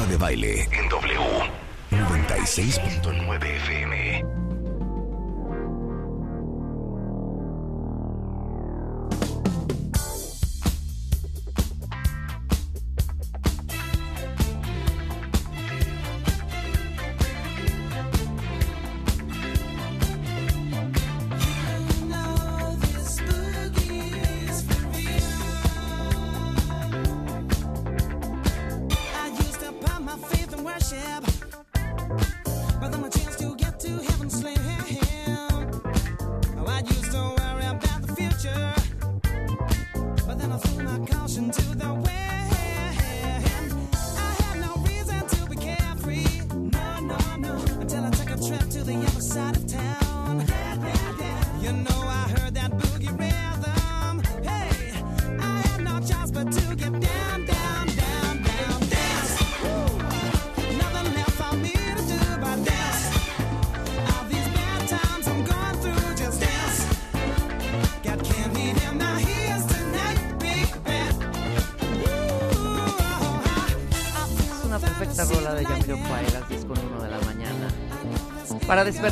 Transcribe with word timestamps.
Marta 0.00 0.12
de 0.12 0.16
Baile 0.16 0.68
en 0.72 0.88
W 0.88 1.20
96.9 1.90 3.44
FM. 3.44 4.49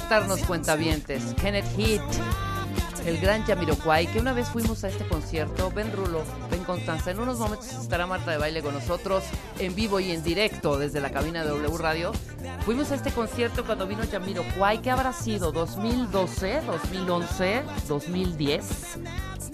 Despertarnos 0.08 0.46
cuentavientes, 0.46 1.22
Kenneth 1.34 1.66
Heat, 1.76 2.00
el 3.04 3.20
gran 3.20 3.44
Jamiroquai, 3.44 4.06
que 4.06 4.18
una 4.18 4.32
vez 4.32 4.48
fuimos 4.48 4.82
a 4.84 4.88
este 4.88 5.06
concierto, 5.06 5.70
Ben 5.70 5.92
Rulo, 5.92 6.22
Ben 6.50 6.64
Constanza, 6.64 7.10
en 7.10 7.20
unos 7.20 7.38
momentos 7.38 7.70
estará 7.72 8.06
Marta 8.06 8.30
de 8.30 8.38
Baile 8.38 8.62
con 8.62 8.72
nosotros 8.72 9.22
en 9.58 9.74
vivo 9.74 10.00
y 10.00 10.12
en 10.12 10.22
directo 10.22 10.78
desde 10.78 11.02
la 11.02 11.10
cabina 11.10 11.44
de 11.44 11.50
W 11.50 11.76
Radio. 11.76 12.12
Fuimos 12.64 12.90
a 12.90 12.94
este 12.94 13.10
concierto 13.10 13.66
cuando 13.66 13.86
vino 13.86 14.02
Jamiroquai, 14.10 14.80
¿qué 14.80 14.90
habrá 14.90 15.12
sido? 15.12 15.52
¿2012? 15.52 16.62
¿2011? 16.62 17.64
¿2010? 17.86 18.62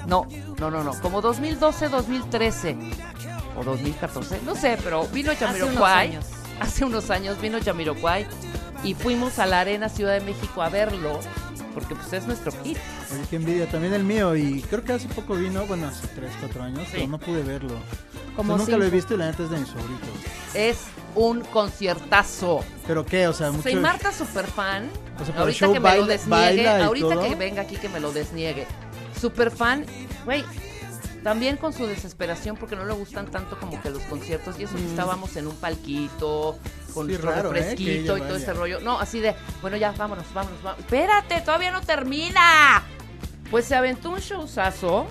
No, 0.06 0.28
no, 0.60 0.70
no, 0.70 0.84
no, 0.84 0.92
como 1.00 1.20
2012, 1.20 1.88
2013 1.88 2.76
o 3.58 3.64
2014, 3.64 4.40
no 4.46 4.54
sé, 4.54 4.78
pero 4.84 5.04
vino 5.08 5.32
Jamiroquai. 5.36 6.10
años. 6.10 6.26
Hace 6.60 6.84
unos 6.84 7.10
años 7.10 7.40
vino 7.40 7.58
Jamiroquai 7.60 8.28
y 8.84 8.94
fuimos 8.94 9.38
a 9.38 9.46
la 9.46 9.60
Arena 9.60 9.88
Ciudad 9.88 10.12
de 10.12 10.20
México 10.20 10.62
a 10.62 10.68
verlo, 10.68 11.20
porque 11.72 11.94
pues 11.94 12.12
es 12.12 12.26
nuestro 12.26 12.52
hit. 12.62 12.78
Oye, 13.12 13.22
qué 13.30 13.36
envidia, 13.36 13.66
también 13.68 13.94
el 13.94 14.04
mío. 14.04 14.36
Y 14.36 14.62
creo 14.62 14.84
que 14.84 14.92
hace 14.92 15.08
poco 15.08 15.34
vino, 15.34 15.66
bueno, 15.66 15.88
hace 15.88 16.06
3, 16.08 16.30
4 16.40 16.62
años, 16.62 16.82
Sí. 16.84 16.90
pero 16.94 17.08
no 17.08 17.18
pude 17.18 17.42
verlo. 17.42 17.74
Como 18.36 18.54
O 18.54 18.56
sea, 18.58 18.66
nunca 18.66 18.78
lo 18.78 18.84
he 18.84 18.90
visto 18.90 19.14
y 19.14 19.16
la 19.16 19.30
neta 19.30 19.44
es 19.44 19.50
de 19.50 19.58
mis 19.58 19.70
favoritos. 19.70 20.08
Es 20.54 20.78
un 21.14 21.40
conciertazo. 21.42 22.64
¿Pero 22.86 23.04
qué? 23.06 23.28
O 23.28 23.32
sea, 23.32 23.50
mucho... 23.50 23.62
Soy 23.62 23.76
Marta 23.76 24.12
super 24.12 24.46
fan. 24.46 24.88
O 25.20 25.24
sea, 25.24 25.34
ahorita 25.40 25.72
que 25.72 25.80
me 25.80 25.96
lo 25.96 26.06
desniegue, 26.06 26.68
ahorita 26.68 27.08
todo. 27.14 27.22
que 27.28 27.34
venga 27.36 27.62
aquí 27.62 27.76
que 27.76 27.88
me 27.88 28.00
lo 28.00 28.12
desniegue. 28.12 28.66
Super 29.20 29.50
fan, 29.50 29.86
güey. 30.24 30.44
También 31.24 31.56
con 31.56 31.72
su 31.72 31.86
desesperación 31.86 32.56
porque 32.56 32.76
no 32.76 32.84
le 32.84 32.92
gustan 32.92 33.26
tanto 33.30 33.58
como 33.58 33.80
que 33.82 33.90
los 33.90 34.02
conciertos 34.02 34.56
y 34.60 34.64
eso 34.64 34.76
que 34.76 34.84
estábamos 34.84 35.34
en 35.36 35.46
un 35.48 35.56
palquito 35.56 36.58
con 36.92 37.06
Mm. 37.06 37.10
Sí, 37.10 37.12
nuestro 37.14 37.30
raro, 37.32 37.50
¿eh? 37.50 37.52
refresquito 37.54 38.16
y 38.16 38.20
todo 38.20 38.36
ese 38.36 38.52
rollo. 38.52 38.78
No, 38.80 39.00
así 39.00 39.18
de, 39.20 39.34
bueno, 39.62 39.76
ya, 39.76 39.90
vámonos, 39.92 40.26
vámonos, 40.32 40.62
vámonos. 40.62 40.84
Espérate, 40.84 41.40
todavía 41.40 41.72
no 41.72 41.80
termina. 41.80 42.84
Pues 43.50 43.64
se 43.64 43.74
aventó 43.74 44.10
un 44.10 44.20
showzazo, 44.20 45.06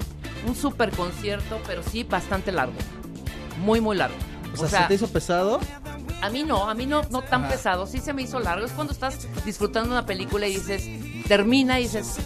un 0.48 0.56
super 0.56 0.92
concierto, 0.92 1.60
pero 1.66 1.82
sí 1.84 2.04
bastante 2.04 2.52
largo. 2.52 2.74
Muy, 3.60 3.82
muy 3.82 3.98
largo. 3.98 4.16
O 4.58 4.68
sea, 4.68 4.84
¿se 4.84 4.88
te 4.90 4.94
hizo 4.94 5.08
pesado? 5.08 5.60
A 6.22 6.30
mí 6.30 6.44
no, 6.44 6.70
a 6.70 6.74
mí 6.76 6.86
no, 6.86 7.02
no 7.10 7.22
tan 7.24 7.42
Ajá. 7.46 7.54
pesado, 7.54 7.88
sí 7.88 7.98
se 8.00 8.14
me 8.14 8.22
hizo 8.22 8.40
largo. 8.40 8.66
Es 8.66 8.72
cuando 8.72 8.94
estás 8.94 9.28
disfrutando 9.46 9.90
una 9.92 10.06
película 10.06 10.48
y 10.48 10.54
dices, 10.56 10.84
termina 11.28 11.80
y 11.80 11.84
dices, 11.84 12.18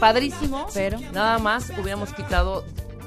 padrísimo, 0.00 0.66
Pero- 0.74 0.98
nada 1.12 1.38
más 1.38 1.70
hubiéramos 1.78 2.12
quitado 2.14 2.64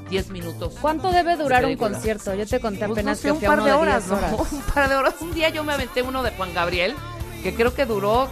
10 0.10 0.30
minutos. 0.30 0.74
¿Cuánto 0.82 1.12
debe 1.12 1.36
durar 1.36 1.66
de 1.66 1.72
un 1.74 1.78
concierto? 1.78 2.34
Yo 2.36 2.46
te 2.46 2.60
conté 2.60 2.80
Pues, 2.88 2.92
apenas 2.92 3.18
no 3.18 3.22
sé, 3.22 3.28
que 3.28 3.32
un 3.34 3.38
fui 3.40 3.48
par 3.48 3.58
uno 3.58 3.66
de 3.66 3.72
de 3.72 3.78
horas, 3.78 4.10
10 4.10 4.22
¿no? 4.32 4.38
Un 4.52 4.62
par 4.74 4.90
de 4.90 4.96
horas. 4.96 5.14
Un 5.22 5.34
día 5.34 5.50
yo 5.50 5.64
me 5.64 5.74
aventé 5.74 6.02
uno 6.02 6.24
de 6.24 6.32
Juan 6.32 6.54
Gabriel, 6.54 6.96
que 7.44 7.54
creo 7.54 7.74
que 7.74 7.86
duró 7.86 8.28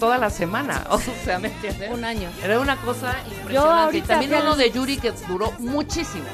toda 0.00 0.18
la 0.18 0.30
semana. 0.30 0.84
O 0.90 0.98
sea, 1.24 1.38
¿me 1.38 1.48
entiendes? 1.48 1.90
Un 1.92 2.04
año. 2.04 2.28
Era 2.42 2.58
una 2.60 2.76
cosa 2.76 3.12
impresionante. 3.24 3.52
Yo 3.54 3.62
ahorita 3.70 4.04
y 4.04 4.08
también 4.08 4.34
uno 4.42 4.56
de 4.56 4.70
Yuri 4.70 4.96
que 4.98 5.12
duró 5.28 5.52
muchísimo, 5.58 6.24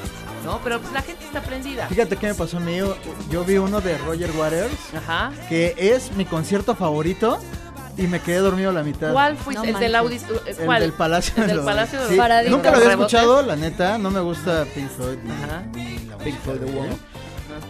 ¿no? 0.44 0.60
Pero 0.62 0.81
pues 0.81 0.93
la 0.93 1.03
gente 1.03 1.25
está 1.25 1.41
prendida. 1.43 1.87
Fíjate 1.88 2.16
qué 2.16 2.26
me 2.28 2.34
pasó 2.34 2.59
a 2.59 2.61
mí. 2.61 2.76
Yo, 2.76 2.97
yo 3.31 3.44
vi 3.44 3.56
uno 3.59 3.81
de 3.81 3.97
Roger 3.99 4.31
Waters, 4.37 4.72
Ajá. 4.97 5.32
que 5.49 5.75
es 5.78 6.12
mi 6.12 6.25
concierto 6.25 6.75
favorito, 6.76 7.38
y 7.97 8.03
me 8.03 8.21
quedé 8.21 8.38
dormido 8.38 8.71
a 8.71 8.72
la 8.72 8.82
mitad. 8.82 9.12
¿Cuál 9.12 9.37
fuiste? 9.37 9.66
No 9.71 9.78
el 9.78 9.81
del 9.84 9.94
auditorio. 9.94 10.43
El 10.47 10.56
¿Cuál? 10.56 10.81
del 10.82 10.93
Palacio 10.93 11.34
El 11.43 11.49
de 11.49 11.55
del 11.56 11.65
Palacio 11.65 12.00
de 12.00 12.05
Sí, 12.09 12.16
los 12.16 12.19
Paradito. 12.25 12.56
Nunca 12.56 12.71
lo 12.71 12.77
había 12.77 12.88
Rebotes. 12.91 13.15
escuchado, 13.15 13.43
la 13.43 13.56
neta. 13.56 13.99
No 13.99 14.10
me 14.10 14.21
gusta 14.21 14.65
Pink 14.75 14.88
Floyd 14.91 15.19
ni, 15.25 15.31
Ajá. 15.32 15.62
ni 15.75 15.99
la 16.06 16.19
Pink 16.19 16.38
Floyd, 16.41 16.59
de. 16.60 16.97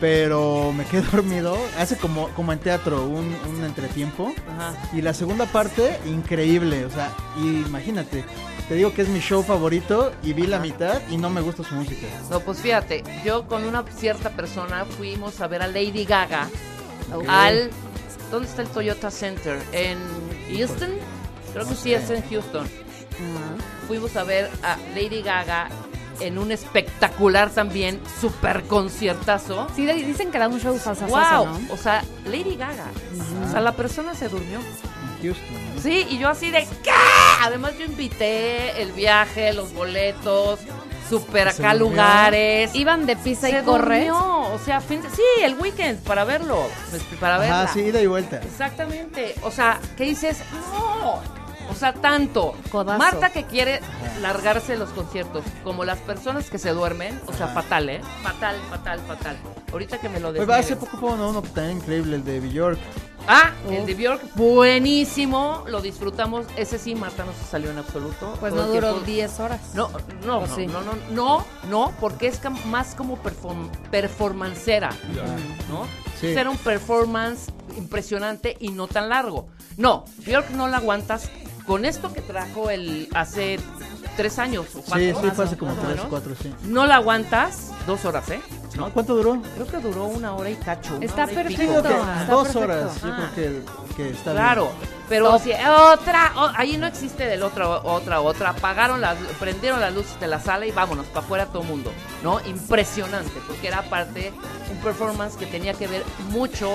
Pero 0.00 0.72
me 0.72 0.84
quedé 0.84 1.02
dormido. 1.12 1.56
Hace 1.78 1.96
como, 1.96 2.28
como 2.30 2.52
en 2.52 2.58
teatro, 2.58 3.04
un, 3.06 3.34
un 3.48 3.64
entretiempo. 3.64 4.32
Ajá. 4.58 4.74
Y 4.92 5.02
la 5.02 5.14
segunda 5.14 5.46
parte, 5.46 5.98
increíble. 6.06 6.84
O 6.86 6.90
sea, 6.90 7.10
imagínate. 7.38 8.24
Te 8.68 8.74
digo 8.76 8.94
que 8.94 9.02
es 9.02 9.08
mi 9.08 9.20
show 9.20 9.42
favorito 9.42 10.10
y 10.22 10.32
vi 10.32 10.46
la 10.46 10.58
mitad 10.58 11.02
y 11.10 11.18
no 11.18 11.28
me 11.28 11.42
gusta 11.42 11.62
su 11.64 11.74
música. 11.74 12.06
No, 12.30 12.40
pues 12.40 12.60
fíjate, 12.60 13.04
yo 13.22 13.46
con 13.46 13.62
una 13.64 13.84
cierta 13.94 14.30
persona 14.30 14.86
fuimos 14.86 15.38
a 15.42 15.48
ver 15.48 15.60
a 15.60 15.66
Lady 15.66 16.06
Gaga 16.06 16.48
al... 17.28 17.70
¿Dónde 18.34 18.48
está 18.48 18.62
el 18.62 18.68
Toyota 18.68 19.12
Center? 19.12 19.62
¿En 19.70 19.96
Houston? 20.56 20.90
Creo 21.52 21.68
que 21.68 21.76
sí 21.76 21.94
es 21.94 22.10
en 22.10 22.20
Houston. 22.28 22.68
Fuimos 23.86 24.16
a 24.16 24.24
ver 24.24 24.50
a 24.64 24.76
Lady 24.92 25.22
Gaga 25.22 25.68
en 26.18 26.38
un 26.38 26.50
espectacular 26.50 27.50
también, 27.50 28.00
super 28.20 28.64
conciertazo. 28.64 29.68
Sí, 29.76 29.86
dicen 29.86 30.32
que 30.32 30.40
da 30.40 30.48
un 30.48 30.58
show 30.58 30.76
salsa, 30.80 31.06
¡Wow! 31.06 31.46
¿no? 31.46 31.60
O 31.72 31.76
sea, 31.76 32.02
Lady 32.24 32.56
Gaga. 32.56 32.86
O 33.46 33.52
sea, 33.52 33.60
la 33.60 33.70
persona 33.70 34.16
se 34.16 34.28
durmió. 34.28 34.58
En 34.58 35.22
Houston. 35.22 35.76
¿no? 35.76 35.80
Sí, 35.80 36.04
y 36.10 36.18
yo 36.18 36.28
así 36.28 36.50
de 36.50 36.66
¿qué? 36.82 36.90
Además 37.40 37.78
yo 37.78 37.84
invité 37.84 38.82
el 38.82 38.90
viaje, 38.90 39.52
los 39.52 39.72
boletos, 39.72 40.58
super 41.08 41.52
¿Se 41.52 41.62
acá 41.62 41.74
lugares. 41.74 42.74
Iban 42.74 43.06
de 43.06 43.14
pisa 43.16 43.48
se 43.48 43.60
y 43.60 43.62
corre. 43.62 44.06
durmió, 44.06 44.43
o 44.54 44.58
sea, 44.58 44.80
fin 44.80 45.02
de- 45.02 45.10
sí, 45.10 45.22
el 45.42 45.56
weekend 45.58 46.00
para 46.02 46.24
verlo, 46.24 46.66
pues, 46.90 47.02
para 47.20 47.38
verla. 47.38 47.62
Ajá, 47.64 47.72
sí, 47.72 47.80
ida 47.80 48.00
y 48.00 48.06
vuelta. 48.06 48.36
Exactamente. 48.42 49.34
O 49.42 49.50
sea, 49.50 49.78
¿qué 49.96 50.04
dices? 50.04 50.38
No. 50.72 51.20
O 51.70 51.74
sea, 51.74 51.94
tanto. 51.94 52.54
Codazo. 52.70 52.98
Marta 52.98 53.30
que 53.30 53.44
quiere 53.44 53.80
largarse 54.20 54.72
de 54.72 54.78
los 54.78 54.90
conciertos, 54.90 55.42
como 55.64 55.84
las 55.84 55.98
personas 55.98 56.50
que 56.50 56.58
se 56.58 56.70
duermen, 56.70 57.18
o 57.26 57.32
sea, 57.32 57.46
Ajá. 57.46 57.62
fatal, 57.62 57.88
¿eh? 57.88 58.00
Fatal, 58.22 58.56
fatal, 58.68 59.00
fatal. 59.00 59.36
Ahorita 59.72 59.98
que 59.98 60.08
me 60.10 60.20
lo 60.20 60.32
desnieguen. 60.32 60.60
hace 60.60 60.76
poco 60.76 60.98
fue 60.98 61.12
uno, 61.12 61.30
uno 61.30 61.40
también 61.42 61.78
increíble, 61.78 62.16
el 62.16 62.24
de 62.24 62.40
Bjork. 62.40 62.78
Ah, 63.26 63.52
el 63.70 63.86
de 63.86 63.94
Bjork, 63.94 64.34
buenísimo, 64.34 65.64
lo 65.68 65.80
disfrutamos. 65.80 66.46
Ese 66.56 66.78
sí, 66.78 66.94
Marta 66.94 67.24
no 67.24 67.32
se 67.32 67.44
salió 67.50 67.70
en 67.70 67.78
absoluto. 67.78 68.34
Pues 68.40 68.52
Todo 68.52 68.66
no 68.66 68.72
duró 68.72 68.88
tiempo- 68.90 69.06
10 69.06 69.40
horas. 69.40 69.60
No, 69.74 69.88
no, 70.26 70.38
¿O 70.38 70.46
no, 70.46 70.54
sí? 70.54 70.66
no, 70.66 70.82
no, 70.82 70.92
no, 71.10 71.46
no, 71.70 71.92
porque 72.00 72.26
es 72.26 72.40
más 72.66 72.94
como 72.94 73.16
perform 73.16 73.70
performancera, 73.90 74.90
¿no? 75.70 75.86
Sí. 76.20 76.28
Era 76.28 76.50
un 76.50 76.58
performance 76.58 77.50
impresionante 77.76 78.56
y 78.60 78.68
no 78.70 78.86
tan 78.88 79.08
largo. 79.08 79.48
No, 79.76 80.04
Bjork 80.26 80.50
no 80.50 80.68
la 80.68 80.76
aguantas 80.78 81.30
con 81.66 81.84
esto 81.84 82.12
que 82.12 82.20
trajo 82.20 82.70
el 82.70 83.08
hace 83.14 83.58
tres 84.16 84.38
años 84.38 84.66
o 84.74 84.82
cuatro. 84.82 84.98
Sí, 84.98 85.14
sí, 85.20 85.30
fue 85.34 85.44
hace 85.44 85.56
como 85.56 85.74
más 85.74 85.84
tres, 85.86 86.00
cuatro, 86.08 86.34
sí. 86.40 86.54
No 86.64 86.86
la 86.86 86.96
aguantas 86.96 87.70
dos 87.86 88.04
horas, 88.04 88.28
¿eh? 88.30 88.40
¿No? 88.76 88.90
¿Cuánto 88.90 89.14
duró? 89.14 89.40
Creo 89.54 89.66
que 89.66 89.76
duró 89.78 90.04
una 90.06 90.34
hora 90.34 90.50
y 90.50 90.56
cacho. 90.56 90.98
Está 91.00 91.26
perfecto. 91.26 91.56
que 91.56 91.76
está 91.76 92.24
dos 92.26 92.48
perfecto. 92.48 92.58
horas, 92.60 93.00
yo 93.02 93.08
Ah. 93.12 93.30
creo 93.34 93.62
que, 93.88 93.94
que 93.96 94.10
está 94.10 94.32
Claro, 94.32 94.64
bien. 94.78 94.90
pero 95.08 95.38
si 95.38 95.52
otra, 95.52 96.32
o- 96.36 96.50
ahí 96.56 96.76
no 96.76 96.86
existe 96.86 97.24
del 97.26 97.42
otro, 97.44 97.80
otra, 97.84 98.20
otra. 98.20 98.50
Apagaron 98.50 99.00
las, 99.00 99.16
prendieron 99.38 99.80
las 99.80 99.94
luces 99.94 100.18
de 100.20 100.26
la 100.26 100.40
sala 100.40 100.66
y 100.66 100.72
vámonos 100.72 101.06
para 101.06 101.20
afuera 101.24 101.46
todo 101.46 101.62
el 101.62 101.68
mundo, 101.68 101.92
¿no? 102.22 102.40
Impresionante, 102.46 103.40
porque 103.46 103.68
era 103.68 103.78
aparte 103.78 104.32
un 104.70 104.76
performance 104.78 105.36
que 105.36 105.46
tenía 105.46 105.74
que 105.74 105.86
ver 105.86 106.02
mucho 106.30 106.70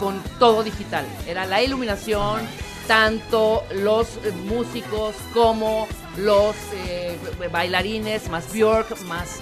con 0.00 0.20
todo 0.38 0.62
digital. 0.62 1.04
Era 1.26 1.44
la 1.44 1.62
iluminación, 1.62 2.40
tanto 2.86 3.64
los 3.72 4.16
eh, 4.24 4.32
músicos 4.46 5.14
como 5.32 5.86
los 6.16 6.54
eh, 6.86 7.16
bailarines, 7.50 8.28
más 8.28 8.52
Björk, 8.52 9.00
más 9.06 9.40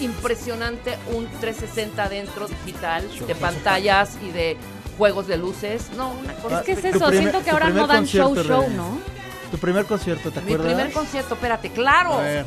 impresionante 0.00 0.98
un 1.14 1.26
360 1.40 2.08
dentro 2.08 2.48
digital 2.48 3.08
de 3.26 3.34
pantallas 3.34 4.18
y 4.22 4.30
de 4.30 4.56
juegos 4.98 5.26
de 5.26 5.36
luces. 5.38 5.90
No, 5.96 6.10
una 6.12 6.34
cosa 6.34 6.60
Es 6.60 6.64
que 6.66 6.72
es 6.72 6.84
eso, 6.84 7.06
primer- 7.06 7.18
siento 7.18 7.42
que 7.44 7.50
ahora 7.50 7.70
no 7.70 7.86
dan 7.86 8.06
show, 8.06 8.34
show. 8.36 8.68
¿no? 8.70 8.98
Tu 9.50 9.58
primer 9.58 9.84
concierto, 9.86 10.30
¿te 10.30 10.40
Mi 10.40 10.52
acuerdas? 10.54 10.74
primer 10.74 10.92
concierto, 10.92 11.34
espérate, 11.34 11.70
claro. 11.70 12.14
A 12.14 12.22
ver, 12.22 12.46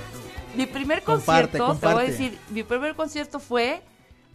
Mi 0.55 0.65
primer 0.65 1.03
Comparte, 1.03 1.57
concierto, 1.57 1.87
te 1.87 1.93
voy 1.93 2.03
a 2.03 2.07
decir, 2.07 2.37
mi 2.49 2.63
primer 2.63 2.95
concierto 2.95 3.39
fue 3.39 3.81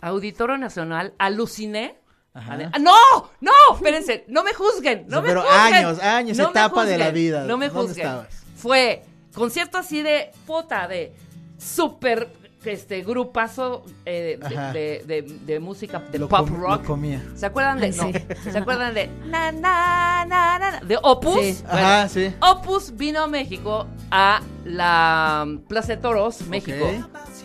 Auditorio 0.02 0.58
Nacional, 0.58 1.14
aluciné. 1.18 1.94
¡Ah, 2.32 2.56
¡No! 2.80 2.92
¡No! 3.40 3.50
Espérense, 3.74 4.24
no 4.28 4.44
me 4.44 4.52
juzguen, 4.54 5.06
no 5.08 5.18
O 5.18 5.20
sea, 5.20 5.22
me 5.22 5.28
pero 5.28 5.42
juzguen. 5.42 5.74
años, 5.74 5.98
años, 6.00 6.36
No 6.38 6.50
etapa 6.50 6.84
de 6.86 6.96
la 6.98 7.10
vida. 7.10 7.44
No 7.44 7.56
me 7.58 7.68
¿Dónde 7.68 7.88
juzguen. 7.94 8.10
Fue 8.56 9.02
concierto 9.34 9.78
así 9.78 10.02
de 10.02 10.30
puta, 10.46 10.86
de 10.86 11.12
súper 11.58 12.28
este 12.64 13.00
grupazo 13.02 13.84
eh, 14.04 14.38
de, 14.72 15.02
de, 15.08 15.22
de- 15.22 15.38
de 15.46 15.60
música 15.60 15.98
de 16.12 16.18
lo 16.18 16.28
pop 16.28 16.46
com- 16.48 16.60
rock. 16.60 16.82
Lo 16.82 16.84
comía. 16.86 17.22
¿Se 17.34 17.46
acuerdan 17.46 17.80
de 17.80 17.88
no. 17.90 18.10
¿Se 18.52 18.58
acuerdan 18.58 18.92
de 18.92 19.06
na, 19.26 19.50
na, 19.50 20.26
na, 20.26 20.58
na, 20.58 20.80
de 20.80 20.98
Opus? 21.02 21.40
Sí. 21.40 21.58
Bueno, 21.64 21.78
Ajá, 21.86 22.08
sí. 22.10 22.34
Opus 22.42 22.94
vino 22.96 23.22
a 23.22 23.26
México 23.26 23.86
a 24.10 24.42
la 24.66 25.46
Plaza 25.68 25.94
de 25.94 26.02
Toros, 26.02 26.42
México. 26.48 26.84
Ok. 26.86 27.39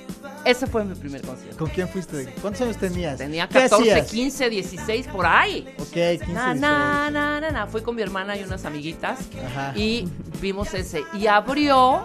Ese 0.45 0.68
fue 0.68 0.86
mi 0.86 0.94
primer 0.95 1.21
concierto. 1.24 1.57
¿Con 1.57 1.69
quién 1.69 1.89
fuiste? 1.89 2.25
¿Cuántos 2.42 2.62
años 2.62 2.77
tenías? 2.77 3.18
Tenía 3.18 3.47
¿Qué 3.47 3.62
14, 3.62 3.92
hacías? 3.92 4.12
15, 4.12 4.50
16 4.50 5.07
por 5.07 5.25
ahí. 5.25 5.68
Ok, 5.80 5.88
15, 5.92 6.27
Na, 6.27 6.53
16. 6.53 6.62
na, 6.62 7.09
na, 7.09 7.39
na, 7.42 7.51
na. 7.51 7.68
Fui 7.68 7.81
con 7.81 7.95
mi 7.95 8.01
hermana 8.03 8.38
y 8.38 8.44
unas 8.44 8.63
amiguitas 8.65 9.19
Ajá. 9.47 9.74
y 9.75 10.07
vimos 10.39 10.74
ese. 10.75 11.03
Y 11.13 11.25
abrió, 11.27 12.03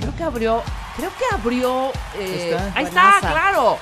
creo 0.00 0.16
que 0.16 0.22
abrió, 0.22 0.62
creo 0.96 1.10
que 1.18 1.34
abrió, 1.34 1.88
eh, 2.18 2.50
¿Está? 2.52 2.72
ahí 2.78 2.84
está, 2.84 3.02
Buenaza. 3.02 3.30
claro. 3.32 3.78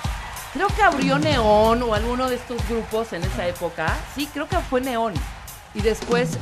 Creo 0.52 0.68
que 0.68 0.82
abrió 0.82 1.18
Neón 1.18 1.82
o 1.82 1.94
alguno 1.94 2.28
de 2.30 2.36
estos 2.36 2.56
grupos 2.68 3.12
en 3.12 3.24
esa 3.24 3.44
época. 3.48 3.92
Sí, 4.14 4.28
creo 4.32 4.48
que 4.48 4.56
fue 4.58 4.80
Neón. 4.80 5.14
Y 5.74 5.80
después, 5.80 6.38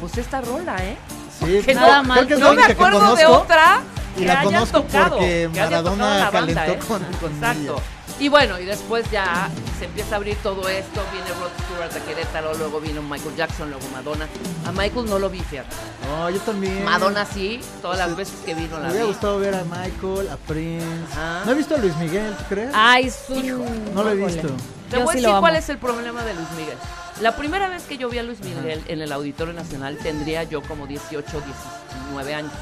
pues 0.00 0.18
esta 0.18 0.40
rola, 0.40 0.76
¿eh? 0.84 0.96
Sí, 1.38 1.46
Que 1.64 1.74
creo- 1.76 2.02
nada 2.02 2.26
que 2.26 2.34
es 2.34 2.40
no 2.40 2.54
me 2.54 2.64
acuerdo 2.64 3.14
de 3.14 3.24
otra 3.26 3.82
y 4.16 4.20
que 4.20 4.26
la 4.26 4.32
haya 4.40 4.42
conozco 4.44 4.82
tocado, 4.82 5.16
porque 5.18 5.48
Maradona 5.54 6.04
tocado 6.04 6.18
la 6.18 6.30
calentó 6.30 6.60
banda, 6.60 6.74
¿eh? 6.74 6.78
con- 6.86 7.04
con 7.20 7.32
Exacto. 7.34 7.60
ella. 7.76 7.82
Y 8.20 8.28
bueno, 8.28 8.60
y 8.60 8.64
después 8.66 9.10
ya 9.10 9.48
se 9.78 9.86
empieza 9.86 10.14
a 10.14 10.16
abrir 10.16 10.36
todo 10.42 10.68
esto, 10.68 11.00
viene 11.10 11.26
Rod 11.40 11.50
Stewart 11.64 11.92
de 11.92 12.00
Querétaro, 12.02 12.54
luego 12.54 12.78
vino 12.80 13.02
Michael 13.02 13.34
Jackson, 13.36 13.70
luego 13.70 13.84
Madonna. 13.92 14.28
A 14.66 14.70
Michael 14.70 15.06
no 15.08 15.18
lo 15.18 15.28
vi, 15.30 15.40
fíjate. 15.40 15.74
No, 16.08 16.30
yo 16.30 16.38
también. 16.40 16.84
Madonna 16.84 17.24
sí, 17.24 17.60
todas 17.80 17.98
las 17.98 18.10
Sí. 18.10 18.14
veces 18.14 18.34
que 18.44 18.54
vino 18.54 18.76
Me 18.76 18.82
la 18.82 18.88
hubiera 18.90 19.04
vi. 19.06 19.10
gustado 19.12 19.38
ver 19.40 19.54
a 19.54 19.64
Michael, 19.64 20.28
a 20.30 20.36
Prince. 20.36 20.86
Ajá. 21.12 21.42
No 21.46 21.52
he 21.52 21.54
visto 21.54 21.74
a 21.74 21.78
Luis 21.78 21.96
Miguel, 21.96 22.34
¿tú 22.36 22.44
crees? 22.50 22.70
Ay, 22.74 23.06
es 23.06 23.24
un... 23.28 23.94
no 23.94 24.04
lo 24.04 24.10
he 24.10 24.14
visto. 24.14 24.48
Te 24.90 24.98
Yo 24.98 25.04
voy 25.04 25.14
a 25.14 25.18
sí 25.18 25.22
decir 25.24 25.36
cuál 25.40 25.56
es 25.56 25.68
el 25.70 25.78
problema 25.78 26.22
de 26.22 26.34
Luis 26.34 26.48
Miguel. 26.56 26.76
La 27.22 27.34
primera 27.34 27.68
vez 27.68 27.82
que 27.84 27.96
yo 27.98 28.08
vi 28.08 28.18
a 28.18 28.22
Luis 28.22 28.40
Miguel 28.40 28.82
en 28.86 29.00
el 29.00 29.10
Auditorio 29.10 29.54
Nacional 29.54 29.96
tendría 30.02 30.42
yo 30.44 30.62
como 30.62 30.86
18, 30.86 31.24
19 31.24 32.34
años, 32.34 32.52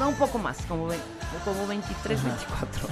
¿no? 0.00 0.08
Un 0.08 0.16
poco 0.16 0.38
más, 0.38 0.56
como, 0.66 0.88
ve- 0.88 0.98
como 1.44 1.66
23, 1.68 2.24
24. 2.24 2.88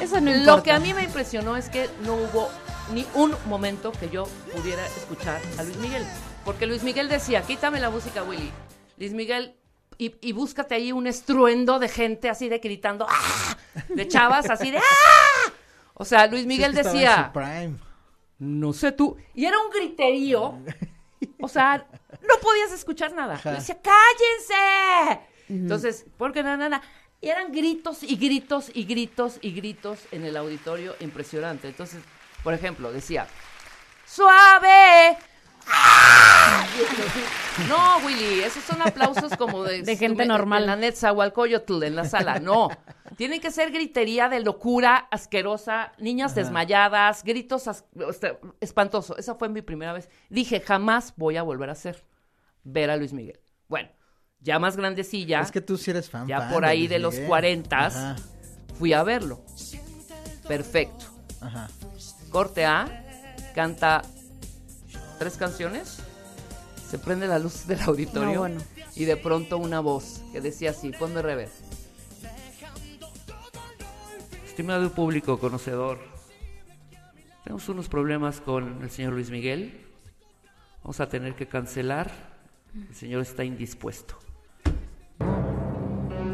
Eso 0.00 0.20
no 0.20 0.32
Lo 0.34 0.62
que 0.62 0.72
a 0.72 0.80
mí 0.80 0.92
me 0.92 1.04
impresionó 1.04 1.56
es 1.56 1.68
que 1.68 1.88
no 2.04 2.14
hubo 2.14 2.50
ni 2.92 3.06
un 3.14 3.34
momento 3.46 3.92
que 3.92 4.08
yo 4.10 4.24
pudiera 4.54 4.84
escuchar 4.86 5.40
a 5.58 5.62
Luis 5.62 5.76
Miguel. 5.76 6.04
Porque 6.44 6.66
Luis 6.66 6.82
Miguel 6.82 7.08
decía, 7.08 7.42
quítame 7.42 7.78
la 7.80 7.90
música, 7.90 8.22
Willy. 8.22 8.50
Luis 8.98 9.12
Miguel, 9.12 9.54
y, 9.98 10.16
y 10.20 10.32
búscate 10.32 10.74
ahí 10.74 10.92
un 10.92 11.06
estruendo 11.06 11.78
de 11.78 11.88
gente 11.88 12.28
así 12.30 12.48
de 12.48 12.58
gritando, 12.58 13.06
¡ah! 13.08 13.56
De 13.88 14.08
chavas 14.08 14.48
así 14.50 14.70
de, 14.70 14.78
¡ah! 14.78 15.52
O 15.94 16.04
sea, 16.04 16.26
Luis 16.26 16.46
Miguel 16.46 16.72
Sí, 16.72 16.82
decía, 16.82 17.30
no 18.38 18.72
sé 18.72 18.92
tú. 18.92 19.16
Y 19.34 19.44
era 19.46 19.58
un 19.58 19.70
griterío. 19.70 20.58
O 21.40 21.48
sea, 21.48 21.86
no 22.22 22.34
podías 22.42 22.72
escuchar 22.72 23.12
nada. 23.12 23.40
Yo 23.42 23.50
decía, 23.52 23.78
cállense. 23.80 25.20
Entonces, 25.48 26.06
porque 26.18 26.42
na, 26.42 26.56
na, 26.56 26.68
na. 26.68 26.82
Y 27.20 27.28
eran 27.28 27.50
gritos 27.52 28.02
y 28.02 28.16
gritos 28.16 28.70
y 28.74 28.84
gritos 28.84 29.38
y 29.40 29.52
gritos 29.52 30.00
en 30.12 30.24
el 30.24 30.36
auditorio 30.36 30.94
impresionante. 31.00 31.68
Entonces, 31.68 32.02
por 32.44 32.52
ejemplo, 32.54 32.92
decía, 32.92 33.26
suave. 34.06 35.16
¡Ah! 35.68 36.66
No, 37.70 37.96
Willy, 38.06 38.40
esos 38.42 38.62
son 38.64 38.82
aplausos 38.82 39.34
como 39.38 39.64
de, 39.64 39.80
De 39.82 39.96
gente 39.96 40.22
en- 40.24 40.28
normal. 40.28 40.62
En 40.64 40.66
la 40.66 40.76
Netzahualcoyotl, 40.76 41.82
en 41.84 41.96
la 41.96 42.04
sala. 42.04 42.38
No. 42.38 42.68
Tienen 43.16 43.40
que 43.40 43.50
ser 43.50 43.70
gritería 43.72 44.28
de 44.28 44.40
locura 44.40 45.08
asquerosa, 45.10 45.92
niñas 45.98 46.34
desmayadas, 46.34 47.24
gritos 47.24 47.66
as- 47.66 47.86
este, 48.10 48.38
espantoso. 48.60 49.16
Esa 49.16 49.36
fue 49.36 49.48
mi 49.48 49.62
primera 49.62 49.94
vez. 49.94 50.10
Dije, 50.28 50.60
jamás 50.60 51.14
voy 51.16 51.38
a 51.38 51.42
volver 51.42 51.70
a 51.70 51.72
hacer 51.72 52.04
ver 52.62 52.90
a 52.90 52.96
Luis 52.98 53.14
Miguel. 53.14 53.40
Bueno, 53.68 53.88
ya 54.46 54.58
más 54.60 54.76
grandecilla, 54.76 55.40
Es 55.40 55.50
que 55.50 55.60
tú 55.60 55.76
sí 55.76 55.90
eres 55.90 56.08
fan. 56.08 56.26
ya 56.28 56.38
fan 56.40 56.52
por 56.52 56.64
ahí 56.64 56.78
Luis 56.80 56.90
de 56.90 56.98
los 57.00 57.16
cuarentas, 57.18 58.22
fui 58.78 58.92
a 58.92 59.02
verlo. 59.02 59.42
Perfecto. 60.46 61.06
ajá. 61.40 61.68
Corte 62.30 62.64
A, 62.64 63.04
canta 63.54 64.02
tres 65.18 65.36
canciones, 65.36 65.98
se 66.88 66.98
prende 66.98 67.26
la 67.26 67.38
luz 67.40 67.66
del 67.66 67.80
auditorio 67.82 68.32
No, 68.34 68.38
bueno. 68.40 68.60
y 68.94 69.04
de 69.04 69.16
pronto 69.16 69.58
una 69.58 69.80
voz 69.80 70.22
que 70.32 70.40
decía 70.40 70.70
así, 70.70 70.90
ponme 70.92 71.22
rever. 71.22 71.48
Estimado 74.46 74.90
público 74.92 75.38
conocedor, 75.38 75.98
tenemos 77.42 77.68
unos 77.68 77.88
problemas 77.88 78.40
con 78.40 78.82
el 78.82 78.90
señor 78.90 79.12
Luis 79.14 79.30
Miguel. 79.30 79.86
Vamos 80.82 81.00
a 81.00 81.08
tener 81.08 81.34
que 81.34 81.46
cancelar. 81.48 82.10
El 82.74 82.94
señor 82.94 83.22
está 83.22 83.42
indispuesto. 83.44 84.18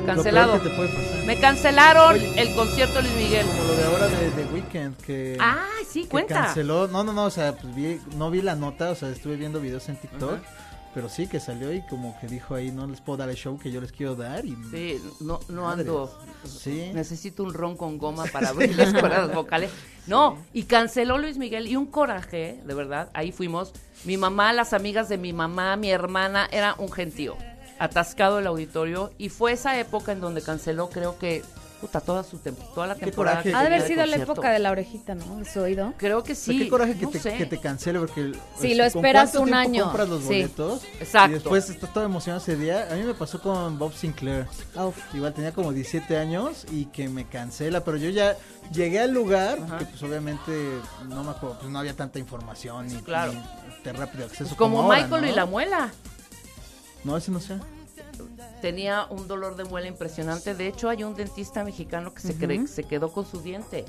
Cancelado. 0.06 0.54
Lo 0.56 0.62
peor 0.62 0.62
que 0.62 0.68
te 0.70 0.76
puede 0.76 0.88
pasar. 1.08 1.24
Me 1.26 1.36
cancelaron 1.40 2.16
el 2.36 2.54
concierto 2.54 2.94
de 2.96 3.02
Luis 3.02 3.14
Miguel. 3.16 3.46
Como 3.46 3.64
lo 3.64 3.74
de 3.76 3.84
ahora 3.84 4.08
de 4.08 4.30
The 4.30 4.44
Weeknd 4.52 4.96
que, 4.96 5.36
Ah, 5.40 5.66
sí, 5.88 6.02
que 6.04 6.08
cuenta. 6.08 6.34
canceló. 6.34 6.88
No, 6.88 7.04
no, 7.04 7.12
no, 7.12 7.24
o 7.26 7.30
sea, 7.30 7.56
pues 7.56 7.74
vi, 7.74 8.00
no 8.16 8.30
vi 8.30 8.42
la 8.42 8.54
nota, 8.56 8.90
o 8.90 8.94
sea, 8.94 9.08
estuve 9.10 9.36
viendo 9.36 9.60
videos 9.60 9.88
en 9.88 9.96
TikTok. 9.96 10.38
Pero 10.94 11.08
sí 11.08 11.26
que 11.26 11.40
salió 11.40 11.72
y 11.72 11.80
como 11.86 12.14
que 12.20 12.26
dijo 12.26 12.54
ahí, 12.54 12.70
no 12.70 12.86
les 12.86 13.00
puedo 13.00 13.16
dar 13.16 13.30
el 13.30 13.34
show 13.36 13.58
que 13.58 13.72
yo 13.72 13.80
les 13.80 13.92
quiero 13.92 14.14
dar. 14.14 14.44
Y, 14.44 14.54
Sí, 14.70 15.02
no, 15.20 15.40
no 15.48 15.70
ando. 15.70 16.14
Sí. 16.46 16.90
Necesito 16.92 17.42
un 17.44 17.54
ron 17.54 17.78
con 17.78 17.96
goma 17.96 18.24
para 18.26 18.48
abrir 18.50 18.76
las 18.76 18.92
cuerdas 18.92 19.32
vocales. 19.34 19.70
No, 20.06 20.36
y 20.52 20.64
canceló 20.64 21.16
Luis 21.16 21.38
Miguel 21.38 21.66
y 21.66 21.76
un 21.76 21.86
coraje, 21.86 22.60
de 22.66 22.74
verdad. 22.74 23.08
Ahí 23.14 23.32
fuimos. 23.32 23.72
Mi 24.04 24.18
mamá, 24.18 24.52
las 24.52 24.74
amigas 24.74 25.08
de 25.08 25.16
mi 25.16 25.32
mamá, 25.32 25.76
mi 25.76 25.90
hermana, 25.90 26.46
era 26.52 26.74
un 26.76 26.92
gentío. 26.92 27.36
Atascado 27.82 28.38
el 28.38 28.46
auditorio. 28.46 29.12
Y 29.18 29.28
fue 29.28 29.52
esa 29.52 29.78
época 29.78 30.12
en 30.12 30.20
donde 30.20 30.40
canceló, 30.42 30.88
creo 30.88 31.18
que, 31.18 31.42
puta, 31.80 32.00
toda 32.00 32.22
su 32.22 32.38
tem- 32.38 32.54
toda 32.74 32.86
la 32.86 32.94
Qué 32.94 33.06
temporada. 33.06 33.40
Ha 33.40 33.42
de 33.42 33.54
haber 33.66 33.82
sido 33.82 34.06
la 34.06 34.16
época 34.16 34.50
de 34.52 34.60
la 34.60 34.70
orejita, 34.70 35.16
¿no? 35.16 35.38
De 35.38 35.44
su 35.44 35.58
oído. 35.58 35.92
Creo 35.96 36.22
que 36.22 36.36
sí. 36.36 36.56
qué 36.60 36.68
coraje 36.68 36.94
que, 36.94 37.06
no 37.06 37.10
te, 37.10 37.18
sé. 37.18 37.36
que 37.36 37.44
te 37.46 37.58
cancele 37.58 37.98
porque 37.98 38.34
Sí, 38.60 38.70
este, 38.70 38.74
lo 38.76 38.84
¿con 38.84 39.04
esperas 39.04 39.34
un 39.34 39.52
año? 39.52 39.84
compras 39.86 40.08
los 40.08 40.20
Sí. 40.20 40.26
boletos 40.26 40.84
Exacto. 41.00 41.30
y 41.30 41.34
después 41.34 41.68
estás 41.70 41.92
todo 41.92 42.04
emocionado 42.04 42.40
ese 42.40 42.54
día 42.56 42.86
a 42.88 42.94
mí 42.94 43.02
me 43.02 43.14
pasó 43.14 43.42
con 43.42 43.76
Bob 43.80 43.92
Sinclair 43.94 44.46
Uf. 44.76 44.96
igual 45.12 45.34
tenía 45.34 45.50
como 45.52 45.72
17 45.72 46.16
años 46.18 46.64
y 46.70 46.84
que 46.86 47.08
me 47.08 47.26
cancela 47.26 47.82
pero 47.82 47.96
yo 47.96 48.10
ya 48.10 48.36
llegué 48.72 49.00
al 49.00 49.10
lugar 49.12 49.58
Ajá. 49.60 49.78
que 49.78 49.86
pues 49.86 50.00
obviamente 50.04 50.52
no 51.08 51.24
me 51.24 51.30
acuerdo 51.32 51.58
pues 51.58 51.72
no 51.72 51.80
había 51.80 51.96
tanta 51.96 52.20
información 52.20 52.86
ni, 52.86 52.94
Claro. 53.02 53.32
ni 53.32 53.42
de 53.82 53.92
rápido 53.92 54.26
acceso 54.26 54.54
Como, 54.56 54.82
ahora, 54.82 55.02
Michael 55.02 55.22
¿no? 55.22 55.28
y 55.28 55.32
la 55.32 55.46
muela. 55.46 55.90
no 57.02 57.16
ese 57.16 57.32
no 57.32 57.40
sé 57.40 57.58
tenía 58.60 59.06
un 59.10 59.26
dolor 59.28 59.56
de 59.56 59.64
muela 59.64 59.86
impresionante. 59.88 60.54
De 60.54 60.66
hecho, 60.68 60.88
hay 60.88 61.04
un 61.04 61.14
dentista 61.14 61.64
mexicano 61.64 62.14
que 62.14 62.20
se, 62.20 62.36
cree- 62.36 62.66
se 62.66 62.84
quedó 62.84 63.12
con 63.12 63.26
su 63.26 63.40
diente. 63.40 63.84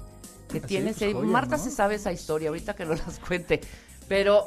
Que 0.49 0.59
tiene 0.59 0.93
pues, 0.93 1.13
joya, 1.13 1.25
Marta 1.27 1.57
¿no? 1.57 1.63
se 1.63 1.71
sabe 1.71 1.95
esa 1.95 2.11
historia, 2.11 2.49
ahorita 2.49 2.75
que 2.75 2.85
no 2.85 2.93
las 2.93 3.19
cuente. 3.27 3.61
Pero 4.07 4.45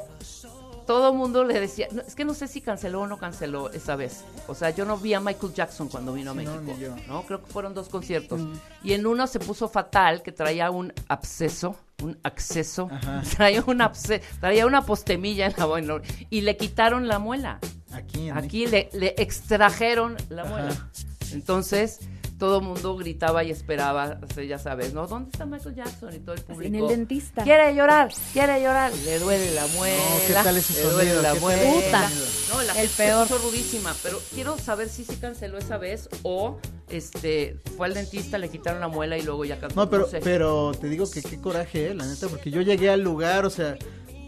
todo 0.85 1.09
el 1.11 1.17
mundo 1.17 1.43
le 1.43 1.59
decía, 1.59 1.87
no, 1.91 2.01
es 2.01 2.15
que 2.15 2.23
no 2.23 2.33
sé 2.33 2.47
si 2.47 2.61
canceló 2.61 3.01
o 3.01 3.07
no 3.07 3.17
canceló 3.17 3.69
esa 3.71 3.95
vez. 3.97 4.23
O 4.47 4.55
sea, 4.55 4.69
yo 4.69 4.85
no 4.85 4.97
vi 4.97 5.13
a 5.15 5.19
Michael 5.19 5.53
Jackson 5.53 5.89
cuando 5.89 6.13
vino 6.13 6.31
a 6.31 6.33
no, 6.33 6.41
México. 6.41 6.61
ni 6.65 6.77
yo. 6.79 6.95
No, 7.07 7.23
creo 7.23 7.43
que 7.43 7.51
fueron 7.51 7.73
dos 7.73 7.89
conciertos. 7.89 8.39
Y 8.83 8.93
en 8.93 9.05
uno 9.05 9.27
se 9.27 9.39
puso 9.39 9.67
fatal, 9.67 10.21
que 10.23 10.31
traía 10.31 10.71
un 10.71 10.93
absceso, 11.09 11.75
un 12.03 12.17
acceso, 12.23 12.89
Ajá. 12.91 13.21
traía 13.35 13.63
un 13.65 13.79
absce- 13.79 14.21
traía 14.39 14.65
una 14.67 14.83
postemilla 14.85 15.47
en 15.47 15.53
la 15.57 15.65
muela 15.67 16.01
y 16.29 16.41
le 16.41 16.55
quitaron 16.57 17.07
la 17.07 17.17
muela. 17.19 17.59
aquí 17.91 18.29
en 18.29 18.37
Aquí 18.37 18.67
le, 18.67 18.89
le 18.93 19.15
extrajeron 19.17 20.15
la 20.29 20.43
Ajá. 20.43 20.51
muela. 20.51 20.89
Entonces, 21.31 21.99
todo 22.37 22.59
el 22.59 22.65
mundo 22.65 22.95
gritaba 22.95 23.43
y 23.43 23.51
esperaba, 23.51 24.19
ya 24.47 24.59
sabes, 24.59 24.93
¿no? 24.93 25.07
¿Dónde 25.07 25.31
está 25.31 25.45
Michael 25.45 25.75
Jackson? 25.75 26.13
Y 26.15 26.19
todo 26.19 26.35
el 26.35 26.41
público. 26.43 26.75
En 26.75 26.75
el 26.75 26.87
dentista. 26.87 27.43
Quiere 27.43 27.73
llorar, 27.75 28.11
quiere 28.33 28.61
llorar. 28.61 28.91
Le 29.05 29.19
duele 29.19 29.53
la 29.55 29.65
muela. 29.67 29.97
¿qué 30.27 30.33
tal 30.33 30.57
ese 30.57 30.73
le 30.73 30.81
duele 30.83 30.97
sonido? 30.99 31.21
la 31.23 31.33
¿Qué 31.33 31.39
tal 31.39 31.41
muela. 31.41 31.71
Puta. 31.73 32.09
No, 32.53 32.61
la 32.61 32.71
El 32.73 32.77
gente 32.89 33.03
peor. 33.03 33.27
se 33.27 33.33
puso 33.33 33.47
rudísima, 33.49 33.95
pero 34.03 34.19
quiero 34.33 34.57
saber 34.57 34.89
si 34.89 35.03
se 35.03 35.17
canceló 35.19 35.57
esa 35.57 35.77
vez 35.77 36.09
o 36.23 36.59
este 36.89 37.59
fue 37.75 37.87
al 37.87 37.93
dentista, 37.93 38.37
le 38.37 38.49
quitaron 38.49 38.79
la 38.81 38.87
muela 38.87 39.17
y 39.17 39.23
luego 39.23 39.43
ya 39.43 39.59
cantó. 39.59 39.75
No, 39.75 39.89
pero, 39.89 40.07
sé. 40.07 40.19
pero 40.23 40.71
te 40.79 40.87
digo 40.87 41.09
que 41.09 41.21
qué 41.21 41.41
coraje, 41.41 41.87
eh, 41.87 41.93
la 41.95 42.05
neta, 42.05 42.27
porque 42.27 42.51
yo 42.51 42.61
llegué 42.61 42.89
al 42.89 43.01
lugar, 43.01 43.45
o 43.45 43.49
sea, 43.49 43.77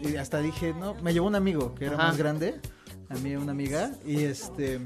y 0.02 0.16
hasta 0.16 0.40
dije, 0.40 0.74
no, 0.74 0.94
me 0.96 1.12
llevó 1.12 1.26
un 1.28 1.36
amigo 1.36 1.74
que 1.74 1.86
era 1.86 1.94
Ajá. 1.94 2.08
más 2.08 2.16
grande, 2.18 2.60
a 3.08 3.14
mí 3.14 3.34
una 3.36 3.52
amiga, 3.52 3.92
y 4.04 4.24
este, 4.24 4.80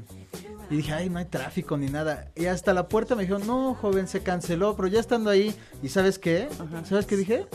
y 0.69 0.77
dije, 0.77 0.93
ay, 0.93 1.09
no 1.09 1.19
hay 1.19 1.25
tráfico 1.25 1.77
ni 1.77 1.87
nada. 1.87 2.31
Y 2.35 2.45
hasta 2.47 2.73
la 2.73 2.87
puerta 2.87 3.15
me 3.15 3.23
dijo, 3.25 3.39
no, 3.39 3.75
joven, 3.75 4.07
se 4.07 4.23
canceló, 4.23 4.75
pero 4.75 4.87
ya 4.87 4.99
estando 4.99 5.29
ahí, 5.29 5.55
¿y 5.83 5.89
sabes 5.89 6.19
qué? 6.19 6.47
¿Sabes 6.87 7.05
qué 7.05 7.15
dije? 7.17 7.47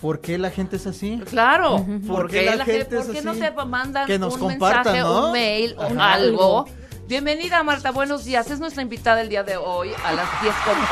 ¿Por 0.00 0.20
qué 0.20 0.36
la 0.38 0.50
gente 0.50 0.76
es 0.76 0.86
así? 0.86 1.22
Claro, 1.30 1.84
¿Por 2.06 2.16
porque 2.22 2.40
qué 2.40 2.46
la 2.46 2.56
la 2.56 2.64
gente 2.64 2.80
gente, 2.80 2.96
¿por 2.96 3.06
es 3.06 3.12
qué 3.12 3.22
no 3.22 3.34
te 3.34 3.50
mandan 3.64 4.06
Que 4.06 4.18
nos 4.18 4.36
un 4.36 4.48
mensaje, 4.48 5.00
¿no? 5.00 5.26
un 5.26 5.32
mail, 5.32 5.76
Ajá. 5.78 6.12
algo? 6.14 6.66
Bienvenida 7.06 7.62
Marta, 7.62 7.90
buenos 7.90 8.24
días. 8.24 8.50
Es 8.50 8.60
nuestra 8.60 8.82
invitada 8.82 9.20
el 9.20 9.28
día 9.28 9.42
de 9.42 9.56
hoy 9.56 9.90
a 10.04 10.12
las 10.12 10.28
10 10.42 10.54
con 10.64 10.74
11. 10.74 10.84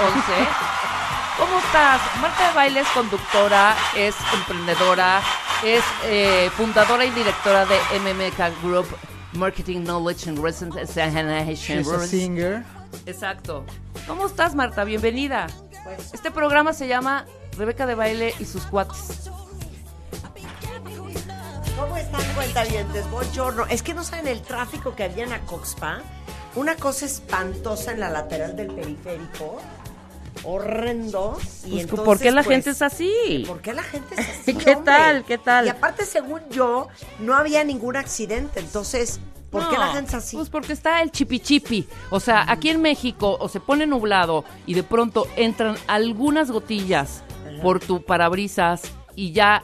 ¿Cómo 1.38 1.58
estás? 1.58 2.00
Marta 2.20 2.48
de 2.48 2.54
Baile 2.54 2.80
es 2.80 2.88
conductora, 2.88 3.74
es 3.96 4.14
emprendedora, 4.34 5.20
es 5.64 5.82
eh, 6.04 6.50
fundadora 6.56 7.04
y 7.04 7.10
directora 7.10 7.64
de 7.66 7.76
MMK 7.98 8.62
Group 8.62 8.86
Marketing 9.34 9.82
Knowledge 9.84 10.28
and 10.28 10.38
Recent 10.38 10.74
She's 10.74 11.88
a 11.88 12.06
singer. 12.06 12.64
Exacto. 13.06 13.64
¿Cómo 14.06 14.26
estás, 14.26 14.54
Marta? 14.54 14.84
Bienvenida. 14.84 15.46
Este 16.12 16.30
programa 16.30 16.72
se 16.72 16.86
llama 16.86 17.26
Rebeca 17.56 17.86
de 17.86 17.94
Baile 17.94 18.34
y 18.38 18.44
sus 18.44 18.64
cuates. 18.66 19.30
¿Cómo 21.78 21.96
están 21.96 22.22
cuentavientes? 22.34 23.10
Buongiorno. 23.10 23.66
Es 23.66 23.82
que 23.82 23.94
no 23.94 24.04
saben 24.04 24.28
el 24.28 24.42
tráfico 24.42 24.94
que 24.94 25.04
había 25.04 25.24
en 25.24 25.32
Acoxpa. 25.32 26.00
Una 26.54 26.76
cosa 26.76 27.06
espantosa 27.06 27.92
en 27.92 28.00
la 28.00 28.10
lateral 28.10 28.54
del 28.54 28.68
periférico. 28.68 29.60
Horrendo. 30.44 31.36
Y 31.38 31.70
Pues, 31.70 31.82
entonces, 31.82 32.04
¿Por 32.04 32.18
qué 32.18 32.30
la 32.30 32.42
pues, 32.42 32.54
gente 32.54 32.70
es 32.70 32.82
así? 32.82 33.44
¿Por 33.46 33.60
qué 33.60 33.72
la 33.72 33.82
gente 33.82 34.14
es 34.16 34.28
así? 34.40 34.54
¿Qué 34.54 34.74
hombre? 34.74 34.84
tal? 34.84 35.24
¿Qué 35.24 35.38
tal? 35.38 35.66
Y 35.66 35.68
aparte, 35.68 36.04
según 36.04 36.40
yo, 36.50 36.88
no 37.20 37.34
había 37.34 37.64
ningún 37.64 37.96
accidente. 37.96 38.60
Entonces, 38.60 39.20
¿por 39.50 39.68
qué 39.70 39.78
la 39.78 39.88
gente 39.92 40.08
es 40.10 40.14
así? 40.14 40.36
Pues 40.36 40.48
porque 40.50 40.72
está 40.72 41.02
el 41.02 41.10
chipichipi. 41.12 41.86
O 42.10 42.20
sea, 42.20 42.44
aquí 42.50 42.70
en 42.70 42.80
México 42.82 43.36
o 43.40 43.48
se 43.48 43.60
pone 43.60 43.86
nublado 43.86 44.44
y 44.66 44.74
de 44.74 44.82
pronto 44.82 45.26
entran 45.36 45.76
algunas 45.86 46.50
gotillas 46.50 47.22
por 47.62 47.78
tu 47.80 48.02
parabrisas 48.02 48.82
y 49.14 49.32
ya 49.32 49.62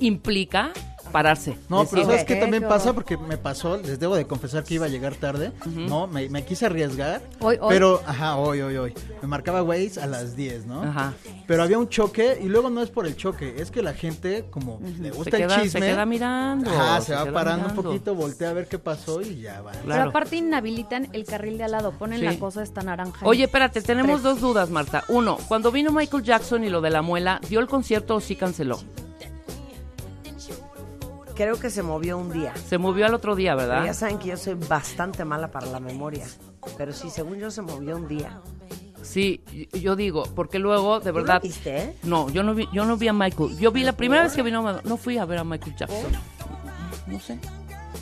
implica 0.00 0.72
pararse. 1.10 1.56
No, 1.68 1.80
Decir, 1.82 1.98
pero 1.98 2.06
¿sabes 2.10 2.24
qué 2.24 2.36
también 2.36 2.66
pasa? 2.68 2.92
Porque 2.92 3.16
me 3.16 3.36
pasó, 3.36 3.76
les 3.76 3.98
debo 3.98 4.16
de 4.16 4.26
confesar 4.26 4.64
que 4.64 4.74
iba 4.74 4.86
a 4.86 4.88
llegar 4.88 5.14
tarde, 5.14 5.52
¿no? 5.66 6.06
Me, 6.06 6.28
me 6.28 6.44
quise 6.44 6.66
arriesgar. 6.66 7.20
Hoy, 7.40 7.56
hoy. 7.60 7.68
Pero, 7.70 8.02
ajá, 8.06 8.36
hoy, 8.36 8.60
hoy, 8.60 8.76
hoy. 8.76 8.94
Me 9.22 9.28
marcaba 9.28 9.62
Waze 9.62 10.00
a 10.00 10.06
las 10.06 10.36
10, 10.36 10.66
¿no? 10.66 10.82
Ajá. 10.82 11.14
Pero 11.46 11.62
había 11.62 11.78
un 11.78 11.88
choque 11.88 12.38
y 12.42 12.48
luego 12.48 12.70
no 12.70 12.82
es 12.82 12.90
por 12.90 13.06
el 13.06 13.16
choque, 13.16 13.54
es 13.58 13.70
que 13.70 13.82
la 13.82 13.94
gente, 13.94 14.46
como 14.50 14.80
le 15.00 15.10
se 15.10 15.16
gusta 15.16 15.36
queda, 15.36 15.54
el 15.56 15.60
se 15.60 15.62
chisme, 15.62 15.80
queda 15.88 16.06
mirando. 16.06 16.70
ajá, 16.70 17.00
se, 17.00 17.14
va 17.14 17.24
parando 17.32 17.62
mirando. 17.68 17.80
un 17.80 17.86
poquito, 17.86 18.14
voltea 18.14 18.50
a 18.50 18.52
ver 18.52 18.66
qué 18.68 18.78
pasó 18.78 19.20
y 19.22 19.40
ya 19.40 19.60
va. 19.62 19.72
Claro. 19.72 19.84
Pero 19.86 20.02
aparte 20.10 20.36
inhabilitan 20.36 21.08
el 21.12 21.24
carril 21.24 21.58
de 21.58 21.64
al 21.64 21.72
lado, 21.72 21.92
ponen 21.92 22.18
Sí. 22.20 22.24
la 22.24 22.38
cosa 22.38 22.62
esta 22.62 22.82
naranja. 22.82 23.26
Oye, 23.26 23.44
espérate, 23.44 23.80
tenemos 23.82 24.20
Tres. 24.20 24.22
dos 24.22 24.40
dudas, 24.40 24.70
Marta. 24.70 25.04
Uno, 25.08 25.38
cuando 25.48 25.70
vino 25.72 25.92
Michael 25.92 26.22
Jackson 26.22 26.64
y 26.64 26.68
lo 26.68 26.80
de 26.80 26.90
la 26.90 27.02
muela, 27.02 27.40
¿dio 27.48 27.60
el 27.60 27.66
concierto 27.66 28.16
o 28.16 28.20
sí 28.20 28.36
canceló? 28.36 28.78
Creo 31.38 31.60
que 31.60 31.70
se 31.70 31.84
movió 31.84 32.18
un 32.18 32.32
día. 32.32 32.52
Se 32.56 32.78
movió 32.78 33.06
al 33.06 33.14
otro 33.14 33.36
día, 33.36 33.54
Pero 33.54 33.68
¿verdad? 33.68 33.84
ya 33.84 33.94
saben 33.94 34.18
que 34.18 34.26
yo 34.26 34.36
soy 34.36 34.54
bastante 34.54 35.24
mala 35.24 35.52
para 35.52 35.68
la 35.68 35.78
memoria. 35.78 36.26
Pero 36.76 36.92
sí, 36.92 37.10
según 37.10 37.38
yo, 37.38 37.52
se 37.52 37.62
movió 37.62 37.96
un 37.96 38.08
día. 38.08 38.40
Sí, 39.02 39.40
yo 39.72 39.94
digo, 39.94 40.24
porque 40.34 40.58
luego, 40.58 40.98
de 40.98 41.12
¿Tú 41.12 41.18
lo 41.18 41.24
verdad... 41.24 41.40
viste? 41.40 41.94
No, 42.02 42.28
yo 42.28 42.42
no 42.42 42.56
vi, 42.56 42.68
yo 42.72 42.84
no 42.84 42.96
vi 42.96 43.06
a 43.06 43.12
Michael. 43.12 43.56
Yo 43.56 43.70
vi 43.70 43.84
la 43.84 43.92
primera 43.92 44.24
vez 44.24 44.32
que 44.32 44.42
vino, 44.42 44.80
no 44.82 44.96
fui 44.96 45.16
a 45.16 45.24
ver 45.26 45.38
a 45.38 45.44
Michael 45.44 45.76
Jackson. 45.76 46.10
No 47.06 47.20
sé. 47.20 47.38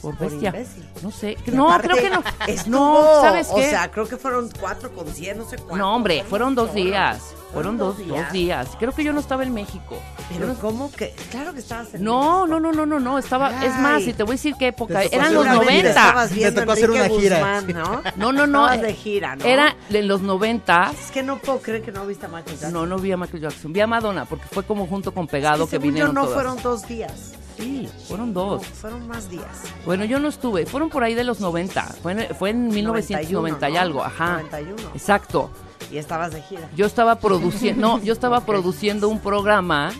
Por 0.02 0.16
Por 0.16 0.28
bestia. 0.30 0.48
imbécil. 0.50 0.88
No 1.02 1.10
sé. 1.10 1.36
Y 1.46 1.50
No, 1.50 1.68
aparte, 1.68 1.88
creo 1.88 2.02
que 2.02 2.10
no. 2.10 2.22
Estuvo, 2.46 2.70
No, 2.70 3.20
¿sabes 3.22 3.48
O 3.50 3.56
qué? 3.56 3.70
sea, 3.70 3.90
creo 3.90 4.06
que 4.08 4.16
fueron 4.16 4.50
cuatro 4.60 4.92
con 4.94 5.06
cien, 5.08 5.38
no 5.38 5.44
sé 5.48 5.56
cuánto. 5.56 5.76
no, 5.76 5.94
hombre, 5.94 6.24
fueron 6.28 6.54
dos 6.54 6.72
días. 6.74 7.20
Fueron 7.52 7.78
dos, 7.78 7.96
dos 7.96 8.06
días. 8.06 8.32
días. 8.32 8.68
Creo 8.78 8.92
que 8.92 9.02
yo 9.02 9.14
no 9.14 9.20
estaba 9.20 9.42
en 9.42 9.54
México. 9.54 9.98
Pero 10.28 10.52
¿cómo 10.60 10.90
que? 10.92 11.14
Claro 11.30 11.54
que 11.54 11.60
estabas 11.60 11.94
en 11.94 12.04
No, 12.04 12.46
no, 12.46 12.60
no, 12.60 12.70
no, 12.72 12.84
no, 12.84 12.98
no. 13.00 13.18
Estaba, 13.18 13.64
es 13.64 13.74
más, 13.78 14.02
Ay. 14.02 14.10
y 14.10 14.12
te 14.12 14.24
voy 14.24 14.32
a 14.32 14.34
decir 14.34 14.54
qué 14.58 14.66
época. 14.68 15.04
Eran 15.04 15.32
los 15.32 15.44
una 15.46 15.52
gira. 15.52 15.64
Seguramente 15.64 15.82
90. 15.82 15.88
Estabas 15.88 16.28
Te 16.28 16.34
viendo 16.34 16.60
tocó 16.60 16.72
hacer 16.72 16.90
una 16.90 17.08
gira. 17.08 17.36
Guzmán. 17.38 17.66
¿no? 17.68 18.02
No, 18.16 18.32
no, 18.32 18.46
no. 18.46 18.64
Estabas 18.68 18.82
de 18.82 18.94
gira, 18.94 19.36
¿no? 19.36 19.44
Era 19.44 19.74
en 19.88 20.08
los 20.08 20.20
90. 20.20 20.90
Es 21.00 21.10
que 21.12 21.22
no 21.22 21.38
puedo 21.38 21.60
creer 21.60 21.82
que 21.82 21.92
no 21.92 22.04
viste 22.06 22.26
a 22.26 22.28
Michael 22.28 22.58
Jackson. 22.58 22.72
No, 22.74 22.84
no 22.84 22.98
vi 22.98 23.12
a 23.12 23.16
Michael 23.16 23.42
Jackson. 23.42 23.72
Vi 23.72 23.80
a 23.80 23.86
Madonna 23.86 24.26
porque 24.26 24.44
fue 24.50 24.64
como 24.64 24.86
junto 24.86 25.14
con 25.14 25.26
Pegado 25.26 25.64
Es 25.64 25.70
que, 25.70 25.76
que 25.78 25.82
vinieron 25.82 26.10
yo 26.10 26.14
no 26.14 26.22
todas. 26.22 26.34
fueron 26.34 26.62
dos 26.62 26.86
días. 26.86 27.32
Sí, 27.56 27.88
fueron 28.08 28.32
No, 28.34 28.40
dos. 28.56 28.66
fueron 28.66 29.06
más 29.08 29.30
días. 29.30 29.46
Bueno, 29.84 30.04
yo 30.04 30.18
no 30.18 30.28
estuve. 30.28 30.66
Fueron 30.66 30.90
por 30.90 31.02
ahí 31.04 31.14
de 31.14 31.24
los 31.24 31.40
90. 31.40 31.82
Fue 32.02 32.12
en, 32.12 32.34
fue 32.34 32.50
en 32.50 32.68
1990 32.68 33.22
y 33.30 33.32
91, 33.32 33.80
algo. 33.80 33.98
¿no? 34.00 34.04
Ajá. 34.04 34.32
91. 34.42 34.90
Exacto. 34.94 35.50
Y 35.90 35.98
estabas 35.98 36.32
de 36.32 36.42
gira. 36.42 36.68
Yo 36.76 36.86
estaba 36.86 37.18
produciendo, 37.20 37.80
no, 37.98 38.02
yo 38.02 38.12
estaba 38.12 38.40
produciendo 38.46 39.08
un 39.08 39.20
programa 39.20 39.92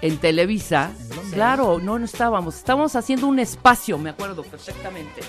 en 0.00 0.16
Televisa. 0.18 0.90
Claro, 1.32 1.78
no, 1.80 1.98
no 1.98 2.04
estábamos. 2.04 2.56
Estábamos 2.56 2.96
haciendo 2.96 3.26
un 3.26 3.38
espacio, 3.38 3.98
me 3.98 4.10
acuerdo 4.10 4.42
perfectamente. 4.42 5.20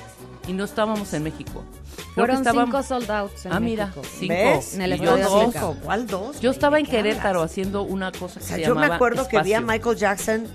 Y 0.47 0.51
no 0.53 0.63
estábamos 0.65 1.13
en 1.13 1.23
México. 1.23 1.63
Creo 1.95 2.05
que 2.07 2.13
Fueron 2.13 2.37
estábamos- 2.37 2.65
cinco 2.65 2.83
sold 2.83 3.09
outs 3.11 3.45
en 3.45 3.53
Ah, 3.53 3.59
mira, 3.59 3.85
México. 3.87 4.01
cinco. 4.19 4.33
¿Ves? 4.33 4.73
En 4.75 4.81
el 4.81 4.93
Y 4.95 4.99
yo 4.99 5.17
dos. 5.17 5.55
¿Cuál 5.83 6.05
dos? 6.07 6.39
Yo 6.41 6.51
estaba 6.51 6.79
en 6.79 6.85
¿De 6.85 6.91
qué 6.91 6.97
Querétaro 6.97 7.39
hablas? 7.39 7.51
haciendo 7.51 7.83
una 7.83 8.11
cosa 8.11 8.39
que 8.39 8.45
O 8.45 8.47
sea, 8.49 8.57
se 8.57 8.63
yo 8.63 8.75
me 8.75 8.87
acuerdo 8.87 9.27
que 9.27 9.41
vi 9.41 9.53
a. 9.53 9.61
Michael 9.61 9.95
Jackson 9.95 10.47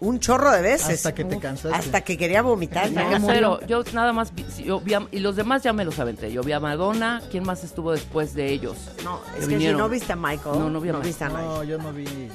un 0.00 0.20
chorro 0.20 0.50
de 0.52 0.62
veces. 0.62 0.90
Hasta 0.96 1.14
que 1.14 1.24
te 1.24 1.38
cansaste. 1.38 1.76
Hasta 1.76 2.00
que 2.02 2.16
quería 2.16 2.42
vomitar. 2.42 2.90
No, 2.90 3.10
ya. 3.10 3.20
cero. 3.24 3.60
Yo 3.66 3.82
nada 3.92 4.12
más 4.12 4.34
vi, 4.34 4.44
yo 4.64 4.80
vi 4.80 4.94
a- 4.94 5.06
y 5.10 5.18
los 5.18 5.36
demás 5.36 5.62
ya 5.62 5.72
me 5.72 5.84
los 5.84 5.98
aventé. 5.98 6.32
Yo 6.32 6.42
vi 6.42 6.52
a 6.52 6.60
Madonna, 6.60 7.22
¿quién 7.30 7.44
más 7.44 7.64
estuvo 7.64 7.92
después 7.92 8.34
de 8.34 8.52
ellos? 8.52 8.76
No, 9.04 9.20
es 9.36 9.40
que 9.40 9.46
vinieron. 9.48 9.76
si 9.78 9.82
no 9.82 9.88
viste 9.88 10.12
a 10.12 10.16
Michael, 10.16 10.58
No, 10.58 10.70
no 10.70 10.80
vi 10.80 10.88
a 10.90 10.92
viste 10.94 11.24
a 11.24 11.28
nadie. 11.28 11.46
No, 11.46 11.64
yo 11.64 11.78
no 11.78 11.92
vi. 11.92 12.04
No, 12.04 12.10
vi. 12.10 12.26
No, 12.28 12.34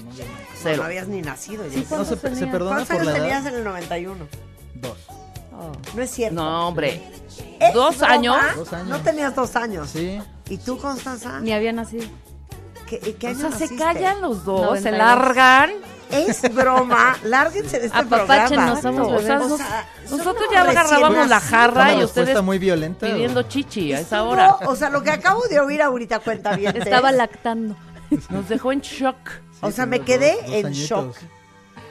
Cero. 0.61 0.77
no 0.77 0.83
habías 0.83 1.07
ni 1.07 1.21
nacido. 1.21 1.63
No, 1.63 2.05
se, 2.05 2.15
se 2.15 2.47
perdona 2.47 2.75
¿Cuántos 2.75 2.87
por 2.87 2.95
años 2.97 3.05
la 3.07 3.13
tenías 3.13 3.45
en 3.45 3.55
el 3.55 3.63
91? 3.63 4.27
Dos. 4.75 4.97
Oh. 5.55 5.71
No 5.95 6.01
es 6.01 6.09
cierto. 6.11 6.35
No, 6.35 6.67
hombre. 6.67 7.01
¿Es 7.59 7.73
¿Dos 7.73 7.97
broma? 7.99 8.13
años? 8.13 8.35
Dos 8.55 8.73
años. 8.73 8.87
No 8.89 8.99
tenías 9.01 9.35
dos 9.35 9.55
años. 9.55 9.89
Sí. 9.91 10.19
¿Y 10.49 10.57
tú, 10.57 10.77
Constanza? 10.77 11.39
Ni 11.39 11.53
había 11.53 11.71
nacido. 11.71 12.05
¿Qué, 12.87 12.99
qué 12.99 13.27
O 13.27 13.29
año 13.29 13.51
sea, 13.51 13.67
se 13.67 13.75
callan 13.75 14.19
los 14.21 14.43
dos, 14.43 14.79
se 14.79 14.91
92. 14.91 14.97
largan. 14.97 15.71
Es 16.13 16.53
broma. 16.53 17.17
Lárguense 17.23 17.79
de 17.79 17.85
este 17.87 17.97
Apapáchenos, 17.97 18.79
programa. 18.79 18.81
somos 18.81 19.07
O 19.07 19.19
sea, 19.25 19.35
bebés. 19.37 19.49
nos- 19.49 19.57
sea, 19.59 19.87
nosotros 20.11 20.43
ya 20.51 20.63
recién 20.63 20.77
agarrábamos 20.79 21.17
la 21.29 21.35
nacidos. 21.35 21.43
jarra 21.49 21.93
y 21.93 22.03
ustedes 22.03 22.43
muy 22.43 22.59
violenta. 22.59 23.05
pidiendo 23.07 23.41
chichi 23.43 23.93
a 23.93 23.99
esa 23.99 24.23
hora. 24.23 24.55
O 24.65 24.75
sea, 24.75 24.89
lo 24.89 25.01
que 25.03 25.11
acabo 25.11 25.41
de 25.47 25.59
oír 25.59 25.81
ahorita 25.81 26.19
cuenta 26.19 26.55
bien. 26.55 26.75
Estaba 26.81 27.11
lactando. 27.11 27.75
Nos 28.29 28.47
dejó 28.49 28.71
en 28.71 28.81
shock. 28.81 29.17
O 29.61 29.71
sea, 29.71 29.85
me 29.85 30.01
quedé 30.01 30.35
dos 30.45 30.53
en 30.53 30.65
añitos. 30.67 30.87
shock. 30.89 31.15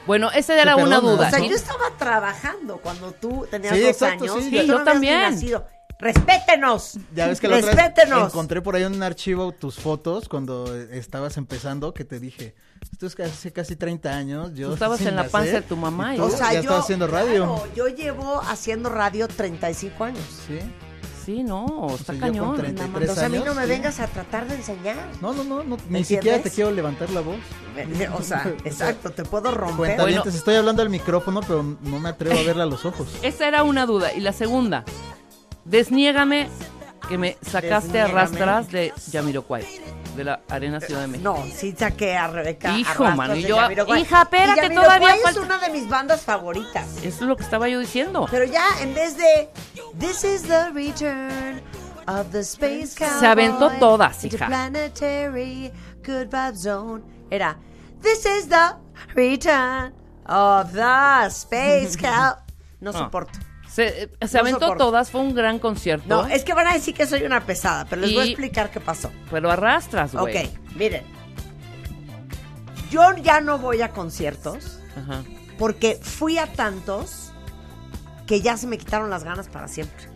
Bueno, 0.06 0.30
esa 0.32 0.60
era 0.60 0.76
una 0.76 1.00
duda. 1.00 1.28
O 1.28 1.30
sea, 1.30 1.38
¿sí? 1.38 1.48
yo 1.48 1.54
estaba 1.56 1.84
trabajando 1.96 2.78
cuando 2.78 3.12
tú 3.12 3.46
tenías 3.50 3.74
Sí, 3.74 3.80
dos 3.82 3.90
exacto, 3.90 4.24
años. 4.24 4.36
sí, 4.44 4.48
y 4.50 4.52
yo 4.52 4.62
tú 4.62 4.66
no 4.66 4.72
habías 4.78 4.86
ni 4.86 4.92
también. 4.92 5.20
nacido. 5.34 5.66
¡Respétenos! 5.98 6.98
Ya 7.14 7.28
ves 7.28 7.40
que 7.40 7.46
la 7.48 7.56
otra 7.58 7.66
vez 7.68 7.76
¡Respétenos! 7.76 8.26
encontré 8.32 8.60
por 8.60 8.74
ahí 8.74 8.82
en 8.82 8.92
un 8.92 9.02
archivo 9.04 9.52
tus 9.52 9.76
fotos 9.76 10.28
cuando 10.28 10.76
estabas 10.90 11.36
empezando 11.36 11.94
que 11.94 12.04
te 12.04 12.18
dije, 12.18 12.54
esto 12.90 13.06
es 13.06 13.14
casi, 13.14 13.30
hace 13.30 13.52
casi 13.52 13.76
30 13.76 14.10
años. 14.10 14.50
Yo 14.54 14.68
Tú 14.68 14.74
estabas 14.74 15.00
en 15.02 15.16
la 15.16 15.28
panza 15.28 15.52
de 15.52 15.62
tu 15.62 15.76
mamá 15.76 16.16
y 16.16 16.20
O 16.20 16.28
sea, 16.30 16.48
ya 16.48 16.54
yo, 16.54 16.60
estabas 16.60 16.84
haciendo 16.84 17.06
radio. 17.06 17.44
claro, 17.44 17.68
yo 17.74 17.88
llevo 17.88 18.40
haciendo 18.42 18.88
radio 18.88 19.28
35 19.28 20.04
años. 20.04 20.22
Sí. 20.46 20.58
Sí, 21.24 21.44
no, 21.44 21.86
está 21.94 22.06
sea, 22.06 22.14
yo 22.14 22.20
cañón. 22.20 22.46
con 22.48 22.56
33 22.56 23.00
Entonces 23.02 23.24
a 23.24 23.28
mí 23.28 23.36
no 23.38 23.42
años, 23.44 23.54
me 23.56 23.62
sí. 23.62 23.68
vengas 23.68 24.00
a 24.00 24.08
tratar 24.08 24.48
de 24.48 24.56
enseñar. 24.56 24.96
No, 25.20 25.32
no, 25.32 25.44
no, 25.44 25.62
no, 25.62 25.76
ni 25.88 26.00
¿Me 26.00 26.04
siquiera 26.04 26.42
te 26.42 26.50
quiero 26.50 26.72
levantar 26.72 27.10
la 27.10 27.20
voz. 27.20 27.36
O 28.18 28.22
sea, 28.22 28.52
exacto, 28.64 29.10
te 29.10 29.22
puedo 29.24 29.52
romper. 29.52 29.76
Cuenta 29.76 30.02
Bueno. 30.02 30.24
estoy 30.26 30.56
hablando 30.56 30.82
al 30.82 30.90
micrófono, 30.90 31.40
pero 31.40 31.62
no 31.62 32.00
me 32.00 32.08
atrevo 32.08 32.38
a 32.40 32.42
verla 32.46 32.64
a 32.64 32.66
los 32.66 32.84
ojos. 32.84 33.06
Esa 33.22 33.46
era 33.46 33.62
una 33.62 33.86
duda. 33.86 34.12
Y 34.12 34.20
la 34.20 34.32
segunda, 34.32 34.84
desniégame 35.64 36.48
que 37.08 37.18
me 37.18 37.36
sacaste 37.40 38.00
a 38.00 38.08
rastras 38.08 38.70
de 38.72 38.92
Yamiroquai, 39.12 39.64
de 40.16 40.24
la 40.24 40.40
Arena 40.48 40.80
Ciudad 40.80 41.00
de 41.02 41.06
México. 41.08 41.36
No, 41.36 41.44
sí 41.54 41.74
saqué 41.76 42.16
a 42.16 42.28
Rebeca. 42.28 42.76
Hijo, 42.76 42.90
Arrastras 43.04 43.16
mano, 43.16 43.34
y 43.36 43.42
de 43.42 43.48
yo- 43.48 43.56
Jamiroquai. 43.56 44.00
hija, 44.02 44.22
espérate, 44.22 44.52
Y 44.52 44.62
Jamiroquai 44.62 44.84
todavía 44.98 45.14
es 45.16 45.22
falta- 45.22 45.40
una 45.40 45.58
de 45.58 45.70
mis 45.70 45.88
bandas 45.88 46.20
favoritas. 46.22 46.86
Eso 46.98 47.06
es 47.06 47.20
lo 47.22 47.36
que 47.36 47.42
estaba 47.44 47.68
yo 47.68 47.78
diciendo. 47.80 48.26
Pero 48.30 48.44
ya, 48.44 48.64
en 48.80 48.94
vez 48.94 49.16
de 49.16 49.48
This 49.98 50.24
is 50.24 50.42
the 50.42 50.70
return 50.70 51.60
of 52.06 52.30
the 52.32 52.40
space 52.40 52.94
cowboy. 52.98 53.20
Se 53.20 53.26
aventó 53.26 53.70
todas, 53.78 54.24
hija. 54.24 54.46
Interplanetary 54.46 55.72
good 56.04 56.26
vibe 56.30 56.56
zone. 56.56 57.02
Era, 57.30 57.56
this 58.02 58.24
is 58.26 58.48
the 58.48 58.74
return 59.14 59.94
of 60.26 60.72
the 60.72 61.26
space 61.30 61.96
cow. 62.00 62.36
No 62.80 62.92
No. 62.92 62.98
soporto. 62.98 63.38
Se, 63.72 64.02
eh, 64.04 64.10
se 64.26 64.34
No 64.36 64.40
aventó 64.40 64.60
soporto. 64.60 64.84
todas, 64.84 65.10
fue 65.10 65.20
un 65.22 65.34
gran 65.34 65.58
concierto. 65.58 66.04
No, 66.06 66.26
es 66.26 66.44
que 66.44 66.52
van 66.52 66.66
a 66.66 66.74
decir 66.74 66.94
que 66.94 67.06
soy 67.06 67.22
una 67.22 67.46
pesada, 67.46 67.86
pero 67.86 68.02
les 68.02 68.12
voy 68.12 68.20
a 68.22 68.26
explicar 68.26 68.70
qué 68.70 68.80
pasó. 68.80 69.10
Pero 69.30 69.50
arrastras, 69.50 70.12
güey. 70.14 70.46
Ok, 70.46 70.50
miren. 70.76 71.04
Yo 72.90 73.14
ya 73.16 73.40
no 73.40 73.58
voy 73.58 73.80
a 73.82 73.90
conciertos 73.90 74.78
Ajá. 74.96 75.22
porque 75.58 75.98
fui 76.02 76.36
a 76.38 76.46
tantos 76.52 77.32
que 78.26 78.40
ya 78.42 78.56
se 78.56 78.66
me 78.66 78.76
quitaron 78.78 79.08
las 79.10 79.24
ganas 79.24 79.48
para 79.48 79.68
siempre. 79.68 80.06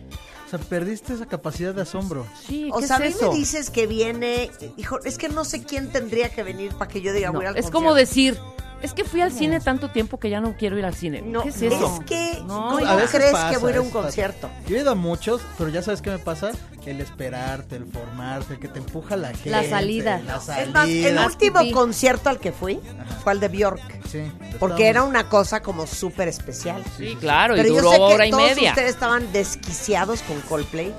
O 0.45 0.49
sea, 0.49 0.59
perdiste 0.59 1.13
esa 1.13 1.25
capacidad 1.25 1.73
de 1.73 1.81
asombro. 1.81 2.25
Sí, 2.47 2.69
O 2.71 2.79
¿qué 2.79 2.87
sea, 2.87 2.97
a 2.97 2.99
es 2.99 3.15
mí 3.15 3.19
eso? 3.19 3.31
me 3.31 3.37
dices 3.37 3.69
que 3.69 3.85
viene, 3.87 4.49
hijo, 4.77 4.99
es 5.03 5.17
que 5.17 5.27
no 5.27 5.43
sé 5.43 5.63
quién 5.63 5.91
tendría 5.91 6.29
que 6.29 6.43
venir 6.43 6.71
para 6.75 6.89
que 6.89 7.01
yo 7.01 7.11
diga 7.11 7.31
No, 7.31 7.39
voy 7.39 7.47
al 7.47 7.57
es 7.57 7.69
como 7.69 7.93
decir, 7.93 8.37
es 8.81 8.93
que 8.93 9.03
fui 9.03 9.21
al 9.21 9.31
cine 9.31 9.59
tanto 9.59 9.89
tiempo 9.89 10.19
que 10.19 10.29
ya 10.29 10.39
no 10.41 10.55
quiero 10.57 10.77
ir 10.77 10.85
al 10.85 10.93
cine. 10.93 11.21
No, 11.21 11.43
¿Qué 11.43 11.49
es 11.49 11.61
eso? 11.61 11.97
es 11.99 12.05
que 12.05 12.39
No, 12.45 12.69
¿cómo. 12.71 12.77
A 12.87 12.95
veces 12.95 13.11
crees 13.11 13.31
pasa, 13.31 13.49
que 13.51 13.57
voy 13.57 13.69
a 13.69 13.71
ir 13.73 13.77
a 13.77 13.81
un 13.81 13.89
pasa. 13.89 14.01
concierto? 14.03 14.49
Yo 14.67 14.75
he 14.77 14.79
ido 14.81 14.91
a 14.91 14.95
muchos, 14.95 15.41
pero 15.57 15.69
ya 15.69 15.81
sabes 15.81 16.01
qué 16.01 16.09
me 16.11 16.19
pasa. 16.19 16.51
El 16.85 17.01
esperarte, 17.01 17.75
el 17.75 17.85
formarte, 17.85 18.53
el 18.53 18.59
que 18.59 18.69
te 18.69 18.79
empuja 18.79 19.17
la 19.17 19.29
gente. 19.29 19.49
La 19.49 19.63
salida. 19.63 20.19
La 20.25 20.39
salida. 20.39 20.63
Es 20.63 20.73
más, 20.73 20.87
el 20.87 21.15
Las 21.15 21.25
último 21.33 21.59
pipí. 21.59 21.71
concierto 21.73 22.29
al 22.29 22.39
que 22.39 22.53
fui 22.53 22.79
fue 23.23 23.33
al 23.33 23.39
de 23.41 23.47
Bjork. 23.49 24.07
Sí, 24.07 24.21
Porque 24.57 24.87
era 24.87 25.03
una 25.03 25.27
cosa 25.27 25.61
como 25.61 25.85
súper 25.85 26.29
especial. 26.29 26.81
Sí, 26.95 27.17
claro, 27.19 27.55
Pero 27.55 27.67
y 27.67 27.71
yo 27.71 27.77
duró 27.77 27.91
sé 27.91 27.97
que 27.97 28.03
hora 28.03 28.25
y 28.27 28.31
todos 28.31 28.43
media. 28.55 28.69
ustedes 28.69 28.89
estaban 28.91 29.29
desquiciados 29.33 30.21
con 30.21 30.39
Coldplay. 30.41 30.93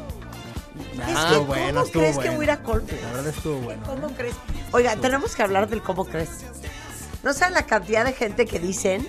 Ah, 1.00 1.00
es 1.00 1.06
que, 1.06 1.12
estuvo 1.12 1.28
¿cómo 1.38 1.46
bueno, 1.46 1.84
crees 1.90 2.18
que 2.18 2.28
voy 2.30 2.40
a 2.40 2.44
ir 2.44 2.50
a 2.50 2.62
Coldplay? 2.62 3.00
La 3.00 3.08
verdad 3.12 3.26
estuvo 3.28 3.56
bueno. 3.60 3.82
¿Cómo 3.86 4.08
crees? 4.08 4.34
Oiga, 4.72 4.94
tenemos 4.96 5.34
que 5.34 5.42
hablar 5.42 5.68
del 5.70 5.80
cómo 5.82 6.04
crees. 6.04 6.28
No 7.22 7.32
saben 7.32 7.54
la 7.54 7.66
cantidad 7.66 8.04
de 8.04 8.12
gente 8.12 8.46
que 8.46 8.58
dicen 8.58 9.06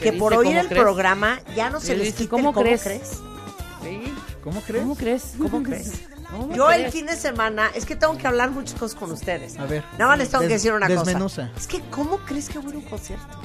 que 0.00 0.10
dice 0.12 0.18
por 0.18 0.34
oír 0.34 0.56
el 0.56 0.66
crees? 0.68 0.82
programa 0.82 1.40
ya 1.54 1.70
no 1.70 1.80
se 1.80 1.96
les 1.96 2.14
quita 2.14 2.30
¿cómo 2.30 2.50
el 2.50 2.54
cómo 2.54 2.64
crees? 2.64 2.82
crees. 2.82 3.10
Sí. 3.82 4.14
¿Cómo 4.44 4.60
crees? 4.60 4.82
¿Cómo 4.82 4.96
crees? 4.96 5.32
¿Cómo 5.38 5.62
crees? 5.62 5.92
¿Cómo 6.30 6.54
Yo 6.54 6.70
el 6.70 6.90
fin 6.90 7.06
de 7.06 7.16
semana, 7.16 7.70
es 7.74 7.86
que 7.86 7.96
tengo 7.96 8.16
que 8.18 8.26
hablar 8.26 8.50
muchas 8.50 8.78
cosas 8.78 8.98
con 8.98 9.10
ustedes. 9.12 9.58
A 9.58 9.64
ver. 9.64 9.82
Nada 9.92 10.08
más 10.10 10.18
les 10.18 10.28
tengo 10.28 10.42
que 10.42 10.54
decir 10.54 10.72
una 10.72 10.88
desmenuza. 10.88 11.46
cosa. 11.48 11.56
Es 11.56 11.66
que, 11.66 11.80
¿cómo 11.90 12.18
crees 12.18 12.48
que 12.48 12.58
voy 12.58 12.74
a 12.74 12.76
un 12.78 12.82
concierto? 12.84 13.40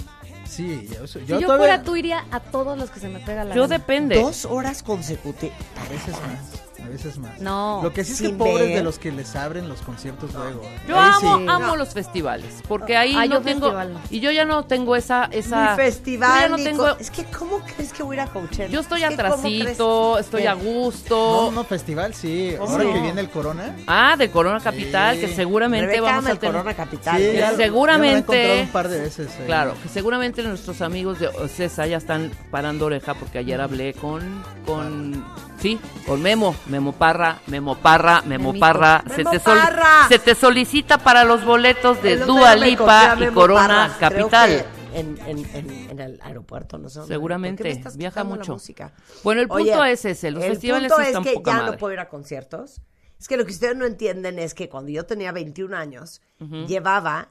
Sí, 0.46 0.90
yo, 0.92 1.08
Si 1.08 1.20
yo 1.20 1.40
yo 1.40 1.42
todavía... 1.42 1.58
fuera 1.58 1.84
tú, 1.84 1.96
iría 1.96 2.26
a 2.32 2.40
todos 2.42 2.78
los 2.78 2.90
que 2.90 3.00
se 3.00 3.08
me 3.08 3.20
pega 3.20 3.44
la 3.46 3.56
Yo 3.56 3.62
gana. 3.64 3.78
depende. 3.78 4.20
Dos 4.22 4.46
horas 4.46 4.84
consecutivas. 4.84 5.56
A 5.86 5.90
veces 5.90 6.14
más, 6.14 6.62
a 6.86 6.90
veces 6.90 7.18
más. 7.18 7.40
No, 7.40 7.80
Lo 7.84 7.94
que 7.94 8.04
sí 8.04 8.14
es 8.14 8.22
que 8.22 8.30
pobres 8.30 8.70
de 8.76 8.84
los 8.84 9.00
que 9.00 9.12
les 9.12 9.36
abren 9.36 9.70
los 9.70 9.82
conciertos 9.82 10.34
luego. 10.34 10.62
Yo 10.88 11.00
Ahí 11.00 11.12
amo, 11.16 11.38
sí. 11.38 11.46
amo 11.48 11.68
No. 11.68 11.76
los 11.76 11.90
festivales, 11.90 12.62
porque 12.68 12.98
ahí 12.98 13.14
Ah, 13.16 13.26
no 13.26 13.36
yo 13.36 13.42
tengo 13.42 13.68
festival 13.68 13.98
y 14.10 14.20
yo 14.20 14.32
ya 14.32 14.46
no 14.46 14.66
tengo 14.66 14.96
esa 14.96 15.26
esa 15.32 15.72
Ni 15.72 15.76
festival, 15.78 16.34
yo 16.36 16.42
ya 16.42 16.50
no 16.50 16.58
ni 16.58 16.64
tengo 16.64 16.84
co- 16.84 16.98
Es 17.00 17.12
que, 17.12 17.26
¿cómo 17.26 17.60
crees 17.60 17.94
que 17.94 18.04
voy 18.04 18.18
a 18.18 18.24
ir 18.24 18.30
a 18.30 18.34
Coachella? 18.34 18.68
yo 18.68 18.80
estoy 18.80 19.04
Es 19.04 19.10
que, 19.10 19.16
¿cómo 19.16 19.34
atrasito, 19.34 20.20
estoy 20.20 20.46
a 20.48 20.54
gusto. 20.54 21.16
No, 21.16 21.52
no, 21.52 21.64
festival, 21.64 22.14
sí. 22.14 22.54
¿Cómo 22.58 22.72
Ahora 22.72 22.84
no? 22.86 22.94
que 22.94 23.00
viene 23.02 23.22
el 23.22 23.30
Corona. 23.30 23.76
Ah, 23.88 24.16
de 24.18 24.30
Corona 24.32 24.60
Capital, 24.60 25.16
Sí. 25.16 25.22
que 25.22 25.36
seguramente 25.36 25.86
Rebeca 25.88 26.02
vamos 26.04 26.26
a 26.26 26.36
tener 26.36 26.52
Corona 26.54 26.74
Capital. 26.74 27.18
Sí, 27.18 27.24
¿eh? 27.24 27.36
ya- 27.38 27.56
seguramente- 27.56 27.92
ya 27.92 27.98
me 27.98 28.08
lo 28.12 28.16
he 28.16 28.20
encontrado 28.20 28.62
un 28.64 28.68
par 28.70 28.88
de 28.90 29.00
veces. 29.00 29.30
ahí. 29.40 29.46
Claro, 29.46 29.74
que 29.82 29.90
seguramente 29.90 30.44
nuestros 30.44 30.82
amigos 30.82 31.20
de 31.20 31.28
Ocesa 31.28 31.86
ya 31.88 31.98
están 31.98 32.32
parando 32.50 32.86
oreja 32.86 33.14
porque 33.14 33.38
ayer 33.38 33.60
hablé 33.62 33.94
con 33.94 34.44
con 34.66 35.24
sí, 35.62 35.80
con 36.06 36.22
Memo, 36.22 36.56
Memo 36.68 36.92
Parra, 36.94 37.40
Memo 37.48 37.76
Parra, 37.78 38.22
Memo. 38.26 38.54
Parra, 38.60 39.04
se 39.10 39.18
¡Memo 39.18 39.32
te 39.32 39.40
sol- 39.40 39.58
Parra! 39.58 40.08
se 40.10 40.20
te 40.20 40.36
solicita 40.36 40.98
para 40.98 41.24
los 41.24 41.46
boletos 41.46 42.02
de 42.04 42.18
Dua 42.18 42.56
Lipa 42.56 43.16
y 43.20 43.28
Corona 43.28 43.68
Parra, 43.98 43.98
Capital. 44.00 44.66
En, 44.94 45.18
en, 45.26 45.38
en, 45.56 45.70
en 45.90 46.00
el 46.00 46.20
aeropuerto, 46.22 46.78
no 46.78 46.90
sé. 46.90 47.06
Seguramente, 47.06 47.64
¿Por 47.64 47.68
qué 47.70 47.74
me 47.76 47.80
estás 47.80 47.96
viaja 47.96 48.24
mucho. 48.26 48.54
música? 48.54 48.92
Bueno, 49.24 49.40
el 49.42 49.48
punto 49.48 49.62
Oye, 49.80 49.92
es 49.94 50.04
ese, 50.04 50.32
los 50.32 50.44
el 50.44 50.52
festivales 50.52 50.92
punto 50.92 50.96
sí 50.98 51.02
es 51.04 51.08
están 51.18 51.24
que 51.24 51.42
ya 51.46 51.54
madre. 51.58 51.72
no 51.72 51.78
puedo 51.78 51.94
ir 51.94 52.00
a 52.02 52.10
conciertos. 52.10 52.82
Es 53.18 53.28
que 53.30 53.38
lo 53.38 53.46
que 53.46 53.52
ustedes 53.52 53.78
no 53.78 53.86
entienden 53.86 54.38
es 54.40 54.54
que 54.54 54.68
cuando 54.68 54.92
yo 54.92 55.06
tenía 55.06 55.32
21 55.32 55.78
años, 55.78 56.22
llevaba 56.68 57.30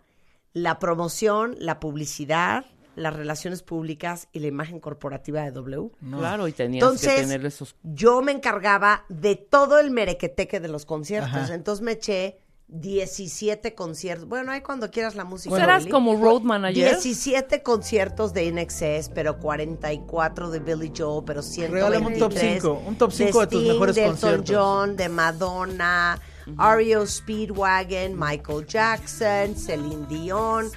la 0.55 0.79
promoción, 0.79 1.55
la 1.59 1.81
publicidad, 1.81 2.65
las 3.01 3.15
relaciones 3.15 3.63
públicas 3.63 4.29
y 4.33 4.41
la 4.41 4.47
imagen 4.47 4.81
corporativa 4.81 5.43
de 5.43 5.51
W. 5.53 5.91
Claro, 6.19 6.49
y 6.49 6.53
tenías 6.53 6.83
Entonces, 6.83 7.15
que 7.15 7.21
tener 7.23 7.45
esos 7.47 7.77
yo 7.83 8.23
me 8.23 8.33
encargaba 8.33 9.05
de 9.09 9.37
todo 9.37 9.79
el 9.79 9.91
merequeteque 9.91 10.61
de 10.61 10.69
los 10.69 10.87
conciertos. 10.87 11.35
Ajá. 11.35 11.55
Entonces 11.55 11.83
me 11.85 11.93
eché 11.93 12.39
17 12.71 13.75
conciertos. 13.75 14.29
Bueno, 14.29 14.53
ahí 14.53 14.61
cuando 14.61 14.91
quieras 14.91 15.17
la 15.17 15.25
música. 15.25 15.57
¿Serás 15.57 15.85
Billy. 15.85 15.91
como 15.91 16.17
road 16.17 16.43
manager? 16.43 16.75
17 16.75 17.63
conciertos 17.63 18.33
de 18.33 18.45
INXS, 18.45 19.11
pero 19.15 19.39
44 19.39 20.51
de 20.51 20.61
Billy 20.61 20.93
Joel, 20.97 21.25
pero 21.25 21.43
123 21.43 21.71
Regálame 21.71 22.07
un 22.07 22.19
top 22.19 22.33
cinco, 22.33 22.83
un 22.87 22.97
top 22.97 23.13
cinco 23.13 23.41
de 23.41 23.47
tus 23.49 23.65
mejores 23.65 23.97
de 23.97 24.05
conciertos. 24.05 24.57
John, 24.57 24.97
de 24.97 25.09
Madonna, 25.09 26.21
REO 26.47 27.07
Speedwagon, 27.07 28.17
Michael 28.17 28.67
Jackson, 28.67 29.57
Celine 29.57 30.07
Dion. 30.09 30.71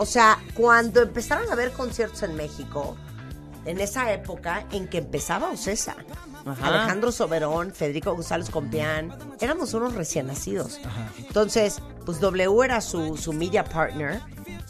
O 0.00 0.06
sea, 0.06 0.38
cuando 0.54 1.02
empezaron 1.02 1.50
a 1.50 1.52
haber 1.52 1.72
conciertos 1.72 2.22
en 2.22 2.34
México, 2.34 2.96
en 3.66 3.78
esa 3.80 4.10
época 4.14 4.64
en 4.72 4.88
que 4.88 4.96
empezaba 4.96 5.50
Ocesa, 5.50 5.94
Ajá. 6.46 6.66
Alejandro 6.66 7.12
Soberón, 7.12 7.74
Federico 7.74 8.14
González 8.14 8.48
Compián, 8.48 9.14
éramos 9.42 9.74
unos 9.74 9.92
recién 9.92 10.28
nacidos. 10.28 10.80
Entonces, 11.18 11.82
pues 12.06 12.18
W 12.18 12.64
era 12.64 12.80
su, 12.80 13.18
su 13.18 13.34
media 13.34 13.62
partner 13.62 14.22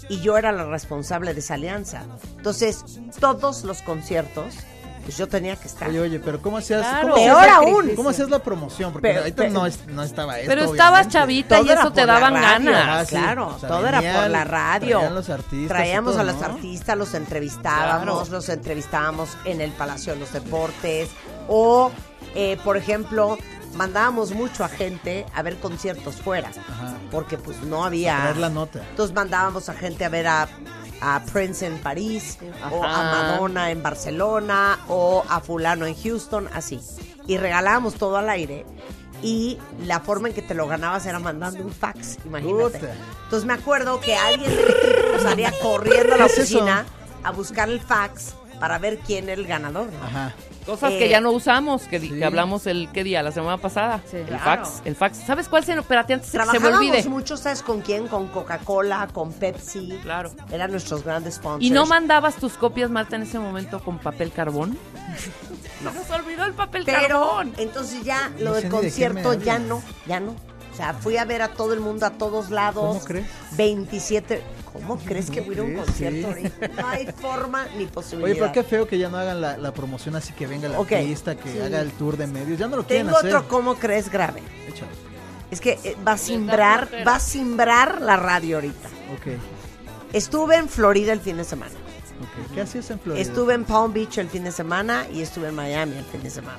y 0.09 0.19
yo 0.19 0.37
era 0.37 0.51
la 0.51 0.65
responsable 0.65 1.33
de 1.33 1.39
esa 1.39 1.55
alianza. 1.55 2.03
Entonces, 2.37 2.85
todos 3.21 3.63
los 3.63 3.83
conciertos, 3.83 4.57
pues 5.11 5.19
yo 5.19 5.29
tenía 5.29 5.57
que 5.57 5.67
estar. 5.67 5.89
Oye, 5.89 5.99
oye, 6.01 6.21
pero 6.21 6.41
¿cómo 6.41 6.59
hacías? 6.59 6.83
Claro. 6.87 7.09
¿cómo 7.11 7.15
Peor 7.17 7.39
hacías- 7.41 7.57
aún. 7.57 7.91
¿Cómo 7.97 8.09
hacías 8.11 8.31
la 8.31 8.39
promoción? 8.39 8.93
Porque 8.93 9.09
Pero- 9.09 9.21
ahorita 9.21 9.43
pero- 9.43 9.53
no, 9.53 9.67
es- 9.67 9.87
no 9.89 10.03
estaba 10.05 10.39
esto, 10.39 10.49
Pero 10.49 10.65
estabas 10.71 11.09
chavita 11.09 11.59
y 11.61 11.65
Todo 11.65 11.73
eso 11.81 11.93
te 11.93 12.07
daban 12.07 12.35
radio, 12.35 12.71
ganas. 12.73 12.85
Ah, 12.89 13.05
sí. 13.05 13.17
Claro, 13.17 13.49
O 13.49 13.59
sea, 13.59 13.69
todo 13.69 13.87
era 13.89 13.99
por 14.01 14.31
la 14.31 14.45
radio. 14.45 14.99
traían 14.99 15.15
los 15.17 15.29
artistas 15.31 15.69
Traíamos 15.77 16.13
todo, 16.13 16.21
a 16.21 16.25
los 16.25 16.37
¿no? 16.37 16.45
artistas, 16.45 16.97
los 16.97 17.15
entrevistábamos, 17.15 18.05
Claro. 18.29 18.37
los 18.37 18.49
entrevistábamos 18.49 19.31
en 19.45 19.61
el 19.61 19.73
Palacio 19.73 20.13
de 20.15 20.21
los 20.21 20.33
Deportes. 20.33 21.09
O, 21.49 21.91
eh, 22.37 22.57
por 22.63 22.77
ejemplo, 22.77 23.37
mandábamos 23.75 24.33
mucho 24.33 24.65
a 24.65 24.69
gente 24.69 25.27
a 25.35 25.43
ver 25.43 25.57
conciertos 25.59 26.17
fuera. 26.17 26.49
Ajá. 26.51 26.95
Porque 27.11 27.37
pues 27.37 27.61
no 27.63 27.85
había. 27.85 28.17
Traer 28.21 28.37
la 28.37 28.49
nota. 28.49 28.81
Entonces 28.91 29.15
mandábamos 29.15 29.69
a 29.69 29.75
gente 29.75 30.05
a 30.05 30.09
ver 30.09 30.27
a, 30.29 30.49
a 31.01 31.23
Prince 31.33 31.67
en 31.67 31.79
París, 31.79 32.39
o 32.71 32.85
a. 32.85 32.89
Madonna 32.89 33.71
en 33.71 33.83
Barcelona, 33.83 34.79
o 34.89 35.25
a 35.29 35.41
fulano 35.41 35.87
en 35.87 35.95
Houston, 35.95 36.49
así. 36.55 36.81
Y 37.27 37.39
regalábamos 37.39 37.95
todo 37.95 38.17
al 38.17 38.29
aire. 38.29 38.65
Y 39.23 39.59
la 39.85 40.01
forma 40.01 40.29
en 40.29 40.35
que 40.35 40.43
te 40.43 40.55
lo 40.55 40.67
ganabas 40.67 41.05
era 41.05 41.19
mandando 41.19 41.63
un 41.63 41.73
fax, 41.73 42.19
imagínate. 42.25 42.81
Entonces 43.25 43.45
me 43.45 43.53
acuerdo 43.53 44.01
que 44.01 44.17
alguien 44.17 44.51
del 44.51 44.69
equipo 44.71 45.19
salía 45.23 45.53
corriendo 45.61 46.15
a 46.15 46.19
la 46.19 46.27
oficina 46.27 46.87
a 47.23 47.31
buscar 47.31 47.69
el 47.69 47.81
fax 47.81 48.35
para 48.59 48.79
ver 48.79 48.99
quién 48.99 49.29
era 49.29 49.41
el 49.41 49.47
ganador. 49.47 49.93
¿no? 49.93 50.07
Ajá. 50.07 50.35
Cosas 50.71 50.93
Eh, 50.93 50.99
que 50.99 51.09
ya 51.09 51.21
no 51.21 51.33
usamos, 51.33 51.83
que, 51.83 51.99
di- 51.99 52.09
sí. 52.11 52.15
que 52.19 52.25
hablamos 52.25 52.67
el 52.67 52.89
qué 52.93 53.03
día, 53.05 53.23
la 53.23 53.33
semana 53.33 53.57
pasada. 53.59 54.01
Sí. 54.11 54.19
el 54.19 54.27
Claro. 54.27 54.45
fax, 54.65 54.83
el 54.85 54.95
fax. 54.95 55.19
¿Sabes 55.19 55.49
cuál 55.49 55.65
se 55.65 55.73
espérate 55.73 56.13
antes 56.15 56.31
que 56.31 56.33
se 56.33 56.39
me 56.39 56.45
Trabajábamos 56.45 56.79
olvide? 56.91 57.09
mucho, 57.09 57.37
¿sabes 57.37 57.63
con 57.63 57.81
quién? 57.81 58.07
Con 58.07 58.29
Coca-Cola, 58.29 59.09
con 59.13 59.33
Pepsi. 59.33 59.99
Claro. 60.03 60.31
Eran 60.53 60.71
nuestros 60.71 61.03
grandes 61.03 61.35
sponsors. 61.35 61.65
¿Y 61.65 61.71
no 61.71 61.87
mandabas 61.87 62.37
tus 62.37 62.53
copias, 62.55 62.89
Marta, 62.91 63.17
en 63.17 63.23
ese 63.23 63.39
momento 63.39 63.81
con 63.83 63.99
papel 63.99 64.31
carbón? 64.33 64.79
no. 65.83 65.93
Nos 65.93 66.09
olvidó 66.11 66.45
el 66.45 66.53
papel 66.53 66.85
Pero 66.85 67.01
carbón. 67.01 67.53
entonces 67.57 68.05
ya 68.05 68.31
lo 68.39 68.51
No 68.51 68.55
del 68.55 68.65
de 68.65 68.69
concierto 68.71 69.35
ya 69.35 69.59
no, 69.59 69.83
ya 70.07 70.21
no. 70.21 70.33
O 70.73 70.77
sea, 70.77 70.95
fui 70.95 71.17
a 71.17 71.25
ver 71.25 71.43
a 71.43 71.49
todo 71.49 71.73
el 71.75 71.81
mundo 71.81 72.07
a 72.07 72.11
todos 72.11 72.51
lados. 72.51 72.87
¿Cómo 72.97 73.05
crees? 73.05 73.27
27. 73.53 74.43
¿Cómo 74.73 74.99
crees 74.99 75.31
que 75.31 75.41
voy 75.41 75.51
a 75.51 75.53
ir 75.55 75.61
a 75.61 75.63
un 75.65 75.75
concierto 75.85 76.29
ahorita? 76.29 76.69
No 76.69 76.89
hay 76.89 77.07
forma 77.07 77.67
ni 77.77 77.87
posibilidad. 77.87 78.31
Oye, 78.31 78.41
pero 78.41 78.53
qué 78.53 78.63
feo 78.63 78.87
que 78.87 78.99
ya 78.99 79.09
no 79.09 79.19
hagan 79.19 79.41
la, 79.41 79.57
la 79.57 79.73
promoción 79.73 80.15
así 80.17 80.33
que 80.33 80.47
venga 80.47 80.69
el 80.69 80.75
Ok. 80.77 80.93
artista, 80.93 81.35
que 81.37 81.53
Sí. 81.53 81.59
haga 81.61 81.81
el 81.81 81.91
tour 81.93 82.17
de 82.17 82.27
medios. 82.29 82.59
Ya 82.59 82.69
no 82.69 82.77
lo 82.77 82.87
quieren 82.87 83.07
Tengo 83.07 83.19
hacer. 83.19 83.35
otro 83.35 83.49
¿cómo 83.49 83.75
crees 83.75 84.09
grave? 84.11 84.43
Échalo. 84.69 84.91
Es 85.51 85.61
que 85.61 85.79
eh, 85.83 85.97
va 86.07 86.13
a 86.13 86.19
simbrar, 86.19 86.89
va 87.07 87.17
a 87.17 87.21
simbrar 87.21 88.01
la 88.01 88.17
radio 88.17 88.57
ahorita. 88.59 88.89
Ok, 89.15 89.33
Estuve 90.13 90.57
en 90.57 90.69
Florida 90.69 91.13
el 91.13 91.21
fin 91.21 91.37
de 91.37 91.45
semana. 91.45 91.73
ok. 91.73 92.55
¿Qué 92.55 92.61
hacías 92.61 92.89
en 92.91 93.01
Florida? 93.01 93.23
Estuve 93.23 93.55
en 93.55 93.65
Palm 93.65 93.93
Beach 93.93 94.19
el 94.19 94.29
fin 94.29 94.45
de 94.45 94.53
semana 94.53 95.07
y 95.13 95.23
estuve 95.23 95.49
en 95.49 95.55
Miami 95.57 95.97
el 95.97 96.05
fin 96.05 96.23
de 96.23 96.31
semana. 96.31 96.59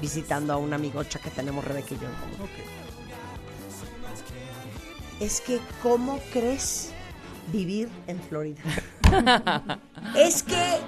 Visitando 0.00 0.52
a 0.52 0.56
una 0.56 0.74
amigocha 0.76 1.20
que 1.20 1.30
tenemos 1.30 1.64
Rebeca 1.64 1.94
y 1.94 1.98
yo 1.98 2.06
en 2.08 2.14
común. 2.14 2.36
Ok. 2.42 2.50
es 5.20 5.40
que 5.40 5.60
¿cómo 5.82 6.18
crees 6.32 6.91
vivir 7.48 7.88
en 8.06 8.20
Florida? 8.20 8.60
es 10.16 10.42
que 10.42 10.78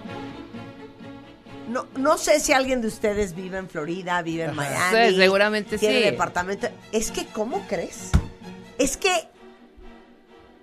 No, 1.68 1.86
no 1.96 2.18
sé 2.18 2.40
si 2.40 2.52
alguien 2.52 2.80
de 2.82 2.88
ustedes 2.88 3.34
vive 3.34 3.58
en 3.58 3.68
Florida, 3.68 4.20
vive 4.22 4.44
en 4.44 4.54
Miami. 4.54 5.10
Sí, 5.10 5.16
seguramente 5.16 5.78
tiene 5.78 5.98
sí. 5.98 6.04
departamento. 6.04 6.68
Es 6.92 7.10
que, 7.10 7.26
¿cómo 7.26 7.66
crees? 7.66 8.10
Es 8.78 8.96
que, 8.96 9.10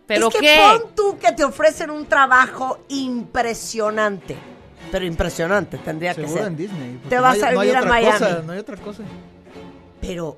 ¿Pero 0.05 0.27
es 0.27 0.33
que 0.35 0.39
qué? 0.41 0.57
pon 0.59 0.95
tú 0.95 1.17
que 1.17 1.31
te 1.31 1.43
ofrecen 1.43 1.89
un 1.89 2.05
trabajo 2.05 2.85
impresionante. 2.89 4.35
Pero 4.91 5.05
impresionante 5.05 5.77
tendría 5.77 6.13
que 6.13 6.21
Seguro 6.23 6.39
ser. 6.43 6.47
en 6.51 6.57
Disney. 6.57 6.99
Te 7.09 7.15
no 7.15 7.21
vas 7.21 7.35
hay- 7.35 7.41
a 7.43 7.51
no 7.51 7.59
hay 7.61 7.67
vivir 7.67 7.77
a 7.77 7.79
otra 7.79 7.91
Miami. 7.91 8.11
cosa, 8.19 8.41
no 8.45 8.53
hay 8.53 8.59
otra 8.59 8.77
cosa. 8.77 9.03
Pero 10.01 10.37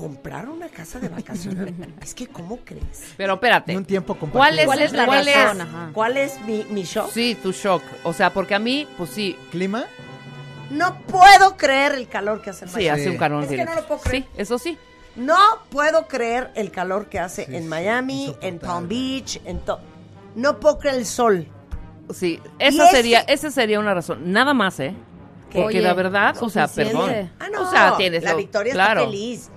comprar 0.00 0.48
una 0.48 0.68
casa 0.68 0.98
de 0.98 1.08
vacaciones, 1.08 1.74
es 2.02 2.14
que 2.14 2.26
¿cómo 2.26 2.58
crees? 2.64 3.12
Pero 3.16 3.34
espérate. 3.34 3.72
Ni 3.72 3.76
un 3.78 3.84
tiempo 3.84 4.14
¿Cuál 4.14 4.58
es, 4.58 4.64
¿Cuál 4.66 4.80
es 4.82 4.92
la 4.92 5.04
cuál 5.06 5.28
es- 5.28 5.34
razón? 5.36 5.60
Ajá. 5.60 5.90
¿Cuál 5.92 6.16
es 6.16 6.40
mi, 6.46 6.64
mi 6.70 6.82
shock? 6.84 7.10
Sí, 7.12 7.36
tu 7.42 7.52
shock. 7.52 7.82
O 8.04 8.12
sea, 8.12 8.32
porque 8.32 8.54
a 8.54 8.58
mí, 8.58 8.86
pues 8.96 9.10
sí, 9.10 9.36
¿Clima? 9.50 9.84
No 10.70 10.96
puedo 11.06 11.56
creer 11.56 11.92
el 11.92 12.08
calor 12.08 12.40
que 12.42 12.50
hace 12.50 12.64
en 12.64 12.70
sí, 12.70 12.76
Miami. 12.76 13.00
hace 13.00 13.10
un 13.10 13.16
calor 13.18 13.42
Es 13.44 13.50
que 13.50 13.64
no 13.64 13.74
lo 13.74 13.86
puedo 13.86 14.00
creer. 14.00 14.22
Sí, 14.22 14.28
eso 14.36 14.58
sí. 14.58 14.78
No 15.16 15.36
puedo 15.68 16.06
creer 16.06 16.50
el 16.54 16.70
calor 16.70 17.06
que 17.06 17.18
hace 17.18 17.44
Sí, 17.44 17.54
en 17.56 17.64
sí, 17.64 17.68
Miami, 17.68 18.34
en. 18.40 18.58
Palm 18.60 18.88
Beach, 18.88 19.40
en 19.44 19.58
todo. 19.60 19.80
No 20.36 20.60
puedo 20.60 20.78
creer 20.78 20.96
el 20.96 21.06
sol. 21.06 21.46
Sí, 22.14 22.40
esa 22.58 22.84
ese- 22.84 22.96
sería, 22.96 23.20
esa 23.20 23.50
sería 23.50 23.80
una 23.80 23.92
razón. 23.94 24.32
Nada 24.32 24.54
más, 24.54 24.78
¿eh? 24.80 24.94
¿Qué? 25.50 25.60
Porque 25.62 25.78
Oye, 25.78 25.80
la 25.80 25.94
verdad, 25.94 26.36
o 26.40 26.48
sea, 26.48 26.68
suficiente. 26.68 26.96
perdón. 26.96 27.30
Ah, 27.40 27.48
no. 27.52 27.62
O 27.66 27.70
sea, 27.72 27.96
tienes 27.96 28.22
la 28.22 28.30
lo- 28.32 28.36
Victoria 28.36 28.72
claro. 28.72 29.00
está 29.00 29.10
feliz. 29.10 29.50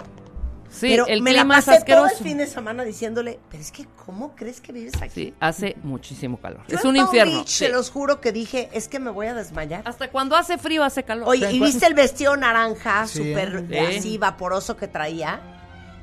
Sí, 0.73 0.87
pero 0.89 1.05
el 1.05 1.21
me 1.21 1.33
la 1.33 1.41
clima 1.41 1.59
es 1.59 1.65
pasé 1.65 1.83
todo 1.85 1.97
el 1.99 2.05
asqueroso. 2.05 2.23
fin 2.23 2.37
de 2.39 2.47
semana 2.47 2.83
diciéndole, 2.83 3.39
pero 3.51 3.61
es 3.61 3.71
que 3.71 3.85
¿cómo 4.05 4.35
crees 4.35 4.59
que 4.59 4.71
vives 4.71 4.93
aquí? 5.01 5.09
Sí, 5.13 5.33
hace 5.39 5.75
muchísimo 5.83 6.37
calor. 6.41 6.61
Yo 6.67 6.77
es 6.77 6.83
en 6.83 6.89
un 6.89 6.95
Palm 6.95 7.05
infierno. 7.07 7.33
Beach, 7.37 7.47
sí. 7.47 7.65
Se 7.65 7.69
los 7.69 7.91
juro 7.91 8.19
que 8.19 8.31
dije, 8.31 8.69
es 8.73 8.87
que 8.87 8.97
me 8.99 9.11
voy 9.11 9.27
a 9.27 9.35
desmayar. 9.35 9.83
Hasta 9.85 10.09
cuando 10.09 10.35
hace 10.35 10.57
frío 10.57 10.83
hace 10.83 11.03
calor. 11.03 11.29
Oye, 11.29 11.41
¿y 11.51 11.53
¿en 11.53 11.59
cuál- 11.59 11.71
viste 11.71 11.85
el 11.85 11.93
vestido 11.93 12.35
naranja 12.35 13.05
súper 13.07 13.65
Sí. 13.69 13.77
así 13.77 14.17
vaporoso 14.17 14.75
que 14.75 14.87
traía? 14.87 15.39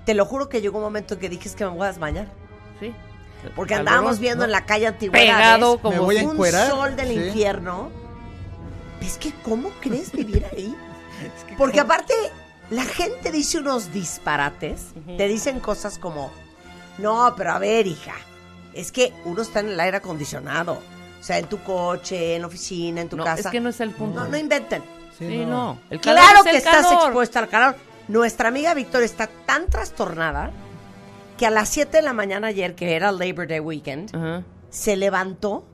Te 0.06 0.14
lo 0.14 0.24
juro 0.24 0.48
que 0.48 0.60
llegó 0.60 0.78
un 0.78 0.84
momento 0.84 1.18
que 1.18 1.28
dije, 1.28 1.48
es 1.48 1.56
que 1.56 1.64
me 1.64 1.70
voy 1.72 1.82
a 1.82 1.88
desmayar. 1.88 2.28
Sí. 2.78 2.94
Porque 3.56 3.74
andábamos 3.74 4.18
viendo 4.20 4.40
¿no? 4.42 4.44
en 4.44 4.52
la 4.52 4.66
calle 4.66 4.86
Antigüedades 4.86 5.30
Pegado 5.34 5.76
Me 5.76 5.80
como 5.82 6.02
voy 6.04 6.18
a 6.18 6.22
un 6.24 6.30
encuerar. 6.32 6.68
sol 6.70 6.94
del 6.94 7.08
Sí. 7.08 7.14
infierno. 7.14 7.90
Es 9.00 9.16
que, 9.18 9.32
¿cómo 9.42 9.70
crees 9.80 10.12
vivir 10.12 10.44
ahí? 10.52 10.74
Porque 11.58 11.80
aparte, 11.80 12.14
la 12.70 12.84
gente 12.84 13.30
dice 13.32 13.58
unos 13.58 13.92
disparates. 13.92 14.86
Te 15.16 15.26
dicen 15.28 15.60
cosas 15.60 15.98
como, 15.98 16.30
no, 16.98 17.34
pero 17.36 17.52
a 17.52 17.58
ver, 17.58 17.86
hija, 17.86 18.14
es 18.72 18.92
que 18.92 19.12
uno 19.24 19.42
está 19.42 19.60
en 19.60 19.68
el 19.70 19.80
aire 19.80 19.96
acondicionado. 19.98 20.74
O 21.20 21.22
sea, 21.22 21.38
en 21.38 21.46
tu 21.46 21.58
coche, 21.62 22.36
en 22.36 22.42
la 22.42 22.46
oficina, 22.48 23.00
en 23.02 23.08
tu 23.08 23.16
No, 23.16 23.24
casa. 23.24 23.40
es 23.42 23.46
que 23.48 23.60
no 23.60 23.68
es 23.68 23.80
el 23.80 23.90
punto. 23.90 24.20
no, 24.20 24.28
no 24.28 24.36
inventen. 24.36 24.82
Sí, 25.18 25.44
no. 25.44 25.78
El 25.90 26.00
calor 26.00 26.22
Claro 26.24 26.40
es 26.40 26.46
el 26.46 26.52
que 26.52 26.58
estás 26.58 26.90
expuesta 26.92 27.40
al 27.40 27.48
calor. 27.48 27.76
Nuestra 28.08 28.48
amiga 28.48 28.72
Victoria 28.72 29.04
está 29.04 29.26
tan 29.44 29.66
trastornada 29.66 30.50
que 31.36 31.46
a 31.46 31.50
las 31.50 31.68
7 31.68 31.98
de 31.98 32.02
la 32.02 32.12
mañana 32.14 32.48
ayer, 32.48 32.74
que 32.74 32.94
era 32.96 33.12
Labor 33.12 33.46
Day 33.46 33.60
Weekend, 33.60 34.44
se 34.70 34.96
levantó 34.96 35.64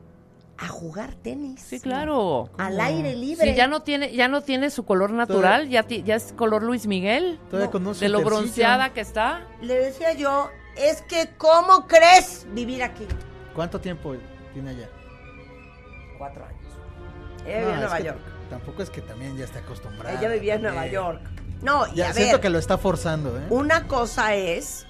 a 0.59 0.69
jugar 0.69 1.15
tenis. 1.15 1.61
Sí, 1.61 1.81
claro. 1.81 2.51
Al 2.59 2.81
aire 2.81 3.15
libre. 3.15 3.49
Sí, 3.51 3.55
ya 3.55 3.67
no 3.67 3.83
tiene, 3.83 4.13
ya 4.13 4.29
no 4.29 4.41
tiene 4.41 4.71
su 4.71 4.85
color 4.85 5.11
natural, 5.11 5.69
ya, 5.69 5.83
ti- 5.83 6.03
ya 6.03 6.15
es 6.15 6.33
color 6.33 6.63
Luis 6.63 6.87
Miguel. 6.87 7.39
Todavía 7.51 7.67
No, 7.67 7.71
con 7.73 7.87
un 7.87 7.99
De 7.99 8.09
lo 8.09 8.23
bronceada 8.23 8.93
que 8.93 9.01
está. 9.03 9.47
Le 9.61 9.75
decía 9.75 10.13
yo, 10.15 10.49
es 10.77 11.03
que 11.03 11.31
¿cómo 11.37 11.87
crees 11.87 12.47
vivir 12.53 12.83
aquí? 12.83 13.07
¿Cuánto 13.55 13.81
tiempo 13.81 14.15
tiene 14.55 14.71
allá? 14.71 14.89
Cuatro 16.19 16.45
años. 16.45 16.61
Ella 17.47 17.55
No, 17.61 17.61
vivía 17.61 17.75
en 17.75 17.81
Nueva 17.81 18.01
York. 18.01 18.19
Tampoco 18.51 18.83
es 18.83 18.91
que 18.91 19.01
también 19.03 19.37
ya 19.37 19.45
está 19.45 19.59
acostumbrada. 19.59 20.19
Ella 20.19 20.29
vivía 20.31 20.55
en 20.55 20.63
Nueva 20.63 20.77
también. 20.83 20.95
York. 20.95 21.21
No, 21.63 21.87
y 21.89 21.97
Ya 21.97 22.11
a 22.11 22.13
siento 22.13 22.33
ver, 22.35 22.41
que 22.41 22.51
lo 22.51 22.59
está 22.59 22.79
forzando, 22.79 23.37
¿eh? 23.39 23.43
una 23.51 23.87
cosa 23.89 24.35
es 24.35 24.87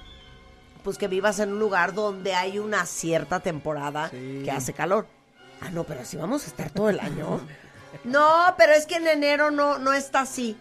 pues 0.83 0.97
que 0.97 1.07
vivas 1.09 1.39
en 1.39 1.51
un 1.51 1.59
lugar 1.59 1.93
donde 1.93 2.33
hay 2.33 2.59
una 2.59 2.85
cierta 2.85 3.41
temporada 3.41 4.09
Sí. 4.09 4.41
que 4.45 4.51
hace 4.51 4.71
calor. 4.71 5.05
Ah, 5.61 5.69
no, 5.71 5.83
pero 5.83 6.05
si 6.05 6.17
vamos 6.17 6.43
a 6.45 6.47
estar 6.47 6.69
todo 6.69 6.89
el 6.89 6.99
año. 6.99 7.39
no, 8.03 8.53
pero 8.57 8.73
es 8.73 8.85
que 8.85 8.95
en 8.95 9.07
enero 9.07 9.51
no, 9.51 9.79
no 9.79 9.93
está 9.93 10.21
así. 10.21 10.55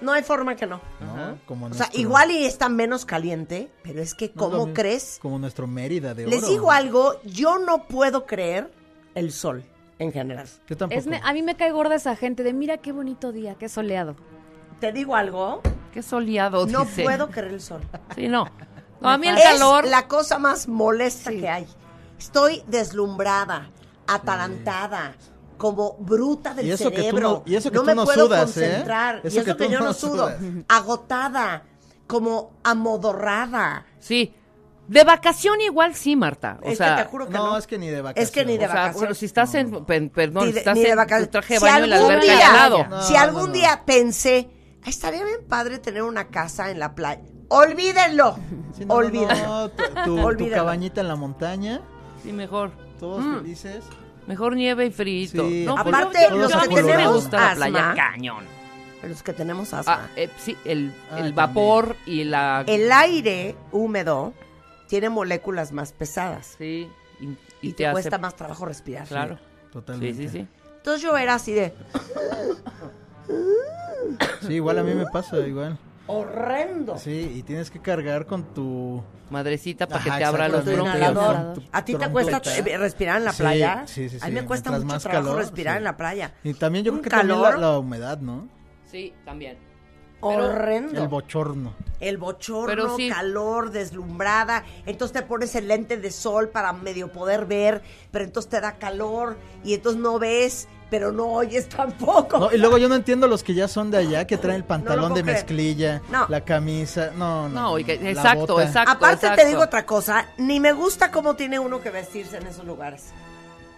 No 0.00 0.12
hay 0.12 0.22
forma 0.22 0.56
que 0.56 0.66
no. 0.66 0.80
¿no? 1.00 1.38
Como 1.46 1.66
O 1.66 1.74
sea, 1.74 1.78
nuestro- 1.86 2.00
igual 2.00 2.30
y 2.30 2.44
está 2.46 2.70
menos 2.70 3.04
caliente, 3.04 3.70
pero 3.82 4.00
es 4.00 4.14
que 4.14 4.32
no 4.34 4.50
¿cómo 4.50 4.72
crees? 4.72 5.18
Como 5.20 5.38
nuestro 5.38 5.66
Mérida 5.66 6.14
de 6.14 6.24
oro. 6.26 6.30
Les 6.30 6.46
digo 6.48 6.70
algo, 6.72 7.20
yo 7.24 7.58
no 7.58 7.84
puedo 7.86 8.24
creer 8.24 8.70
el 9.14 9.30
sol 9.30 9.62
en 9.98 10.10
general. 10.12 10.48
Yo 10.68 10.76
tampoco. 10.78 10.98
Es 10.98 11.06
a 11.22 11.32
mí 11.34 11.42
me 11.42 11.54
cae 11.54 11.70
gorda 11.72 11.96
esa 11.96 12.16
gente 12.16 12.42
de 12.42 12.54
mira 12.54 12.78
qué 12.78 12.92
bonito 12.92 13.30
día, 13.30 13.56
qué 13.56 13.68
soleado. 13.68 14.16
Te 14.80 14.90
digo 14.92 15.16
algo, 15.16 15.60
Qué 15.92 16.02
soleado, 16.02 16.66
no 16.66 16.84
dice. 16.86 17.02
puedo 17.02 17.28
creer 17.28 17.52
el 17.52 17.60
sol. 17.60 17.82
Sí, 18.14 18.26
no. 18.28 18.46
No, 19.02 19.08
a 19.08 19.16
mí 19.16 19.28
el 19.28 19.38
es 19.38 19.44
calor. 19.44 19.86
la 19.86 20.06
cosa 20.08 20.38
más 20.38 20.68
molesta 20.68 21.30
que 21.30 21.48
hay. 21.48 21.66
Estoy 22.18 22.62
deslumbrada, 22.66 23.70
atalantada, 24.14 25.14
como 25.58 25.96
bruta 25.98 26.54
del 26.54 26.66
Y 26.66 26.70
eso 26.72 26.90
que 26.90 26.96
tú 26.96 27.02
cerebro. 27.02 27.20
no- 27.28 27.42
y 27.46 27.54
eso 27.56 27.70
que 27.70 27.76
no 27.76 27.82
tú 27.82 27.86
me 27.86 27.94
no 27.94 28.04
puedo 28.04 28.26
sudas, 28.26 28.56
¿eh? 28.56 28.60
concentrar. 28.66 29.20
Eso 29.24 29.36
y 29.36 29.40
eso 29.40 29.56
que 29.56 29.68
yo 29.68 29.78
no 29.80 29.84
no 29.86 29.92
sudo. 29.92 30.28
sudas. 30.28 30.36
Agotada, 30.68 31.64
como 32.06 32.52
amodorrada. 32.64 33.84
Sí. 33.98 34.34
De 34.88 35.04
vacación 35.04 35.60
igual 35.60 35.94
sí, 35.94 36.16
Marta. 36.16 36.58
O 36.62 36.68
es 36.68 36.78
sea, 36.78 36.96
que 36.96 37.02
te 37.04 37.08
juro 37.08 37.26
que 37.28 37.32
no, 37.34 37.46
no. 37.52 37.56
es 37.58 37.66
que 37.68 37.78
ni 37.78 37.86
de 37.88 38.02
vacaciones. 38.02 38.28
Es 38.28 38.34
que 38.34 38.44
ni 38.44 38.58
de 38.58 38.66
o 38.66 38.70
sea, 38.70 39.14
si 39.14 39.26
estás 39.26 39.54
en, 39.54 39.84
pen- 39.84 40.10
perdón, 40.10 40.46
Ni 40.46 40.52
de- 40.52 40.58
estás 40.58 40.74
ni 40.74 40.82
de 40.82 40.88
en 40.90 40.96
vacaciones. 40.96 41.28
tu 41.28 41.30
traje 41.32 41.54
de 41.54 41.60
Si 41.60 41.64
baño 41.66 41.84
en 41.84 41.90
la 41.90 41.96
algún 41.96 42.10
alberca 42.12 42.34
día- 42.34 42.48
al 42.48 42.56
lado. 42.56 42.86
No, 42.88 43.02
si 43.02 43.12
no, 43.12 43.18
algún 43.20 43.46
no. 43.46 43.52
día 43.52 43.82
pensé, 43.86 44.50
"Ay, 44.82 44.90
estaría 44.90 45.22
bien 45.24 45.46
padre 45.48 45.78
tener 45.78 46.02
una 46.02 46.26
casa 46.28 46.70
en 46.72 46.80
la 46.80 46.94
playa. 46.96 47.20
Olvídenlo. 47.48 48.36
Sí, 48.76 48.80
no, 48.84 48.86
no, 48.86 48.94
Olvídenlo. 48.94 49.46
no, 49.46 49.68
tu, 49.70 49.82
tu- 50.04 50.36
tu 50.36 50.50
cabañita 50.50 51.00
en 51.02 51.08
la 51.08 51.16
montaña, 51.16 51.82
Sí, 52.24 52.32
mejor. 52.32 52.72
Todos 53.00 53.24
Mm. 53.24 53.36
felices. 53.40 53.84
Mejor 54.26 54.54
nieve 54.54 54.86
y 54.86 54.90
frito. 54.90 55.48
Sí. 55.48 55.64
No, 55.66 55.74
pues 55.74 55.86
Aparte, 55.88 56.30
los 56.30 56.52
que 56.52 56.68
me 56.68 56.82
tenemos 56.82 57.14
gusta 57.14 57.36
la 57.48 57.54
playa 57.56 57.90
asma, 57.90 57.94
cañón. 57.94 58.44
Los 59.02 59.22
que 59.22 59.32
tenemos 59.32 59.72
asma. 59.72 59.94
Ah, 60.04 60.08
eh, 60.14 60.28
sí, 60.38 60.56
el, 60.64 60.92
Ah, 61.10 61.14
el 61.14 61.16
también. 61.16 61.34
vapor 61.34 61.96
y 62.06 62.24
la... 62.24 62.64
El 62.66 62.92
aire 62.92 63.56
húmedo 63.72 64.34
tiene 64.88 65.08
moléculas 65.08 65.72
más 65.72 65.92
pesadas 65.92 66.56
Sí, 66.58 66.86
y, 67.18 67.24
y 67.24 67.38
y, 67.62 67.70
te, 67.70 67.76
te, 67.78 67.86
hace... 67.86 67.92
cuesta 67.94 68.18
más 68.18 68.36
trabajo 68.36 68.66
respirar. 68.66 69.06
Claro. 69.08 69.38
Totalmente. 69.72 70.14
Sí, 70.14 70.28
sí, 70.28 70.38
sí. 70.40 70.46
Entonces 70.76 71.02
yo 71.02 71.16
era 71.16 71.34
así 71.34 71.52
de 71.52 71.72
Sí, 74.46 74.54
igual 74.54 74.78
a 74.78 74.82
mí 74.82 74.94
me 74.94 75.06
pasa, 75.06 75.38
igual. 75.38 75.78
Horrendo. 76.10 76.98
Sí, 76.98 77.32
y 77.36 77.42
tienes 77.42 77.70
que 77.70 77.80
cargar 77.80 78.26
con 78.26 78.54
tu... 78.54 79.02
Madrecita 79.30 79.86
para 79.86 80.02
que 80.02 80.10
te 80.10 80.24
abra 80.24 80.48
los 80.48 80.64
bronquios. 80.64 81.60
¿A 81.70 81.84
ti 81.84 81.94
te 81.94 82.08
cuesta 82.10 82.42
eh, 82.44 82.78
respirar 82.78 83.18
en 83.18 83.24
la 83.26 83.32
Sí, 83.32 83.42
playa? 83.42 83.84
sí, 83.86 84.08
sí, 84.08 84.18
A 84.20 84.26
mí 84.26 84.32
sí, 84.34 84.40
me 84.40 84.44
cuesta 84.44 84.72
mucho 84.72 84.84
más 84.86 85.02
trabajo 85.02 85.24
calor, 85.26 85.38
respirar 85.38 85.74
sí. 85.74 85.78
en 85.78 85.84
la 85.84 85.96
playa. 85.96 86.34
Y 86.42 86.54
también 86.54 86.84
yo 86.84 86.92
creo 86.92 87.02
que 87.02 87.10
también 87.10 87.60
la, 87.60 87.78
humedad, 87.78 88.18
¿no? 88.18 88.48
Sí, 88.90 89.14
también. 89.24 89.56
Pero- 90.20 90.46
Horrendo. 90.46 91.00
El 91.00 91.08
bochorno. 91.08 91.74
El 92.00 92.18
bochorno, 92.18 92.66
Pero 92.66 92.96
sí. 92.96 93.08
calor, 93.08 93.70
deslumbrada. 93.70 94.64
Entonces 94.84 95.12
te 95.20 95.22
pones 95.22 95.54
el 95.54 95.68
lente 95.68 95.96
de 95.96 96.10
sol 96.10 96.48
para 96.48 96.72
medio 96.72 97.12
poder 97.12 97.46
ver, 97.46 97.82
pero 98.10 98.24
entonces 98.24 98.50
te 98.50 98.60
da 98.60 98.78
calor 98.78 99.36
y 99.64 99.74
entonces 99.74 100.00
no 100.00 100.18
ves, 100.18 100.66
pero 100.90 101.12
no 101.12 101.26
oyes 101.26 101.68
tampoco. 101.68 102.38
No, 102.38 102.52
y 102.52 102.58
luego 102.58 102.76
yo 102.78 102.88
no 102.88 102.96
entiendo 102.96 103.28
los 103.28 103.42
que 103.44 103.54
ya 103.54 103.68
son 103.68 103.90
de 103.90 103.98
allá, 103.98 104.26
que 104.26 104.36
traen 104.36 104.56
el 104.56 104.64
pantalón 104.64 105.14
de 105.14 105.22
mezclilla, 105.22 106.02
No. 106.10 106.26
la 106.28 106.40
camisa. 106.42 107.12
No, 107.16 107.48
no. 107.48 107.60
No, 107.70 107.78
la 107.78 107.92
exacto, 108.10 108.54
bota. 108.54 108.64
exacto. 108.64 108.90
Aparte 108.92 109.26
exacto. 109.26 109.42
te 109.42 109.48
digo 109.48 109.62
otra 109.62 109.86
cosa, 109.86 110.26
ni 110.38 110.58
me 110.60 110.72
gusta 110.72 111.10
cómo 111.10 111.36
tiene 111.36 111.58
uno 111.58 111.80
que 111.80 111.90
vestirse 111.90 112.36
en 112.38 112.46
esos 112.46 112.64
lugares. 112.64 113.06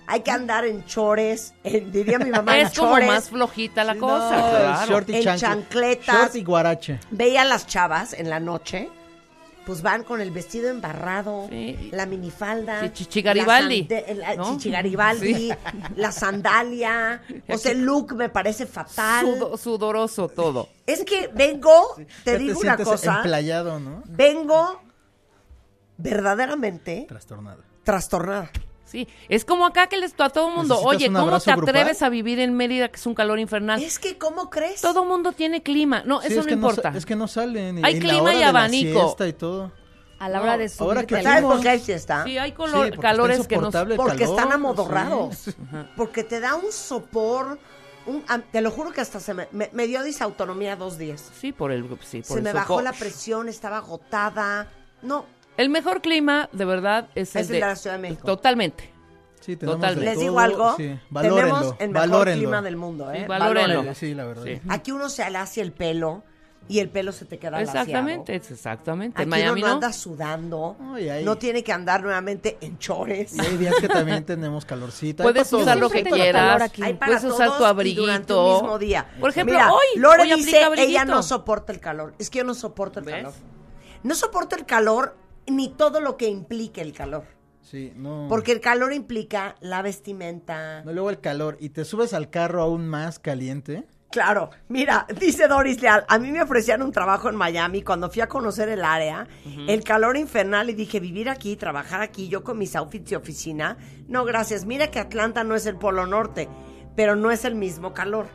Hay 0.07 0.23
que 0.23 0.31
andar 0.33 0.65
en 0.65 0.85
chores, 0.85 1.55
en- 1.63 1.93
diría 1.93 2.19
mi 2.19 2.31
mamá, 2.31 2.59
en 2.59 2.67
Es 2.67 2.77
como 2.79 2.93
chores. 2.95 3.07
más 3.09 3.29
flojita 3.31 3.85
la 3.85 3.95
cosa, 3.97 4.37
no, 4.37 4.51
claro. 4.51 4.87
Short 4.91 5.09
y 5.11 5.17
En 5.27 5.37
chancletas. 5.39 6.17
Short 6.17 6.35
y 6.37 6.43
guarache. 6.45 6.99
Veía 7.11 7.43
a 7.43 7.45
las 7.45 7.67
chavas 7.67 8.13
en 8.13 8.29
la 8.29 8.41
noche, 8.41 8.89
pues 9.67 9.83
van 9.83 10.03
con 10.05 10.21
el 10.21 10.31
vestido 10.31 10.69
embarrado, 10.69 11.47
Sí. 11.49 11.89
la 11.93 12.07
minifalda. 12.07 12.81
Sí, 12.83 12.91
Chichigaribaldi, 12.91 13.87
la 13.89 13.97
sande- 14.01 14.37
¿no? 14.37 14.53
Chichigaribaldi, 14.53 15.35
Sí. 15.35 15.53
la 15.97 16.13
sandalia. 16.13 17.23
O 17.49 17.59
sea, 17.59 17.73
el 17.73 17.83
look 17.83 18.15
me 18.15 18.29
parece 18.29 18.67
fatal. 18.67 19.25
Sudo- 19.27 19.57
sudoroso 19.57 20.29
todo. 20.29 20.69
Es 20.87 21.05
que 21.05 21.29
vengo, 21.35 21.95
te 22.25 22.33
Ya 22.33 22.39
digo 22.39 22.61
una 22.61 22.77
cosa, 22.77 23.17
emplayado, 23.19 23.79
¿no? 23.79 24.03
vengo 24.07 24.81
verdaderamente 25.99 27.07
Trastornado. 27.09 27.63
trastornada. 27.85 28.51
Sí, 28.93 29.09
es 29.31 29.47
como 29.47 29.65
acá 29.65 29.87
que 29.87 29.97
les 29.97 30.13
a 30.19 30.29
todo 30.29 30.49
el 30.51 30.55
mundo, 30.55 30.75
¿Necesitas 30.75 30.97
oye, 30.97 31.07
¿cómo 31.07 31.41
te 31.41 31.51
grupal? 31.53 31.69
atreves 31.77 32.03
a 32.03 32.11
vivir 32.11 32.39
en 32.41 32.55
Mérida 32.55 32.89
que 32.89 32.97
es 32.97 33.07
un 33.07 33.15
calor 33.15 33.39
infernal? 33.39 33.83
Es 33.83 33.99
que, 33.99 34.19
¿cómo 34.19 34.51
crees? 34.51 34.83
Todo 34.83 35.07
mundo 35.07 35.33
tiene 35.33 35.63
clima. 35.63 36.03
No, 36.05 36.21
Sí, 36.21 36.27
eso 36.29 36.41
es 36.41 36.45
no 36.47 36.49
que 36.49 36.55
importa. 36.55 36.93
es 36.95 37.07
que 37.07 37.17
no 37.17 37.27
salen. 37.27 37.83
Hay 37.85 37.95
y 37.97 38.01
la 38.01 38.09
clima 38.09 38.23
hora 38.25 38.33
y 38.35 38.37
de 38.37 38.41
la 38.43 38.49
abanico. 38.51 39.01
siesta 39.01 39.27
y 39.27 39.33
todo. 39.33 39.73
a 40.19 40.29
la 40.29 40.41
hora 40.43 40.53
No, 40.53 40.59
de 40.59 40.69
subir. 40.69 40.83
ahora 40.89 41.05
que 41.07 41.21
¿Sabes 41.23 41.43
por 41.43 41.61
qué 41.63 41.69
hay 41.71 41.81
fiesta? 41.81 42.23
Sí, 42.25 42.37
hay 42.39 42.53
color- 42.53 42.91
porque 42.91 42.99
calores 43.01 43.39
está 43.39 43.49
que 43.49 43.55
el 43.57 43.61
Porque 43.97 44.19
calor, 44.19 44.21
están 44.39 44.53
amodorrados. 44.53 45.37
sí. 45.37 45.53
Porque 45.97 46.23
te 46.23 46.39
da 46.39 46.55
un 46.55 46.71
sopor. 46.71 47.59
un- 48.05 48.23
a- 48.29 48.41
te 48.41 48.61
lo 48.61 48.71
juro 48.73 48.93
que 48.93 49.01
hasta 49.01 49.21
se 49.21 49.33
me, 49.33 49.49
me, 49.53 49.71
me 49.73 49.87
dio 49.87 50.03
disautonomía 50.03 50.77
dos 50.77 50.99
días. 50.99 51.31
Sí, 51.41 51.53
por 51.53 51.71
el... 51.73 51.85
Sí, 52.03 52.19
por 52.19 52.27
Se 52.27 52.35
el 52.35 52.43
me 52.43 52.53
bajó 52.53 52.83
la 52.83 52.93
presión, 52.93 53.49
estaba 53.49 53.79
agotada. 53.79 54.69
No, 55.03 55.25
El 55.57 55.69
mejor 55.69 56.01
clima, 56.01 56.49
de 56.53 56.65
verdad, 56.65 57.09
es 57.15 57.35
el 57.37 57.43
es 57.43 57.49
el 57.49 57.55
de 57.55 57.61
la 57.61 57.77
Ciudad 57.77 57.97
de 57.97 58.03
México. 58.03 58.23
Totalmente. 58.27 58.91
Sí, 59.41 59.57
tenemos 59.57 59.81
Totalmente. 59.81 60.05
de 60.09 60.11
Les 60.17 60.21
digo 60.21 60.39
algo, 60.41 60.77
sí. 60.77 60.83
tenemos 60.85 61.01
Valórenlo, 61.11 61.77
el 61.81 61.91
mejor 61.91 62.09
valórenlo. 62.09 62.39
clima 62.41 62.63
del 62.63 62.77
mundo, 62.77 63.11
¿eh? 63.13 63.21
Sí, 63.23 63.27
valórenlo. 63.27 63.95
Sí, 63.95 64.15
la 64.15 64.25
verdad. 64.25 64.45
Sí. 64.45 64.61
Aquí 64.69 64.93
uno 64.93 65.09
se 65.09 65.25
alacia 65.25 65.63
el 65.65 65.73
pelo 65.73 66.23
y 66.69 66.79
el 66.79 66.89
pelo 66.89 67.11
se 67.11 67.25
te 67.25 67.39
queda 67.41 67.61
Exactamente, 67.61 68.35
laciado. 68.35 68.55
exactamente. 68.55 69.17
Aquí 69.17 69.23
En 69.25 69.29
Miami 69.29 69.61
uno 69.63 69.69
no 69.69 69.75
anda 69.75 69.93
sudando, 69.93 70.77
Ay, 70.95 71.09
ay. 71.09 71.25
no 71.25 71.37
tiene 71.39 71.65
que 71.65 71.73
andar 71.73 72.05
nuevamente 72.05 72.57
en 72.61 72.79
chores. 72.79 73.35
Y 73.37 73.41
hay 73.41 73.57
días 73.57 73.75
que 73.81 73.89
también 73.89 74.25
tenemos 74.25 74.65
calorcito. 74.65 75.25
Puedes 75.25 75.53
usar 75.53 75.77
lo 75.77 75.91
que 75.91 76.05
quieras. 76.05 76.63
aquí. 76.63 76.81
Hay 76.85 76.95
para 76.95 77.19
Puedes 77.19 77.25
usar 77.35 77.59
tu 77.59 77.65
abriguito. 77.65 78.03
durante 78.03 78.33
un 78.33 78.53
mismo 78.55 78.79
día. 78.79 79.09
Por 79.19 79.31
ejemplo, 79.31 79.57
Mira, 79.57 79.73
hoy. 79.73 79.85
Lore 79.97 80.23
hoy 80.23 80.35
dice, 80.37 80.63
aplica 80.63 80.83
ella 80.85 81.01
abriguito. 81.01 81.05
no 81.17 81.23
soporta 81.25 81.73
el 81.73 81.81
calor. 81.81 82.15
Es 82.21 82.31
que 82.31 82.39
yo 82.39 82.45
no 82.45 82.55
soporto 82.55 83.01
el 83.01 83.07
¿Ves? 83.07 83.15
calor. 83.17 83.33
No 84.05 84.15
soporto 84.15 84.55
el 84.55 84.65
calor 84.67 85.17
ni 85.47 85.69
todo 85.69 86.01
lo 86.01 86.17
que 86.17 86.29
implique 86.29 86.81
el 86.81 86.93
calor. 86.93 87.25
Sí, 87.63 87.93
no. 87.97 88.27
Porque 88.29 88.53
el 88.53 88.61
calor 88.61 88.93
implica 88.93 89.57
la 89.61 89.83
vestimenta. 89.83 90.83
No, 90.85 90.93
luego 90.93 91.11
el 91.11 91.21
calor. 91.21 91.57
Y 91.61 91.71
te 91.71 91.85
subes 91.85 92.13
al 92.13 92.29
carro 92.29 92.63
aún 92.63 92.89
más 92.89 93.19
caliente. 93.19 93.87
Claro, 94.11 94.51
mira, 94.69 95.07
dice 95.19 95.49
Doris 95.49 95.81
Leal, 95.81 96.05
a 96.07 96.19
mí 96.19 96.31
me 96.31 96.43
ofrecían 96.43 96.83
un 96.83 96.93
trabajo 96.93 97.31
en 97.31 97.35
Miami 97.35 97.81
cuando 97.81 98.11
fui 98.11 98.21
a 98.21 98.29
conocer 98.29 98.69
el 98.69 98.85
área, 98.85 99.27
el 99.67 99.83
calor 99.85 100.19
infernal 100.19 100.69
y 100.69 100.75
dije, 100.75 101.01
vivir 101.01 101.31
aquí, 101.31 101.57
trabajar 101.57 102.03
aquí, 102.03 102.29
yo 102.29 102.45
con 102.45 102.59
mis 102.59 102.77
outfits 102.77 103.09
de 103.09 103.17
oficina, 103.17 103.79
no, 104.09 104.27
gracias, 104.27 104.67
mira 104.67 104.91
que 104.91 104.99
Atlanta 104.99 105.45
no 105.45 105.55
es 105.55 105.65
el 105.65 105.77
Polo 105.77 106.07
Norte, 106.07 106.51
pero 106.95 107.17
no 107.17 107.31
es 107.31 107.47
el 107.47 107.55
mismo 107.55 107.95
calor. 107.95 108.27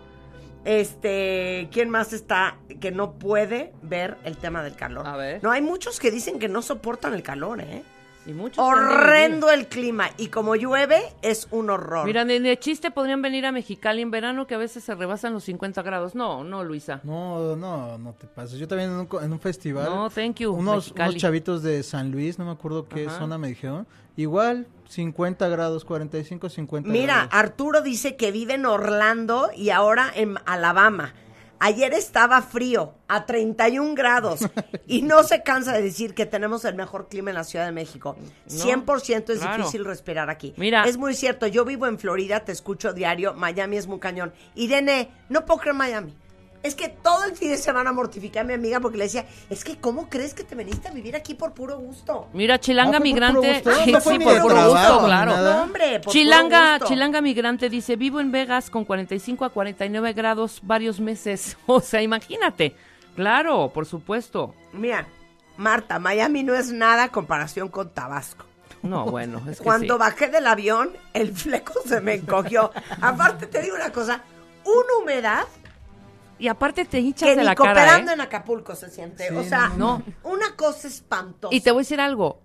Este, 0.67 1.69
¿quién 1.71 1.89
más 1.89 2.11
está 2.11 2.57
que 2.81 2.91
no 2.91 3.13
puede 3.13 3.71
ver 3.83 4.17
el 4.25 4.35
tema 4.37 4.61
del 4.61 4.75
calor? 4.75 5.07
A 5.07 5.15
ver. 5.15 5.41
No, 5.41 5.49
hay 5.51 5.61
muchos 5.61 5.99
que 5.99 6.11
dicen 6.11 6.39
que 6.39 6.49
no 6.49 6.61
soportan 6.61 7.13
el 7.13 7.23
calor, 7.23 7.61
¿eh? 7.61 7.83
Y 8.25 8.33
muchos 8.33 8.61
Horrendo 8.61 9.49
el 9.49 9.67
clima 9.67 10.09
y 10.17 10.27
como 10.27 10.55
llueve 10.57 11.01
es 11.21 11.47
un 11.51 11.69
horror. 11.69 12.05
Mira, 12.05 12.25
ni 12.25 12.39
de 12.39 12.59
chiste 12.59 12.91
podrían 12.91 13.21
venir 13.21 13.45
a 13.45 13.53
Mexicali 13.53 14.01
en 14.01 14.11
verano 14.11 14.45
que 14.45 14.55
a 14.55 14.57
veces 14.57 14.83
se 14.83 14.93
rebasan 14.93 15.31
los 15.31 15.45
50 15.45 15.81
grados. 15.83 16.13
No, 16.15 16.43
no, 16.43 16.65
Luisa. 16.65 16.99
No, 17.05 17.55
no, 17.55 17.97
no 17.97 18.11
te 18.11 18.27
pases. 18.27 18.59
Yo 18.59 18.67
también 18.67 18.89
en 18.91 18.97
un, 18.97 19.05
co- 19.05 19.21
en 19.21 19.31
un 19.31 19.39
festival. 19.39 19.85
No, 19.85 20.09
thank 20.09 20.39
you, 20.41 20.51
Unos, 20.51 20.93
chavitos 21.15 21.63
de 21.63 21.81
San 21.83 22.11
Luis, 22.11 22.37
no 22.37 22.43
me 22.43 22.51
acuerdo 22.51 22.85
qué 22.89 23.07
Ajá. 23.07 23.17
zona 23.19 23.37
me 23.37 23.47
dijeron. 23.47 23.87
Igual, 24.17 24.67
50 24.89 25.47
grados, 25.49 25.85
45, 25.85 26.49
50 26.49 26.89
Mira, 26.89 27.13
grados. 27.13 27.29
Arturo 27.33 27.81
dice 27.81 28.15
que 28.15 28.31
vive 28.31 28.55
en 28.55 28.65
Orlando 28.65 29.49
y 29.55 29.69
ahora 29.69 30.11
en 30.13 30.35
Alabama. 30.45 31.13
Ayer 31.59 31.93
estaba 31.93 32.43
frío, 32.43 32.93
a 33.07 33.25
31 33.25 33.95
grados, 33.95 34.41
y 34.87 35.01
no 35.01 35.23
se 35.23 35.41
cansa 35.41 35.73
de 35.73 35.81
decir 35.81 36.13
que 36.13 36.27
tenemos 36.27 36.63
el 36.65 36.75
mejor 36.75 37.07
clima 37.07 37.31
en 37.31 37.35
la 37.35 37.43
Ciudad 37.43 37.65
de 37.65 37.71
México. 37.71 38.15
100% 38.47 39.29
es 39.31 39.39
claro. 39.39 39.57
difícil 39.57 39.83
respirar 39.83 40.29
aquí. 40.29 40.53
Mira. 40.57 40.83
Es 40.83 40.97
muy 40.97 41.15
cierto, 41.15 41.47
yo 41.47 41.65
vivo 41.65 41.87
en 41.87 41.97
Florida, 41.97 42.41
te 42.41 42.51
escucho 42.51 42.93
diario, 42.93 43.33
Miami 43.33 43.77
es 43.77 43.87
muy 43.87 43.99
cañón. 43.99 44.33
Irene, 44.53 45.09
no 45.29 45.45
puedo 45.45 45.61
creer 45.61 45.75
Miami. 45.75 46.15
Es 46.63 46.75
que 46.75 46.89
todo 46.89 47.23
el 47.25 47.35
fin 47.35 47.49
de 47.51 47.57
semana 47.57 47.93
mortificé 47.93 48.39
a 48.39 48.43
mi 48.43 48.53
amiga 48.53 48.79
porque 48.79 48.97
le 48.97 49.05
decía, 49.05 49.25
es 49.49 49.63
que 49.63 49.77
¿cómo 49.79 50.09
crees 50.09 50.33
que 50.33 50.43
te 50.43 50.55
veniste 50.55 50.87
a 50.87 50.91
vivir 50.91 51.15
aquí 51.15 51.33
por 51.35 51.53
puro 51.53 51.77
gusto? 51.79 52.27
Mira, 52.33 52.59
Chilanga 52.59 52.97
Ah, 52.97 52.99
¿fue 52.99 52.99
por 52.99 53.03
Migrante. 53.13 53.63
Sí, 53.85 53.91
No 53.91 54.01
sí, 54.01 54.19
por 54.19 54.33
de 54.33 54.41
puro 54.41 54.53
trabajo 54.55 54.73
gusto, 54.73 55.01
ni 55.01 55.05
claro. 55.07 55.37
No, 55.37 55.63
hombre, 55.63 55.99
por 55.99 56.11
Chilanga, 56.13 56.71
gusto. 56.73 56.87
Chilanga 56.87 57.21
Migrante 57.21 57.69
dice, 57.69 57.95
vivo 57.95 58.19
en 58.19 58.31
Vegas 58.31 58.69
con 58.69 58.85
45 58.85 59.45
a 59.45 59.49
49 59.49 60.13
grados 60.13 60.59
varios 60.63 60.99
meses. 60.99 61.57
O 61.67 61.79
sea, 61.79 62.01
imagínate. 62.01 62.75
Claro, 63.15 63.71
por 63.73 63.85
supuesto. 63.85 64.53
Mira, 64.73 65.07
Marta, 65.57 65.99
Miami 65.99 66.43
no 66.43 66.53
es 66.55 66.71
nada 66.71 67.03
a 67.05 67.09
comparación 67.11 67.69
con 67.69 67.89
Tabasco. 67.93 68.45
No, 68.83 69.05
bueno, 69.05 69.41
es 69.49 69.57
que 69.57 69.63
Cuando 69.63 69.95
sí. 69.95 69.99
bajé 69.99 70.27
del 70.27 70.45
avión, 70.47 70.91
el 71.13 71.33
fleco 71.33 71.73
se 71.85 71.99
me 72.01 72.15
encogió. 72.15 72.71
Aparte, 73.01 73.47
te 73.47 73.61
digo 73.61 73.75
una 73.75 73.91
cosa, 73.91 74.21
una 74.65 75.01
humedad 75.01 75.45
Y 76.39 76.47
aparte 76.47 76.85
te 76.85 76.99
hinchas 76.99 77.29
que 77.29 77.35
de 77.35 77.41
ni 77.41 77.43
la 77.43 77.55
cara, 77.55 77.73
cooperando 77.73 78.11
¿eh? 78.11 78.13
en 78.13 78.21
Acapulco 78.21 78.75
se 78.75 78.89
siente. 78.89 79.29
Sí, 79.29 79.35
o 79.35 79.43
sea, 79.43 79.69
no. 79.69 80.03
una 80.23 80.55
cosa 80.55 80.87
espantosa. 80.87 81.53
Y 81.53 81.61
te 81.61 81.71
voy 81.71 81.79
a 81.79 81.81
decir 81.81 81.99
algo. 81.99 82.41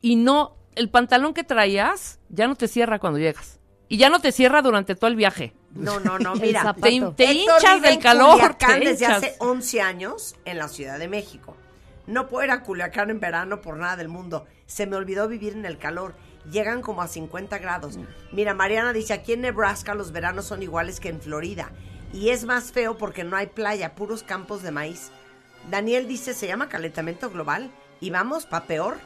Y 0.00 0.16
no, 0.16 0.56
el 0.74 0.90
pantalón 0.90 1.34
que 1.34 1.44
traías 1.44 2.18
ya 2.28 2.46
no 2.46 2.56
te 2.56 2.68
cierra 2.68 2.98
cuando 2.98 3.18
llegas. 3.18 3.58
Y 3.88 3.96
ya 3.96 4.10
no 4.10 4.20
te 4.20 4.32
cierra 4.32 4.60
durante 4.60 4.94
todo 4.94 5.08
el 5.08 5.16
viaje. 5.16 5.54
No, 5.72 5.98
no, 6.00 6.18
no, 6.18 6.34
mira. 6.36 6.74
Te, 6.74 7.00
te 7.16 7.32
hinchas 7.32 7.80
del 7.80 7.98
calor. 7.98 8.32
Culiacán 8.32 8.80
te 8.80 8.88
desde 8.90 9.04
hinchas. 9.04 9.18
hace 9.18 9.36
11 9.38 9.80
años 9.82 10.36
en 10.44 10.58
la 10.58 10.68
Ciudad 10.68 10.98
de 10.98 11.08
México. 11.08 11.56
No 12.06 12.28
puedo 12.28 12.44
ir 12.44 12.50
a 12.50 12.62
Culiacán 12.62 13.10
en 13.10 13.20
verano 13.20 13.60
por 13.60 13.76
nada 13.76 13.96
del 13.96 14.08
mundo. 14.08 14.46
Se 14.66 14.86
me 14.86 14.96
olvidó 14.96 15.28
vivir 15.28 15.52
en 15.52 15.64
el 15.64 15.78
calor. 15.78 16.14
Llegan 16.50 16.80
como 16.80 17.02
a 17.02 17.08
50 17.08 17.58
grados. 17.58 17.98
Mira, 18.32 18.54
Mariana 18.54 18.92
dice, 18.92 19.12
aquí 19.12 19.34
en 19.34 19.42
Nebraska 19.42 19.94
los 19.94 20.12
veranos 20.12 20.46
son 20.46 20.62
iguales 20.62 21.00
que 21.00 21.10
en 21.10 21.20
Florida. 21.20 21.70
Y 22.12 22.30
es 22.30 22.44
más 22.44 22.72
feo 22.72 22.96
porque 22.96 23.24
no 23.24 23.36
hay 23.36 23.46
playa, 23.48 23.94
puros 23.94 24.22
campos 24.22 24.62
de 24.62 24.70
maíz. 24.70 25.10
Daniel 25.70 26.08
dice, 26.08 26.34
se 26.34 26.46
llama 26.46 26.68
calentamiento 26.68 27.30
global. 27.30 27.70
Y 28.00 28.10
vamos, 28.10 28.46
pa' 28.46 28.64
peor. 28.64 28.96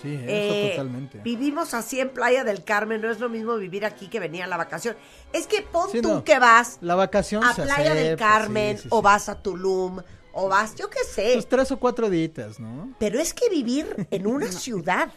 Sí, 0.00 0.12
eso 0.14 0.24
Eh, 0.26 0.70
totalmente. 0.72 1.18
Vivimos 1.18 1.72
así 1.72 2.00
en 2.00 2.10
Playa 2.10 2.42
del 2.44 2.64
Carmen, 2.64 3.00
no 3.00 3.10
es 3.10 3.20
lo 3.20 3.28
mismo 3.28 3.56
vivir 3.56 3.84
aquí 3.84 4.08
que 4.08 4.18
venir 4.20 4.42
a 4.42 4.46
la 4.48 4.56
vacación. 4.56 4.96
Es 5.32 5.46
que 5.46 5.62
pon 5.62 5.88
Sí, 5.90 6.02
tú 6.02 6.08
no. 6.08 6.24
que 6.24 6.38
vas 6.38 6.78
La 6.80 6.94
vacación 6.96 7.44
a 7.44 7.54
Playa 7.54 7.94
del 7.94 8.06
acepta, 8.14 8.24
Carmen 8.28 8.76
sí, 8.76 8.82
sí, 8.84 8.88
o 8.90 9.02
vas 9.02 9.28
a 9.28 9.40
Tulum 9.40 10.00
o 10.32 10.48
vas, 10.48 10.74
yo 10.74 10.90
qué 10.90 10.98
sé. 11.08 11.30
Pues 11.34 11.48
tres 11.48 11.70
o 11.70 11.78
cuatro 11.78 12.10
días, 12.10 12.58
¿no? 12.58 12.92
Pero 12.98 13.20
es 13.20 13.32
que 13.32 13.48
vivir 13.48 14.08
en 14.10 14.26
una 14.26 14.50
ciudad 14.52 15.10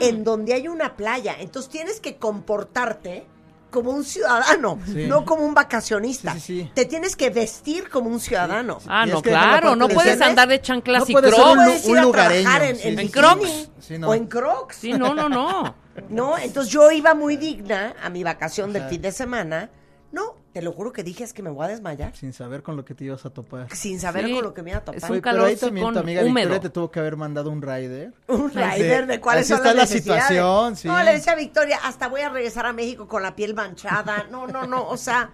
en 0.00 0.24
donde 0.24 0.54
hay 0.54 0.68
una 0.68 0.96
playa, 0.96 1.36
entonces 1.38 1.70
tienes 1.70 2.00
que 2.00 2.16
comportarte 2.16 3.26
como 3.76 3.90
un 3.90 4.04
ciudadano, 4.04 4.78
Sí. 4.86 5.06
no 5.06 5.24
como 5.26 5.42
un 5.44 5.52
vacacionista. 5.52 6.32
Sí, 6.32 6.40
sí, 6.40 6.60
sí. 6.62 6.70
Te 6.74 6.86
tienes 6.86 7.14
que 7.14 7.28
vestir 7.28 7.90
como 7.90 8.08
un 8.08 8.18
ciudadano. 8.20 8.78
Ah, 8.86 9.04
no, 9.04 9.20
claro. 9.20 9.76
No 9.76 9.86
de 9.88 9.94
puedes 9.94 10.18
andar 10.22 10.48
de 10.48 10.62
chanclas 10.62 11.02
No 11.02 11.06
y 11.10 11.14
crocs. 11.22 11.38
un- 11.38 11.54
puedes 11.56 11.86
ir 11.88 11.98
a 11.98 12.02
lugareño, 12.02 12.42
trabajar 12.42 12.62
en, 12.70 12.76
sí, 12.76 12.88
en 12.88 13.08
Crocs. 13.08 13.70
Sí, 13.80 13.98
no. 13.98 14.08
o 14.08 14.14
en 14.14 14.26
crocs. 14.26 14.76
Sí, 14.76 14.92
no, 14.94 15.14
no, 15.14 15.28
no. 15.28 15.74
No, 16.10 16.36
entonces 16.38 16.70
yo 16.72 16.90
iba 16.90 17.14
muy 17.14 17.36
digna 17.38 17.94
a 18.02 18.08
mi 18.10 18.22
vacación 18.22 18.72
del 18.72 18.82
fin 18.88 19.00
de 19.02 19.12
semana. 19.12 19.70
No, 20.12 20.36
te 20.56 20.62
lo 20.62 20.72
juro 20.72 20.90
que 20.90 21.02
dije 21.04 21.22
es 21.22 21.34
que 21.34 21.42
me 21.42 21.50
voy 21.50 21.66
a 21.66 21.68
desmayar. 21.68 22.16
Sin 22.16 22.32
saber 22.32 22.62
con 22.62 22.76
lo 22.76 22.84
que 22.86 22.94
te 22.94 23.04
ibas 23.04 23.26
a 23.26 23.28
topar. 23.30 23.68
Sin 23.76 24.00
saber 24.00 24.24
Sí, 24.24 24.32
con 24.32 24.42
lo 24.42 24.54
que 24.54 24.62
me 24.62 24.70
iba 24.70 24.78
a 24.78 24.84
topar. 24.86 24.96
es 24.96 25.04
un 25.04 25.10
Oye, 25.10 25.20
calor 25.20 25.40
pero 25.42 25.48
ahí 25.50 25.56
también 25.56 25.92
tu 25.92 25.98
amiga 25.98 26.22
húmedo. 26.22 26.32
Victoria 26.48 26.60
te 26.60 26.70
tuvo 26.70 26.90
que 26.90 26.98
haber 26.98 27.16
mandado 27.18 27.50
un 27.50 27.60
rider. 27.60 28.14
un 28.28 28.50
rider 28.50 29.06
de 29.06 29.20
cuáles 29.20 29.42
Así 29.42 29.48
son 29.50 29.58
está 29.58 29.74
las 29.74 29.90
la 29.90 29.96
situación, 29.98 30.76
sí. 30.76 30.88
No, 30.88 31.02
le 31.02 31.12
decía 31.12 31.34
a 31.34 31.36
Victoria, 31.36 31.78
hasta 31.84 32.08
voy 32.08 32.22
a 32.22 32.30
regresar 32.30 32.64
a 32.64 32.72
México 32.72 33.06
con 33.06 33.22
la 33.22 33.36
piel 33.36 33.54
manchada. 33.54 34.28
No, 34.30 34.46
no, 34.46 34.66
no, 34.66 34.88
o 34.88 34.96
sea, 34.96 35.30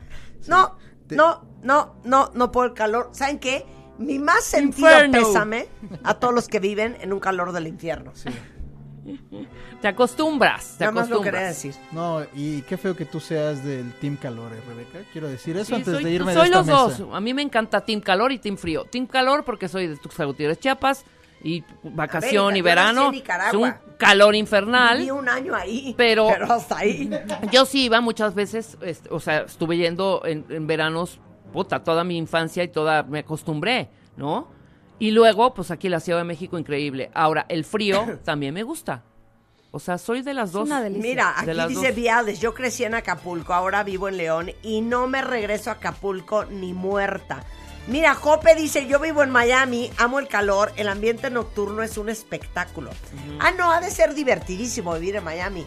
no, 0.48 0.76
Te- 1.06 1.14
no, 1.14 1.44
no, 1.62 1.94
no, 2.02 2.32
no 2.34 2.50
por 2.50 2.66
el 2.66 2.74
calor. 2.74 3.10
¿Saben 3.12 3.38
qué? 3.38 3.64
Mi 3.98 4.18
más 4.18 4.42
sentido 4.42 4.88
Inferno. 4.90 5.18
pésame 5.24 5.68
a 6.02 6.14
todos 6.14 6.34
los 6.34 6.48
que 6.48 6.58
viven 6.58 6.96
en 7.00 7.12
un 7.12 7.20
calor 7.20 7.52
del 7.52 7.68
infierno. 7.68 8.12
Te 9.80 9.88
acostumbras. 9.88 10.76
Te 10.78 10.84
Nada 10.84 10.92
más 10.92 11.08
lo 11.08 11.16
acostumbras. 11.16 11.34
quería 11.34 11.48
decir. 11.48 11.74
No, 11.92 12.22
y 12.34 12.62
qué 12.62 12.76
feo 12.76 12.94
que 12.96 13.04
tú 13.04 13.20
seas 13.20 13.64
del 13.64 13.92
Team 13.94 14.16
Calor, 14.16 14.52
¿eh, 14.52 14.60
Rebeca. 14.68 15.00
Quiero 15.12 15.28
decir 15.28 15.56
eso 15.56 15.66
Sí, 15.66 15.74
antes 15.74 15.94
soy, 15.94 16.04
de 16.04 16.10
irme 16.12 16.32
soy 16.34 16.42
de 16.42 16.56
esta 16.56 16.58
los 16.58 16.66
mesa. 16.90 17.04
dos. 17.04 17.14
A 17.16 17.20
mí 17.20 17.34
me 17.34 17.42
encanta 17.42 17.80
Team 17.84 18.00
Calor 18.00 18.32
y 18.32 18.38
Team 18.38 18.56
Frío. 18.56 18.84
Team 18.84 19.06
Calor 19.06 19.44
porque 19.44 19.68
soy 19.68 19.86
de 19.88 19.96
Tuxtla 19.96 20.24
Gutiérrez, 20.26 20.58
Chiapas. 20.58 21.04
Y 21.44 21.64
vacación 21.82 22.44
América, 22.50 22.58
y 22.58 22.62
verano. 22.62 23.10
Es 23.12 23.54
un 23.54 23.74
calor 23.98 24.36
infernal. 24.36 24.98
Viví 24.98 25.10
un 25.10 25.28
año 25.28 25.56
ahí, 25.56 25.92
Pero- 25.96 26.28
hasta 26.28 26.78
ahí. 26.78 27.10
Yo 27.50 27.64
sí 27.66 27.86
iba 27.86 28.00
muchas 28.00 28.36
veces, 28.36 28.78
este, 28.80 29.08
o 29.12 29.18
sea, 29.18 29.38
estuve 29.40 29.76
yendo 29.76 30.22
en, 30.24 30.44
en 30.50 30.68
veranos, 30.68 31.18
puta, 31.52 31.82
toda 31.82 32.04
mi 32.04 32.16
infancia 32.16 32.62
y 32.62 32.68
toda, 32.68 33.02
me 33.02 33.18
acostumbré, 33.18 33.90
¿no? 34.16 34.46
Y 35.02 35.10
luego, 35.10 35.52
pues 35.52 35.72
aquí 35.72 35.88
la 35.88 35.98
Ciudad 35.98 36.20
de 36.20 36.24
México, 36.24 36.56
increíble. 36.56 37.10
Ahora, 37.12 37.44
el 37.48 37.64
frío 37.64 38.20
también 38.24 38.54
me 38.54 38.62
gusta. 38.62 39.02
O 39.72 39.80
sea, 39.80 39.98
soy 39.98 40.22
de 40.22 40.32
las 40.32 40.52
dos. 40.52 40.66
una 40.66 40.80
delicia. 40.80 41.02
Mira, 41.02 41.34
De 41.44 41.50
aquí 41.50 41.56
las 41.56 41.68
dice 41.70 41.88
dos. 41.88 41.96
Viales, 41.96 42.40
yo 42.40 42.54
crecí 42.54 42.84
en 42.84 42.94
Acapulco, 42.94 43.52
ahora 43.52 43.82
vivo 43.82 44.06
en 44.08 44.16
León 44.16 44.52
y 44.62 44.80
no 44.80 45.08
me 45.08 45.20
regreso 45.20 45.70
a 45.70 45.72
Acapulco 45.72 46.44
ni 46.44 46.72
muerta. 46.72 47.44
Mira, 47.88 48.14
Jope 48.14 48.54
dice, 48.54 48.86
yo 48.86 49.00
vivo 49.00 49.24
en 49.24 49.30
Miami, 49.30 49.90
amo 49.98 50.20
el 50.20 50.28
calor, 50.28 50.70
el 50.76 50.86
ambiente 50.86 51.30
nocturno 51.30 51.82
es 51.82 51.98
un 51.98 52.08
espectáculo. 52.08 52.90
Ah, 53.40 53.50
no, 53.58 53.72
ha 53.72 53.80
de 53.80 53.90
ser 53.90 54.14
divertidísimo 54.14 54.94
vivir 54.94 55.16
en 55.16 55.24
Miami. 55.24 55.66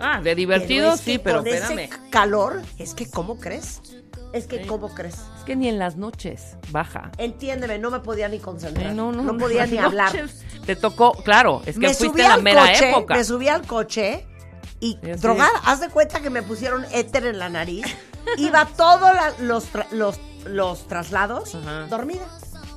Ah, 0.00 0.20
de 0.20 0.34
divertido, 0.34 0.94
es 0.94 1.02
que 1.02 1.12
sí, 1.12 1.18
pero 1.18 1.44
con 1.44 1.46
espérame. 1.46 1.78
ese 1.84 2.10
calor, 2.10 2.60
es 2.78 2.94
que, 2.94 3.08
¿cómo 3.08 3.38
crees? 3.38 3.80
Es 4.32 4.48
que, 4.48 4.66
¿cómo 4.66 4.92
crees? 4.92 5.14
Que 5.46 5.56
ni 5.56 5.68
en 5.68 5.78
las 5.78 5.96
noches 5.96 6.56
baja. 6.70 7.10
Entiéndeme, 7.18 7.78
no 7.78 7.90
me 7.90 8.00
podía 8.00 8.28
ni 8.28 8.38
concentrar. 8.38 8.86
Eh, 8.92 8.94
no, 8.94 9.12
no, 9.12 9.36
podía 9.36 9.66
ni 9.66 9.78
hablar. 9.78 10.14
noches 10.14 10.42
Te 10.64 10.74
tocó, 10.76 11.12
claro, 11.22 11.60
es 11.66 11.74
que 11.74 11.80
me 11.80 11.88
fuiste 11.88 12.06
subí 12.06 12.22
la 12.22 12.36
mera 12.38 12.62
coche, 12.62 12.90
época. 12.90 13.14
me 13.14 13.24
subí 13.24 13.48
al 13.48 13.66
coche 13.66 14.26
y 14.80 14.98
Sí, 15.02 15.10
drogada. 15.20 15.50
Haz 15.64 15.80
de 15.80 15.88
cuenta 15.90 16.20
que 16.20 16.30
me 16.30 16.42
pusieron 16.42 16.84
éter 16.92 17.26
en 17.26 17.38
la 17.38 17.48
nariz. 17.50 17.84
Iba 18.38 18.64
todos 18.66 19.10
los, 19.40 19.70
tra- 19.72 19.90
los, 19.90 20.18
los 20.46 20.86
traslados 20.88 21.54
Ajá. 21.54 21.86
dormida, 21.88 22.26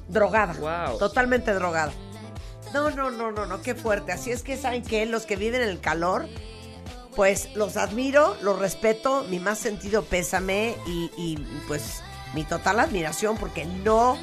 drogada, 0.09 0.53
Guau. 0.53 0.97
totalmente 0.97 1.53
drogada. 1.53 1.91
No, 2.73 2.89
no, 2.91 3.09
no, 3.11 3.31
no, 3.31 3.45
no, 3.45 3.61
qué 3.61 3.75
fuerte. 3.75 4.11
Así 4.11 4.31
es 4.31 4.43
que, 4.43 4.57
¿saben 4.57 4.83
qué? 4.83 5.05
Los 5.05 5.25
que 5.25 5.37
viven 5.37 5.61
en 5.61 5.69
el 5.69 5.79
calor, 5.79 6.27
pues 7.15 7.55
los 7.55 7.77
admiro, 7.77 8.35
los 8.41 8.59
respeto, 8.59 9.23
mi 9.29 9.39
más 9.39 9.57
sentido 9.57 10.03
pésame 10.03 10.75
y, 10.85 11.09
y, 11.17 11.37
pues 11.67 12.01
mi 12.33 12.43
total 12.43 12.79
admiración 12.79 13.37
porque 13.37 13.65
no 13.65 14.17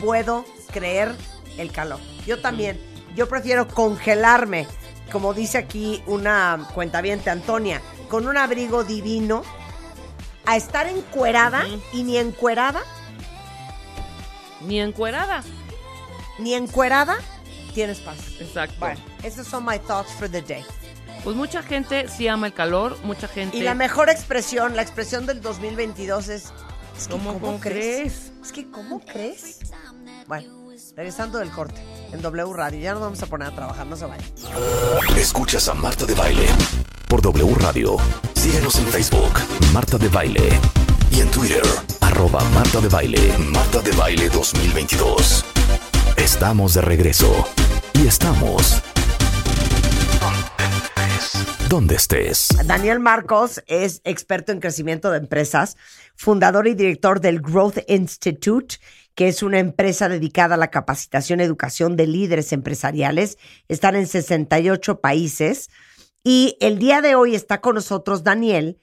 puedo 0.00 0.44
creer 0.72 1.14
el 1.58 1.70
calor. 1.72 2.00
Yo 2.26 2.40
también, 2.40 2.80
yo 3.16 3.28
prefiero 3.28 3.68
congelarme, 3.68 4.66
como 5.12 5.34
dice 5.34 5.58
aquí 5.58 6.02
una 6.06 6.66
cuentaviente 6.74 7.30
Antonia, 7.30 7.80
con 8.08 8.26
un 8.26 8.36
abrigo 8.36 8.84
divino, 8.84 9.42
a 10.46 10.56
estar 10.56 10.86
encuerada 10.86 11.64
y 11.92 12.02
ni 12.02 12.16
encuerada, 12.16 12.80
Ni 14.62 14.80
encuerada. 14.80 15.42
ni 16.38 16.54
encuerada, 16.54 17.16
tienes 17.74 17.98
paz. 18.00 18.18
Exacto. 18.40 18.74
Bueno, 18.78 19.00
esos 19.22 19.46
son 19.46 19.64
my 19.64 19.78
thoughts 19.78 20.12
for 20.12 20.28
the 20.30 20.42
day. 20.42 20.64
Pues 21.24 21.36
mucha 21.36 21.62
gente 21.62 22.08
sí 22.08 22.26
ama 22.28 22.46
el 22.46 22.54
calor, 22.54 22.96
mucha 23.04 23.28
gente. 23.28 23.56
Y 23.58 23.60
la 23.60 23.74
mejor 23.74 24.08
expresión, 24.08 24.74
la 24.76 24.82
expresión 24.82 25.26
del 25.26 25.40
2022 25.42 26.28
es... 26.28 26.52
es 27.00 27.08
que, 27.08 27.12
¿Cómo, 27.12 27.38
cómo 27.38 27.58
crees? 27.58 28.30
Es 28.42 28.52
que, 28.52 28.70
¿cómo 28.70 29.00
crees? 29.00 29.60
Bueno, 30.26 30.68
regresando 30.96 31.38
del 31.38 31.50
corte, 31.50 31.82
en 32.12 32.20
W 32.20 32.52
Radio, 32.52 32.78
ya 32.78 32.92
nos 32.92 33.02
vamos 33.02 33.22
a 33.22 33.26
poner 33.26 33.48
a 33.48 33.54
trabajar, 33.54 33.86
no 33.86 33.96
se 33.96 34.04
vayan. 34.04 34.26
Escuchas 35.16 35.66
a 35.68 35.74
Marta 35.74 36.04
de 36.04 36.14
Baile 36.14 36.46
por 37.08 37.22
W 37.22 37.54
Radio. 37.54 37.96
Síguenos 38.34 38.78
en 38.78 38.86
Facebook, 38.86 39.32
Marta 39.72 39.96
de 39.96 40.08
Baile. 40.08 40.48
Y 41.10 41.20
en 41.20 41.30
Twitter, 41.30 41.62
arroba 42.02 42.44
Marta 42.50 42.80
de 42.80 42.88
Baile, 42.88 43.36
Marta 43.38 43.80
de 43.80 43.92
Baile 43.92 44.28
2022. 44.28 45.44
Estamos 46.16 46.74
de 46.74 46.82
regreso. 46.82 47.48
Y 47.94 48.06
estamos... 48.06 48.82
Donde 51.70 51.94
estés. 51.94 52.48
Daniel 52.64 52.98
Marcos 52.98 53.62
es 53.68 54.00
experto 54.02 54.50
en 54.50 54.58
crecimiento 54.58 55.12
de 55.12 55.18
empresas, 55.18 55.76
fundador 56.20 56.68
y 56.68 56.74
director 56.74 57.18
del 57.22 57.40
Growth 57.40 57.78
Institute, 57.88 58.76
que 59.14 59.28
es 59.28 59.42
una 59.42 59.58
empresa 59.58 60.06
dedicada 60.06 60.56
a 60.56 60.58
la 60.58 60.70
capacitación 60.70 61.40
y 61.40 61.44
educación 61.44 61.96
de 61.96 62.06
líderes 62.06 62.52
empresariales. 62.52 63.38
Están 63.68 63.96
en 63.96 64.06
68 64.06 65.00
países. 65.00 65.70
Y 66.22 66.58
el 66.60 66.78
día 66.78 67.00
de 67.00 67.14
hoy 67.14 67.34
está 67.34 67.62
con 67.62 67.76
nosotros 67.76 68.22
Daniel, 68.22 68.78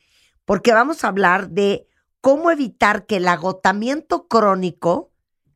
porque 0.46 0.74
vamos 0.74 1.04
a 1.04 1.10
hablar 1.10 1.52
de 1.52 1.88
cómo 2.22 2.50
evitar 2.50 3.06
que 3.06 3.18
el 3.18 3.28
agotamiento 3.28 4.28
crónico 4.28 5.12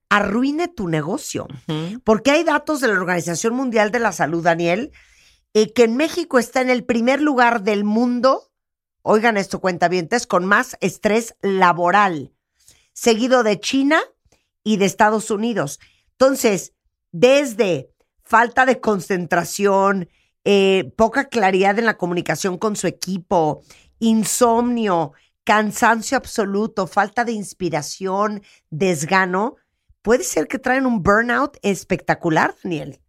arruine 0.08 0.68
tu 0.68 0.88
negocio. 0.88 1.48
Porque 2.04 2.30
hay 2.30 2.44
datos 2.44 2.80
de 2.82 2.90
la 2.90 2.94
Organización 2.94 3.56
Mundial 3.56 3.90
de 3.90 4.00
la 4.00 4.12
Salud, 4.12 4.44
Daniel, 4.44 4.92
eh, 5.56 5.74
que 5.74 5.86
en 5.86 5.98
México 5.98 6.38
está 6.38 6.62
en 6.62 6.70
el 6.70 6.84
primer 6.84 7.22
lugar 7.22 7.64
del 7.64 7.84
mundo, 7.86 8.51
oigan 9.04 9.38
esto, 9.38 9.60
cuentavientes, 9.60 10.28
con 10.28 10.46
más 10.46 10.78
estrés 10.82 11.36
laboral, 11.42 12.32
seguido 12.94 13.44
de 13.44 13.60
China 13.60 14.02
y 14.64 14.78
de 14.78 14.86
Estados 14.86 15.32
Unidos. 15.32 15.80
Entonces, 16.12 16.74
desde 17.12 17.92
falta 18.24 18.66
de 18.66 18.80
concentración, 18.80 20.10
eh, 20.44 20.92
poca 20.96 21.30
claridad 21.30 21.78
en 21.78 21.86
la 21.86 21.98
comunicación 21.98 22.58
con 22.58 22.76
su 22.76 22.88
equipo, 22.88 23.64
insomnio, 24.00 25.14
cansancio 25.44 26.18
absoluto, 26.18 26.88
falta 26.88 27.26
de 27.26 27.34
inspiración, 27.34 28.42
desgano, 28.70 29.56
puede 30.02 30.24
ser 30.24 30.48
que 30.48 30.60
traen 30.60 30.86
un 30.86 31.04
burnout 31.04 31.58
espectacular, 31.62 32.56
Daniel. 32.64 33.00